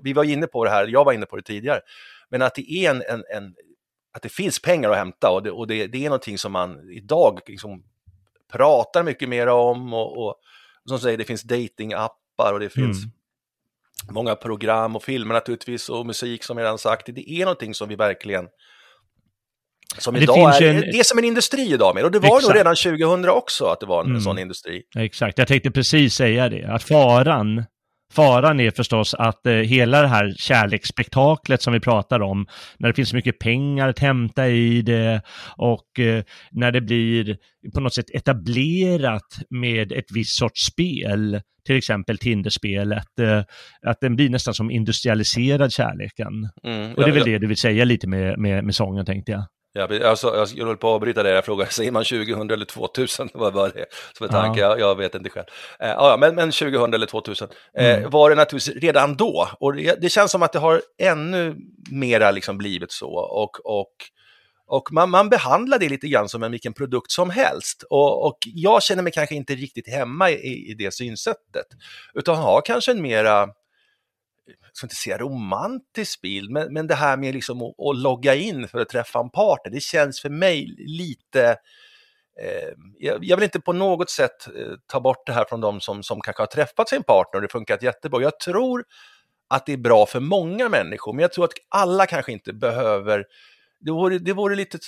vi 0.01 0.13
var 0.13 0.23
inne 0.23 0.47
på 0.47 0.63
det 0.63 0.69
här, 0.69 0.87
jag 0.87 1.05
var 1.05 1.13
inne 1.13 1.25
på 1.25 1.35
det 1.35 1.41
tidigare, 1.41 1.79
men 2.29 2.41
att 2.41 2.55
det 2.55 2.71
är 2.71 2.89
en, 2.89 3.01
en, 3.09 3.23
en 3.35 3.55
att 4.13 4.21
det 4.21 4.29
finns 4.29 4.61
pengar 4.61 4.89
att 4.89 4.97
hämta 4.97 5.29
och 5.31 5.43
det, 5.43 5.51
och 5.51 5.67
det, 5.67 5.87
det 5.87 5.97
är 5.97 6.09
någonting 6.09 6.37
som 6.37 6.51
man 6.51 6.89
idag 6.91 7.39
liksom 7.47 7.83
pratar 8.51 9.03
mycket 9.03 9.29
mer 9.29 9.47
om 9.47 9.93
och, 9.93 10.17
och 10.27 10.35
som 10.85 10.99
säger, 10.99 11.17
det 11.17 11.25
finns 11.25 11.43
datingappar 11.43 12.53
och 12.53 12.59
det 12.59 12.69
finns 12.69 12.97
Mm. 14.03 14.13
många 14.13 14.35
program 14.35 14.95
och 14.95 15.03
filmer 15.03 15.33
naturligtvis 15.33 15.89
och 15.89 16.05
musik 16.05 16.43
som 16.43 16.57
jag 16.57 16.63
redan 16.65 16.77
sagt. 16.77 17.05
Det 17.15 17.31
är 17.31 17.45
någonting 17.45 17.73
som 17.73 17.89
vi 17.89 17.95
verkligen 17.95 18.47
som 19.97 20.13
Det 20.13 20.21
idag 20.21 20.37
är, 20.61 20.61
en- 20.73 20.81
det 20.81 20.99
är 20.99 21.03
som 21.03 21.17
en 21.17 21.23
industri 21.25 21.73
idag 21.73 21.95
med 21.95 22.03
och 22.05 22.11
det 22.11 22.19
var 22.19 22.27
nog 22.29 22.37
Exakt. 22.37 22.55
redan 22.55 22.75
2000 22.75 23.29
också 23.29 23.65
att 23.65 23.79
det 23.79 23.85
var 23.85 24.01
en 24.03 24.09
Mm. 24.09 24.21
sån 24.21 24.39
industri. 24.39 24.83
Exakt, 24.95 25.37
jag 25.37 25.47
tänkte 25.47 25.71
precis 25.71 26.13
säga 26.13 26.49
det. 26.49 26.63
Att 26.65 26.83
faran, 26.83 27.65
faran 28.13 28.59
är 28.59 28.71
förstås 28.71 29.13
att 29.13 29.45
eh, 29.45 29.53
hela 29.53 30.01
det 30.01 30.07
här 30.07 30.33
kärleksspektaklet 30.37 31.61
som 31.61 31.73
vi 31.73 31.79
pratar 31.79 32.19
om, 32.19 32.47
när 32.77 32.87
det 32.87 32.93
finns 32.93 33.13
mycket 33.13 33.39
pengar 33.39 33.89
att 33.89 33.99
hämta 33.99 34.47
i 34.47 34.81
det 34.81 35.21
och 35.57 35.99
eh, 35.99 36.23
när 36.51 36.71
det 36.71 36.81
blir 36.81 37.37
på 37.73 37.79
något 37.79 37.93
sätt 37.93 38.09
etablerat 38.13 39.37
med 39.49 39.91
ett 39.91 40.11
visst 40.13 40.37
sorts 40.37 40.65
spel, 40.65 41.41
till 41.65 41.77
exempel 41.77 42.17
Tinderspelet, 42.17 43.19
eh, 43.19 43.43
att 43.81 44.01
den 44.01 44.15
blir 44.15 44.29
nästan 44.29 44.53
som 44.53 44.71
industrialiserad 44.71 45.71
kärleken. 45.71 46.49
Mm. 46.63 46.93
Och 46.93 47.03
det 47.03 47.09
är 47.09 47.13
väl 47.13 47.17
jag, 47.17 47.27
det 47.27 47.37
du 47.37 47.47
vill 47.47 47.57
säga 47.57 47.85
lite 47.85 48.07
med, 48.07 48.39
med, 48.39 48.63
med 48.63 48.75
sången 48.75 49.05
tänkte 49.05 49.31
jag. 49.31 49.43
Jag, 49.77 50.03
alltså, 50.03 50.47
jag, 50.55 50.65
håller 50.65 50.75
på 50.77 50.87
att 50.89 50.93
avbryta 50.95 51.23
det, 51.23 51.29
jag 51.29 51.45
frågar, 51.45 51.65
säger 51.65 51.91
man 51.91 52.03
2000 52.03 52.51
eller 52.51 52.65
2000? 52.65 53.29
Vad 53.33 53.53
var 53.59 53.69
det 53.69 53.85
som 54.17 54.27
en 54.27 54.35
Ja. 54.35 54.41
tanke? 54.41 54.59
Jag, 54.61 54.79
jag 54.79 54.95
vet 54.95 55.15
inte 55.15 55.29
själv. 55.29 55.45
Eh, 55.79 55.87
ja, 55.89 56.17
men, 56.19 56.35
men 56.35 56.51
2000 56.51 56.93
eller 56.93 57.05
2000 57.05 57.47
eh, 57.77 57.97
Mm. 57.97 58.09
var 58.11 58.29
det 58.29 58.35
naturligtvis 58.35 58.75
redan 58.83 59.15
då. 59.15 59.47
Och 59.59 59.73
det, 59.75 60.01
det 60.01 60.09
känns 60.09 60.31
som 60.31 60.43
att 60.43 60.53
det 60.53 60.59
har 60.59 60.81
ännu 61.01 61.55
mera 61.91 62.31
liksom 62.31 62.57
blivit 62.57 62.91
så. 62.91 63.09
Och, 63.15 63.65
och, 63.79 63.91
och 64.67 64.89
man, 64.91 65.09
man 65.09 65.29
behandlar 65.29 65.79
det 65.79 65.89
lite 65.89 66.07
grann 66.07 66.29
som 66.29 66.43
en 66.43 66.51
vilken 66.51 66.73
produkt 66.73 67.11
som 67.11 67.29
helst. 67.29 67.83
Och, 67.89 68.25
och 68.27 68.37
jag 68.45 68.83
känner 68.83 69.03
mig 69.03 69.11
kanske 69.11 69.35
inte 69.35 69.55
riktigt 69.55 69.89
hemma 69.89 70.29
i, 70.31 70.71
i 70.71 70.73
det 70.73 70.93
synsättet. 70.93 71.65
Utan 72.13 72.35
har 72.35 72.61
kanske 72.65 72.91
en 72.91 73.01
mera 73.01 73.47
ska 74.77 74.85
inte 74.85 74.95
säga 74.95 75.17
romantisk 75.17 76.21
bild, 76.21 76.51
men, 76.51 76.73
men 76.73 76.87
det 76.87 76.95
här 76.95 77.17
med 77.17 77.33
liksom 77.33 77.61
att, 77.61 77.75
att 77.79 77.97
logga 77.97 78.35
in 78.35 78.67
för 78.67 78.79
att 78.79 78.89
träffa 78.89 79.19
en 79.19 79.29
partner, 79.29 79.71
det 79.71 79.79
känns 79.79 80.21
för 80.21 80.29
mig 80.29 80.75
lite 80.77 81.49
eh, 82.41 82.69
jag, 82.99 83.23
jag 83.25 83.37
vill 83.37 83.43
inte 83.43 83.59
på 83.59 83.73
något 83.73 84.09
sätt 84.09 84.47
eh, 84.47 84.73
ta 84.87 84.99
bort 84.99 85.25
det 85.25 85.33
här 85.33 85.45
från 85.49 85.61
de 85.61 85.81
som, 85.81 86.03
som 86.03 86.21
kanske 86.21 86.41
har 86.41 86.47
träffat 86.47 86.89
sin 86.89 87.03
partner 87.03 87.37
och 87.37 87.41
det 87.41 87.51
funkat 87.51 87.83
jättebra. 87.83 88.21
Jag 88.21 88.39
tror 88.39 88.83
att 89.49 89.65
det 89.65 89.73
är 89.73 89.77
bra 89.77 90.05
för 90.05 90.19
många 90.19 90.69
människor, 90.69 91.13
men 91.13 91.21
jag 91.21 91.33
tror 91.33 91.45
att 91.45 91.53
alla 91.69 92.05
kanske 92.05 92.31
inte 92.31 92.53
behöver, 92.53 93.25
det 93.79 93.91
vore, 93.91 94.19
det 94.19 94.33
vore 94.33 94.55
lite, 94.55 94.79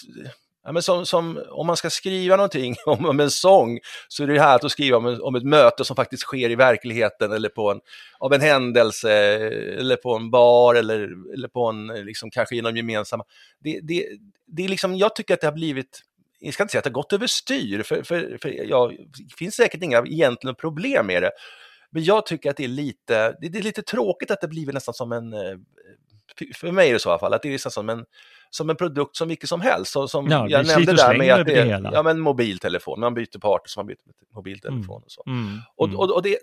ja, 0.69 0.73
men 0.73 0.83
som, 0.83 1.05
som, 1.05 1.43
om 1.49 1.67
man 1.67 1.77
ska 1.77 1.89
skriva 1.89 2.35
någonting 2.35 2.75
om, 2.85 3.05
om 3.05 3.19
en 3.19 3.31
sång 3.31 3.79
så 4.07 4.23
är 4.23 4.27
det 4.27 4.39
här 4.39 4.65
att 4.65 4.71
skriva 4.71 4.97
om, 4.97 5.05
en, 5.05 5.21
om 5.21 5.35
ett 5.35 5.43
möte 5.43 5.85
som 5.85 5.95
faktiskt 5.95 6.23
sker 6.23 6.49
i 6.49 6.55
verkligheten 6.55 7.31
eller 7.31 7.49
på 7.49 7.71
en, 7.71 7.79
av 8.19 8.33
en 8.33 8.41
händelse 8.41 9.11
eller 9.79 9.95
på 9.95 10.15
en 10.15 10.31
bar 10.31 10.75
eller, 10.75 11.33
eller 11.33 11.47
på 11.47 11.65
en, 11.65 11.87
liksom, 11.87 12.31
kanske 12.31 12.55
genom 12.55 12.77
gemensamma. 12.77 13.23
Det, 13.59 13.79
det, 13.83 14.07
det 14.47 14.63
är 14.65 14.69
liksom, 14.69 14.95
jag 14.95 15.15
tycker 15.15 15.33
att 15.33 15.41
det 15.41 15.47
har 15.47 15.51
blivit, 15.51 16.01
jag 16.39 16.53
ska 16.53 16.63
inte 16.63 16.71
säga 16.71 16.79
att 16.79 16.83
det 16.83 16.89
har 16.89 16.93
gått 16.93 17.13
överstyr, 17.13 17.83
för, 17.83 18.03
för, 18.03 18.37
för 18.41 18.49
ja, 18.49 18.91
det 19.29 19.35
finns 19.37 19.55
säkert 19.55 19.83
inga 19.83 20.03
egentligen 20.05 20.55
problem 20.55 21.07
med 21.07 21.23
det. 21.23 21.31
Men 21.91 22.03
jag 22.03 22.25
tycker 22.25 22.49
att 22.49 22.57
det 22.57 22.63
är 22.63 22.67
lite, 22.67 23.35
det, 23.41 23.49
det 23.49 23.59
är 23.59 23.63
lite 23.63 23.81
tråkigt 23.81 24.31
att 24.31 24.41
det 24.41 24.47
blivit 24.47 24.73
nästan 24.73 24.93
som 24.93 25.11
en, 25.11 25.33
eh, 25.33 25.57
för- 26.37 26.53
för 26.57 26.71
mig 26.71 26.89
är 26.89 26.93
det 26.93 26.99
så 26.99 27.09
i 27.09 27.11
alla 27.11 27.19
fall, 27.19 27.33
att 27.33 27.41
det 27.41 27.47
är 27.49 27.51
nästan 27.51 27.71
som 27.71 27.89
en, 27.89 28.05
som 28.49 28.69
en 28.69 28.75
produkt 28.75 29.15
som 29.15 29.27
vilket 29.27 29.49
som 29.49 29.61
helst. 29.61 29.91
Så, 29.91 30.07
som 30.07 30.27
Ja, 30.27 30.47
jag 30.49 30.67
nämnde 30.67 30.93
där 30.93 31.17
med 31.17 31.33
att 31.33 31.45
det, 31.45 31.63
det 31.63 31.89
ja 31.93 32.03
men 32.03 32.19
mobiltelefon, 32.19 32.99
man 32.99 33.13
byter 33.13 33.39
partner 33.39 33.67
så 33.67 33.79
man 33.79 33.87
byter 33.87 33.97
mobiltelefon 34.35 35.01
och 35.05 35.11
så. 35.11 35.23
Mm. 35.27 35.59
Och, 35.75 35.87
Mm. 35.87 35.99
och, 35.99 36.11
och 36.15 36.23
det, 36.23 36.37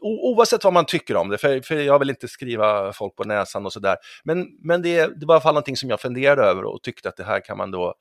o, 0.00 0.34
oavsett 0.34 0.64
vad 0.64 0.72
man 0.72 0.86
tycker 0.86 1.16
om 1.16 1.28
det, 1.28 1.38
för, 1.38 1.60
för 1.60 1.74
jag 1.74 1.98
vill 1.98 2.10
inte 2.10 2.28
skriva 2.28 2.92
folk 2.92 3.16
på 3.16 3.24
näsan 3.24 3.66
och 3.66 3.72
sådär, 3.72 3.96
men, 4.24 4.46
men 4.62 4.82
det, 4.82 5.20
det 5.20 5.26
var 5.26 5.34
i 5.34 5.36
alla 5.36 5.40
fall 5.40 5.54
någonting 5.54 5.76
som 5.76 5.90
jag 5.90 6.00
funderade 6.00 6.42
över 6.42 6.64
och 6.64 6.82
tyckte 6.82 7.08
att 7.08 7.16
det 7.16 7.24
här 7.24 7.40
kan 7.44 7.56
man 7.56 7.70
då 7.70 7.94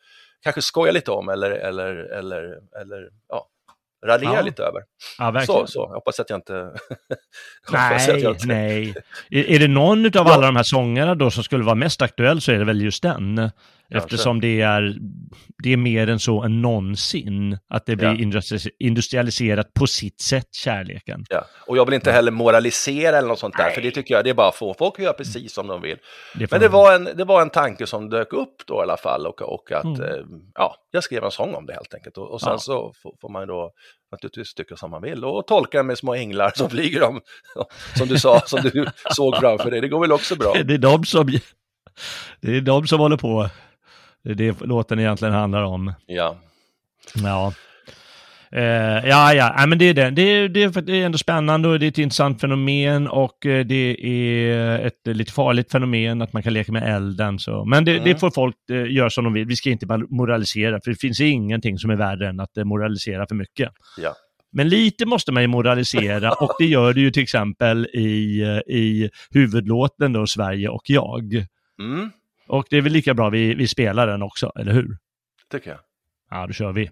kanske 0.44 0.62
skoja 0.62 0.92
lite 0.92 1.12
om 1.12 1.30
eller, 1.30 1.52
eller, 1.52 1.96
eller, 1.96 2.60
eller 2.82 3.10
ja, 3.30 3.48
raljera 4.06 4.34
Ja. 4.36 4.42
lite 4.42 4.64
över. 4.64 4.82
Ja, 5.18 5.32
verkligen. 5.32 5.68
Så, 5.68 5.68
så, 5.68 5.80
jag 5.90 5.96
hoppas 5.96 6.20
att 6.20 6.30
jag 6.30 6.38
inte... 6.38 6.54
Nej, 7.72 8.22
jag 8.22 8.32
inte- 8.36 8.48
nej. 8.48 8.96
Är, 9.30 9.50
är 9.50 9.60
det 9.60 9.68
någon 9.68 10.06
av 10.06 10.12
Ja. 10.14 10.34
alla 10.34 10.46
de 10.46 10.56
här 10.56 10.64
sångerna 10.64 11.16
då 11.16 11.32
som 11.32 11.44
skulle 11.44 11.64
vara 11.64 11.76
mest 11.76 12.02
aktuell 12.02 12.42
så 12.42 12.52
är 12.52 12.60
det 12.60 12.66
väl 12.66 12.82
just 12.82 13.04
den. 13.04 13.52
Eftersom 13.92 14.42
det 14.42 14.62
är, 14.62 14.98
det 15.64 15.74
är 15.74 15.78
mer 15.78 16.10
än 16.10 16.20
så 16.20 16.44
än 16.44 16.62
någonsin. 16.62 17.58
Att 17.70 17.86
det 17.86 17.96
blir 17.96 18.08
Ja. 18.08 18.14
industri- 18.16 18.70
industrialiserat 18.80 19.74
på 19.74 19.88
sitt 19.88 20.22
sätt, 20.22 20.48
kärleken. 20.56 21.26
Ja. 21.30 21.46
Och 21.68 21.78
jag 21.78 21.86
vill 21.86 21.94
inte 21.94 22.12
heller 22.12 22.32
moralisera 22.32 23.18
eller 23.18 23.28
något 23.28 23.40
sånt 23.40 23.58
där, 23.58 23.70
för 23.70 23.82
det 23.82 23.92
tycker 23.92 24.14
jag 24.14 24.24
det 24.24 24.30
är 24.30 24.34
bara 24.34 24.52
få 24.52 24.74
folk 24.74 25.00
göra 25.00 25.14
precis 25.14 25.54
som 25.54 25.68
de 25.68 25.82
vill. 25.82 25.98
Det 26.36 26.52
Men 26.52 26.60
det 26.60 26.68
var, 26.68 26.96
en, 26.96 27.04
det 27.16 27.24
var 27.26 27.42
en 27.42 27.50
tanke 27.50 27.88
som 27.88 28.10
dök 28.10 28.34
upp 28.34 28.56
då 28.68 28.74
i 28.74 28.82
alla 28.84 28.98
fall 28.98 29.26
och, 29.28 29.42
och 29.42 29.72
att 29.72 29.86
Mm. 29.86 30.02
eh, 30.02 30.26
ja, 30.56 30.76
jag 30.92 31.04
skrev 31.04 31.24
en 31.24 31.32
sång 31.32 31.54
om 31.56 31.66
det 31.66 31.74
helt 31.74 31.94
enkelt. 31.94 32.18
Och, 32.18 32.32
och 32.34 32.42
sen 32.42 32.52
Ja. 32.52 32.58
så 32.58 32.94
får, 33.22 33.30
man 33.32 33.48
då 33.48 33.72
naturligtvis 34.12 34.54
tycka 34.54 34.76
som 34.76 34.92
man 34.92 35.02
vill 35.02 35.26
och 35.26 35.48
tolka 35.48 35.84
med 35.84 35.98
små 35.98 36.14
änglar 36.16 36.52
som 36.56 36.70
flyger 36.70 37.04
om, 37.04 37.22
som 37.98 38.08
du 38.08 38.20
sa, 38.20 38.42
som 38.46 38.60
du 38.62 38.86
såg 39.12 39.36
framför 39.38 39.72
dig. 39.72 39.82
Det 39.82 39.88
går 39.88 40.00
väl 40.00 40.12
också 40.12 40.36
bra. 40.36 40.54
Det 40.66 40.74
är 40.74 40.78
de 40.78 41.04
som, 41.06 41.28
det 42.42 42.58
är 42.58 42.62
de 42.62 42.88
som 42.88 43.00
håller 43.00 43.18
på. 43.18 43.50
Det 44.24 44.30
är 44.32 44.36
det 44.36 44.62
låten 44.62 45.00
egentligen 45.00 45.34
handlar 45.34 45.64
om. 45.64 45.94
Ja. 46.06 46.36
Ja. 47.24 47.54
Eh, 48.52 48.64
ja, 49.10 49.34
ja, 49.34 49.54
ja, 49.58 49.66
men 49.66 49.78
det 49.78 49.86
är 49.86 49.94
det. 49.94 50.10
Det 50.10 50.22
är, 50.22 50.50
det, 50.50 50.64
är, 50.64 50.82
det 50.82 51.02
är 51.02 51.06
ändå 51.06 51.18
spännande 51.18 51.68
och 51.68 51.80
det 51.80 51.86
är 51.86 51.88
ett 51.88 51.98
intressant 51.98 52.42
fenomen 52.42 53.08
och 53.08 53.46
eh, 53.46 53.66
det 53.66 53.98
är 54.08 54.80
ett 54.80 55.08
lite 55.18 55.32
farligt 55.32 55.72
fenomen 55.72 56.22
att 56.22 56.34
man 56.34 56.44
kan 56.44 56.54
leka 56.54 56.72
med 56.72 56.96
elden. 56.96 57.40
Så. 57.40 57.66
Men 57.66 57.86
det, 57.86 57.92
Mm. 57.92 58.04
det 58.04 58.20
får 58.20 58.32
folk 58.32 58.56
eh, 58.72 58.92
göra 58.94 59.10
som 59.10 59.24
de 59.24 59.34
vill. 59.34 59.46
Vi 59.46 59.56
ska 59.56 59.70
inte 59.70 59.88
moralisera, 60.10 60.80
för 60.84 60.92
det 60.92 60.98
finns 60.98 61.22
ingenting 61.22 61.78
som 61.78 61.90
är 61.90 61.96
värre 61.96 62.30
än 62.30 62.40
att 62.40 62.56
moralisera 62.66 63.26
för 63.28 63.36
mycket. 63.36 63.70
Ja. 64.02 64.14
Men 64.52 64.70
lite 64.70 65.06
måste 65.06 65.32
man 65.32 65.44
ju 65.44 65.48
moralisera 65.48 66.32
och 66.32 66.56
det 66.60 66.66
gör 66.66 66.94
det 66.94 67.02
ju 67.02 67.12
till 67.12 67.24
exempel 67.24 67.86
i, 67.94 68.42
i 68.68 69.10
huvudlåten 69.32 70.14
då, 70.14 70.28
Sverige 70.28 70.70
och 70.70 70.84
jag. 70.86 71.46
Mm, 71.82 72.12
Och 72.50 72.66
det 72.70 72.78
är 72.78 72.82
väl 72.82 72.92
lika 72.92 73.14
bra 73.14 73.30
vi, 73.30 73.56
vi 73.56 73.68
spelar 73.68 74.08
den 74.08 74.22
också, 74.22 74.52
eller 74.60 74.74
hur? 74.74 74.98
tycker 75.52 75.70
jag. 75.70 75.80
Ja, 76.30 76.48
då 76.48 76.54
kör 76.54 76.72
vi. 76.72 76.90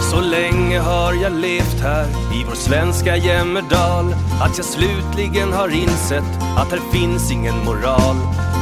Så 0.00 0.20
länge 0.20 0.78
har 0.78 1.12
jag 1.12 1.32
levt 1.32 1.80
här 1.80 2.25
svenska 2.56 3.16
jämmerdal 3.16 4.14
Att 4.40 4.56
jag 4.56 4.66
slutligen 4.66 5.52
har 5.52 5.68
insett 5.68 6.42
att 6.56 6.70
här 6.70 6.92
finns 6.92 7.30
ingen 7.30 7.64
moral. 7.64 8.16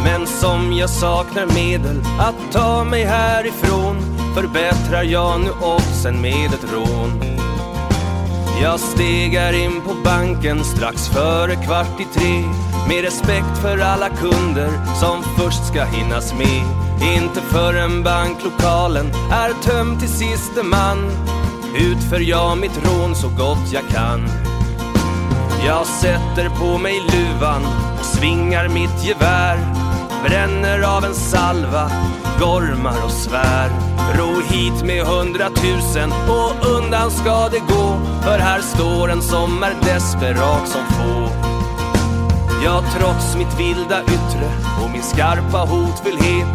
Men 0.04 0.26
som 0.26 0.72
jag 0.72 0.90
saknar 0.90 1.46
medel 1.46 2.02
att 2.18 2.52
ta 2.52 2.84
mig 2.84 3.04
härifrån 3.04 3.96
Förbättrar 4.34 5.02
jag 5.02 5.40
nu 5.40 5.50
oddsen 5.50 6.20
med 6.20 6.54
ett 6.54 6.72
rån. 6.72 7.22
Jag 8.62 8.80
stegar 8.80 9.52
in 9.52 9.80
på 9.80 9.94
banken 10.04 10.64
strax 10.64 11.08
före 11.08 11.56
kvart 11.56 12.00
i 12.00 12.04
tre 12.18 12.44
Med 12.88 13.04
respekt 13.04 13.58
för 13.62 13.78
alla 13.78 14.08
kunder 14.08 14.70
som 15.00 15.22
först 15.36 15.66
ska 15.66 15.84
hinnas 15.84 16.34
med. 16.34 16.64
Inte 17.16 17.40
förrän 17.40 18.02
banklokalen 18.02 19.06
är 19.32 19.62
tömd 19.62 20.00
till 20.00 20.08
siste 20.08 20.62
man. 20.62 21.10
Utför 21.76 22.20
jag 22.20 22.59
mitt 22.59 22.86
rån 22.86 23.14
så 23.14 23.28
gott 23.28 23.72
jag 23.72 23.88
kan. 23.88 24.28
Jag 25.66 25.86
sätter 25.86 26.48
på 26.48 26.78
mig 26.78 27.01
luvan 27.12 27.62
och 27.98 28.05
svingar 28.05 28.68
mitt 28.68 29.05
gevär. 29.05 29.59
Bränner 30.24 30.96
av 30.96 31.05
en 31.05 31.14
salva, 31.14 31.90
gormar 32.40 33.05
och 33.05 33.10
svär. 33.10 33.70
Ro 34.18 34.40
hit 34.40 34.84
med 34.84 35.05
hundratusen 35.05 36.12
och 36.12 36.68
undan 36.76 37.10
ska 37.10 37.48
det 37.48 37.59
gå. 37.59 38.01
För 38.22 38.38
här 38.38 38.60
står 38.60 39.10
en 39.10 39.22
som 39.22 39.62
är 39.62 39.74
desperat 39.84 40.68
som 40.68 40.84
få. 40.86 41.30
Ja, 42.64 42.84
trots 42.98 43.36
mitt 43.36 43.60
vilda 43.60 44.02
yttre 44.02 44.51
och 44.84 44.90
min 44.90 45.02
skarpa 45.02 45.59
hotfullhet 45.59 46.48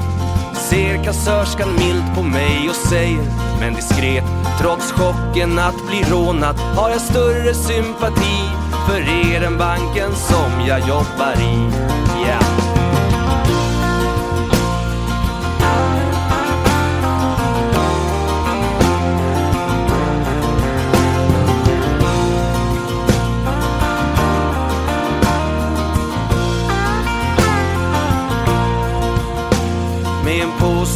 Ser 0.60 1.03
kassörskan 1.03 1.69
milt 1.73 2.15
på 2.15 2.23
mig 2.23 2.69
och 2.69 2.76
säger, 2.76 3.26
men 3.60 3.73
diskret 3.73 4.23
Trots 4.61 4.91
chocken 4.91 5.60
att 5.60 5.88
bli 5.88 6.03
rånad 6.11 6.56
har 6.56 6.90
jag 6.90 7.02
större 7.02 7.53
sympati 7.53 8.49
för 8.88 9.31
er 9.31 9.44
än 9.44 9.57
banken 9.57 10.15
som 10.15 10.68
jag 10.68 10.80
jobbar 10.80 11.34
i. 11.41 11.56
Yeah. 12.26 12.59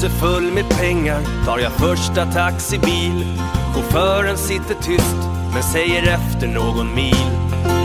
Påse 0.04 0.10
full 0.10 0.52
med 0.52 0.70
pengar 0.70 1.22
tar 1.46 1.60
jag 1.60 1.72
första 1.72 2.26
taxibil. 2.26 3.26
Chauffören 3.74 4.38
sitter 4.38 4.76
tyst 4.76 5.16
men 5.54 5.64
säger 5.64 6.14
efter 6.14 6.48
någon 6.48 6.96
mil. 6.96 7.30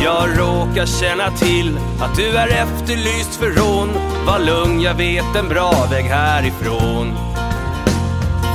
Jag 0.05 0.29
råkar 0.39 0.87
känna 0.87 1.31
till 1.31 1.79
att 2.01 2.17
du 2.17 2.29
är 2.29 2.49
efterlyst 2.49 3.35
för 3.35 3.51
rån. 3.51 3.89
Var 4.27 4.39
lugn, 4.39 4.81
jag 4.81 4.95
vet 4.95 5.37
en 5.37 5.49
bra 5.49 5.87
väg 5.91 6.05
härifrån. 6.05 7.15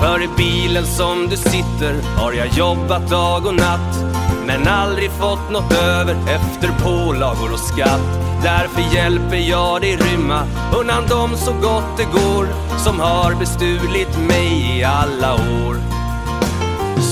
För 0.02 0.24
i 0.24 0.28
bilen 0.38 0.86
som 0.86 1.28
du 1.30 1.38
sitter 1.38 2.02
har 2.18 2.34
jag 2.34 2.48
jobbat 2.48 3.10
dag 3.10 3.46
och 3.46 3.56
natt 3.56 4.04
Men 4.46 4.68
aldrig 4.68 5.12
fått 5.12 5.52
något 5.52 5.74
över 5.74 6.14
efter 6.14 6.84
pålagor 6.84 7.54
och 7.54 7.60
skatt 7.60 8.33
Därför 8.44 8.96
hjälper 8.96 9.50
jag 9.50 9.82
dig 9.82 9.98
rymma 9.98 10.44
undan 10.80 11.08
dem 11.08 11.38
så 11.38 11.54
gott 11.54 11.98
det 11.98 12.04
går 12.04 12.48
Som 12.78 13.00
har 13.00 13.36
bestulit 13.40 14.18
mig 14.28 14.80
i 14.80 14.84
alla 14.84 15.34
år 15.34 15.94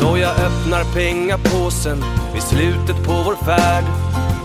så 0.01 0.17
jag 0.17 0.31
öppnar 0.31 0.83
pengapåsen 0.93 2.03
vid 2.33 2.43
slutet 2.43 3.05
på 3.05 3.13
vår 3.25 3.35
färd 3.45 3.83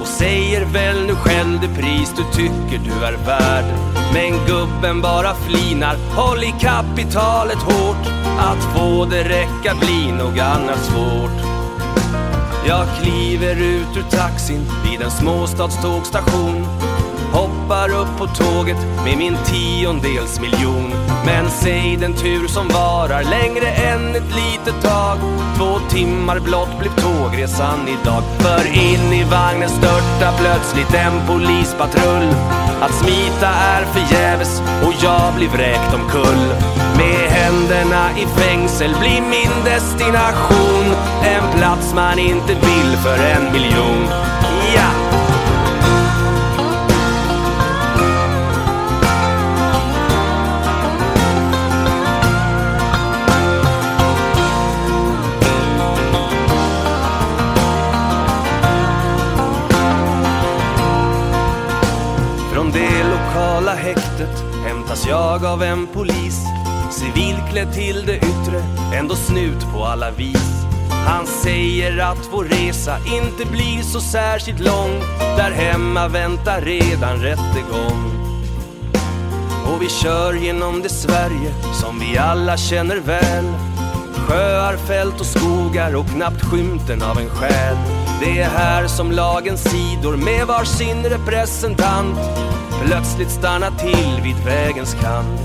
och 0.01 0.07
säger 0.07 0.65
väl 0.65 1.07
nu 1.07 1.15
själv 1.15 1.61
det 1.61 1.83
pris 1.83 2.13
du 2.17 2.23
tycker 2.37 2.85
du 2.85 3.05
är 3.05 3.17
värd. 3.27 3.65
Men 4.13 4.47
gubben 4.47 5.03
bara 5.03 5.35
flinar, 5.35 5.97
håll 6.17 6.45
i 6.45 6.55
kapitalet 6.61 7.59
hårt. 7.59 8.07
Att 8.39 8.65
få 8.77 9.05
det 9.05 9.25
räcka 9.25 9.75
blir 9.81 10.13
nog 10.13 10.39
annars 10.39 10.79
svårt. 10.79 11.47
Jag 12.69 12.87
kliver 13.03 13.57
ut 13.57 13.97
ur 13.97 14.17
taxin 14.17 14.67
vid 14.85 15.03
en 15.03 15.11
småstadstågstation 15.11 16.76
Hoppar 17.67 17.91
upp 17.91 18.19
på 18.19 18.27
tåget 18.27 18.77
med 19.05 19.19
min 19.19 19.37
tiondels 19.45 20.41
miljon. 20.41 20.91
Men 21.25 21.51
säg 21.51 21.97
den 21.97 22.15
tur 22.15 22.49
som 22.49 22.69
varar 22.69 23.23
längre 23.23 23.69
än 23.69 24.15
ett 24.15 24.35
litet 24.37 24.83
tag. 24.83 25.19
Två 25.57 25.79
timmar 25.89 26.41
blott 26.41 26.79
blev 26.81 26.91
tågresan 26.91 27.89
idag. 27.89 28.23
För 28.39 28.67
in 28.67 29.13
i 29.13 29.25
vagnen 29.25 29.69
störtar 29.69 30.39
plötsligt 30.39 30.95
en 30.95 31.27
polispatrull. 31.27 32.29
Att 32.81 32.95
smita 32.95 33.49
är 33.49 33.85
förgäves 33.85 34.63
och 34.87 34.95
jag 35.03 35.35
blir 35.37 35.49
vräkt 35.49 35.95
omkull. 35.95 36.47
Med 36.97 37.31
händerna 37.31 38.11
i 38.19 38.27
fängsel 38.27 38.95
blir 39.01 39.21
min 39.21 39.65
destination 39.65 40.85
En 41.25 41.59
plats 41.59 41.95
man 41.95 42.19
inte 42.19 42.55
vill 42.55 42.97
för 43.05 43.19
en 43.19 43.53
miljon. 43.53 44.09
Ja! 44.75 45.06
Jag 65.09 65.45
av 65.45 65.63
en 65.63 65.87
polis 65.87 66.47
Civilklädd 66.91 67.73
till 67.73 68.07
det 68.07 68.17
yttre, 68.17 68.63
ändå 68.95 69.15
snut 69.15 69.67
på 69.73 69.85
alla 69.85 70.11
vis. 70.11 70.67
Han 71.07 71.27
säger 71.27 71.99
att 71.99 72.29
vår 72.33 72.45
resa 72.45 72.99
inte 72.99 73.51
blir 73.51 73.83
så 73.83 74.01
särskilt 74.01 74.61
lång. 74.61 75.01
Där 75.19 75.51
hemma 75.51 76.09
väntar 76.09 76.61
redan 76.61 77.17
rättegång. 77.17 78.13
Och 79.67 79.83
vi 79.83 79.89
kör 79.89 80.35
genom 80.35 80.83
det 80.83 80.89
Sverige 80.89 81.55
som 81.81 82.01
vi 82.01 82.19
alla 82.19 82.57
känner 82.57 82.97
väl. 82.97 83.45
Sjöar, 84.29 84.77
fält 84.77 85.21
och 85.21 85.27
skogar 85.27 85.97
och 85.97 86.07
knappt 86.07 86.45
skymten 86.45 87.03
av 87.03 87.19
en 87.19 87.31
själ. 87.31 87.77
Det 88.21 88.41
är 88.41 88.49
här 88.49 88.87
som 88.87 89.13
lagens 89.13 89.63
sidor 89.63 90.17
med 90.17 90.47
varsin 90.47 91.03
representant. 91.05 92.19
Plötsligt 92.85 93.31
stanna 93.31 93.71
till 93.71 94.21
vid 94.23 94.37
vägens 94.45 94.95
kant. 94.95 95.41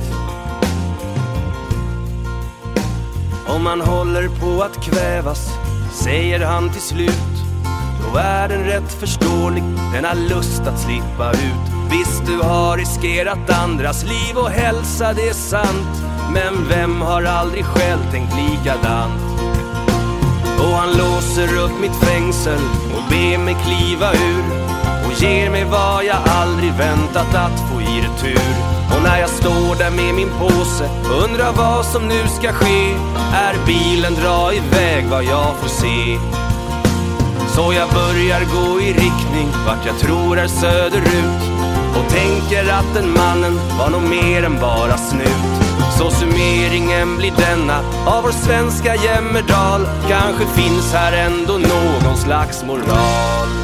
Om 3.47 3.63
man 3.63 3.81
håller 3.81 4.29
på 4.29 4.63
att 4.63 4.83
kvävas, 4.83 5.49
säger 5.91 6.45
han 6.45 6.69
till 6.69 6.81
slut. 6.81 7.31
Då 8.03 8.17
är 8.17 8.47
den 8.49 8.63
rätt 8.63 8.93
förståelig, 8.99 9.63
denna 9.93 10.13
lust 10.13 10.61
att 10.61 10.79
slippa 10.79 11.31
ut. 11.31 11.71
Visst, 11.91 12.25
du 12.25 12.37
har 12.37 12.77
riskerat 12.77 13.49
andras 13.49 14.03
liv 14.03 14.37
och 14.37 14.49
hälsa, 14.49 15.13
det 15.13 15.29
är 15.29 15.33
sant. 15.33 16.03
Men 16.33 16.67
vem 16.69 17.01
har 17.01 17.23
aldrig 17.23 17.65
själv 17.65 18.11
tänkt 18.11 18.33
likadant? 18.35 19.21
Och 20.59 20.77
han 20.77 20.97
låser 20.97 21.57
upp 21.57 21.81
mitt 21.81 21.95
fängsel 21.95 22.61
och 22.95 23.09
ber 23.09 23.37
mig 23.37 23.55
kliva 23.65 24.13
ur 24.13 24.60
ger 25.21 25.49
mig 25.49 25.65
vad 25.65 26.05
jag 26.05 26.17
aldrig 26.25 26.73
väntat 26.73 27.35
att 27.35 27.59
få 27.69 27.81
i 27.81 28.01
retur. 28.01 28.53
Och 28.95 29.03
när 29.03 29.19
jag 29.19 29.29
står 29.29 29.75
där 29.75 29.91
med 29.91 30.15
min 30.15 30.29
påse 30.39 30.89
och 31.03 31.23
undrar 31.23 31.51
vad 31.53 31.85
som 31.85 32.07
nu 32.07 32.27
ska 32.27 32.53
ske 32.53 32.91
är 33.33 33.65
bilen 33.65 34.13
dra 34.13 34.53
iväg 34.53 35.05
vad 35.09 35.23
jag 35.23 35.55
får 35.55 35.69
se. 35.69 36.17
Så 37.55 37.73
jag 37.73 37.89
börjar 37.89 38.41
gå 38.55 38.81
i 38.81 38.93
riktning 38.93 39.47
vart 39.67 39.85
jag 39.85 39.99
tror 39.99 40.39
är 40.39 40.47
söderut 40.47 41.41
och 41.97 42.11
tänker 42.11 42.73
att 42.73 42.93
den 42.93 43.13
mannen 43.13 43.59
var 43.79 43.89
nog 43.89 44.03
mer 44.03 44.43
än 44.43 44.59
bara 44.59 44.97
snut. 44.97 45.51
Så 45.97 46.11
summeringen 46.11 47.17
blir 47.17 47.33
denna 47.37 47.79
av 48.05 48.23
vår 48.23 48.31
svenska 48.31 48.95
jämmerdal. 48.95 49.81
Kanske 50.09 50.45
finns 50.45 50.93
här 50.93 51.13
ändå 51.13 51.53
någon 51.53 52.17
slags 52.17 52.63
moral. 52.63 53.60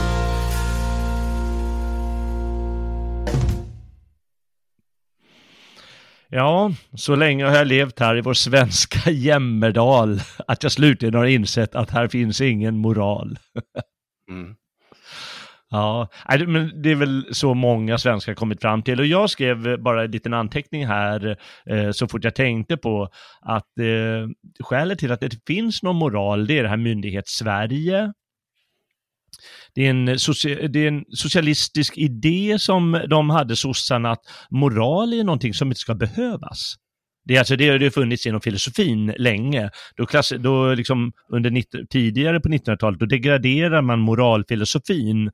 Ja, 6.30 6.72
så 6.94 7.16
länge 7.16 7.45
har 7.45 7.56
jag 7.56 7.68
levt 7.68 7.99
här 7.99 8.18
i 8.18 8.22
vår 8.22 8.34
svenska 8.34 9.12
jämmerdal 9.12 10.20
att 10.48 10.64
jag 10.64 10.72
slutligen 10.72 11.16
har 11.16 11.26
insett 11.26 11.76
att 11.76 11.90
här 11.90 12.08
finns 12.08 12.41
ingen 12.41 12.78
moral. 12.78 13.38
Mm. 14.30 14.56
Ja, 15.70 16.08
men 16.48 16.82
det 16.82 16.91
är 16.91 16.95
väl 16.95 17.26
så 17.32 17.54
många 17.54 17.98
svenskar 17.98 18.34
kommit 18.34 18.62
fram 18.62 18.84
till. 18.84 18.99
Och 18.99 19.06
jag 19.06 19.30
skrev 19.30 19.82
bara 19.82 20.04
en 20.04 20.12
liten 20.12 20.34
anteckning 20.34 20.86
här 20.86 21.38
eh, 21.70 21.91
så 21.91 22.08
fort 22.08 22.24
jag 22.24 22.36
tänkte 22.36 22.78
på 22.78 23.10
att 23.41 23.80
eh, 23.80 24.30
skälet 24.60 24.99
till 24.99 25.12
att 25.12 25.20
det 25.20 25.45
finns 25.48 25.84
någon 25.84 25.95
moral, 25.95 26.48
det 26.48 26.60
är 26.60 26.64
det 26.64 26.70
här 26.70 26.78
myndighets-Sverige. 26.78 28.14
Det 29.78 29.86
är, 29.86 29.90
en 29.90 30.10
socia- 30.20 30.68
det 30.68 30.80
är 30.80 30.88
en 30.88 31.06
socialistisk 31.10 31.98
idé 31.98 32.60
som 32.60 33.02
de 33.10 33.30
hade, 33.30 33.56
sossarna, 33.56 34.12
att 34.12 34.22
moral 34.49 35.14
är 35.14 35.24
någonting 35.24 35.54
som 35.54 35.68
inte 35.68 35.80
ska 35.80 35.95
behövas. 35.95 36.76
Det, 37.26 37.36
är 37.36 37.40
alltså, 37.40 37.56
det 37.56 37.70
har 37.70 37.80
det 37.80 37.91
funnits 37.91 38.26
inom 38.26 38.41
filosofin 38.41 39.14
länge. 39.18 39.70
Då 39.95 40.06
klass, 40.06 40.34
då 40.40 40.74
liksom 40.74 41.12
under 41.30 41.49
90, 41.49 41.86
tidigare 41.90 42.40
på 42.40 42.49
1900-talet, 42.49 42.99
då 42.99 43.06
degraderar 43.06 43.82
man 43.82 43.99
moralfilosofin 43.99 45.32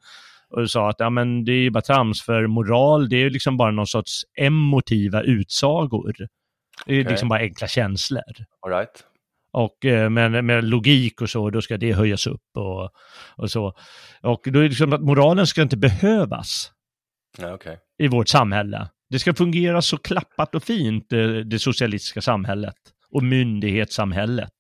och 0.50 0.72
sa 0.72 0.90
att 0.90 0.96
ja, 1.00 1.10
men 1.10 1.46
det 1.46 1.52
är 1.52 1.70
bara 1.70 1.82
trams, 1.82 2.22
för 2.22 2.48
moral 2.48 3.10
det 3.10 3.24
är 3.24 3.30
liksom 3.30 3.58
bara 3.58 3.72
någon 3.72 3.88
sorts 3.88 4.22
emotiva 4.40 5.22
utsagor. 5.22 6.14
Det 6.86 7.00
är 7.00 7.10
liksom 7.10 7.30
bara 7.30 7.40
enkla 7.40 7.68
känslor. 7.68 8.24
All 8.62 8.72
right. 8.72 9.04
Och 9.54 9.86
eh, 9.86 10.10
med, 10.10 10.44
med 10.44 10.64
logik 10.64 11.22
och 11.22 11.30
så, 11.30 11.50
då 11.50 11.62
ska 11.62 11.78
det 11.78 11.94
höjas 11.94 12.28
upp 12.28 12.58
och, 12.58 12.90
och 13.36 13.52
så. 13.52 13.74
Och 14.22 14.42
då 14.46 14.60
är 14.60 14.64
det 14.64 14.70
liksom 14.70 14.94
att 14.94 15.02
moralen 15.02 15.48
ska 15.48 15.62
inte 15.62 15.78
behövas 15.78 16.72
Ja, 17.38 17.54
okej. 17.54 17.78
i 17.98 18.08
vårt 18.08 18.28
samhälle. 18.28 18.90
Det 19.10 19.20
ska 19.20 19.34
fungera 19.34 19.82
så 19.82 19.98
klappat 19.98 20.56
och 20.56 20.64
fint, 20.64 21.06
det, 21.10 21.44
det 21.44 21.60
socialistiska 21.60 22.22
samhället 22.22 22.76
och 23.12 23.24
myndighetssamhället. 23.24 24.52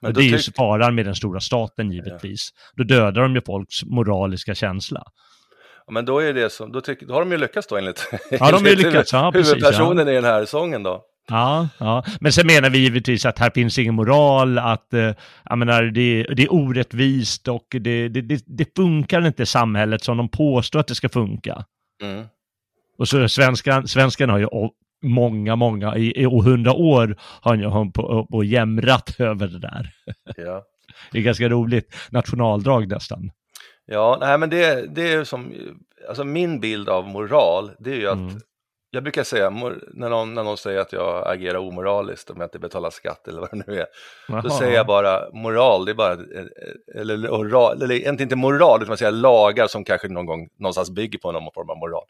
Men 0.00 0.08
Och 0.08 0.14
det 0.14 0.20
är 0.20 0.24
ju 0.24 0.38
faran 0.38 0.94
med 0.94 1.04
den 1.06 1.14
stora 1.14 1.40
staten 1.40 1.92
givetvis. 1.92 2.50
Då 2.76 2.84
dödar 2.84 3.22
de 3.22 3.34
ju 3.34 3.40
folks 3.40 3.84
moraliska 3.84 4.54
känsla. 4.54 5.02
Ja, 5.86 5.92
Men 5.92 6.04
då 6.04 6.18
är 6.18 6.34
det 6.34 6.50
som, 6.52 6.72
då, 6.72 6.80
tycker, 6.80 7.06
då 7.06 7.14
har 7.14 7.20
de 7.20 7.32
ju 7.32 7.38
lyckats 7.38 7.66
då 7.66 7.76
enligt, 7.76 8.08
Ja, 8.30 8.50
de 8.50 8.64
har 8.64 8.76
lyckats. 8.76 9.12
Ja, 9.12 9.32
precis, 9.32 9.52
huvudpersonen 9.54 10.08
i 10.08 10.14
den 10.14 10.24
här 10.24 10.44
sången 10.44 10.82
då. 10.82 11.04
Ja, 11.28 11.68
ja, 11.78 12.04
men 12.20 12.32
sen 12.32 12.46
menar 12.46 12.70
vi 12.70 12.78
givetvis 12.78 13.26
att 13.26 13.38
här 13.38 13.50
finns 13.54 13.78
ingen 13.78 13.94
moral, 13.94 14.58
att 14.58 14.94
eh, 14.94 15.14
jag 15.44 15.58
menar, 15.58 15.82
det, 15.82 16.22
det 16.22 16.42
är 16.42 16.52
orättvist 16.52 17.48
och 17.48 17.66
det, 17.70 18.08
det, 18.08 18.42
det, 18.46 18.76
funkar 18.76 19.26
inte 19.26 19.42
i 19.42 19.46
samhället 19.46 20.04
som 20.04 20.16
de 20.16 20.28
påstår 20.28 20.80
att 20.80 20.86
det 20.86 20.94
ska 20.94 21.08
funka. 21.08 21.64
Mm. 22.02 22.24
Och 22.98 23.08
så 23.08 23.28
svenskan, 23.28 23.88
svenskan 23.88 24.30
har 24.30 24.38
ju 24.38 24.48
många, 25.02 25.56
många, 25.56 25.96
i, 25.96 26.22
i 26.22 26.24
hundra 26.24 26.72
år 26.72 27.16
har 27.20 27.64
hållit 27.64 27.94
på 27.94 28.02
och 28.30 28.44
jämrat 28.44 29.14
över 29.20 29.46
det 29.46 29.58
där. 29.58 29.90
Ja. 30.36 30.62
Det 31.12 31.18
är 31.18 31.22
ganska 31.22 31.48
roligt, 31.48 31.94
nationaldrag 32.10 32.88
nästan. 32.88 33.30
Ja, 33.86 34.18
nej 34.20 34.38
men 34.38 34.50
det, 34.50 34.94
det 34.94 35.12
är 35.12 35.24
som, 35.24 35.54
alltså 36.08 36.24
min 36.24 36.60
bild 36.60 36.88
av 36.88 37.08
moral, 37.08 37.70
det 37.78 37.90
är 37.90 37.96
ju 37.96 38.08
att, 38.08 38.18
Mm. 38.18 38.40
Jag 38.96 39.02
brukar 39.02 39.24
säga, 39.24 39.50
när 39.50 40.08
någon, 40.08 40.34
när 40.34 40.42
någon 40.44 40.56
säger 40.56 40.80
att 40.80 40.92
jag 40.92 41.28
agerar 41.28 41.58
omoraliskt 41.58 42.30
om 42.30 42.36
jag 42.40 42.46
inte 42.46 42.58
betalar 42.58 42.90
skatt 42.90 43.28
eller 43.28 43.40
vad 43.40 43.50
det 43.50 43.62
nu 43.66 43.74
är, 43.80 43.86
då 44.28 44.34
Jaha. 44.48 44.50
säger 44.58 44.74
jag 44.74 44.86
bara 44.86 45.30
moral, 45.32 45.84
det 45.84 45.92
är 45.92 45.94
bara, 45.94 46.16
eller, 46.94 47.30
oral, 47.30 47.82
eller 47.82 47.94
egentligen 47.94 48.26
inte 48.26 48.36
moral, 48.36 48.78
utan 48.78 48.88
man 48.88 48.98
säger 48.98 49.12
lagar 49.12 49.66
som 49.66 49.84
kanske 49.84 50.08
någon 50.08 50.26
gång 50.26 50.48
någonstans 50.58 50.90
bygger 50.90 51.18
på 51.18 51.32
någon 51.32 51.52
form 51.54 51.70
av 51.70 51.76
moral. 51.78 52.04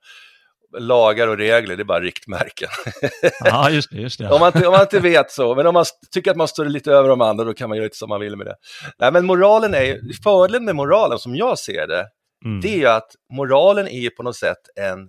Lagar 0.79 1.29
och 1.29 1.39
regler, 1.39 1.77
det 1.77 1.83
är 1.83 1.85
bara 1.85 2.01
riktmärken. 2.01 2.69
Ja, 3.45 3.71
just 3.71 3.91
det, 3.91 3.97
just 3.97 4.19
det. 4.19 4.31
om, 4.31 4.41
man, 4.41 4.47
inte- 4.55 4.67
om 4.67 4.73
man 4.73 4.81
inte 4.83 5.01
vet 5.01 5.31
så, 5.31 5.55
men 5.55 5.67
om 5.67 5.75
man 5.75 5.85
tycker 6.15 6.31
att 6.31 6.37
man 6.37 6.49
står 6.49 6.65
lite 6.65 6.93
över 6.93 7.09
de 7.09 7.21
andra, 7.21 7.45
då 7.45 7.55
kan 7.55 7.69
man 7.69 7.77
göra 7.79 7.85
lite 7.85 7.97
som 7.97 8.09
man 8.09 8.21
vill 8.21 8.37
med 8.37 8.47
det. 8.47 8.55
Nej, 8.99 9.13
men 9.13 9.27
moralen 9.27 9.75
är 9.75 10.23
fördelen 10.23 10.65
med 10.65 10.77
moralen 10.77 11.19
som 11.19 11.37
jag 11.37 11.59
ser 11.59 11.87
det, 11.87 12.07
Mm. 12.45 12.61
det 12.61 12.69
är 12.69 12.79
ju 12.79 12.87
att 12.87 13.11
moralen 13.33 13.89
är 13.89 14.11
på 14.11 14.23
något 14.23 14.37
sätt 14.37 14.57
en, 14.81 15.09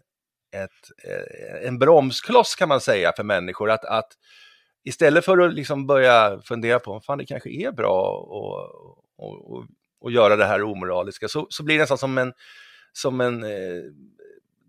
ett, 0.52 1.08
eh, 1.10 1.68
en 1.68 1.80
bromskloss 1.80 2.56
kan 2.56 2.70
man 2.70 2.82
säga 2.82 3.14
för 3.16 3.24
människor. 3.24 3.72
Att, 3.72 3.86
att 3.86 4.08
istället 4.84 5.26
för 5.26 5.38
att 5.38 5.54
liksom 5.54 5.88
börja 5.88 6.42
fundera 6.42 6.80
på 6.80 7.00
fan 7.00 7.18
det 7.18 7.26
kanske 7.26 7.50
är 7.50 7.72
bra 7.72 8.18
att 8.20 8.30
och, 9.26 9.52
och, 9.58 9.66
och 10.02 10.12
göra 10.12 10.36
det 10.36 10.46
här 10.46 10.64
omoraliska, 10.64 11.28
så, 11.28 11.48
så 11.50 11.64
blir 11.64 11.76
det 11.76 11.82
nästan 11.82 11.98
som 11.98 12.18
en, 12.18 12.34
som 12.94 13.22
en 13.22 13.44
eh, 13.44 13.84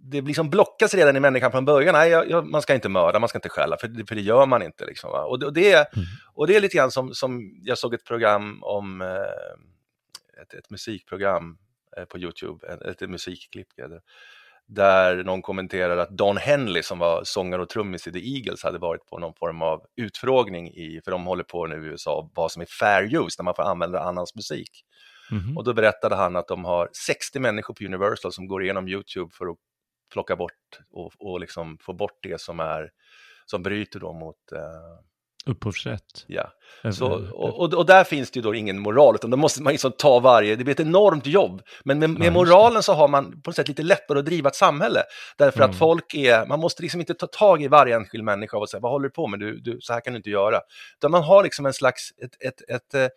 det 0.01 0.21
liksom 0.21 0.51
blockas 0.51 0.95
redan 0.95 1.17
i 1.17 1.21
människan 1.21 1.53
från 1.53 1.65
början. 1.65 1.93
Nej, 1.95 2.11
jag, 2.11 2.31
jag, 2.31 2.47
man 2.47 2.63
ska 2.63 2.75
inte 2.75 2.89
mörda, 2.89 3.19
man 3.19 3.29
ska 3.29 3.39
inte 3.39 3.49
stjäla, 3.49 3.77
för, 3.81 3.89
det- 3.89 4.07
för 4.07 4.15
det 4.15 4.21
gör 4.21 4.47
man 4.47 4.63
inte. 4.63 4.87
Liksom, 4.87 5.11
och, 5.11 5.39
det, 5.39 5.47
och, 5.47 5.53
det, 5.53 5.73
är- 5.73 5.87
och 6.35 6.47
det 6.47 6.57
är 6.57 6.61
lite 6.61 6.77
grann 6.77 6.91
som, 6.91 7.15
som 7.15 7.61
jag 7.63 7.79
såg 7.79 7.95
ett 7.95 8.05
program 8.05 8.63
om, 8.63 9.01
eh, 9.03 10.43
ett, 10.43 10.55
ett 10.55 10.71
musikprogram 10.71 11.59
på 12.09 12.19
YouTube, 12.19 12.67
ett, 12.67 12.83
ett 13.03 13.11
musikklipp, 13.11 13.69
eller, 13.79 14.01
där 14.69 15.25
någon 15.25 15.43
kommenterar 15.43 15.97
att 15.97 16.11
Don 16.11 16.37
Henley 16.37 16.83
som 16.83 16.99
var 16.99 17.25
sångare 17.25 17.63
och 17.63 17.69
trummis 17.69 18.07
i 18.07 18.13
The 18.13 18.37
Eagles 18.37 18.63
hade 18.63 18.79
varit 18.79 19.07
på 19.07 19.19
någon 19.19 19.35
form 19.35 19.63
av 19.63 19.83
utfrågning 19.97 20.69
i, 20.69 21.01
för 21.05 21.11
de 21.11 21.27
håller 21.27 21.45
på 21.45 21.67
nu 21.67 21.77
i 21.77 21.89
USA, 21.89 22.31
vad 22.35 22.53
som 22.53 22.63
är 22.63 22.67
fair 22.67 23.03
use, 23.05 23.37
när 23.39 23.45
man 23.45 23.55
får 23.55 23.63
använda 23.63 24.01
annans 24.01 24.35
musik. 24.35 24.71
Mhm. 25.31 25.57
Och 25.57 25.65
då 25.65 25.75
berättade 25.75 26.17
han 26.17 26.37
att 26.37 26.49
de 26.49 26.65
har 26.65 26.89
60 27.07 27.41
människor 27.41 27.75
på 27.75 27.85
Universal 27.85 28.33
som 28.33 28.47
går 28.47 28.63
igenom 28.63 28.89
YouTube 28.89 29.31
för 29.35 29.47
att 29.47 29.57
plocka 30.13 30.37
bort 30.37 30.81
och, 30.91 31.13
och 31.19 31.41
liksom 31.41 31.79
få 31.81 31.93
bort 31.93 32.19
det 32.23 32.41
som 32.41 32.61
är 32.61 32.91
som 33.47 33.63
bryter 33.63 34.01
då 34.01 34.13
mot, 34.13 34.53
eh, 34.53 35.05
Upphovsrätt. 35.49 36.25
ja. 36.27 36.53
Så, 36.93 37.29
och, 37.33 37.75
och, 37.75 37.87
där 37.87 38.05
finns 38.05 38.31
det 38.31 38.39
ju 38.39 38.43
då 38.43 38.55
ingen 38.55 38.79
moral, 38.79 39.15
utan 39.15 39.31
då 39.31 39.37
måste 39.37 39.63
man 39.63 39.73
liksom 39.73 39.93
ta 39.99 40.19
varje, 40.19 40.57
det 40.57 40.65
blir 40.65 40.75
ett 40.75 40.81
enormt 40.81 41.27
jobb. 41.27 41.63
Men 41.85 41.99
med, 41.99 42.11
med 42.11 42.33
moralen 42.33 42.83
så 42.83 42.93
har 42.93 43.09
man 43.09 43.43
på 43.43 43.51
något 43.51 43.57
sätt 43.57 43.69
lite 43.69 43.83
lättare 43.83 44.19
att 44.19 44.25
driva 44.25 44.49
ett 44.49 44.57
samhälle. 44.57 45.03
Därför 45.39 45.59
Mm. 45.59 45.71
att 45.71 45.79
folk 45.79 46.15
är, 46.15 46.47
man 46.47 46.61
måste 46.61 46.83
liksom 46.83 47.01
inte 47.01 47.15
ta 47.15 47.27
tag 47.27 47.63
i 47.63 47.69
varje 47.69 47.97
enskild 47.97 48.25
människa 48.25 48.57
och 48.57 48.69
säga, 48.71 48.81
vad 48.81 48.93
håller 48.93 49.09
du 49.09 49.11
på 49.11 49.27
med, 49.27 49.41
du, 49.41 49.61
du, 49.61 49.79
så 49.81 49.93
här 49.93 50.01
kan 50.01 50.13
du 50.13 50.17
inte 50.17 50.31
göra. 50.31 50.61
Utan 50.99 51.11
man 51.11 51.23
har 51.23 51.43
liksom 51.43 51.67
en 51.67 51.73
slags, 51.73 52.11
ett, 52.23 52.43
ett, 52.49 52.71
ett, 52.71 52.95
eh, 52.95 53.09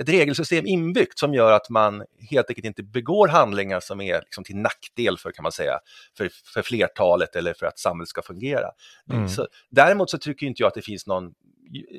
ett 0.00 0.08
regelsystem 0.08 0.66
inbyggt 0.66 1.18
som 1.18 1.34
gör 1.34 1.52
att 1.52 1.70
man 1.70 2.04
helt 2.30 2.48
enkelt 2.48 2.66
inte 2.66 2.82
begår 2.82 3.28
handlingar 3.28 3.80
som 3.80 4.00
är 4.00 4.20
liksom 4.20 4.44
till 4.44 4.56
nackdel 4.56 5.18
för, 5.18 5.32
kan 5.32 5.42
man 5.42 5.52
säga, 5.52 5.78
för, 6.16 6.30
för 6.54 6.62
flertalet 6.62 7.36
eller 7.36 7.54
för 7.54 7.66
att 7.66 7.78
samhället 7.78 8.08
ska 8.08 8.22
fungera. 8.22 8.70
Mm. 9.12 9.28
Så, 9.28 9.46
däremot 9.70 10.10
så 10.10 10.18
tycker 10.18 10.46
inte 10.46 10.62
jag 10.62 10.68
att 10.68 10.74
det 10.74 10.82
finns 10.82 11.06
någon, 11.06 11.32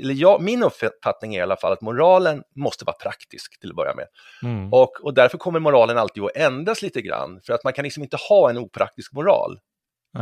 eller 0.01 0.13
jag, 0.13 0.41
min 0.41 0.63
uppfattning 0.63 1.35
är 1.35 1.39
i 1.39 1.41
alla 1.41 1.57
fall 1.57 1.73
att 1.73 1.81
moralen 1.81 2.43
måste 2.55 2.85
vara 2.85 2.95
praktisk 2.95 3.59
till 3.59 3.69
att 3.69 3.75
börja 3.75 3.95
med. 3.95 4.07
Mm. 4.43 4.73
Och, 4.73 5.05
och 5.05 5.13
därför 5.13 5.37
kommer 5.37 5.59
moralen 5.59 5.97
alltid 5.97 6.23
att 6.23 6.35
ändras 6.35 6.81
lite 6.81 7.01
grann, 7.01 7.41
för 7.45 7.53
att 7.53 7.63
man 7.63 7.73
kan 7.73 7.83
liksom 7.83 8.03
inte 8.03 8.17
ha 8.29 8.49
en 8.49 8.57
opraktisk 8.57 9.13
moral. 9.13 9.59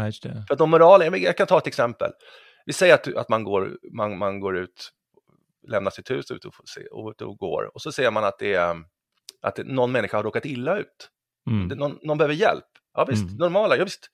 Just 0.05 0.23
det. 0.23 0.43
För 0.47 0.53
att 0.53 0.61
om 0.61 0.69
moralen, 0.69 1.21
jag 1.21 1.37
kan 1.37 1.47
ta 1.47 1.57
ett 1.57 1.67
exempel. 1.67 2.11
Vi 2.65 2.73
säger 2.73 2.93
att, 2.93 3.15
att 3.15 3.29
man, 3.29 3.43
går, 3.43 3.77
man, 3.93 4.17
man 4.17 4.39
går 4.39 4.57
ut, 4.57 4.91
lämnar 5.67 5.91
sitt 5.91 6.11
hus 6.11 6.31
ut 6.31 6.45
och, 6.45 6.53
se, 6.65 6.81
och, 6.85 7.21
och 7.21 7.37
går, 7.37 7.71
och 7.73 7.81
så 7.81 7.91
ser 7.91 8.11
man 8.11 8.23
att, 8.23 8.39
det 8.39 8.53
är, 8.53 8.75
att 9.41 9.55
det, 9.55 9.63
någon 9.63 9.91
människa 9.91 10.17
har 10.17 10.23
råkat 10.23 10.45
illa 10.45 10.77
ut. 10.77 11.09
Mm. 11.49 11.69
Det, 11.69 11.75
någon, 11.75 11.99
någon 12.01 12.17
behöver 12.17 12.35
hjälp. 12.35 12.65
Ja 12.93 13.05
visst, 13.05 13.23
Mm. 13.23 13.35
normala, 13.35 13.77
ja 13.77 13.83
visst. 13.83 14.09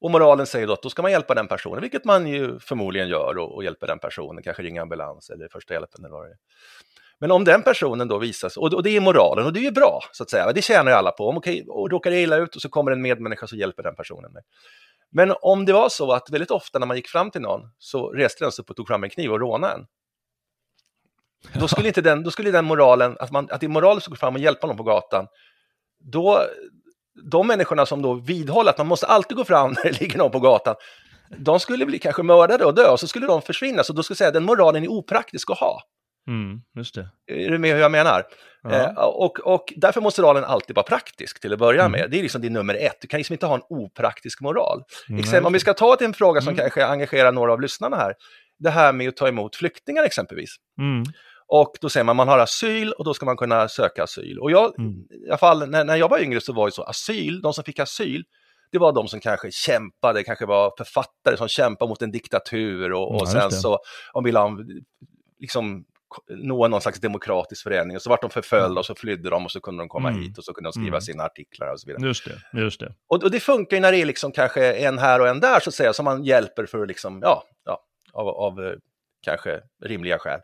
Och 0.00 0.10
moralen 0.10 0.46
säger 0.46 0.66
då 0.66 0.72
att 0.72 0.82
då 0.82 0.90
ska 0.90 1.02
man 1.02 1.10
hjälpa 1.10 1.34
den 1.34 1.48
personen, 1.48 1.80
vilket 1.80 2.04
man 2.04 2.26
ju 2.26 2.58
förmodligen 2.58 3.08
gör 3.08 3.38
och, 3.38 3.54
och 3.54 3.64
hjälper 3.64 3.86
den 3.86 3.98
personen, 3.98 4.42
kanske 4.42 4.62
ringa 4.62 4.82
ambulans 4.82 5.30
eller 5.30 5.48
första 5.48 5.74
hjälpen 5.74 6.04
eller 6.04 6.14
vad 6.14 6.26
det 6.26 6.30
är. 6.30 6.36
Men 7.18 7.30
om 7.30 7.44
den 7.44 7.62
personen 7.62 8.08
då 8.08 8.18
visas, 8.18 8.56
och, 8.56 8.74
och 8.74 8.82
det 8.82 8.96
är 8.96 9.00
moralen, 9.00 9.46
och 9.46 9.52
det 9.52 9.60
är 9.60 9.64
ju 9.64 9.70
bra, 9.70 10.00
så 10.12 10.22
att 10.22 10.30
säga, 10.30 10.52
det 10.52 10.62
tjänar 10.62 10.90
ju 10.90 10.96
alla 10.96 11.10
på. 11.10 11.28
Om 11.28 11.36
okej, 11.36 11.64
och 11.68 11.90
råkar 11.90 12.10
det 12.10 12.22
illa 12.22 12.36
ut 12.36 12.56
och 12.56 12.62
så 12.62 12.68
kommer 12.68 12.92
en 12.92 13.02
medmänniska 13.02 13.46
så 13.46 13.56
hjälper 13.56 13.82
den 13.82 13.94
personen 13.94 14.32
mig. 14.32 14.42
Men 15.10 15.34
om 15.42 15.64
det 15.64 15.72
var 15.72 15.88
så 15.88 16.12
att 16.12 16.30
väldigt 16.30 16.50
ofta 16.50 16.78
när 16.78 16.86
man 16.86 16.96
gick 16.96 17.08
fram 17.08 17.30
till 17.30 17.40
någon 17.40 17.60
så 17.78 18.10
reste 18.10 18.44
den 18.44 18.52
sig 18.52 18.62
upp 18.62 18.70
och 18.70 18.76
tog 18.76 18.88
fram 18.88 19.04
en 19.04 19.10
kniv 19.10 19.32
och 19.32 19.40
rånade 19.40 19.74
en. 19.74 19.86
Då 21.60 21.68
skulle, 21.68 21.88
inte 21.88 22.00
den, 22.00 22.22
då 22.22 22.30
skulle 22.30 22.50
den 22.50 22.64
moralen, 22.64 23.16
att, 23.20 23.30
man, 23.30 23.48
att 23.50 23.60
det 23.60 23.66
är 23.66 23.68
moraliskt 23.68 24.06
att 24.06 24.10
gå 24.10 24.16
fram 24.16 24.34
och 24.34 24.40
hjälpa 24.40 24.66
någon 24.66 24.76
på 24.76 24.82
gatan, 24.82 25.26
då, 25.98 26.40
de 27.24 27.46
människorna 27.46 27.86
som 27.86 28.02
då 28.02 28.14
vidhåller 28.14 28.70
att 28.70 28.78
man 28.78 28.86
måste 28.86 29.06
alltid 29.06 29.36
gå 29.36 29.44
fram 29.44 29.70
när 29.76 29.82
det 29.82 30.00
ligger 30.00 30.18
någon 30.18 30.30
på 30.30 30.40
gatan, 30.40 30.74
de 31.38 31.60
skulle 31.60 31.86
bli 31.86 31.98
kanske 31.98 32.22
mördade 32.22 32.64
och 32.64 32.74
dö 32.74 32.88
och 32.88 33.00
så 33.00 33.06
skulle 33.08 33.26
de 33.26 33.42
försvinna. 33.42 33.82
Så 33.84 33.92
då 33.92 34.02
skulle 34.02 34.12
jag 34.14 34.18
säga 34.18 34.28
att 34.28 34.34
den 34.34 34.44
moralen 34.44 34.84
är 34.84 34.88
opraktisk 34.88 35.50
att 35.50 35.58
ha. 35.58 35.80
Mm, 36.28 36.60
just 36.76 36.94
det. 36.94 37.08
Är 37.32 37.50
du 37.50 37.58
med 37.58 37.72
hur 37.74 37.80
jag 37.80 37.90
menar? 37.90 38.24
Ja. 38.62 38.70
Eh, 38.70 38.92
och, 39.04 39.40
och 39.40 39.72
därför 39.76 40.00
måste 40.00 40.20
moralen 40.20 40.44
alltid 40.44 40.76
vara 40.76 40.86
praktisk 40.86 41.40
till 41.40 41.52
att 41.52 41.58
börja 41.58 41.80
Mm. 41.84 42.00
med. 42.00 42.10
Det 42.10 42.18
är 42.18 42.22
liksom 42.22 42.42
det 42.42 42.50
nummer 42.50 42.74
ett. 42.74 42.96
Du 43.00 43.08
kan 43.08 43.18
liksom 43.18 43.32
inte 43.34 43.46
ha 43.46 43.54
en 43.54 43.62
opraktisk 43.68 44.40
moral. 44.40 44.82
Mm, 45.08 45.18
Exempel, 45.20 45.46
om 45.46 45.52
vi 45.52 45.58
ska 45.60 45.74
ta 45.74 45.96
till 45.96 46.06
en 46.06 46.14
fråga 46.14 46.40
som 46.40 46.48
Mm. 46.48 46.58
kanske 46.58 46.86
engagerar 46.86 47.32
några 47.32 47.52
av 47.52 47.60
lyssnarna 47.60 47.96
här. 47.96 48.14
Det 48.58 48.70
här 48.70 48.92
med 48.92 49.08
att 49.08 49.16
ta 49.16 49.28
emot 49.28 49.56
flyktingar 49.56 50.04
exempelvis. 50.04 50.50
Mm, 51.52 51.60
Och 51.62 51.72
då 51.80 51.88
säger 51.88 52.04
man 52.04 52.16
man 52.16 52.28
har 52.28 52.38
asyl 52.38 52.92
och 52.92 53.04
då 53.04 53.14
ska 53.14 53.26
man 53.26 53.36
kunna 53.36 53.68
söka 53.68 54.02
asyl. 54.04 54.38
Och 54.38 54.50
jag, 54.50 54.78
Mm. 54.78 54.92
i 55.26 55.28
alla 55.28 55.38
fall 55.38 55.68
när, 55.70 55.84
när 55.84 55.96
jag 55.96 56.08
var 56.08 56.18
yngre 56.18 56.40
så 56.40 56.52
var 56.52 56.66
det 56.66 56.72
så, 56.72 56.82
asyl, 56.82 57.40
de 57.42 57.52
som 57.54 57.64
fick 57.64 57.78
asyl, 57.78 58.24
det 58.72 58.78
var 58.78 58.92
de 58.92 59.08
som 59.08 59.20
kanske 59.20 59.50
kämpade, 59.52 60.22
kanske 60.24 60.46
var 60.46 60.72
författare 60.78 61.36
som 61.36 61.48
kämpade 61.48 61.88
mot 61.88 62.02
en 62.02 62.10
diktatur 62.10 62.92
och, 62.92 63.00
Ja, 63.00 63.04
och 63.06 63.20
just 63.20 63.32
sen 63.32 63.50
så 63.50 63.78
de 64.14 64.24
ville 64.24 64.38
ha, 64.38 64.46
en- 64.48 64.66
liksom 65.40 65.84
nå 66.28 66.68
någon 66.68 66.80
slags 66.80 67.00
demokratisk 67.00 67.62
förändring 67.62 67.96
och 67.96 68.02
så 68.02 68.10
vart 68.10 68.20
de 68.20 68.30
förföljda 68.30 68.78
och 68.80 68.86
så 68.86 68.94
flydde 68.94 69.30
de 69.30 69.44
och 69.44 69.50
så 69.52 69.60
kunde 69.60 69.82
de 69.82 69.88
komma 69.88 70.08
Mm. 70.08 70.22
hit 70.22 70.38
och 70.38 70.44
så 70.44 70.52
kunde 70.52 70.66
de 70.68 70.72
skriva 70.72 70.88
Mm. 70.88 71.00
sina 71.00 71.24
artiklar 71.24 71.72
och 71.72 71.80
så 71.80 71.86
vidare. 71.86 72.06
just 72.06 72.24
det, 72.52 72.60
just 72.60 72.80
det. 72.80 72.94
Och, 73.08 73.22
och 73.22 73.30
det 73.30 73.40
funkar 73.40 73.76
ju 73.76 73.80
när 73.80 73.92
det 73.92 73.98
är 73.98 74.06
liksom 74.06 74.32
kanske 74.32 74.72
en 74.72 74.98
här 74.98 75.20
och 75.20 75.28
en 75.28 75.40
där 75.40 75.60
så 75.60 75.70
att 75.70 75.74
säga, 75.74 75.92
som 75.92 76.04
man 76.04 76.24
hjälper 76.24 76.66
för 76.66 76.82
att 76.82 76.88
liksom, 76.88 77.20
ja, 77.22 77.42
ja 77.64 77.80
av, 78.12 78.28
av 78.28 78.60
eh, 78.64 78.72
kanske 79.22 79.60
rimliga 79.84 80.18
skäl. 80.18 80.40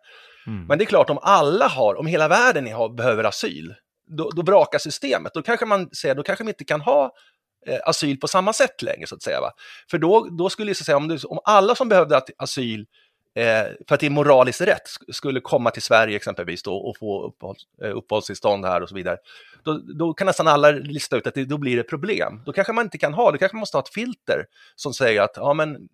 Mm. 0.47 0.67
Men 0.67 0.79
det 0.79 0.85
är 0.85 0.87
klart, 0.87 1.11
om 1.11 1.19
alla 1.23 1.69
har, 1.69 1.95
om 1.95 2.07
hela 2.07 2.29
världen 2.29 2.73
har, 2.73 2.89
behöver 2.89 3.25
asyl, 3.25 3.75
då, 4.07 4.31
då 4.31 4.43
brakar 4.43 4.79
systemet. 4.79 5.35
Då 5.35 5.43
kanske 5.43 5.67
man 5.67 5.91
säger, 5.91 6.15
då 6.15 6.23
kanske 6.23 6.45
man 6.45 6.49
inte 6.49 6.65
kan 6.65 6.81
ha 6.81 7.15
eh, 7.67 7.79
asyl 7.85 8.21
på 8.21 8.29
samma 8.29 8.53
sätt 8.53 8.83
längre, 8.83 9.07
så 9.07 9.15
att 9.15 9.23
säga. 9.23 9.41
Va? 9.41 9.53
För 9.91 9.99
då, 9.99 10.29
då 10.39 10.51
skulle 10.51 10.71
jag 10.71 10.77
säga, 10.77 10.97
om, 10.97 11.09
du, 11.09 11.19
om 11.27 11.39
alla 11.45 11.75
som 11.75 11.89
behövde 11.89 12.23
asyl 12.37 12.87
eh, 13.35 13.65
för 13.89 13.95
att 13.95 14.01
det 14.01 14.07
är 14.07 14.11
moraliskt 14.11 14.61
rätt 14.61 14.89
skulle 15.13 15.41
komma 15.41 15.71
till 15.71 15.83
Sverige 15.83 16.17
exempelvis 16.17 16.63
då, 16.63 16.77
och 16.77 16.97
få 16.99 17.27
uppehålls, 17.27 17.63
eh, 17.83 17.97
uppehållstillstånd 17.97 18.65
här 18.65 18.83
och 18.83 18.89
så 18.89 18.95
vidare, 18.95 19.17
då, 19.63 19.79
då 19.79 20.15
kan 20.15 20.27
nästan 20.27 20.49
alla 20.49 20.71
lista 20.71 21.17
ut 21.17 21.27
att 21.27 21.35
det, 21.35 21.45
då 21.45 21.59
blir 21.59 21.77
det 21.77 21.83
problem. 21.83 22.43
Då 22.47 22.53
kanske 22.53 22.73
man 22.73 22.85
inte 22.85 22.99
kan 22.99 23.15
ha, 23.15 23.31
då 23.31 23.39
kanske 23.39 23.57
man 23.57 23.61
måste 23.61 23.77
ha 23.77 23.83
ett 23.83 23.95
filter 23.95 24.47
som 24.77 24.95
säger 24.95 25.23
att 25.23 25.33
ja, 25.37 25.55
men 25.55 25.89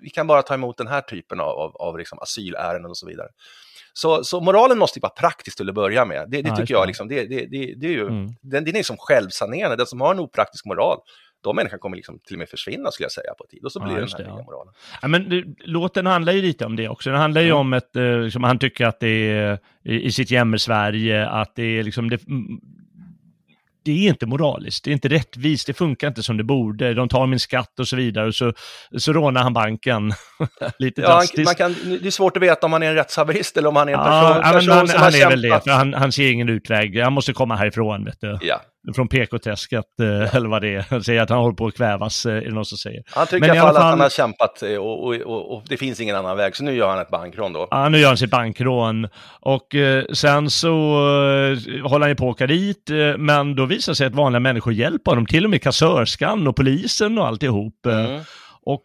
vi 0.00 0.10
kan 0.10 0.26
bara 0.26 0.42
ta 0.42 0.54
emot 0.54 0.78
den 0.78 0.86
här 0.86 1.00
typen 1.00 1.40
av, 1.40 1.48
av, 1.48 1.76
av 1.76 1.98
liksom 1.98 2.18
asylärenden 2.18 2.90
och 2.90 2.96
så 2.96 3.06
vidare. 3.06 3.28
Så, 3.92 4.24
så 4.24 4.40
moralen 4.40 4.78
måste 4.78 4.98
ju 4.98 5.00
vara 5.00 5.12
praktisk 5.12 5.56
till 5.56 5.68
att 5.68 5.74
börja 5.74 6.04
med. 6.04 6.30
Det, 6.30 6.42
det 6.42 6.48
Ja, 6.48 6.56
tycker 6.56 6.74
jag, 6.74 6.82
det. 6.82 6.86
liksom, 6.86 7.08
det, 7.08 7.26
det, 7.26 7.46
det, 7.46 7.74
det 7.76 7.86
är 7.86 7.90
ju, 7.92 8.08
Mm. 8.08 8.30
den, 8.42 8.64
den 8.64 8.76
är 8.76 8.82
som 8.82 8.96
självsanerande. 8.98 9.76
Den 9.76 9.86
som 9.86 10.00
har 10.00 10.14
en 10.14 10.20
opraktisk 10.20 10.64
moral, 10.66 10.98
de 11.44 11.56
människorna 11.56 11.78
kommer 11.78 11.96
liksom 11.96 12.18
till 12.26 12.34
och 12.34 12.38
med 12.38 12.48
försvinna 12.48 12.90
skulle 12.90 13.04
jag 13.04 13.12
säga 13.12 13.34
på 13.38 13.44
tid. 13.50 13.64
Och 13.64 13.72
så 13.72 13.78
Ja, 13.80 13.84
blir 13.84 13.94
det 13.94 14.00
just 14.00 14.16
den 14.16 14.26
här 14.26 14.32
det, 14.34 14.40
ja. 14.40 14.44
moralen. 14.44 14.74
Ja, 15.02 15.08
men 15.08 15.28
det, 15.28 15.44
låten 15.64 16.06
handlar 16.06 16.32
ju 16.32 16.42
lite 16.42 16.64
om 16.66 16.76
det 16.76 16.88
också. 16.88 17.10
Den 17.10 17.18
handlar 17.20 17.40
ju 17.40 17.46
Mm. 17.48 17.58
om 17.58 17.72
ett, 17.72 17.96
eh, 17.96 18.18
liksom, 18.18 18.42
han 18.44 18.58
tycker 18.58 18.86
att 18.86 19.00
det 19.00 19.08
är 19.08 19.58
i, 19.84 20.02
i 20.02 20.12
sitt 20.12 20.30
jämmer-Sverige, 20.30 21.28
att 21.28 21.54
det 21.56 21.62
är 21.78 21.82
liksom, 21.82 22.10
det, 22.10 22.26
mm, 22.28 22.60
det 23.84 23.92
är 23.92 24.08
inte 24.08 24.26
moraliskt, 24.26 24.84
det 24.84 24.90
är 24.90 24.92
inte 24.92 25.08
rättvist, 25.08 25.66
det 25.66 25.72
funkar 25.74 26.08
inte 26.08 26.22
som 26.22 26.36
det 26.36 26.44
borde, 26.44 26.94
de 26.94 27.08
tar 27.08 27.26
min 27.26 27.38
skatt 27.40 27.78
och 27.80 27.88
så 27.88 27.96
vidare 27.96 28.26
och 28.26 28.34
så, 28.34 28.52
så 28.98 29.12
rånar 29.12 29.42
han 29.42 29.52
banken. 29.52 30.12
lite 30.78 31.00
Ja, 31.00 31.08
han, 31.08 31.16
drastiskt. 31.18 31.44
man 31.44 31.54
kan, 31.54 31.98
det 32.02 32.06
är 32.06 32.10
svårt 32.10 32.36
att 32.36 32.42
veta 32.42 32.66
om 32.66 32.72
han 32.72 32.82
är 32.82 32.86
en 32.88 32.94
rättshaverist 32.94 33.56
eller 33.56 33.68
om 33.68 33.76
han 33.76 33.88
är 33.88 33.92
en 33.92 33.98
person, 33.98 34.12
Ja, 34.12 34.52
person 34.52 34.68
han, 34.76 34.88
som 34.88 35.00
han 35.00 35.12
har 35.12 35.20
är 35.20 35.28
väl 35.30 35.42
det, 35.42 35.60
för 35.64 35.70
han, 35.70 35.94
han 35.94 36.12
ser 36.12 36.32
ingen 36.32 36.48
utväg. 36.48 37.00
Han 37.00 37.12
måste 37.12 37.32
komma 37.32 37.56
härifrån, 37.56 38.04
vet 38.04 38.20
du. 38.20 38.38
Ja, 38.42 38.60
Från 38.94 39.08
PK-träsket, 39.08 40.00
eh, 40.00 40.34
eller 40.34 40.48
vad 40.48 40.62
det 40.62 40.74
är. 40.74 41.00
Säger 41.00 41.22
att 41.22 41.30
han 41.30 41.38
håller 41.38 41.54
på 41.56 41.66
att 41.66 41.76
kvävas, 41.76 42.26
eh, 42.26 42.36
är 42.36 42.40
det 42.40 42.50
någon 42.50 42.64
som 42.64 42.78
säger. 42.78 43.02
han 43.06 43.26
tycker 43.26 43.46
Men 43.46 43.56
i 43.56 43.58
alla 43.58 43.68
fall 43.68 43.76
att 43.76 43.82
han 43.82 44.00
har 44.00 44.08
kämpat 44.10 44.62
eh, 44.62 44.76
och, 44.76 45.04
och, 45.06 45.14
och, 45.14 45.56
och 45.56 45.62
det 45.68 45.76
finns 45.76 46.00
ingen 46.00 46.16
annan 46.16 46.36
väg, 46.36 46.56
så 46.56 46.64
nu 46.64 46.74
gör 46.74 46.88
han 46.90 46.98
ett 46.98 47.10
bankrån 47.10 47.52
då. 47.52 47.68
Ja, 47.70 47.88
nu 47.88 47.98
gör 47.98 48.08
han 48.08 48.16
sitt 48.16 48.30
bankrån 48.30 49.08
och 49.40 49.74
eh, 49.74 50.04
sen 50.12 50.50
så 50.50 50.68
eh, 50.68 51.88
håller 51.90 52.00
han 52.00 52.08
ju 52.08 52.14
på 52.14 52.28
att 52.28 52.34
åka 52.34 52.46
dit, 52.46 52.90
eh, 52.90 53.16
men 53.18 53.56
då 53.56 53.66
visar 53.66 53.92
det 53.92 53.96
sig 53.96 54.06
att 54.06 54.14
vanliga 54.14 54.40
människor 54.40 54.72
hjälper 54.72 55.10
honom, 55.10 55.26
till 55.26 55.44
och 55.44 55.50
med 55.50 55.62
kassörskan 55.62 56.46
och 56.46 56.56
polisen 56.56 57.18
och 57.18 57.26
alltihop. 57.26 57.86
Mm. 57.86 58.20
Och 58.64 58.84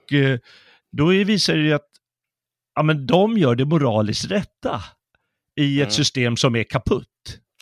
då 0.97 1.05
visar 1.05 1.53
det 1.53 1.59
ju 1.59 1.73
att 1.73 1.85
ja, 2.75 2.83
men 2.83 3.07
de 3.07 3.37
gör 3.37 3.55
det 3.55 3.65
moraliskt 3.65 4.31
rätta 4.31 4.81
i 5.59 5.81
ett 5.81 5.85
Mm. 5.85 5.91
system 5.91 6.37
som 6.37 6.55
är 6.55 6.63
kaputt. 6.63 7.07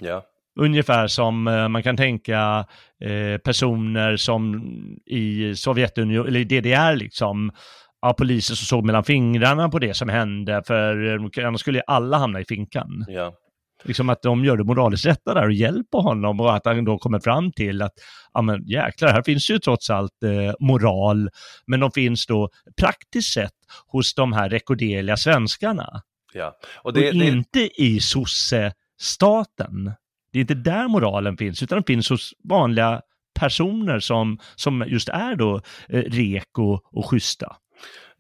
Ja. 0.02 0.24
Ungefär 0.60 1.08
som 1.08 1.48
eh, 1.48 1.68
man 1.68 1.84
kan 1.84 1.98
tänka 1.98 2.66
eh, 3.02 3.38
personer 3.38 4.18
som 4.18 4.64
i 5.06 5.56
Sovjetunionen, 5.56 6.28
eller 6.28 6.40
i 6.40 6.44
DDR 6.44 6.96
liksom, 6.96 7.52
ja, 8.02 8.14
poliser 8.14 8.56
som 8.56 8.66
såg 8.66 8.86
mellan 8.86 9.04
fingrarna 9.04 9.70
på 9.70 9.80
det 9.80 9.94
som 9.94 10.10
hände, 10.10 10.64
för 10.68 11.14
eh, 11.38 11.48
annars 11.48 11.62
skulle 11.62 11.82
alla 11.82 12.18
hamna 12.18 12.40
i 12.40 12.46
finkan. 12.46 13.06
Ja. 13.08 13.34
Liksom 13.84 14.10
att 14.10 14.22
de 14.22 14.46
gör 14.46 14.58
det 14.58 14.64
moraliskt 14.64 15.06
rätta 15.06 15.34
där 15.34 15.46
och 15.46 15.54
hjälper 15.54 15.98
honom 15.98 16.40
och 16.40 16.56
att 16.56 16.66
han 16.66 16.86
då 16.86 16.98
kommer 16.98 17.20
fram 17.20 17.52
till 17.52 17.82
att, 17.82 17.94
ja 18.34 18.42
men 18.42 18.68
jäklar, 18.68 19.10
här 19.10 19.24
finns 19.24 19.50
ju 19.50 19.60
trots 19.60 19.90
allt 19.90 20.24
eh, 20.24 20.54
moral, 20.60 21.30
men 21.68 21.80
de 21.80 21.92
finns 21.92 22.26
då 22.26 22.50
praktiskt 22.82 23.34
sett 23.34 23.54
hos 23.88 24.14
de 24.16 24.34
här 24.34 24.50
rekorderliga 24.50 25.18
svenskarna. 25.18 26.02
ja. 26.34 26.58
Och 26.84 26.94
Och 26.94 26.94
det, 26.94 27.12
det, 27.12 27.26
inte 27.26 27.82
i 27.82 28.00
sosse-staten. 28.00 29.92
Det 30.36 30.40
är 30.40 30.42
inte 30.42 30.54
där 30.54 30.88
moralen 30.88 31.38
finns, 31.38 31.64
utan 31.64 31.76
den 31.76 31.84
finns 31.84 32.10
hos 32.10 32.34
vanliga 32.44 33.02
personer 33.40 34.00
som, 34.00 34.40
som 34.56 34.84
just 34.88 35.10
är 35.10 35.36
då 35.36 35.62
eh, 35.90 36.02
reko 36.02 36.80
och 36.92 37.10
schyssta. 37.10 37.56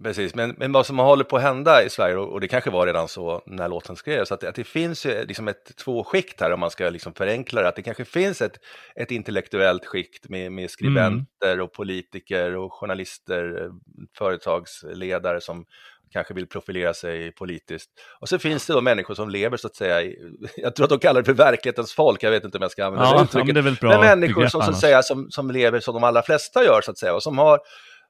Precis, 0.03 0.35
men, 0.35 0.55
men 0.57 0.71
vad 0.71 0.85
som 0.85 0.99
håller 0.99 1.23
på 1.23 1.37
att 1.37 1.41
hända 1.41 1.83
i 1.83 1.89
Sverige, 1.89 2.15
och 2.15 2.41
det 2.41 2.47
kanske 2.47 2.69
var 2.69 2.85
redan 2.85 3.07
så 3.07 3.41
när 3.45 3.69
låten 3.69 3.95
skrevs, 3.95 4.31
att, 4.31 4.43
att 4.43 4.55
det 4.55 4.63
finns 4.63 5.05
liksom 5.05 5.47
ett 5.47 5.75
tvåskikt 5.77 6.41
här 6.41 6.51
om 6.51 6.59
man 6.59 6.71
ska 6.71 6.89
liksom 6.89 7.13
förenkla 7.13 7.61
det, 7.61 7.67
att 7.67 7.75
det 7.75 7.81
kanske 7.81 8.05
finns 8.05 8.41
ett, 8.41 8.59
ett 8.95 9.11
intellektuellt 9.11 9.85
skikt 9.85 10.29
med, 10.29 10.51
med 10.51 10.71
skribenter 10.71 11.61
och 11.61 11.73
politiker 11.73 12.55
och 12.55 12.73
journalister, 12.73 13.63
eh, 13.63 13.71
företagsledare 14.17 15.41
som 15.41 15.65
kanske 16.11 16.34
vill 16.34 16.48
profilera 16.48 16.94
sig 16.94 17.32
politiskt. 17.32 17.90
Och 18.19 18.30
så 18.30 18.40
finns 18.40 18.68
det 18.68 18.73
då 18.73 18.82
människor 18.82 19.15
som 19.15 19.30
lever 19.30 19.57
så 19.57 19.68
att 19.68 19.76
säga, 19.76 20.02
i, 20.02 20.18
jag 20.57 20.76
tror 20.76 20.84
att 20.84 20.90
de 20.90 20.99
kallar 20.99 21.22
det 21.22 21.26
för 21.26 21.34
verklighets 21.34 21.94
folk, 21.94 22.23
jag 22.23 22.32
vet 22.32 22.44
inte 22.44 22.57
om 22.57 22.61
jag 22.61 22.72
ska 22.72 22.86
använda 22.86 23.06
det 23.06 23.11
Ja, 23.11 23.18
ja, 23.18 23.23
uttrycket. 23.23 23.45
men 23.45 23.53
det 23.56 23.61
är 23.61 23.64
väl 23.64 23.76
bra 23.82 23.90
Men 23.90 24.19
människor 24.19 24.48
som, 24.48 24.61
så 24.61 24.72
att 24.72 24.80
säga, 24.80 25.03
som, 25.03 25.32
som 25.32 25.52
lever 25.52 25.80
som 25.80 25.94
de 25.94 26.03
allra 26.03 26.22
flesta 26.22 26.64
gör, 26.64 26.82
så 26.82 26.91
att 26.91 26.98
säga, 26.98 27.14
och 27.14 27.23
som, 27.23 27.38
har, 27.38 27.60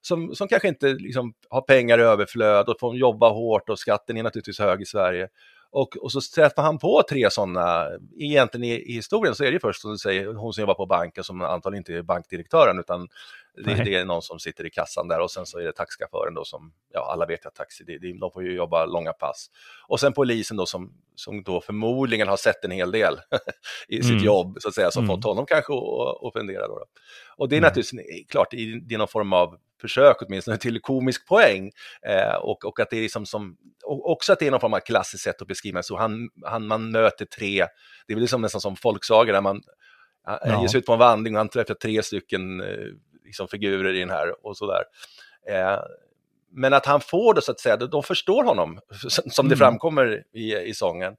som, 0.01 0.35
som 0.35 0.47
kanske 0.47 0.67
inte 0.67 0.87
liksom, 0.87 1.33
har 1.49 1.61
pengar 1.61 1.99
i 1.99 2.01
överflöd 2.01 2.69
och 2.69 2.79
får 2.79 2.95
jobba 2.95 3.29
hårt 3.29 3.69
och 3.69 3.79
skatten 3.79 4.17
är 4.17 4.23
naturligtvis 4.23 4.59
hög 4.59 4.81
i 4.81 4.85
Sverige. 4.85 5.27
Och, 5.71 5.97
och 5.97 6.11
så 6.11 6.21
träffar 6.35 6.63
han 6.63 6.77
på 6.77 7.03
tre 7.09 7.29
sådana, 7.31 7.87
egentligen 8.19 8.63
i, 8.63 8.73
i 8.73 8.93
historien 8.93 9.35
så 9.35 9.43
är 9.43 9.47
det 9.47 9.53
ju 9.53 9.59
först 9.59 9.81
som 9.81 9.91
du 9.91 9.97
säger, 9.97 10.33
hon 10.33 10.53
som 10.53 10.61
jobbar 10.61 10.73
på 10.73 10.85
banken 10.85 11.23
som 11.23 11.41
antagligen 11.41 11.79
inte 11.79 11.93
är 11.93 12.01
bankdirektören 12.01 12.79
utan 12.79 13.07
det, 13.65 13.83
det 13.83 13.95
är 13.95 14.05
någon 14.05 14.21
som 14.21 14.39
sitter 14.39 14.65
i 14.65 14.69
kassan 14.69 15.07
där 15.07 15.19
och 15.19 15.31
sen 15.31 15.45
så 15.45 15.59
är 15.59 15.63
det 15.63 15.71
taxichauffören 15.71 16.33
då 16.33 16.43
som, 16.45 16.73
ja 16.93 17.11
alla 17.11 17.25
vet 17.25 17.45
att 17.45 17.55
taxi, 17.55 17.83
det, 17.83 17.97
de 18.19 18.31
får 18.33 18.43
ju 18.43 18.53
jobba 18.55 18.85
långa 18.85 19.13
pass. 19.13 19.47
Och 19.87 19.99
sen 19.99 20.13
polisen 20.13 20.57
då 20.57 20.65
som, 20.65 20.93
som 21.15 21.43
då 21.43 21.61
förmodligen 21.61 22.27
har 22.27 22.37
sett 22.37 22.65
en 22.65 22.71
hel 22.71 22.91
del 22.91 23.19
i 23.87 24.01
sitt 24.03 24.11
Mm. 24.11 24.23
jobb 24.23 24.57
så 24.59 24.67
att 24.67 24.73
säga, 24.73 24.91
som 24.91 25.03
Mm. 25.03 25.15
fått 25.15 25.23
honom 25.25 25.45
kanske 25.45 25.73
att- 25.73 26.33
fundera 26.33 26.67
då. 26.67 26.73
då. 26.79 26.85
Och 27.37 27.49
det 27.49 27.55
är 27.55 27.57
Mm. 27.57 27.67
naturligtvis 27.67 28.27
klart, 28.29 28.53
i- 28.53 28.79
det 28.79 28.93
är 28.95 28.97
någon 28.99 29.07
form 29.07 29.33
av 29.33 29.57
försök 29.81 30.17
åtminstone 30.21 30.57
till 30.57 30.81
komisk 30.81 31.27
poäng. 31.27 31.71
Eh, 32.07 32.35
och, 32.35 32.65
och 32.65 32.79
att 32.79 32.89
det 32.89 32.97
är 32.97 33.01
liksom 33.01 33.25
som, 33.25 33.57
också 33.85 34.33
att 34.33 34.39
det 34.39 34.47
är 34.47 34.51
någon 34.51 34.59
form 34.59 34.73
av 34.73 34.79
klassiskt 34.79 35.23
sätt 35.23 35.41
att 35.41 35.47
beskriva 35.47 35.83
så 35.83 35.97
han, 35.97 36.29
han, 36.45 36.67
man 36.67 36.91
möter 36.91 37.25
tre, 37.25 37.57
det 38.07 38.13
är 38.13 38.15
väl 38.15 38.21
liksom 38.21 38.41
nästan 38.41 38.61
som 38.61 38.75
folksaga 38.75 39.33
där 39.33 39.41
man 39.41 39.61
han 40.27 40.39
Ja. 40.45 40.61
ger 40.61 40.67
sig 40.67 40.77
ut 40.79 40.85
på 40.85 40.93
en 40.93 40.99
vandring 40.99 41.33
och 41.35 41.37
han 41.39 41.49
träffar 41.49 41.73
tre 41.73 42.03
stycken 42.03 42.61
eh, 42.61 42.67
liksom 43.25 43.47
figurer 43.47 43.93
i 43.93 43.99
den 43.99 44.09
här 44.09 44.45
och 44.45 44.57
sådär. 44.57 44.83
Eh, 45.49 45.79
men 46.51 46.73
att 46.73 46.85
han 46.85 47.01
får 47.01 47.33
det 47.33 47.41
så 47.41 47.51
att 47.51 47.59
säga, 47.59 47.77
de, 47.77 48.03
förstår 48.03 48.43
honom 48.43 48.79
som 49.09 49.49
det 49.49 49.55
Mm. 49.55 49.57
framkommer 49.57 50.23
i, 50.33 50.55
i 50.57 50.73
sången. 50.73 51.15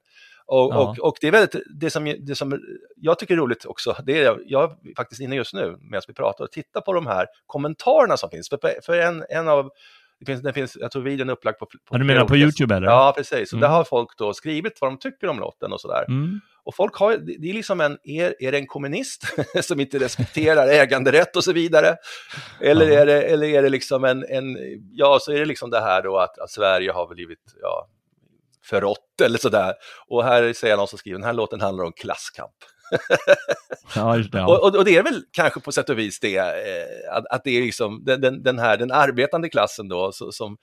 Och, 0.49 0.73
Ja. 0.73 0.77
och, 0.89 0.99
och 0.99 1.17
det 1.21 1.27
är 1.27 1.31
väldigt, 1.31 1.55
det 1.79 1.89
som, 1.89 2.15
det 2.19 2.35
som 2.35 2.59
jag 2.95 3.19
tycker 3.19 3.33
är 3.33 3.37
roligt 3.37 3.65
också, 3.65 3.95
det 4.05 4.23
är 4.23 4.37
jag 4.45 4.63
är 4.71 4.95
faktiskt 4.95 5.21
inne 5.21 5.35
just 5.35 5.53
nu 5.53 5.77
medan 5.81 6.01
vi 6.07 6.13
pratar 6.13 6.43
och 6.43 6.51
tittar 6.51 6.81
på 6.81 6.93
de 6.93 7.07
här 7.07 7.27
kommentarerna 7.45 8.17
som 8.17 8.29
finns. 8.29 8.49
För, 8.49 8.81
för 8.85 8.97
en, 8.97 9.25
en 9.29 9.47
av, 9.47 9.69
det 10.19 10.25
finns, 10.25 10.41
det 10.41 10.53
finns, 10.53 10.77
jag 10.79 10.91
tror 10.91 11.01
videon 11.03 11.29
är 11.29 11.33
upplagd 11.33 11.57
på, 11.59 11.65
på 11.65 11.77
Ja, 11.89 11.97
du 11.97 12.03
menar 12.03 12.25
på 12.25 12.37
YouTube 12.37 12.75
eller? 12.75 12.87
Ja, 12.87 13.13
precis. 13.17 13.53
Och 13.53 13.57
Mm. 13.57 13.69
där 13.69 13.75
har 13.77 13.83
folk 13.83 14.17
då 14.17 14.33
skrivit 14.33 14.77
vad 14.81 14.91
de 14.91 14.99
tycker 14.99 15.27
om 15.27 15.39
låten 15.39 15.73
och 15.73 15.81
sådär. 15.81 16.05
Mm. 16.07 16.39
Och 16.63 16.75
folk 16.75 16.95
har, 16.95 17.17
det 17.17 17.49
är 17.49 17.53
liksom 17.53 17.81
en, 17.81 17.97
är, 18.03 18.35
är 18.39 18.51
det 18.51 18.57
en 18.57 18.67
kommunist 18.67 19.23
som 19.61 19.79
inte 19.79 19.99
respekterar 19.99 20.67
äganderätt 20.67 21.35
och 21.35 21.43
så 21.43 21.53
vidare? 21.53 21.95
Eller, 22.61 22.89
är, 22.89 23.05
det, 23.05 23.21
eller 23.23 23.47
är 23.47 23.61
det 23.61 23.69
liksom 23.69 24.03
en, 24.03 24.25
en, 24.29 24.57
ja 24.91 25.17
så 25.21 25.31
är 25.31 25.39
det 25.39 25.45
liksom 25.45 25.69
det 25.69 25.79
här 25.81 26.01
då 26.01 26.17
att, 26.17 26.39
att 26.39 26.51
Sverige 26.51 26.91
har 26.91 27.07
blivit, 27.15 27.39
ja, 27.61 27.87
förrått 28.65 29.21
eller 29.23 29.37
sådär. 29.37 29.73
Och 30.07 30.23
här 30.23 30.53
säger 30.53 30.77
någon 30.77 30.87
som 30.87 30.99
skriver, 30.99 31.17
den 31.19 31.25
här 31.25 31.33
låten 31.33 31.61
handlar 31.61 31.85
om 31.85 31.93
klasskamp. 31.93 32.53
Ja, 33.95 34.17
det. 34.17 34.23
Och, 34.23 34.33
Ja. 34.33 34.45
och, 34.57 34.75
och 34.75 34.85
det 34.85 34.95
är 34.97 35.03
väl 35.03 35.23
kanske 35.31 35.59
på 35.59 35.71
sätt 35.71 35.89
och 35.89 35.99
vis 35.99 36.19
det, 36.19 36.37
eh, 36.37 37.15
att, 37.17 37.25
att 37.27 37.43
det 37.43 37.51
är 37.57 37.61
liksom 37.61 38.03
den, 38.05 38.43
den, 38.43 38.59
här 38.59 38.77
den 38.77 38.91
arbetande 38.91 39.49
klassen 39.49 39.87
då, 39.87 40.11
så, 40.11 40.31
som, 40.31 40.57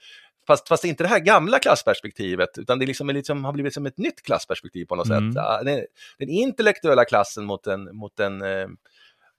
fast, 0.47 0.69
fast 0.69 0.85
inte 0.85 1.05
det 1.05 1.09
här 1.09 1.19
gamla 1.19 1.59
klassperspektivet, 1.59 2.59
utan 2.59 2.79
det 2.79 2.87
liksom, 2.87 3.09
är 3.09 3.13
liksom, 3.13 3.45
har 3.45 3.53
blivit 3.53 3.75
som 3.75 3.87
ett 3.87 3.99
nytt 3.99 4.23
klassperspektiv 4.23 4.85
på 4.87 4.97
något 4.97 5.07
Mm. 5.09 5.33
sätt. 5.33 5.43
Den, 5.65 5.81
den 6.19 6.29
intellektuella 6.29 7.05
klassen 7.05 7.45
mot 7.45 7.65
den, 7.65 7.97
mot 7.97 8.17
den, 8.17 8.43
eh, 8.43 8.67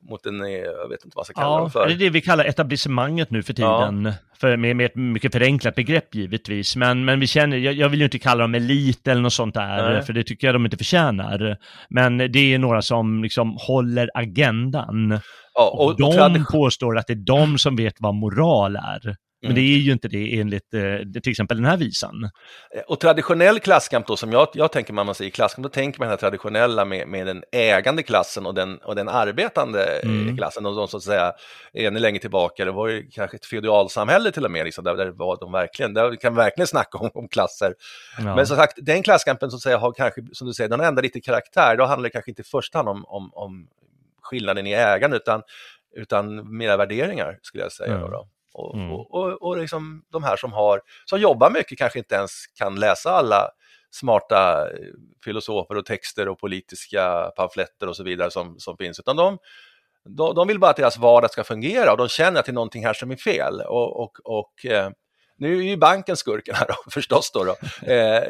mot 0.09 0.23
den 0.23 0.41
eh, 0.41 0.47
jag 0.49 0.89
vet 0.89 1.05
inte 1.05 1.15
vad 1.15 1.21
jag 1.21 1.25
ska 1.25 1.33
kalla 1.33 1.53
Ja, 1.55 1.59
dem 1.59 1.71
för. 1.71 1.87
det 1.87 1.93
är 1.93 1.97
det 1.97 2.09
vi 2.09 2.21
kallar 2.21 2.45
etablissemanget 2.45 3.31
nu 3.31 3.43
för 3.43 3.53
tiden. 3.53 4.13
För, 4.39 4.57
med, 4.57 4.75
med 4.75 4.85
ett 4.85 4.95
mycket 4.95 5.31
förenklat 5.31 5.75
begrepp 5.75 6.15
givetvis. 6.15 6.75
Men, 6.75 7.05
men 7.05 7.19
vi 7.19 7.27
känner, 7.27 7.57
jag, 7.57 7.73
jag 7.73 7.89
vill 7.89 7.99
ju 7.99 8.05
inte 8.05 8.19
kalla 8.19 8.41
dem 8.41 8.55
elit 8.55 9.07
eller 9.07 9.21
något 9.21 9.33
sånt 9.33 9.53
där, 9.53 9.93
Nej. 9.93 10.01
för 10.01 10.13
det 10.13 10.23
tycker 10.23 10.47
jag 10.47 10.55
de 10.55 10.65
inte 10.65 10.77
förtjänar. 10.77 11.57
Men 11.89 12.17
det 12.17 12.53
är 12.53 12.59
några 12.59 12.81
som 12.81 13.23
liksom 13.23 13.57
håller 13.59 14.09
agendan. 14.13 15.19
ja, 15.53 15.69
Och, 15.69 15.85
och, 15.85 15.97
de 15.97 16.03
och 16.03 16.13
tradi- 16.13 16.51
påstår 16.51 16.97
att 16.97 17.07
det 17.07 17.13
är 17.13 17.25
de 17.25 17.57
som 17.57 17.75
vet 17.75 17.93
vad 17.99 18.15
moral 18.15 18.75
är. 18.75 19.15
Men 19.45 19.55
det 19.55 19.61
är 19.61 19.77
ju 19.77 19.91
inte 19.91 20.07
det 20.07 20.39
enligt 20.39 20.73
eh, 20.73 21.21
till 21.21 21.31
exempel 21.31 21.57
den 21.57 21.65
här 21.65 21.77
visan. 21.77 22.29
Och 22.87 22.99
traditionell 22.99 23.59
klasskamp 23.59 24.07
då, 24.07 24.17
som 24.17 24.31
jag, 24.31 24.47
jag 24.53 24.71
tänker 24.71 24.93
man, 24.93 25.05
man 25.05 25.15
säger 25.15 25.31
klasskamp, 25.31 25.63
då 25.63 25.69
tänker 25.69 25.99
man 25.99 26.05
den 26.05 26.11
här 26.11 26.17
traditionella 26.17 26.85
med, 26.85 27.07
med 27.07 27.27
den 27.27 27.43
ägande 27.51 28.03
klassen 28.03 28.45
och 28.45 28.53
den, 28.53 28.77
och 28.77 28.95
den 28.95 29.09
arbetande 29.09 29.99
eh, 30.03 30.09
Mm. 30.25 30.37
klassen. 30.37 30.65
Och 30.65 30.75
de 30.75 30.87
så 30.87 30.97
att 30.97 31.03
säga, 31.03 31.33
ännu 31.73 31.99
längre 31.99 32.19
tillbaka, 32.19 32.65
det 32.65 32.71
var 32.71 32.87
ju 32.87 33.07
kanske 33.11 33.37
ett 33.37 33.45
feodalsamhälle 33.45 34.31
till 34.31 34.45
och 34.45 34.51
med, 34.51 34.65
liksom, 34.65 34.83
där, 34.83 34.95
där 34.95 35.11
var 35.11 35.37
de 35.39 35.51
verkligen, 35.51 35.93
där 35.93 36.09
vi 36.09 36.17
kan 36.17 36.35
verkligen 36.35 36.67
snacka 36.67 36.97
om, 36.97 37.09
om 37.13 37.27
klasser. 37.27 37.73
Ja. 38.17 38.35
Men 38.35 38.47
som 38.47 38.57
sagt, 38.57 38.73
den 38.81 39.03
klasskampen 39.03 39.51
som 39.51 39.59
säger, 39.59 39.77
har 39.77 39.91
kanske, 39.91 40.21
som 40.31 40.47
du 40.47 40.53
säger, 40.53 40.69
den 40.69 40.81
ändrar 40.81 41.03
lite 41.03 41.21
karaktär. 41.21 41.75
Då 41.77 41.85
handlar 41.85 42.03
det 42.03 42.11
kanske 42.13 42.31
inte 42.31 42.41
i 42.41 42.45
första 42.45 42.77
hand 42.77 42.89
om, 42.89 43.05
om, 43.05 43.33
om 43.33 43.67
skillnaden 44.21 44.67
i 44.67 44.71
ägande, 44.73 45.17
utan, 45.17 45.41
utan 45.95 46.57
mera 46.57 46.77
värderingar, 46.77 47.39
skulle 47.41 47.63
jag 47.63 47.71
säga. 47.71 47.95
Mm. 47.95 48.11
Då. 48.11 48.27
Och, 48.57 48.75
Mm. 48.75 48.91
och, 48.91 49.13
och, 49.13 49.41
och 49.41 49.57
liksom 49.57 50.03
de 50.11 50.23
här 50.23 50.37
som, 50.37 50.53
har, 50.53 50.81
som 51.05 51.19
jobbar 51.19 51.49
mycket 51.49 51.77
kanske 51.77 51.99
inte 51.99 52.15
ens 52.15 52.31
kan 52.47 52.75
läsa 52.75 53.11
alla 53.11 53.49
smarta 53.91 54.69
eh, 54.71 54.77
filosofer 55.23 55.75
och 55.77 55.85
texter 55.85 56.27
och 56.27 56.39
politiska 56.39 57.31
pamfletter 57.35 57.89
och 57.89 57.95
så 57.95 58.03
vidare 58.03 58.31
som, 58.31 58.59
som 58.59 58.77
finns, 58.77 58.99
utan 58.99 59.15
de, 59.15 59.37
de, 60.09 60.35
de 60.35 60.47
vill 60.47 60.59
bara 60.59 60.71
att 60.71 60.77
deras 60.77 60.97
vardag 60.97 61.31
ska 61.31 61.43
fungera 61.43 61.91
och 61.91 61.97
de 61.97 62.07
känner 62.07 62.39
att 62.39 62.45
det 62.45 62.51
är 62.51 62.53
någonting 62.53 62.85
här 62.85 62.93
som 62.93 63.11
är 63.11 63.15
fel. 63.15 63.61
Och, 63.61 63.99
och, 64.03 64.19
och 64.23 64.65
eh, 64.65 64.89
nu 65.37 65.57
är 65.57 65.63
ju 65.63 65.77
banken 65.77 66.17
skurken 66.17 66.55
här 66.55 66.67
då, 66.67 66.75
förstås. 66.91 67.31
Då, 67.31 67.43
då. 67.43 67.55
Eh, 67.91 68.23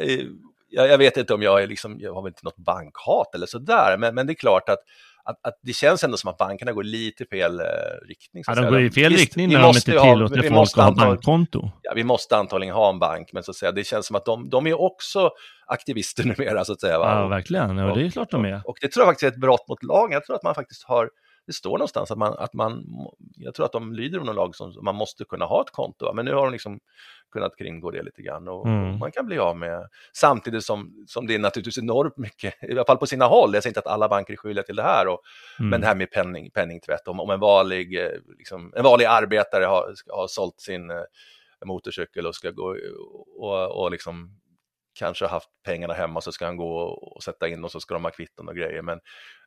jag, 0.68 0.88
jag 0.88 0.98
vet 0.98 1.16
inte 1.16 1.34
om 1.34 1.42
jag 1.42 1.62
är 1.62 1.66
liksom, 1.66 1.96
jag 2.00 2.14
har 2.14 2.22
väl 2.22 2.30
inte 2.30 2.44
något 2.44 2.56
bankhat 2.56 3.34
eller 3.34 3.46
sådär, 3.46 3.96
men, 3.98 4.14
men 4.14 4.26
det 4.26 4.32
är 4.32 4.34
klart 4.34 4.68
att, 4.68 4.78
att, 5.26 5.46
att 5.46 5.60
det 5.62 5.72
känns 5.72 6.04
ändå 6.04 6.16
som 6.16 6.30
att 6.30 6.38
bankerna 6.38 6.72
går 6.72 6.82
lite 6.84 7.22
i 7.24 7.26
fel 7.26 7.60
eh, 7.60 7.66
riktning. 8.08 8.44
så 8.44 8.50
Ja, 8.50 8.54
de 8.54 8.60
säga. 8.60 8.70
går 8.70 8.80
i 8.80 8.90
fel 8.90 9.08
Visst, 9.12 9.20
riktning 9.20 9.48
när 9.52 9.60
de 9.62 9.68
inte 9.76 9.98
ha- 9.98 10.12
tillåter 10.14 10.42
vi 10.42 10.48
folk 10.48 10.70
att 10.78 10.84
ha 10.84 10.90
bankkonto. 11.06 11.70
Ja, 11.82 11.92
vi 11.94 12.04
måste 12.04 12.36
antagligen 12.36 12.74
ha 12.74 12.90
en 12.90 12.98
bank, 12.98 13.30
men 13.32 13.42
så 13.42 13.50
att 13.50 13.56
säga, 13.56 13.72
det 13.72 13.84
känns 13.84 14.06
som 14.06 14.16
att 14.16 14.24
de, 14.24 14.48
de 14.50 14.66
är 14.66 14.80
också 14.80 15.30
aktivister 15.66 16.24
numera, 16.38 16.64
så 16.64 16.72
att 16.72 16.80
säga. 16.80 16.98
Va? 16.98 17.20
Ja, 17.20 17.28
verkligen. 17.28 17.78
Ja, 17.78 17.94
det 17.94 18.06
är 18.06 18.10
klart 18.10 18.30
de 18.30 18.44
är. 18.44 18.54
Och, 18.64 18.68
och 18.68 18.76
det 18.80 18.88
tror 18.88 19.02
jag 19.06 19.08
faktiskt 19.10 19.22
är 19.32 19.34
ett 19.36 19.40
brott 19.40 19.68
mot 19.68 19.82
lagen. 19.82 20.12
Jag 20.12 20.24
tror 20.24 20.36
att 20.36 20.42
man 20.42 20.54
faktiskt 20.54 20.84
har, 20.84 21.10
det 21.46 21.52
står 21.52 21.78
någonstans 21.78 22.10
att 22.10 22.18
man, 22.18 22.34
att 22.38 22.52
man 22.54 22.84
jag 23.36 23.54
tror 23.54 23.66
att 23.66 23.72
de 23.72 23.92
lyder 23.92 24.18
under 24.18 24.32
lag 24.32 24.54
som 24.56 24.74
man 24.82 24.94
måste 24.94 25.24
kunna 25.24 25.44
ha 25.44 25.60
ett 25.62 25.70
konto. 25.70 26.12
Men 26.12 26.24
nu 26.24 26.34
har 26.34 26.44
de 26.44 26.52
liksom 26.52 26.80
kunnat 27.32 27.56
kringgå 27.58 27.90
det 27.90 28.02
lite 28.02 28.22
grann 28.22 28.48
och, 28.48 28.66
Mm. 28.66 28.92
och 28.92 28.98
man 28.98 29.12
kan 29.12 29.26
bli 29.26 29.38
av 29.38 29.56
med, 29.56 29.88
samtidigt 30.12 30.64
som, 30.64 31.04
som 31.06 31.26
det 31.26 31.34
är 31.34 31.38
naturligtvis 31.38 31.78
enormt 31.78 32.16
mycket, 32.16 32.54
i 32.62 32.72
alla 32.72 32.84
fall 32.84 32.96
på 32.98 33.06
sina 33.06 33.24
håll, 33.24 33.54
jag 33.54 33.62
säger 33.62 33.70
inte 33.70 33.80
att 33.80 33.86
alla 33.86 34.08
banker 34.08 34.32
är 34.32 34.36
skyldiga 34.36 34.62
till 34.64 34.76
det 34.76 34.82
här, 34.82 35.08
och, 35.08 35.20
Mm. 35.58 35.70
men 35.70 35.80
det 35.80 35.86
här 35.86 35.94
med 35.94 36.10
penning, 36.10 36.50
penningtvätt, 36.50 37.08
om, 37.08 37.20
om 37.20 37.30
en, 37.30 37.40
vanlig, 37.40 37.98
eh, 38.04 38.10
liksom, 38.38 38.72
en 38.76 38.84
vanlig 38.84 39.04
arbetare 39.04 39.64
har, 39.64 39.94
har 40.12 40.26
sålt 40.26 40.60
sin 40.60 40.90
eh, 40.90 40.96
motorcykel 41.66 42.26
och 42.26 42.34
ska 42.34 42.50
gå 42.50 42.76
och, 43.38 43.82
och 43.82 43.90
liksom 43.90 44.30
kanske 44.98 45.24
har 45.24 45.30
haft 45.30 45.48
pengarna 45.64 45.94
hemma 45.94 46.20
så 46.20 46.32
ska 46.32 46.46
han 46.46 46.56
gå 46.56 46.78
och, 46.78 47.22
sätta 47.22 47.48
in 47.48 47.64
och 47.64 47.72
så 47.72 47.80
ska 47.80 47.94
de 47.94 48.04
ha 48.04 48.10
kvitton 48.10 48.48
och 48.48 48.56
grejer. 48.56 48.82
Men, 48.82 49.00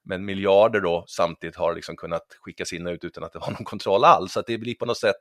men 0.03 0.25
miljarder 0.25 0.81
då 0.81 1.03
samtidigt 1.07 1.55
har 1.55 1.75
liksom 1.75 1.95
kunnat 1.95 2.25
skickas 2.41 2.73
in 2.73 2.87
och 2.87 2.93
ut 2.93 3.03
utan 3.03 3.23
att 3.23 3.33
det 3.33 3.39
var 3.39 3.47
någon 3.51 3.65
kontroll 3.65 4.03
alls. 4.03 4.33
Så 4.33 4.39
att 4.39 4.47
det 4.47 4.57
blir 4.57 4.75
på 4.75 4.85
något 4.85 4.97
sätt 4.97 5.19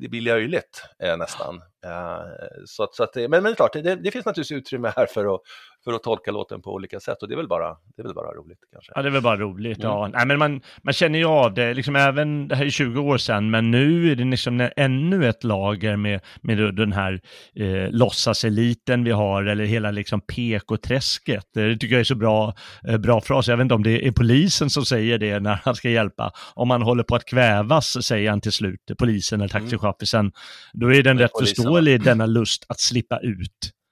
det 0.00 0.08
blir 0.08 0.20
löjligt 0.20 0.82
eh, 1.02 1.16
nästan. 1.16 1.62
Eh, 1.84 2.20
så 2.66 2.88
så 2.92 3.02
att 3.02 3.14
men, 3.14 3.30
men 3.30 3.42
det 3.42 3.50
är 3.50 3.54
klart, 3.54 3.72
det, 3.72 3.96
det 3.96 4.10
finns 4.10 4.26
naturligtvis 4.26 4.58
utrymme 4.58 4.92
här 4.96 5.06
för 5.06 5.34
att, 5.34 5.40
för 5.84 5.92
att 5.92 6.02
tolka 6.02 6.30
låten 6.30 6.62
på 6.62 6.72
olika 6.72 7.00
sätt 7.00 7.22
och 7.22 7.28
det 7.28 7.34
är 7.34 7.36
väl 7.36 7.48
bara, 7.48 7.68
det 7.68 8.02
är 8.02 8.04
väl 8.04 8.14
bara 8.14 8.32
roligt 8.34 8.58
kanske. 8.72 8.92
Ja, 8.94 9.02
det 9.02 9.08
är 9.08 9.10
väl 9.10 9.22
bara 9.22 9.36
roligt. 9.36 9.78
Mm. 9.78 9.90
Ja. 9.90 10.10
Nej, 10.12 10.26
men 10.26 10.38
man, 10.38 10.60
man 10.82 10.94
känner 10.94 11.18
ju 11.18 11.24
av 11.24 11.54
det, 11.54 11.74
liksom 11.74 11.96
även, 11.96 12.48
det 12.48 12.56
här 12.56 12.64
är 12.66 12.70
20 12.70 13.00
år 13.00 13.18
sedan, 13.18 13.50
men 13.50 13.70
nu 13.70 14.12
är 14.12 14.16
det 14.16 14.24
liksom 14.24 14.68
ännu 14.76 15.28
ett 15.28 15.44
lager 15.44 15.96
med, 15.96 16.20
med 16.40 16.74
den 16.74 16.92
här 16.92 17.20
eh, 17.54 17.90
låtsaseliten 17.90 19.04
vi 19.04 19.10
har, 19.10 19.44
eller 19.44 19.64
hela 19.64 19.90
liksom 19.90 20.20
PK-träsket. 20.20 21.46
Det 21.54 21.76
tycker 21.76 21.94
jag 21.94 22.00
är 22.00 22.04
så 22.04 22.14
bra, 22.14 22.54
eh, 22.88 22.96
bra 22.96 23.20
fras. 23.20 23.48
Jag 23.48 23.56
vet 23.56 23.64
inte 23.64 23.74
om 23.74 23.82
det 23.82 24.06
är 24.06 24.12
polisen 24.12 24.70
som 24.70 24.84
säger 24.84 25.18
det 25.18 25.40
när 25.40 25.60
han 25.64 25.74
ska 25.74 25.90
hjälpa. 25.90 26.32
Om 26.54 26.68
man 26.68 26.82
håller 26.82 27.02
på 27.02 27.14
att 27.14 27.24
kvävas, 27.24 28.06
säger 28.06 28.30
han 28.30 28.40
till 28.40 28.52
slut, 28.52 28.80
polisen 28.98 29.40
eller 29.40 29.48
taxichauffören, 29.48 30.32
då 30.72 30.94
är 30.94 31.02
den 31.02 31.14
Mm. 31.14 31.22
Är 31.22 31.24
rätt 31.24 31.32
polisen, 31.32 31.54
förståelig, 31.56 32.02
denna 32.02 32.26
lust 32.26 32.66
att 32.68 32.80
slippa 32.80 33.18
ut 33.18 33.50
Mm. 33.64 33.83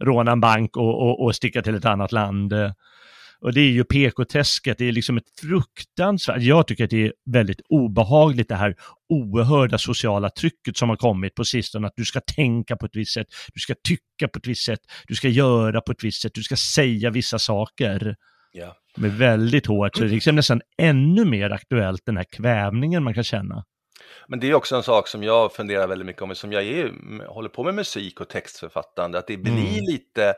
Råna 0.00 0.32
en 0.32 0.40
bank 0.40 0.76
och, 0.76 1.02
och, 1.02 1.24
och 1.24 1.34
sticka 1.34 1.62
till 1.62 1.74
ett 1.74 1.84
annat 1.84 2.12
land. 2.12 2.52
Och 3.40 3.52
det 3.52 3.60
är 3.60 3.70
ju 3.70 3.84
PK-träsket, 3.84 4.78
det 4.78 4.84
är 4.84 4.92
liksom 4.92 5.16
ett 5.16 5.40
fruktansvärt, 5.40 6.42
jag 6.42 6.66
tycker 6.66 6.84
att 6.84 6.90
det 6.90 7.06
är 7.06 7.12
väldigt 7.30 7.60
obehagligt 7.68 8.48
det 8.48 8.54
här 8.54 8.74
oerhörda 9.08 9.78
sociala 9.78 10.30
trycket 10.30 10.76
som 10.76 10.88
har 10.88 10.96
kommit 10.96 11.34
på 11.34 11.44
sistone, 11.44 11.86
att 11.86 11.96
du 11.96 12.04
ska 12.04 12.20
tänka 12.20 12.76
på 12.76 12.86
ett 12.86 12.96
visst 12.96 13.12
sätt, 13.12 13.26
du 13.54 13.60
ska 13.60 13.74
tycka 13.88 14.28
på 14.32 14.38
ett 14.38 14.46
visst 14.46 14.64
sätt, 14.64 14.80
du 15.06 15.14
ska 15.14 15.28
göra 15.28 15.80
på 15.80 15.92
ett 15.92 16.04
visst 16.04 16.22
sätt, 16.22 16.34
du 16.34 16.42
ska 16.42 16.56
säga 16.56 17.10
vissa 17.10 17.38
saker. 17.38 18.16
Ja. 18.52 18.76
Med 18.96 19.12
väldigt 19.12 19.66
hårt, 19.66 19.96
så 19.96 20.02
det 20.02 20.08
är 20.08 20.10
liksom 20.10 20.36
nästan 20.36 20.60
ännu 20.78 21.24
mer 21.24 21.50
aktuellt 21.50 22.02
den 22.06 22.16
här 22.16 22.26
kvävningen 22.32 23.02
man 23.02 23.14
kan 23.14 23.24
känna. 23.24 23.64
Men 24.28 24.40
det 24.40 24.50
är 24.50 24.54
också 24.54 24.76
en 24.76 24.82
sak 24.82 25.08
som 25.08 25.22
jag 25.22 25.52
funderar 25.52 25.86
väldigt 25.86 26.06
mycket 26.06 26.22
om, 26.22 26.34
som 26.34 26.52
jag 26.52 26.62
är, 26.64 26.92
håller 27.26 27.48
på 27.48 27.62
med 27.64 27.74
musik 27.74 28.20
och 28.20 28.28
textförfattande, 28.28 29.18
att 29.18 29.26
det 29.26 29.36
blir 29.36 29.52
Mm. 29.52 29.84
lite 29.90 30.34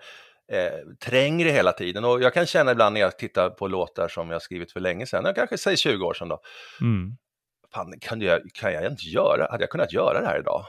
eh, 0.53 0.73
trängre 1.05 1.49
hela 1.49 1.73
tiden. 1.73 2.05
Och 2.05 2.23
jag 2.23 2.35
kan 2.35 2.47
känna 2.47 2.73
ibland 2.73 2.95
när 2.95 3.01
jag 3.01 3.19
tittar 3.19 3.51
på 3.51 3.69
låtar 3.69 4.09
som 4.09 4.31
jag 4.31 4.43
skrivit 4.43 4.73
för 4.73 4.81
länge 4.81 5.07
sedan, 5.07 5.35
kanske 5.35 5.59
säger 5.59 5.77
20 5.77 6.07
år 6.07 6.15
sedan 6.15 6.29
då, 6.29 6.41
Mm. 6.81 7.17
fan, 7.75 7.95
kan 8.01 8.21
jag, 8.21 8.41
kan 8.55 8.73
jag 8.73 8.87
inte 8.87 9.05
göra, 9.09 9.49
hade 9.51 9.62
jag 9.62 9.71
kunnat 9.71 9.93
göra 9.93 10.21
det 10.21 10.27
här 10.27 10.39
idag? 10.39 10.65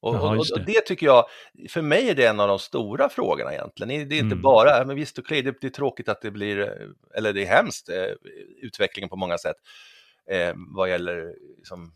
Och, 0.00 0.14
Jaha, 0.14 0.30
och, 0.30 0.46
och 0.52 0.60
det. 0.66 0.80
tycker 0.80 1.06
jag, 1.06 1.24
för 1.68 1.82
mig 1.82 2.10
är 2.10 2.14
det 2.14 2.26
en 2.26 2.40
av 2.40 2.48
de 2.48 2.58
stora 2.58 3.08
frågorna 3.08 3.52
egentligen. 3.52 4.08
Det 4.08 4.14
är 4.14 4.18
inte 4.20 4.32
Mm. 4.34 4.42
bara, 4.42 4.84
men 4.84 4.96
visst 4.96 5.18
okej, 5.18 5.42
det, 5.42 5.54
det 5.60 5.66
är 5.66 5.70
tråkigt 5.70 6.08
att 6.08 6.20
det 6.22 6.30
blir, 6.30 6.88
eller 7.14 7.32
det 7.32 7.42
är 7.42 7.46
hemskt, 7.46 7.88
eh, 7.88 8.04
utvecklingen 8.62 9.08
på 9.08 9.16
många 9.16 9.38
sätt, 9.38 9.56
eh, 10.30 10.52
vad 10.56 10.90
gäller 10.90 11.34
liksom, 11.58 11.92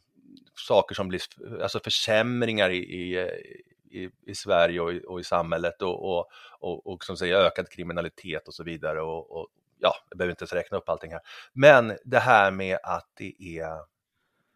saker 0.66 0.94
som 0.94 1.08
blir, 1.08 1.20
alltså 1.62 1.80
försämringar 1.80 2.70
i, 2.70 2.76
i, 2.76 3.18
i, 3.90 4.10
i 4.26 4.34
Sverige 4.34 4.80
och 4.80 4.92
i, 4.92 5.02
och 5.06 5.20
i 5.20 5.24
samhället 5.24 5.82
och, 5.82 6.18
och, 6.18 6.26
och, 6.60 6.86
och 6.86 7.04
som 7.04 7.16
säger 7.16 7.36
ökad 7.36 7.70
kriminalitet 7.70 8.48
och 8.48 8.54
så 8.54 8.64
vidare. 8.64 9.02
Och, 9.02 9.48
ja, 9.78 9.94
jag 10.08 10.18
behöver 10.18 10.30
inte 10.32 10.42
ens 10.42 10.52
räkna 10.52 10.78
upp 10.78 10.88
allting 10.88 11.12
här. 11.12 11.20
Men 11.52 11.96
det 12.04 12.18
här 12.18 12.50
med 12.50 12.78
att 12.82 13.06
det 13.18 13.58
är 13.58 13.78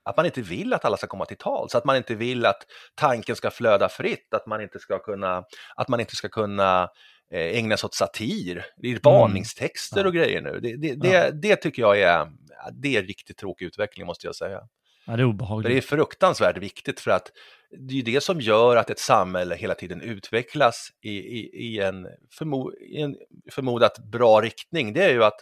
att 0.04 0.16
man 0.16 0.26
inte 0.26 0.42
vill 0.42 0.72
att 0.72 0.84
alla 0.84 0.96
ska 0.96 1.06
komma 1.06 1.24
till 1.24 1.36
tal, 1.36 1.70
så 1.70 1.78
att 1.78 1.84
man 1.84 1.96
inte 1.96 2.14
vill 2.14 2.46
att 2.46 2.66
tanken 2.94 3.36
ska 3.36 3.50
flöda 3.50 3.88
fritt, 3.88 4.34
att 4.34 4.46
man 4.46 4.60
inte 4.60 4.78
ska 4.78 4.98
kunna, 4.98 5.44
att 5.76 5.88
man 5.88 6.00
inte 6.00 6.16
ska 6.16 6.28
kunna 6.28 6.82
eh, 7.30 7.56
ägna 7.58 7.76
sig 7.76 7.86
åt 7.86 7.94
satir. 7.94 8.66
Det 8.76 8.88
är 8.92 9.00
varningstexter 9.02 10.00
Ja. 10.00 10.06
och 10.06 10.14
grejer 10.14 10.40
nu. 10.40 10.60
Det, 10.60 10.76
det, 10.76 10.94
det, 10.94 11.08
Ja. 11.08 11.30
det 11.30 11.56
tycker 11.56 11.82
jag 11.82 12.00
är, 12.00 12.32
det 12.72 12.96
är 12.96 13.02
riktigt 13.02 13.36
tråkig 13.36 13.66
utveckling 13.66 14.06
måste 14.06 14.26
jag 14.26 14.36
säga. 14.36 14.60
Ja, 15.04 15.16
det 15.16 15.22
är 15.22 15.24
obehagligt. 15.24 15.72
det 15.72 15.76
är 15.76 15.80
fruktansvärt 15.80 16.56
viktigt 16.56 17.00
för 17.00 17.10
att 17.10 17.32
det 17.78 17.98
är 17.98 18.02
det 18.02 18.20
som 18.20 18.40
gör 18.40 18.76
att 18.76 18.90
ett 18.90 18.98
samhälle 18.98 19.54
hela 19.54 19.74
tiden 19.74 20.00
utvecklas 20.00 20.92
i, 21.00 21.10
i, 21.10 21.50
i, 21.54 21.80
en, 21.80 22.08
förmo, 22.30 22.72
i 22.72 23.00
en 23.00 23.16
förmodat 23.50 23.98
bra 23.98 24.40
riktning. 24.40 24.92
Det 24.92 25.04
är 25.04 25.12
ju 25.12 25.24
att 25.24 25.40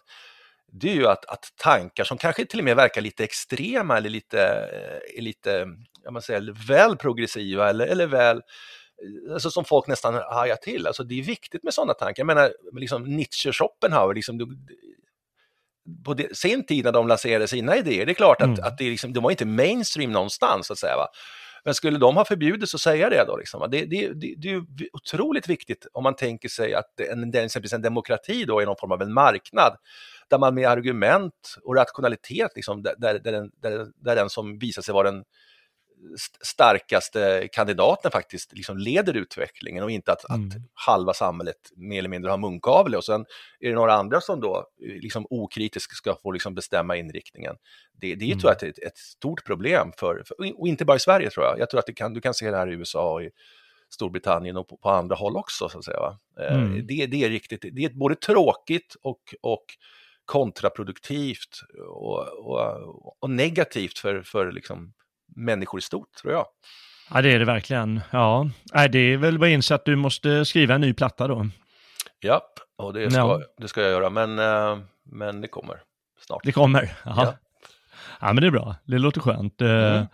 det 0.73 0.91
är 0.91 0.95
ju 0.95 1.07
att, 1.07 1.24
att 1.24 1.53
tankar 1.57 2.05
som 2.05 2.19
kanske 2.19 2.45
till 2.45 2.59
och 2.59 2.65
med 2.65 2.77
verkar 2.77 3.01
lite 3.01 3.24
extrema 3.24 3.97
eller 3.97 4.11
lite, 4.11 4.43
eh, 4.43 5.19
är 5.19 5.23
lite 5.23 5.66
jag 6.05 6.12
man 6.12 6.23
säger, 6.23 6.66
väl 6.69 6.97
progressiva 6.97 7.70
eller, 7.70 7.87
eller 7.87 8.07
väl 8.07 8.37
eh, 8.37 9.32
Alltså 9.32 9.51
som 9.51 9.65
folk 9.65 9.87
nästan 9.87 10.15
hajar 10.15 10.57
till. 10.57 10.87
Alltså 10.87 11.05
det 11.05 11.19
är 11.19 11.23
viktigt 11.23 11.62
med 11.62 11.74
sådana 11.74 11.95
tankar. 11.95 12.20
Jag 12.20 12.27
menar, 12.27 12.53
liksom 12.73 13.16
Nietzsche, 13.16 13.53
Schopenhauer, 13.53 14.15
liksom, 14.15 14.39
på 16.04 16.14
det, 16.14 16.36
sin 16.36 16.66
tid 16.66 16.84
när 16.84 16.92
de 16.92 17.08
lanserade 17.08 17.48
sina 17.48 17.76
idéer, 17.76 18.06
det 18.06 18.12
är 18.12 18.14
klart 18.14 18.42
att, 18.42 18.46
Mm. 18.48 18.64
att 18.64 18.78
det 18.78 18.90
liksom, 18.90 19.12
de 19.12 19.22
var 19.24 19.30
inte 19.30 19.46
mainstream 19.46 20.12
någonstans, 20.12 20.66
så 20.66 20.72
att 20.72 20.78
säga. 20.78 20.96
Va? 20.96 21.08
Men 21.64 21.74
skulle 21.74 21.98
de 21.98 22.16
ha 22.16 22.24
förbjudits 22.24 22.74
att 22.74 22.80
säga 22.80 23.10
det 23.10 23.24
då? 23.26 23.36
Liksom, 23.36 23.68
det, 23.70 23.84
det, 23.84 24.08
det, 24.08 24.34
det 24.36 24.48
är 24.48 24.52
ju 24.52 24.64
otroligt 24.92 25.48
viktigt 25.48 25.86
om 25.92 26.02
man 26.02 26.16
tänker 26.16 26.48
sig 26.48 26.74
att 26.74 27.00
en, 27.00 27.34
exempelvis 27.34 27.72
en 27.72 27.82
demokrati 27.82 28.44
då 28.44 28.60
är 28.60 28.66
någon 28.66 28.76
form 28.80 28.92
av 28.92 29.02
en 29.02 29.12
marknad, 29.12 29.76
möter 30.30 30.38
man 30.40 30.54
med 30.54 30.68
argument 30.68 31.56
och 31.64 31.74
rationalitet, 31.74 32.52
liksom, 32.54 32.82
där, 32.82 32.94
där, 32.98 33.18
där, 33.18 33.32
den, 33.32 33.50
där, 33.62 33.86
där 34.04 34.16
den 34.16 34.30
som 34.30 34.58
visar 34.58 34.82
sig 34.82 34.94
vara 34.94 35.10
den 35.10 35.24
starkaste 36.44 37.48
kandidaten 37.52 38.10
faktiskt 38.10 38.52
liksom 38.52 38.78
leder 38.78 39.16
utvecklingen 39.16 39.85
och 39.85 39.90
inte 39.90 40.12
att, 40.12 40.31
mm. 40.31 40.48
att 40.48 40.55
halva 40.74 41.14
samhället 41.14 41.56
mer 41.77 41.98
eller 41.98 42.09
mindre 42.09 42.31
har 42.31 42.39
munkavle 42.39 42.97
och 42.97 43.05
sen 43.05 43.24
är 43.60 43.68
det 43.68 43.74
några 43.74 43.94
andra 43.94 44.20
som 44.20 44.40
då 44.40 44.66
liksom 44.78 45.27
okritiskt 45.31 45.97
ska 45.97 46.16
få 46.22 46.32
liksom 46.32 46.55
bestämma 46.55 46.97
inriktningen. 46.97 47.56
Det, 47.93 48.14
det 48.14 48.24
mm. 48.24 48.39
tror 48.39 48.52
jag 48.52 48.62
är 48.62 48.68
ett, 48.68 48.78
ett 48.78 48.98
stort 48.98 49.44
problem 49.44 49.93
för, 49.97 50.22
för, 50.27 50.60
och 50.60 50.68
inte 50.68 50.85
bara 50.85 50.97
i 50.97 51.01
Sverige 51.01 51.31
tror 51.31 51.47
jag. 51.47 51.59
Jag 51.59 51.70
tror 51.70 51.81
att 51.81 51.94
kan, 51.94 52.14
du 52.14 52.20
kan 52.20 52.35
se 52.35 52.51
det 52.51 52.56
här 52.56 52.72
i 52.72 52.74
USA 52.74 53.12
och 53.12 53.22
i 53.22 53.31
Storbritannien 53.90 54.56
och 54.56 54.68
på, 54.68 54.77
på 54.77 54.90
andra 54.90 55.16
håll 55.16 55.36
också 55.36 55.68
så 55.68 55.78
att 55.78 55.85
säga. 55.85 56.18
Eh, 56.40 56.55
mm. 56.55 56.86
Det, 56.86 57.06
det, 57.06 57.24
är 57.24 57.28
riktigt, 57.28 57.64
det 57.72 57.85
är 57.85 57.90
både 57.90 58.14
tråkigt 58.14 58.97
och, 59.02 59.35
och 59.40 59.64
kontraproduktivt 60.24 61.60
och, 61.89 62.18
och, 62.28 63.22
och 63.22 63.31
negativt 63.31 63.98
för, 63.98 64.22
för 64.22 64.52
liksom 64.52 64.93
människor 65.36 65.78
i 65.78 65.82
stort, 65.82 66.15
tror 66.15 66.32
jag. 66.32 66.47
Ja, 67.15 67.23
det 67.23 67.32
är 67.32 67.39
det 67.39 67.44
verkligen. 67.44 68.01
Ja, 68.11 68.51
det 68.90 68.98
är 68.98 69.16
väl 69.16 69.39
bara 69.39 69.51
inse 69.51 69.74
att 69.74 69.85
du 69.85 69.97
måste 69.97 70.44
skriva 70.44 70.74
en 70.74 70.81
ny 70.81 70.94
platta 70.94 71.28
då. 71.28 71.47
Ja, 72.20 72.43
och 72.78 72.93
det 72.93 73.11
ska, 73.11 73.20
ja. 73.20 73.40
det 73.59 73.69
ska 73.69 73.82
jag 73.82 73.90
göra, 73.90 74.11
men, 74.11 74.39
eh, 74.39 74.78
men 75.05 75.40
det 75.40 75.48
kommer 75.48 75.77
snart. 76.27 76.40
Det 76.44 76.52
kommer? 76.52 76.93
Ja. 77.05 77.35
ja, 78.20 78.32
men 78.32 78.36
det 78.36 78.47
är 78.47 78.51
bra. 78.51 78.77
Det 78.85 78.98
låter 78.98 79.20
skönt. 79.20 79.61
Eh, 79.61 79.69
mm. 79.69 80.07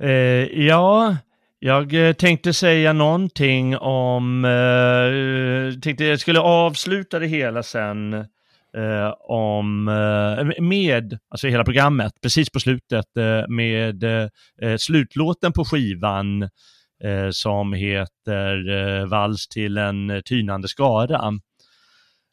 Uh, 0.00 0.66
ja, 0.66 1.16
jag 1.58 2.18
tänkte 2.18 2.52
säga 2.54 2.92
någonting 2.92 3.76
om, 3.78 4.44
uh, 4.44 5.80
tänkte 5.80 6.04
jag 6.04 6.20
skulle 6.20 6.40
avsluta 6.40 7.18
det 7.18 7.26
hela 7.26 7.62
sen 7.62 8.26
eh, 8.76 9.12
om, 9.20 9.88
eh, 9.88 10.62
med, 10.62 11.18
alltså 11.30 11.48
hela 11.48 11.64
programmet, 11.64 12.12
precis 12.22 12.50
på 12.50 12.60
slutet, 12.60 13.16
eh, 13.18 13.48
med 13.48 14.04
eh, 14.04 14.28
eh, 14.62 14.76
slutlåten 14.76 15.52
på 15.52 15.64
skivan 15.64 16.42
eh, 17.04 17.30
som 17.30 17.72
heter 17.72 18.70
eh, 18.70 19.06
Vals 19.06 19.48
till 19.48 19.78
en 19.78 20.22
tynande 20.24 20.68
skara. 20.68 21.40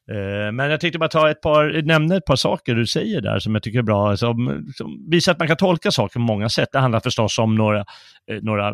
Eh, 0.10 0.52
men 0.52 0.72
jag 0.72 0.80
tänkte 0.80 1.00
bara 1.00 1.10
ta 1.10 1.30
ett 1.30 1.42
par, 1.42 1.82
nämna 1.82 2.16
ett 2.16 2.26
par 2.26 2.36
saker 2.36 2.76
du 2.76 2.88
säger 2.88 3.22
där 3.22 3.40
som 3.40 3.54
jag 3.54 3.64
tycker 3.64 3.80
är 3.80 3.84
bra, 3.84 4.18
som, 4.18 4.68
som 4.76 5.10
visar 5.10 5.32
att 5.32 5.40
man 5.40 5.48
kan 5.48 5.58
tolka 5.58 5.92
saker 5.92 6.14
på 6.14 6.20
många 6.20 6.50
sätt. 6.50 6.70
Det 6.72 6.80
handlar 6.80 7.00
förstås 7.00 7.40
om 7.40 7.56
några, 7.56 7.80
eh, 8.32 8.42
några 8.42 8.74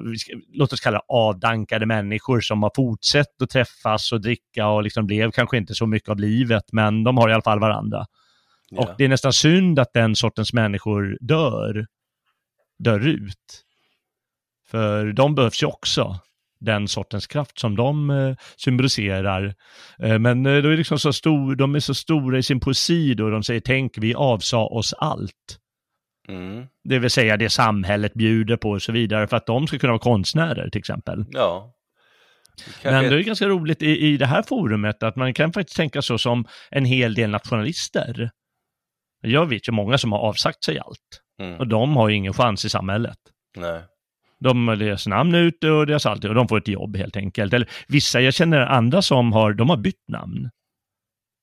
låt 0.54 0.74
oss 0.74 0.80
kalla 0.80 1.02
avdankade 1.08 1.86
människor 1.86 2.42
som 2.42 2.64
har 2.64 2.72
fortsatt 2.76 3.42
att 3.42 3.50
träffas 3.50 4.12
och 4.12 4.22
dricka 4.22 4.68
och 4.68 4.84
liksom 4.84 5.06
blev 5.08 5.32
kanske 5.32 5.58
inte 5.58 5.76
så 5.76 5.88
mycket 5.88 6.10
av 6.10 6.20
livet, 6.20 6.64
men 6.72 7.04
de 7.04 7.18
har 7.18 7.30
i 7.30 7.34
alla 7.34 7.42
fall 7.42 7.60
varandra. 7.60 8.06
Ja. 8.70 8.82
Och 8.82 8.90
det 8.98 9.06
är 9.06 9.10
nästan 9.10 9.34
synd 9.34 9.80
att 9.80 9.94
den 9.94 10.16
sortens 10.16 10.54
människor 10.54 11.18
dör, 11.22 11.88
dör 12.80 13.08
ut. 13.08 13.64
För 14.68 15.14
de 15.14 15.36
behövs 15.36 15.64
ju 15.64 15.68
också 15.68 16.20
den 16.66 16.88
sortens 16.88 17.28
kraft 17.28 17.60
som 17.60 17.76
de 17.76 18.10
eh, 18.10 18.36
symboliserar. 18.58 19.56
Eh, 20.00 20.20
men 20.20 20.46
eh, 20.46 20.62
då 20.62 20.70
är 20.70 20.78
liksom 20.78 21.00
så 21.00 21.14
stor, 21.14 21.56
de 21.56 21.76
är 21.76 21.80
så 21.80 21.94
stora 21.94 22.38
i 22.38 22.44
sin 22.44 22.60
poesi 22.60 23.14
då 23.14 23.30
de 23.30 23.44
säger 23.44 23.62
tänk 23.62 23.98
vi 23.98 24.16
avsa 24.16 24.58
oss 24.58 24.94
allt. 24.94 25.60
Mm. 26.28 26.66
Det 26.84 27.00
vill 27.00 27.10
säga 27.10 27.38
det 27.38 27.50
samhället 27.50 28.14
bjuder 28.14 28.58
på 28.58 28.70
och 28.70 28.82
så 28.82 28.92
vidare 28.92 29.28
för 29.28 29.38
att 29.38 29.46
de 29.46 29.68
ska 29.68 29.78
kunna 29.78 29.94
vara 29.94 30.00
konstnärer 30.00 30.70
till 30.70 30.80
exempel. 30.80 31.26
Ja. 31.30 31.72
Men 32.84 33.04
det 33.04 33.16
är 33.16 33.20
ganska 33.20 33.48
roligt 33.48 33.82
i, 33.82 34.00
i 34.00 34.18
det 34.18 34.26
här 34.26 34.44
forumet 34.44 35.04
att 35.04 35.16
man 35.16 35.34
kan 35.34 35.54
faktiskt 35.54 35.78
tänka 35.78 36.02
så 36.02 36.18
som 36.18 36.46
en 36.72 36.86
hel 36.86 37.14
del 37.14 37.30
nationalister. 37.30 38.32
Jag 39.22 39.46
vet 39.46 39.68
ju 39.68 39.72
många 39.72 39.98
som 39.98 40.12
har 40.12 40.20
avsagt 40.20 40.64
sig 40.64 40.80
allt. 40.80 41.22
Mm. 41.42 41.60
Och 41.60 41.68
de 41.68 41.96
har 41.96 42.10
ju 42.10 42.16
ingen 42.16 42.34
chans 42.34 42.66
i 42.66 42.70
samhället. 42.70 43.18
Nej. 43.58 43.82
De 44.40 44.66
deras 44.66 45.08
namn 45.08 45.36
ute 45.36 45.72
och 45.72 45.88
deras 45.88 46.06
allt 46.06 46.26
och 46.26 46.36
de 46.36 46.48
får 46.48 46.58
ett 46.58 46.68
jobb 46.68 46.98
helt 46.98 47.18
enkelt. 47.18 47.54
Eller 47.54 47.70
vissa, 47.88 48.22
jag 48.22 48.34
känner 48.34 48.60
andra 48.60 49.02
som 49.02 49.34
har, 49.34 49.54
de 49.54 49.70
har 49.70 49.78
bytt 49.78 50.08
namn. 50.08 50.50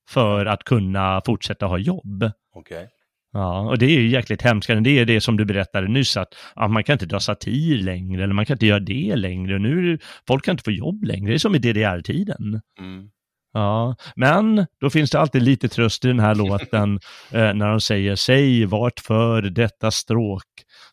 För 0.09 0.45
att 0.45 0.63
kunna 0.63 1.21
fortsätta 1.25 1.65
ha 1.65 1.77
jobb. 1.77 2.31
Okay. 2.55 2.87
Ja, 3.33 3.59
och 3.59 3.77
det 3.77 3.85
är 3.85 3.99
ju 3.99 4.07
jäkligt 4.07 4.41
hemskt. 4.41 4.67
Det 4.67 4.99
är 4.99 5.05
det 5.05 5.21
som 5.21 5.37
du 5.37 5.45
berättade 5.45 5.87
nyss, 5.87 6.17
att 6.17 6.35
ja, 6.55 6.67
man 6.67 6.83
kan 6.83 6.93
inte 6.93 7.05
dra 7.05 7.19
satir 7.19 7.77
längre, 7.77 8.23
eller 8.23 8.33
man 8.33 8.45
kan 8.45 8.55
inte 8.55 8.65
göra 8.65 8.79
det 8.79 9.15
längre. 9.15 9.59
Nu, 9.59 9.99
folk 10.27 10.45
kan 10.45 10.51
inte 10.51 10.63
få 10.63 10.71
jobb 10.71 11.03
längre. 11.03 11.31
Det 11.31 11.35
är 11.35 11.37
som 11.37 11.55
i 11.55 11.59
DDR-tiden. 11.59 12.61
Mm. 12.79 13.09
Ja, 13.53 13.95
men 14.15 14.65
då 14.79 14.89
finns 14.89 15.11
det 15.11 15.19
alltid 15.19 15.41
lite 15.41 15.69
tröst 15.69 16.05
i 16.05 16.07
den 16.07 16.19
här 16.19 16.35
låten 16.35 16.99
eh, 17.31 17.53
när 17.53 17.69
de 17.69 17.81
säger 17.81 18.15
säg 18.15 18.65
vart 18.65 18.99
för 18.99 19.41
detta 19.41 19.91
stråk 19.91 20.43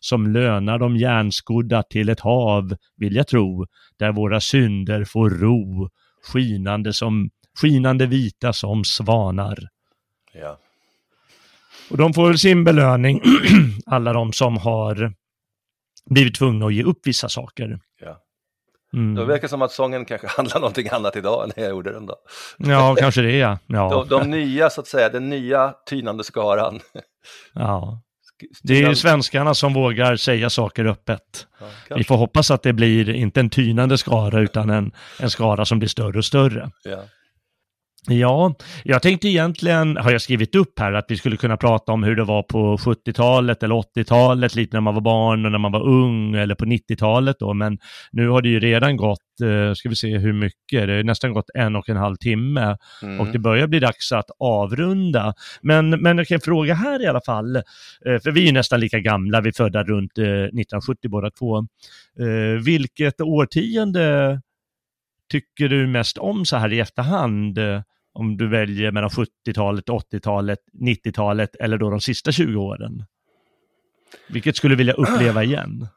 som 0.03 0.27
lönar 0.27 0.79
de 0.79 0.97
järnskodda 0.97 1.83
till 1.83 2.09
ett 2.09 2.19
hav, 2.19 2.75
vill 2.97 3.15
jag 3.15 3.27
tro, 3.27 3.65
där 3.97 4.11
våra 4.11 4.41
synder 4.41 5.05
får 5.05 5.29
ro, 5.29 5.89
skinande, 6.31 6.93
som, 6.93 7.29
skinande 7.61 8.05
vita 8.05 8.53
som 8.53 8.83
svanar. 8.83 9.57
Ja. 10.33 10.57
Och 11.91 11.97
de 11.97 12.13
får 12.13 12.27
väl 12.27 12.37
sin 12.37 12.63
belöning, 12.63 13.21
alla 13.85 14.13
de 14.13 14.33
som 14.33 14.57
har 14.57 15.13
blivit 16.05 16.35
tvungna 16.35 16.65
att 16.65 16.73
ge 16.73 16.83
upp 16.83 17.07
vissa 17.07 17.29
saker. 17.29 17.79
Ja. 18.01 18.21
Mm. 18.93 19.15
Det 19.15 19.25
verkar 19.25 19.47
som 19.47 19.61
att 19.61 19.71
sången 19.71 20.05
kanske 20.05 20.27
handlar 20.37 20.59
någonting 20.59 20.87
annat 20.91 21.15
idag 21.15 21.43
än 21.43 21.63
jag 21.63 21.69
gjorde 21.69 21.91
den 21.91 22.05
då. 22.05 22.15
Ja, 22.57 22.95
kanske 22.99 23.21
det 23.21 23.37
ja. 23.37 23.57
ja. 23.67 24.05
De, 24.09 24.19
de 24.19 24.29
nya, 24.29 24.69
så 24.69 24.81
att 24.81 24.87
säga, 24.87 25.09
den 25.09 25.29
nya 25.29 25.73
tynande 25.85 26.23
skaran. 26.23 26.79
Ja. 27.53 28.01
Det 28.63 28.83
är 28.83 28.89
ju 28.89 28.95
svenskarna 28.95 29.53
som 29.53 29.73
vågar 29.73 30.15
säga 30.15 30.49
saker 30.49 30.85
öppet. 30.85 31.47
Ja, 31.89 31.95
Vi 31.95 32.03
får 32.03 32.17
hoppas 32.17 32.51
att 32.51 32.63
det 32.63 32.73
blir 32.73 33.09
inte 33.09 33.39
en 33.39 33.49
tynande 33.49 33.97
skara 33.97 34.39
utan 34.39 34.69
en, 34.69 34.91
en 35.19 35.29
skara 35.29 35.65
som 35.65 35.79
blir 35.79 35.89
större 35.89 36.17
och 36.17 36.25
större. 36.25 36.71
Ja. 36.83 37.03
Ja, 38.09 38.53
jag 38.83 39.01
tänkte 39.01 39.27
egentligen, 39.27 39.97
har 39.97 40.11
jag 40.11 40.21
skrivit 40.21 40.55
upp 40.55 40.79
här, 40.79 40.93
att 40.93 41.05
vi 41.07 41.17
skulle 41.17 41.37
kunna 41.37 41.57
prata 41.57 41.91
om 41.91 42.03
hur 42.03 42.15
det 42.15 42.23
var 42.23 42.43
på 42.43 42.77
70-talet 42.77 43.63
eller 43.63 43.75
80-talet, 43.75 44.55
lite 44.55 44.75
när 44.75 44.81
man 44.81 44.93
var 44.93 45.01
barn 45.01 45.45
och 45.45 45.51
när 45.51 45.59
man 45.59 45.71
var 45.71 45.87
ung, 45.87 46.35
eller 46.35 46.55
på 46.55 46.65
90-talet 46.65 47.35
då, 47.39 47.53
men 47.53 47.77
nu 48.11 48.27
har 48.27 48.41
det 48.41 48.49
ju 48.49 48.59
redan 48.59 48.97
gått, 48.97 49.41
eh, 49.43 49.73
ska 49.73 49.89
vi 49.89 49.95
se 49.95 50.17
hur 50.17 50.33
mycket, 50.33 50.87
det 50.87 50.95
har 50.95 51.03
nästan 51.03 51.33
gått 51.33 51.49
en 51.53 51.75
och 51.75 51.89
en 51.89 51.97
halv 51.97 52.15
timme 52.15 52.77
mm. 53.03 53.19
och 53.19 53.27
det 53.27 53.39
börjar 53.39 53.67
bli 53.67 53.79
dags 53.79 54.11
att 54.11 54.29
avrunda. 54.39 55.33
Men, 55.61 55.89
men 55.89 56.17
jag 56.17 56.27
kan 56.27 56.39
fråga 56.39 56.73
här 56.73 57.01
i 57.01 57.07
alla 57.07 57.21
fall, 57.25 57.55
eh, 57.55 57.61
för 58.23 58.31
vi 58.31 58.49
är 58.49 58.53
nästan 58.53 58.79
lika 58.79 58.99
gamla, 58.99 59.41
vi 59.41 59.49
är 59.49 59.53
födda 59.53 59.83
runt 59.83 60.17
eh, 60.17 60.25
1970 60.25 61.09
båda 61.09 61.29
två. 61.29 61.57
Eh, 62.19 62.63
vilket 62.63 63.21
årtionde 63.21 64.39
tycker 65.31 65.69
du 65.69 65.87
mest 65.87 66.17
om 66.17 66.45
så 66.45 66.57
här 66.57 66.73
i 66.73 66.79
efterhand? 66.79 67.57
Eh, 67.57 67.81
om 68.13 68.37
du 68.37 68.47
väljer 68.49 68.91
mellan 68.91 69.09
70-talet, 69.09 69.85
80-talet, 69.85 70.59
90-talet 70.81 71.55
eller 71.55 71.77
då 71.77 71.89
de 71.89 72.01
sista 72.01 72.31
20 72.31 72.61
åren? 72.61 73.05
Vilket 74.29 74.55
skulle 74.55 74.71
du 74.71 74.77
vilja 74.77 74.93
uppleva 74.93 75.43
igen? 75.43 75.87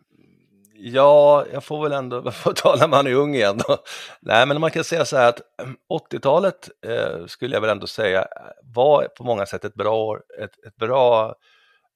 Ja, 0.76 1.44
jag 1.52 1.64
får 1.64 1.82
väl 1.82 1.92
ändå 1.92 2.20
varför 2.24 2.52
talar 2.52 2.88
man 2.88 3.06
är 3.06 3.14
ung 3.14 3.34
igen 3.34 3.60
då. 3.68 3.76
Nej, 4.20 4.46
men 4.46 4.60
man 4.60 4.70
kan 4.70 4.84
säga 4.84 5.04
så 5.04 5.16
här 5.16 5.28
att 5.28 5.40
80-talet 6.12 6.68
eh, 6.86 7.26
skulle 7.26 7.56
jag 7.56 7.60
väl 7.60 7.70
ändå 7.70 7.86
säga 7.86 8.26
var 8.62 9.08
på 9.16 9.24
många 9.24 9.46
sätt 9.46 9.64
ett 9.64 9.74
bra, 9.74 10.18
ett, 10.42 10.66
ett 10.66 10.76
bra 10.76 11.34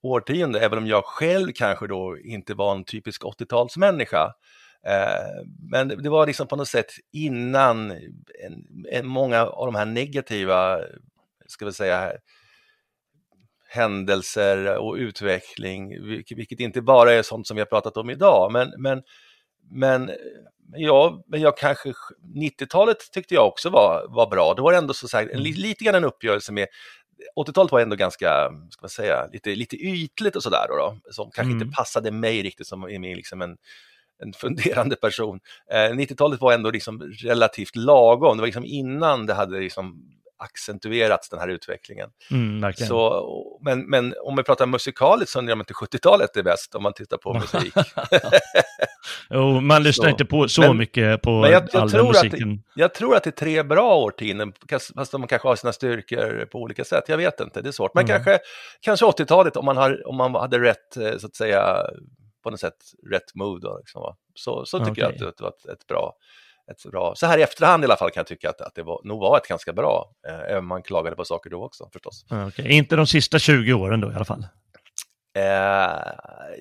årtionde, 0.02 0.60
även 0.60 0.78
om 0.78 0.86
jag 0.86 1.04
själv 1.04 1.52
kanske 1.54 1.86
då 1.86 2.18
inte 2.18 2.54
var 2.54 2.74
en 2.74 2.84
typisk 2.84 3.22
80-talsmänniska. 3.22 4.32
Eh, 4.86 5.44
men 5.70 5.88
det 5.88 6.10
var 6.10 6.26
liksom 6.26 6.46
på 6.46 6.56
något 6.56 6.68
sätt 6.68 6.92
innan 7.12 7.90
en, 7.90 8.64
en, 8.90 9.06
många 9.06 9.46
av 9.46 9.66
de 9.66 9.74
här 9.74 9.86
negativa, 9.86 10.80
ska 11.46 11.64
vi 11.64 11.72
säga, 11.72 12.12
händelser 13.68 14.78
och 14.78 14.94
utveckling, 14.94 16.04
vilket 16.36 16.60
inte 16.60 16.82
bara 16.82 17.12
är 17.12 17.22
sånt 17.22 17.46
som 17.46 17.54
vi 17.54 17.60
har 17.60 17.66
pratat 17.66 17.96
om 17.96 18.10
idag, 18.10 18.52
men, 18.52 18.72
men, 18.78 19.02
men, 19.70 20.10
ja, 20.76 21.22
men 21.26 21.40
jag 21.40 21.56
kanske, 21.56 21.92
90-talet 22.36 22.98
tyckte 23.12 23.34
jag 23.34 23.48
också 23.48 23.70
var, 23.70 24.06
var 24.08 24.30
bra. 24.30 24.54
Det 24.54 24.62
var 24.62 24.72
ändå 24.72 24.94
så, 24.94 25.16
här, 25.16 25.22
en, 25.22 25.30
mm. 25.30 25.42
lite 25.42 25.84
grann 25.84 25.94
en 25.94 26.04
uppgörelse 26.04 26.52
med 26.52 26.66
80-talet 27.36 27.72
var 27.72 27.80
ändå 27.80 27.96
ganska, 27.96 28.50
ska 28.70 28.82
man 28.82 28.88
säga, 28.88 29.26
lite, 29.32 29.54
lite 29.54 29.76
ytligt 29.76 30.36
och 30.36 30.42
sådär 30.42 30.66
då, 30.68 30.76
då, 30.76 31.12
som 31.12 31.30
kanske 31.30 31.52
mm. 31.52 31.62
inte 31.62 31.76
passade 31.76 32.10
mig 32.10 32.42
riktigt 32.42 32.66
som 32.66 32.86
liksom 32.88 33.42
en 33.42 33.56
en 34.22 34.32
funderande 34.32 34.96
person. 34.96 35.40
Eh, 35.72 35.76
90-talet 35.94 36.40
var 36.40 36.52
ändå 36.52 36.70
liksom 36.70 37.02
relativt 37.22 37.76
lagom, 37.76 38.36
det 38.36 38.40
var 38.40 38.46
liksom 38.46 38.64
innan 38.64 39.26
det 39.26 39.34
hade 39.34 39.60
liksom 39.60 40.02
accentuerats 40.40 41.28
den 41.28 41.38
här 41.40 41.48
utvecklingen. 41.48 42.08
Mm. 42.30 42.72
Så, 42.74 43.58
men, 43.64 43.80
men 43.90 44.14
om 44.22 44.36
vi 44.36 44.42
pratar 44.42 44.66
musikaliskt 44.66 45.32
så 45.32 45.38
undrar 45.38 45.50
jag 45.50 45.56
om 45.56 45.60
inte 45.60 45.72
70-talet 45.72 46.36
är 46.36 46.42
bäst 46.42 46.74
om 46.74 46.82
man 46.82 46.92
tittar 46.92 47.16
på 47.16 47.34
musik. 47.34 47.74
jo, 49.30 49.60
man 49.60 49.82
lyssnar 49.82 50.04
Så, 50.04 50.10
inte 50.10 50.24
på 50.24 50.48
så 50.48 50.60
men- 50.60 50.76
mycket 50.76 51.22
på 51.22 51.40
men 51.40 51.50
jag- 51.50 51.68
jag 51.72 51.82
all 51.82 51.90
tror 51.90 52.00
den 52.12 52.16
att 52.16 52.24
musiken. 52.24 52.62
Jag 52.74 52.94
tror 52.94 53.16
att 53.16 53.22
det 53.24 53.30
är 53.30 53.32
tre 53.32 53.62
bra 53.62 53.96
årtionden, 53.96 54.52
fast 54.96 55.12
de 55.12 55.26
kanske 55.26 55.48
har 55.48 55.56
sina 55.56 55.72
styrkor 55.72 56.46
på 56.52 56.58
olika 56.58 56.84
sätt. 56.84 57.04
Jag 57.08 57.16
vet 57.16 57.40
inte, 57.40 57.60
det 57.62 57.68
är 57.68 57.72
svårt. 57.72 57.94
Men 57.94 58.04
Mm. 58.04 58.16
kanske, 58.16 58.38
kanske 58.80 59.06
80-talet 59.06 59.56
om 59.56 59.64
man, 59.64 59.76
har, 59.76 60.08
om 60.08 60.16
man 60.16 60.34
hade 60.34 60.58
rätt, 60.58 60.96
eh, 60.96 61.16
så 61.18 61.26
att 61.26 61.36
säga, 61.36 61.76
på 62.42 62.50
något 62.50 62.60
sätt, 62.60 62.76
rätt 63.10 63.34
mood. 63.34 63.62
Då, 63.62 63.78
liksom, 63.78 64.16
så, 64.34 64.64
så 64.66 64.78
tycker 64.78 65.02
jag 65.02 65.14
Okej. 65.14 65.28
att 65.28 65.36
det 65.36 65.42
var 65.42 65.50
ett, 65.50 65.66
ett 65.66 65.86
bra, 65.86 66.16
ett 66.70 66.90
bra, 66.90 67.14
så 67.16 67.26
här 67.26 67.38
i 67.38 67.42
efterhand 67.42 67.84
i 67.84 67.86
alla 67.86 67.96
fall 67.96 68.10
kan 68.10 68.20
jag 68.20 68.26
tycka 68.26 68.50
att, 68.50 68.60
att 68.60 68.74
det 68.74 68.82
var, 68.82 69.00
nog 69.04 69.20
var 69.20 69.36
ett 69.36 69.48
ganska 69.48 69.72
bra, 69.72 70.12
eh, 70.28 70.38
även 70.38 70.58
om 70.58 70.66
man 70.66 70.82
klagade 70.82 71.16
på 71.16 71.24
saker 71.24 71.50
då 71.50 71.64
också 71.64 71.88
förstås. 71.92 72.24
Okej. 72.30 72.72
Inte 72.72 72.96
de 72.96 73.06
sista 73.06 73.38
20 73.38 73.72
åren 73.72 74.00
då 74.00 74.12
i 74.12 74.14
alla 74.14 74.24
fall. 74.24 74.46
Eh, 75.38 76.02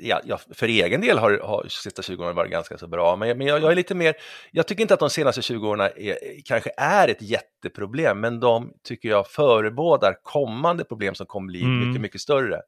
ja, 0.02 0.22
ja, 0.24 0.40
för 0.54 0.68
egen 0.68 1.02
del 1.02 1.18
har, 1.18 1.40
har 1.44 1.66
sista 1.70 2.02
20 2.02 2.24
åren 2.24 2.36
varit 2.36 2.52
ganska 2.52 2.78
så 2.78 2.88
bra, 2.88 3.16
men, 3.16 3.38
men 3.38 3.48
jag, 3.48 3.62
jag 3.62 3.72
är 3.72 3.76
lite 3.76 3.96
mer, 3.96 4.16
jag 4.52 4.68
tycker 4.68 4.82
inte 4.82 4.94
att 4.94 5.00
de 5.00 5.10
senaste 5.10 5.42
20 5.42 5.68
åren 5.68 5.82
är, 5.96 6.18
kanske 6.46 6.70
är 6.78 7.08
ett 7.08 7.22
jätteproblem, 7.22 8.20
men 8.20 8.40
de 8.40 8.74
tycker 8.84 9.10
jag 9.10 9.28
förebådar 9.28 10.16
kommande 10.24 10.84
problem 10.84 11.16
som 11.16 11.26
kommer 11.26 11.48
bli 11.48 11.62
Mm. 11.62 11.88
mycket, 11.88 12.02
mycket 12.02 12.22
större. 12.22 12.62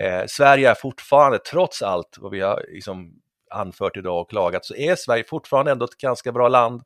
Eh, 0.00 0.24
Sverige 0.28 0.70
är 0.70 0.74
fortfarande, 0.74 1.38
trots 1.38 1.82
allt 1.82 2.16
vad 2.18 2.30
vi 2.32 2.40
har 2.40 2.64
liksom 2.68 3.12
anfört 3.50 3.96
idag 3.96 4.20
och 4.20 4.30
klagat, 4.30 4.64
så 4.64 4.74
är 4.74 4.94
Sverige 4.96 5.24
fortfarande 5.24 5.70
ändå 5.72 5.84
ett 5.84 5.96
ganska 5.96 6.32
bra 6.32 6.48
land 6.48 6.82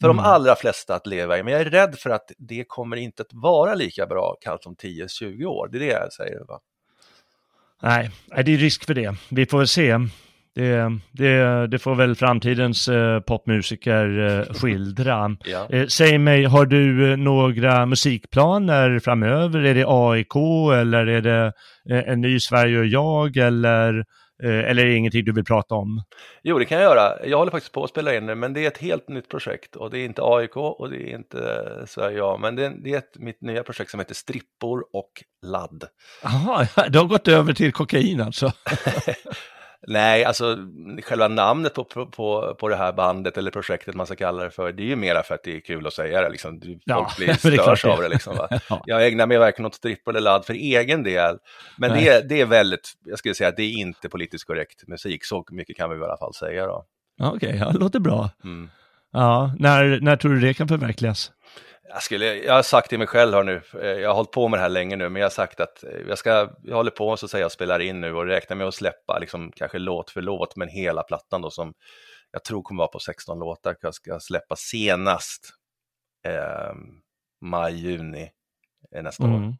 för 0.00 0.06
Mm. 0.06 0.16
de 0.16 0.22
allra 0.24 0.54
flesta 0.56 0.94
att 0.94 1.06
leva 1.06 1.38
i. 1.38 1.42
Men 1.42 1.52
jag 1.52 1.60
är 1.62 1.70
rädd 1.70 1.98
för 1.98 2.10
att 2.10 2.32
det 2.38 2.64
kommer 2.68 2.96
inte 2.96 3.22
att 3.22 3.32
vara 3.32 3.74
lika 3.74 4.06
bra 4.06 4.36
kanske 4.40 4.68
om 4.68 4.76
10-20 4.76 5.44
år. 5.44 5.68
Det 5.72 5.78
är 5.78 5.80
det 5.80 5.86
jag 5.86 6.12
säger. 6.12 6.40
Va? 6.48 6.60
Nej, 7.82 8.10
det 8.44 8.54
är 8.54 8.58
risk 8.58 8.86
för 8.86 8.94
det. 8.94 9.14
Vi 9.28 9.46
får 9.46 9.58
väl 9.58 9.68
se. 9.68 9.98
Det, 10.54 10.98
det, 11.12 11.66
det 11.66 11.78
får 11.78 11.94
väl 11.94 12.14
framtidens 12.14 12.88
eh, 12.88 13.20
popmusiker 13.20 14.18
eh, 14.18 14.54
skildra. 14.54 15.36
Ja. 15.44 15.68
Eh, 15.70 15.86
säg 15.86 16.18
mig, 16.18 16.44
har 16.44 16.66
du 16.66 17.10
eh, 17.10 17.16
några 17.16 17.86
musikplaner 17.86 18.98
framöver? 18.98 19.64
Är 19.64 19.74
det 19.74 19.84
AIK 19.86 20.36
eller 20.80 21.06
är 21.06 21.20
det 21.20 21.52
eh, 21.90 22.12
en 22.12 22.20
ny 22.20 22.40
Sverige 22.40 22.78
och 22.78 22.86
jag 22.86 23.36
eller, 23.36 24.04
eller 24.42 24.82
är 24.82 24.88
det 24.88 24.94
ingenting 24.94 25.24
du 25.24 25.32
vill 25.32 25.44
prata 25.44 25.74
om? 25.74 26.02
Jo, 26.42 26.58
det 26.58 26.64
kan 26.64 26.80
jag 26.80 26.84
göra. 26.84 27.26
Jag 27.26 27.38
håller 27.38 27.50
faktiskt 27.50 27.72
på 27.72 27.84
att 27.84 27.90
spela 27.90 28.14
in 28.14 28.26
det, 28.26 28.34
men 28.34 28.52
det 28.52 28.64
är 28.64 28.68
ett 28.68 28.78
helt 28.78 29.08
nytt 29.08 29.28
projekt 29.28 29.76
och 29.76 29.90
det 29.90 29.98
är 29.98 30.04
inte 30.04 30.22
AIK 30.24 30.56
och 30.56 30.90
det 30.90 30.96
är 30.96 31.16
inte 31.16 31.64
Sverige 31.86 32.16
jag, 32.16 32.40
men 32.40 32.56
det 32.56 32.66
är, 32.66 32.70
det 32.70 32.92
är 32.92 32.98
ett, 32.98 33.16
mitt 33.18 33.40
nya 33.40 33.62
projekt 33.62 33.90
som 33.90 34.00
heter 34.00 34.14
Strippor 34.14 34.84
och 34.92 35.10
ladd. 35.42 35.84
Jaha, 36.22 36.66
du 36.88 36.98
har 36.98 37.06
gått 37.06 37.28
över 37.28 37.52
till 37.52 37.72
kokain 37.72 38.20
alltså? 38.20 38.52
Nej, 39.86 40.24
alltså 40.24 40.56
själva 41.02 41.28
namnet 41.28 41.74
på, 41.74 41.84
på, 41.84 42.54
på, 42.60 42.68
det 42.68 42.76
här 42.76 42.92
bandet 42.92 43.38
eller 43.38 43.50
projektet 43.50 43.94
man 43.94 44.06
ska 44.06 44.16
kalla 44.16 44.44
det 44.44 44.50
för, 44.50 44.72
det 44.72 44.82
är 44.82 44.86
ju 44.86 44.96
mera 44.96 45.22
för 45.22 45.34
att 45.34 45.44
det 45.44 45.56
är 45.56 45.60
kul 45.60 45.86
att 45.86 45.92
säga 45.92 46.22
det. 46.22 46.28
Liksom. 46.28 46.60
Ja, 46.84 46.96
Folk 46.96 47.16
blir 47.16 47.34
störs 47.62 47.82
det. 47.82 47.92
av 47.92 48.02
det. 48.02 48.08
Liksom? 48.08 48.46
Ja. 48.68 48.82
Jag 48.86 49.06
ägnar 49.06 49.26
mig 49.26 49.38
verkligen 49.38 49.66
åt 49.66 49.74
strippor 49.74 50.10
eller 50.12 50.20
ladd 50.20 50.44
för 50.44 50.54
egen 50.54 51.02
del. 51.02 51.38
Men 51.76 51.90
Nej. 51.90 52.04
det 52.04 52.10
är, 52.10 52.22
det 52.22 52.40
är 52.40 52.46
väldigt, 52.46 52.92
jag 53.04 53.18
skulle 53.18 53.34
säga 53.34 53.48
att 53.48 53.56
det 53.56 53.62
är 53.62 53.72
inte 53.72 54.08
politiskt 54.08 54.46
korrekt 54.46 54.88
musik, 54.88 55.24
så 55.24 55.44
mycket 55.50 55.76
kan 55.76 55.90
vi 55.90 55.96
i 55.96 56.02
alla 56.02 56.16
fall 56.16 56.34
säga 56.34 56.66
då. 56.66 56.84
Okej, 57.22 57.56
ja, 57.60 57.70
det 57.70 57.78
låter 57.78 58.00
bra. 58.00 58.30
Mm. 58.44 58.70
Ja, 59.12 59.54
när, 59.58 60.00
när 60.00 60.16
tror 60.16 60.32
du 60.32 60.40
det 60.40 60.54
kan 60.54 60.68
förverkligas? 60.68 61.32
Jag, 61.92 62.02
skulle, 62.02 62.34
jag 62.34 62.54
har 62.54 62.62
sagt 62.62 62.88
till 62.88 62.98
mig 62.98 63.06
själv 63.06 63.34
här 63.34 63.44
nu, 63.44 63.62
eh, 63.82 63.88
jag 63.88 64.08
har 64.08 64.14
hållit 64.14 64.30
på 64.30 64.48
med 64.48 64.58
det 64.58 64.62
här 64.62 64.68
länge 64.68 64.96
nu, 64.96 65.08
men 65.08 65.20
jag 65.20 65.24
har 65.24 65.30
sagt 65.30 65.60
att 65.60 65.84
eh, 65.84 65.90
jag, 66.08 66.18
ska, 66.18 66.50
jag 66.62 66.76
håller 66.76 66.90
på 66.90 67.16
så 67.16 67.26
att 67.26 67.30
säga 67.30 67.46
och 67.46 67.52
spelar 67.52 67.80
in 67.80 68.00
nu 68.00 68.14
och 68.14 68.26
räknar 68.26 68.56
med 68.56 68.66
att 68.66 68.74
släppa 68.74 69.18
liksom, 69.18 69.52
kanske 69.56 69.78
låt 69.78 70.10
för 70.10 70.22
låt, 70.22 70.56
men 70.56 70.68
hela 70.68 71.02
plattan 71.02 71.42
då 71.42 71.50
som 71.50 71.74
jag 72.32 72.44
tror 72.44 72.62
kommer 72.62 72.78
vara 72.78 72.88
på 72.88 72.98
16 72.98 73.38
låtar, 73.38 73.76
jag 73.80 73.94
ska 73.94 74.20
släppa 74.20 74.56
senast 74.56 75.50
eh, 76.26 76.74
maj, 77.40 77.74
juni 77.74 78.30
eh, 78.94 79.02
nästa 79.02 79.24
år. 79.24 79.28
Mm. 79.28 79.54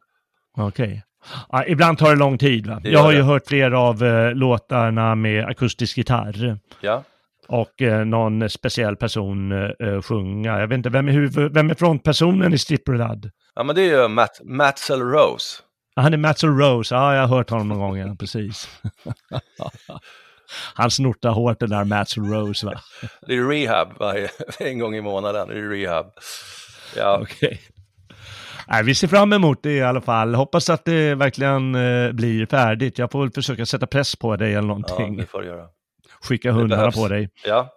Okej. 0.57 1.03
Ja, 1.49 1.65
ibland 1.65 1.97
tar 1.97 2.09
det 2.09 2.15
lång 2.15 2.37
tid. 2.37 2.67
Va? 2.67 2.81
Jag 2.83 2.99
har 2.99 3.11
ju 3.11 3.21
hört 3.21 3.47
flera 3.47 3.79
av 3.79 4.03
eh, 4.03 4.33
låtarna 4.33 5.15
med 5.15 5.45
akustisk 5.45 5.97
gitarr 5.97 6.59
Ja, 6.81 7.03
och 7.51 7.81
eh, 7.81 8.05
någon 8.05 8.49
speciell 8.49 8.95
person 8.95 9.51
eh, 9.51 10.01
sjunga. 10.01 10.59
Jag 10.59 10.67
vet 10.67 10.77
inte, 10.77 10.89
vem 10.89 11.07
är, 11.07 11.11
huvud, 11.11 11.53
vem 11.53 11.69
är 11.69 11.73
frontpersonen 11.75 12.53
i 12.53 12.57
Stripper 12.57 12.93
Lad? 12.93 13.31
ja 13.55 13.63
men 13.63 13.75
det 13.75 13.81
är 13.81 14.01
ju 14.01 14.07
Matt, 14.07 14.41
Matzel 14.43 15.01
Rose. 15.01 15.61
Ah, 15.95 16.01
Han 16.01 16.13
är 16.13 16.17
Matzel 16.17 16.49
Rose, 16.49 16.95
ja 16.95 17.15
jag 17.15 17.21
har 17.27 17.37
hört 17.37 17.49
honom 17.49 17.67
någon 17.67 17.79
gång, 17.79 17.97
ja, 17.97 18.15
precis. 18.19 18.69
Han 20.73 20.91
snortar 20.91 21.29
hårt 21.29 21.59
den 21.59 21.69
där 21.69 21.83
Matzel 21.83 22.23
Rose 22.23 22.65
va? 22.65 22.73
Det 23.27 23.35
är 23.37 23.47
rehab 23.49 23.87
varje, 23.99 24.29
en 24.59 24.79
gång 24.79 24.95
i 24.95 25.01
månaden, 25.01 25.47
det 25.47 25.53
är 25.53 25.69
rehab. 25.69 26.05
Ja, 26.97 27.19
Okej. 27.21 27.61
Nej, 28.67 28.83
vi 28.83 28.95
ser 28.95 29.07
fram 29.07 29.33
emot 29.33 29.63
det 29.63 29.71
i 29.71 29.81
alla 29.81 30.01
fall. 30.01 30.35
Hoppas 30.35 30.69
att 30.69 30.85
det 30.85 31.15
verkligen 31.15 31.75
eh, 31.75 32.11
blir 32.11 32.45
färdigt. 32.45 32.97
Jag 32.97 33.11
får 33.11 33.21
väl 33.21 33.31
försöka 33.31 33.65
sätta 33.65 33.87
press 33.87 34.15
på 34.15 34.35
dig 34.35 34.47
eller 34.49 34.57
ja 34.61 34.67
någonting. 34.67 35.17
det 35.17 35.25
får 35.25 35.41
du 35.41 35.47
göra. 35.47 35.65
Skicka 36.23 36.51
hundarna 36.51 36.91
på 36.91 37.07
dig. 37.07 37.29
Ja, 37.45 37.69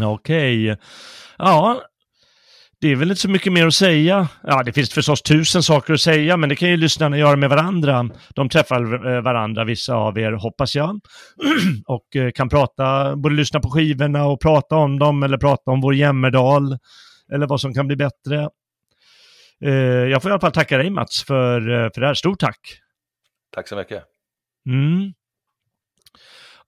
Okej. 0.00 0.76
Ja, 1.38 1.82
det 2.80 2.88
är 2.92 2.96
väl 2.96 3.10
inte 3.10 3.20
så 3.20 3.30
mycket 3.30 3.52
mer 3.52 3.66
att 3.66 3.74
säga. 3.74 4.28
Ja, 4.42 4.62
det 4.62 4.72
finns 4.72 4.90
förstås 4.92 5.22
tusen 5.22 5.62
saker 5.62 5.94
att 5.94 6.00
säga, 6.00 6.36
men 6.36 6.48
det 6.48 6.56
kan 6.56 6.68
ju 6.68 6.76
lyssnarna 6.76 7.18
göra 7.18 7.36
med 7.36 7.50
varandra. 7.50 8.10
De 8.34 8.48
träffar 8.48 9.06
eh, 9.16 9.20
varandra, 9.22 9.64
vissa 9.64 9.94
av 9.94 10.18
er, 10.18 10.32
hoppas 10.32 10.76
jag. 10.76 11.00
och 11.86 12.16
eh, 12.16 12.30
kan 12.30 12.48
prata, 12.48 13.16
både 13.16 13.34
lyssna 13.34 13.60
på 13.60 13.70
skivorna 13.70 14.26
och 14.26 14.40
prata 14.40 14.76
om 14.76 14.98
dem, 14.98 15.22
eller 15.22 15.38
prata 15.38 15.70
om 15.70 15.80
vår 15.80 15.94
Jämmerdal, 15.94 16.78
eller 17.32 17.46
vad 17.46 17.60
som 17.60 17.74
kan 17.74 17.86
bli 17.86 17.96
bättre. 17.96 18.48
Eh, 19.64 19.72
Jag 20.10 20.22
får 20.22 20.30
i 20.30 20.32
alla 20.32 20.40
fall 20.40 20.52
tacka 20.52 20.78
dig 20.78 20.90
Mats 20.90 21.22
för, 21.24 21.60
för 21.94 22.00
det 22.00 22.06
här. 22.06 22.14
Stort 22.14 22.40
tack! 22.40 22.60
tack 23.54 23.68
så 23.68 23.76
mycket. 23.76 24.02
Mm. 24.68 25.12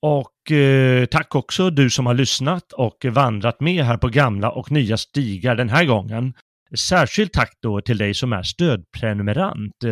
Och 0.02 0.52
eh, 0.52 1.04
tack 1.04 1.34
också 1.34 1.70
du 1.70 1.90
som 1.90 2.06
har 2.06 2.14
lyssnat 2.14 2.72
och 2.72 3.04
vandrat 3.04 3.60
med 3.60 3.84
här 3.84 3.96
på 3.96 4.08
gamla 4.08 4.50
och 4.50 4.70
nya 4.70 4.96
stigar 4.96 5.56
den 5.56 5.68
här 5.68 5.84
gången. 5.84 6.34
Särskilt 6.78 7.32
tack 7.32 7.58
då 7.62 7.80
till 7.80 7.98
dig 7.98 8.14
som 8.14 8.32
är 8.32 8.42
stödprenumerant. 8.42 9.84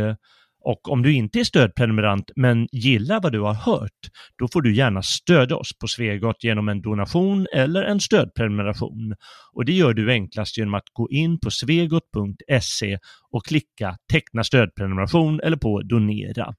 Och 0.68 0.88
om 0.88 1.02
du 1.02 1.14
inte 1.14 1.40
är 1.40 1.44
stödprenumerant 1.44 2.30
men 2.36 2.68
gillar 2.72 3.20
vad 3.20 3.32
du 3.32 3.40
har 3.40 3.54
hört, 3.54 4.00
då 4.38 4.48
får 4.52 4.62
du 4.62 4.74
gärna 4.74 5.02
stödja 5.02 5.56
oss 5.56 5.78
på 5.78 5.88
Svegot 5.88 6.44
genom 6.44 6.68
en 6.68 6.82
donation 6.82 7.46
eller 7.52 7.82
en 7.82 8.00
stödprenumeration. 8.00 9.14
Och 9.52 9.64
det 9.64 9.72
gör 9.72 9.94
du 9.94 10.12
enklast 10.12 10.58
genom 10.58 10.74
att 10.74 10.88
gå 10.92 11.10
in 11.10 11.40
på 11.40 11.50
svegot.se 11.50 12.98
och 13.30 13.44
klicka 13.44 13.96
teckna 14.12 14.44
stödprenumeration 14.44 15.40
eller 15.40 15.56
på 15.56 15.82
donera. 15.82 16.54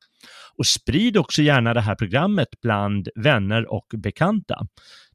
Och 0.58 0.66
sprid 0.66 1.18
också 1.18 1.42
gärna 1.42 1.74
det 1.74 1.82
här 1.82 1.96
programmet 1.96 2.48
bland 2.62 3.10
vänner 3.16 3.74
och 3.74 3.88
bekanta. 3.98 4.68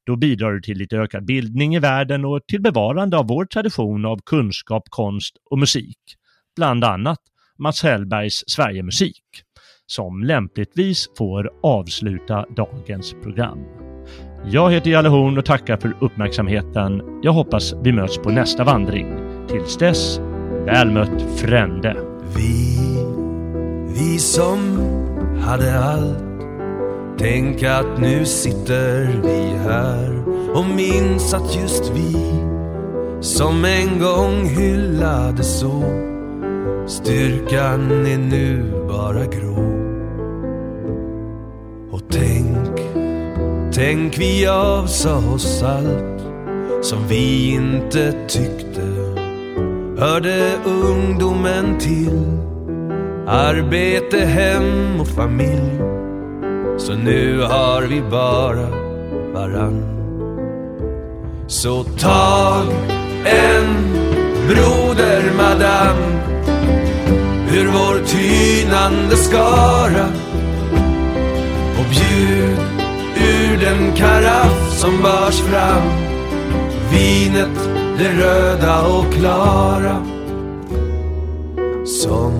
Då 0.06 0.16
bidrar 0.16 0.52
du 0.52 0.60
till 0.60 0.78
lite 0.78 0.96
ökad 0.96 1.24
bildning 1.24 1.74
i 1.74 1.78
världen 1.78 2.24
och 2.24 2.40
till 2.46 2.62
bevarande 2.62 3.16
av 3.18 3.26
vår 3.26 3.44
tradition 3.44 4.04
av 4.04 4.20
kunskap, 4.26 4.82
konst 4.90 5.36
och 5.50 5.58
musik. 5.58 5.98
Bland 6.56 6.84
annat 6.84 7.18
Mats 7.58 7.82
Hellbergs 7.82 8.44
Sverigemusik, 8.46 9.22
som 9.86 10.24
lämpligtvis 10.24 11.08
får 11.18 11.50
avsluta 11.62 12.46
dagens 12.56 13.14
program. 13.22 13.58
Jag 14.44 14.72
heter 14.72 14.90
Jalle 14.90 15.08
Horn 15.08 15.38
och 15.38 15.44
tackar 15.44 15.76
för 15.76 15.96
uppmärksamheten. 16.00 17.02
Jag 17.22 17.32
hoppas 17.32 17.74
vi 17.82 17.92
möts 17.92 18.18
på 18.18 18.30
nästa 18.30 18.64
vandring. 18.64 19.06
Tills 19.48 19.76
dess, 19.76 20.18
väl 20.66 20.90
mött 20.90 21.38
frände. 21.40 21.96
Vi, 22.36 22.78
vi 23.96 24.18
som 24.18 24.58
hade 25.40 25.78
allt 25.78 26.32
Tänk 27.18 27.62
att 27.62 28.00
nu 28.00 28.24
sitter 28.24 29.20
vi 29.22 29.58
här 29.58 30.28
och 30.54 30.64
minns 30.64 31.34
att 31.34 31.56
just 31.56 31.90
vi 31.90 32.12
som 33.20 33.64
en 33.64 33.98
gång 33.98 34.48
hyllade 34.48 35.42
så 35.42 35.82
Styrkan 36.86 38.06
är 38.06 38.18
nu 38.18 38.64
bara 38.88 39.26
grå. 39.26 39.62
Och 41.90 42.00
tänk, 42.10 42.80
tänk 43.74 44.18
vi 44.18 44.46
avsa 44.46 45.16
oss 45.16 45.62
allt 45.62 46.22
som 46.82 47.08
vi 47.08 47.54
inte 47.54 48.12
tyckte. 48.28 48.82
Hörde 49.98 50.52
ungdomen 50.64 51.78
till. 51.78 52.20
Arbete, 53.26 54.18
hem 54.18 55.00
och 55.00 55.08
familj. 55.08 55.80
Så 56.78 56.94
nu 56.94 57.40
har 57.40 57.82
vi 57.82 58.02
bara 58.10 58.68
varann. 59.34 59.82
Så 61.46 61.84
tag 61.84 62.66
en 63.24 63.92
broder 64.48 65.22
madame 65.36 66.31
ur 67.54 67.66
vår 67.66 68.06
tynande 68.06 69.16
skara 69.16 70.06
och 71.78 71.86
bjud 71.90 72.58
ur 73.16 73.60
den 73.60 73.92
karaff 73.96 74.78
som 74.78 75.02
bars 75.02 75.40
fram. 75.40 75.82
Vinet 76.92 77.68
det 77.98 78.12
röda 78.22 78.82
och 78.82 79.12
klara. 79.12 80.06
Som, 81.84 82.32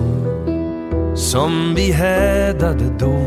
som 1.15 1.75
vi 1.75 1.91
hädade 1.91 2.83
då. 2.99 3.19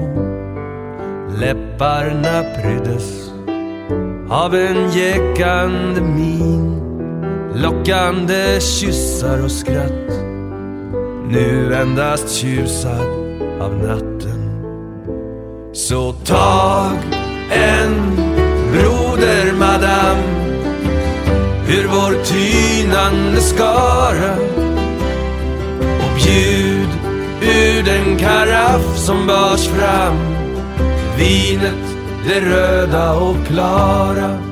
Läpparna 1.40 2.44
pryddes 2.62 3.32
av 4.30 4.54
en 4.54 4.90
jäckande 4.90 6.00
min. 6.00 6.80
Lockande 7.54 8.60
kyssar 8.60 9.44
och 9.44 9.50
skratt 9.50 10.25
nu 11.30 11.74
endast 11.74 12.28
tjusad 12.28 13.06
av 13.60 13.74
natten. 13.74 14.62
Så 15.72 16.12
tag 16.12 16.96
en 17.50 18.16
broder 18.72 19.52
madam 19.58 20.18
ur 21.68 21.88
vår 21.88 22.24
tynande 22.24 23.40
skara. 23.40 24.36
Och 25.76 26.16
bjud 26.16 26.88
ur 27.42 27.82
den 27.82 28.18
karaff 28.18 28.98
som 28.98 29.26
bars 29.26 29.66
fram 29.66 30.16
vinet 31.18 31.96
det 32.28 32.40
röda 32.40 33.12
och 33.14 33.46
klara. 33.46 34.45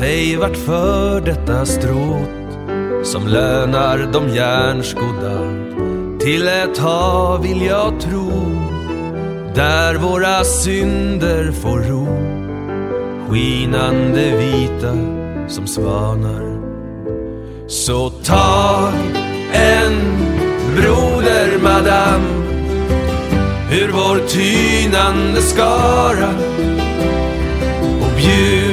Säg 0.00 0.36
vart 0.36 0.56
för 0.56 1.20
detta 1.20 1.66
stråt 1.66 2.58
som 3.02 3.26
lönar 3.26 4.12
de 4.12 4.28
järnskodda 4.28 5.38
till 6.20 6.48
ett 6.48 6.78
hav 6.78 7.42
vill 7.42 7.62
jag 7.62 8.00
tro 8.00 8.30
där 9.54 9.94
våra 9.94 10.44
synder 10.44 11.52
får 11.52 11.78
ro. 11.78 12.06
Skinande 13.28 14.36
vita 14.36 14.96
som 15.48 15.66
svanar. 15.66 16.60
Så 17.68 18.10
tag 18.10 18.92
en 19.52 19.94
broder 20.76 21.58
madam 21.62 22.22
ur 23.72 23.90
vår 23.92 24.28
tynande 24.28 25.42
skara 25.42 26.30
och 28.00 28.16
bjud 28.16 28.69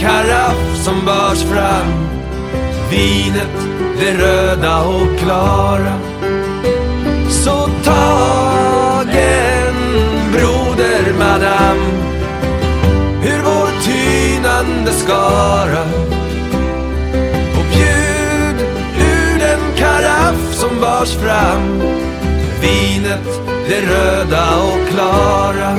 karaff 0.00 0.76
som 0.84 1.04
bars 1.06 1.42
fram. 1.42 2.08
Vinet 2.90 3.56
det 3.98 4.12
röda 4.12 4.82
och 4.82 5.18
klara. 5.18 5.98
Så 7.28 7.68
tag 7.84 9.08
en 9.14 9.74
broder 10.32 11.14
madam. 11.18 11.78
Ur 13.24 13.42
vår 13.44 13.68
tynande 13.82 14.92
skara. 14.92 15.84
Och 17.58 17.66
bjud 17.72 18.68
ur 18.98 19.38
den 19.38 19.60
karaff 19.76 20.54
som 20.54 20.80
bars 20.80 21.14
fram. 21.14 21.82
Vinet 22.60 23.40
det 23.68 23.80
röda 23.80 24.56
och 24.56 24.88
klara. 24.88 25.78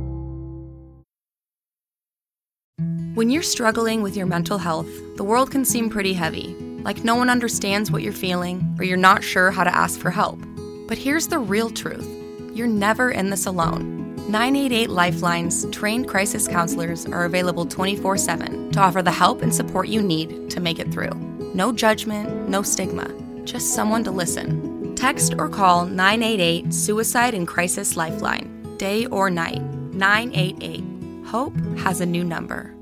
When 3.13 3.29
you're 3.29 3.43
struggling 3.43 4.01
with 4.01 4.15
your 4.15 4.25
mental 4.25 4.57
health, 4.57 4.87
the 5.17 5.25
world 5.25 5.51
can 5.51 5.65
seem 5.65 5.89
pretty 5.89 6.13
heavy, 6.13 6.55
like 6.81 7.03
no 7.03 7.15
one 7.15 7.29
understands 7.29 7.91
what 7.91 8.03
you're 8.03 8.13
feeling 8.13 8.73
or 8.79 8.85
you're 8.85 8.95
not 8.95 9.21
sure 9.21 9.51
how 9.51 9.65
to 9.65 9.75
ask 9.75 9.99
for 9.99 10.09
help. 10.09 10.39
But 10.87 10.97
here's 10.97 11.27
the 11.27 11.37
real 11.37 11.69
truth 11.69 12.07
you're 12.53 12.67
never 12.67 13.11
in 13.11 13.29
this 13.29 13.47
alone. 13.47 14.15
988 14.29 14.89
Lifeline's 14.89 15.69
trained 15.71 16.07
crisis 16.07 16.47
counselors 16.47 17.05
are 17.05 17.25
available 17.25 17.65
24 17.65 18.15
7 18.15 18.71
to 18.71 18.79
offer 18.79 19.01
the 19.01 19.11
help 19.11 19.41
and 19.41 19.53
support 19.53 19.89
you 19.89 20.01
need 20.01 20.49
to 20.49 20.61
make 20.61 20.79
it 20.79 20.93
through. 20.93 21.13
No 21.53 21.73
judgment, 21.73 22.47
no 22.47 22.61
stigma, 22.61 23.13
just 23.43 23.73
someone 23.73 24.05
to 24.05 24.11
listen. 24.11 24.95
Text 24.95 25.35
or 25.37 25.49
call 25.49 25.85
988 25.85 26.73
Suicide 26.73 27.33
and 27.33 27.45
Crisis 27.45 27.97
Lifeline, 27.97 28.77
day 28.77 29.05
or 29.07 29.29
night. 29.29 29.61
988. 29.61 31.25
Hope 31.27 31.53
has 31.79 31.99
a 31.99 32.05
new 32.05 32.23
number. 32.23 32.73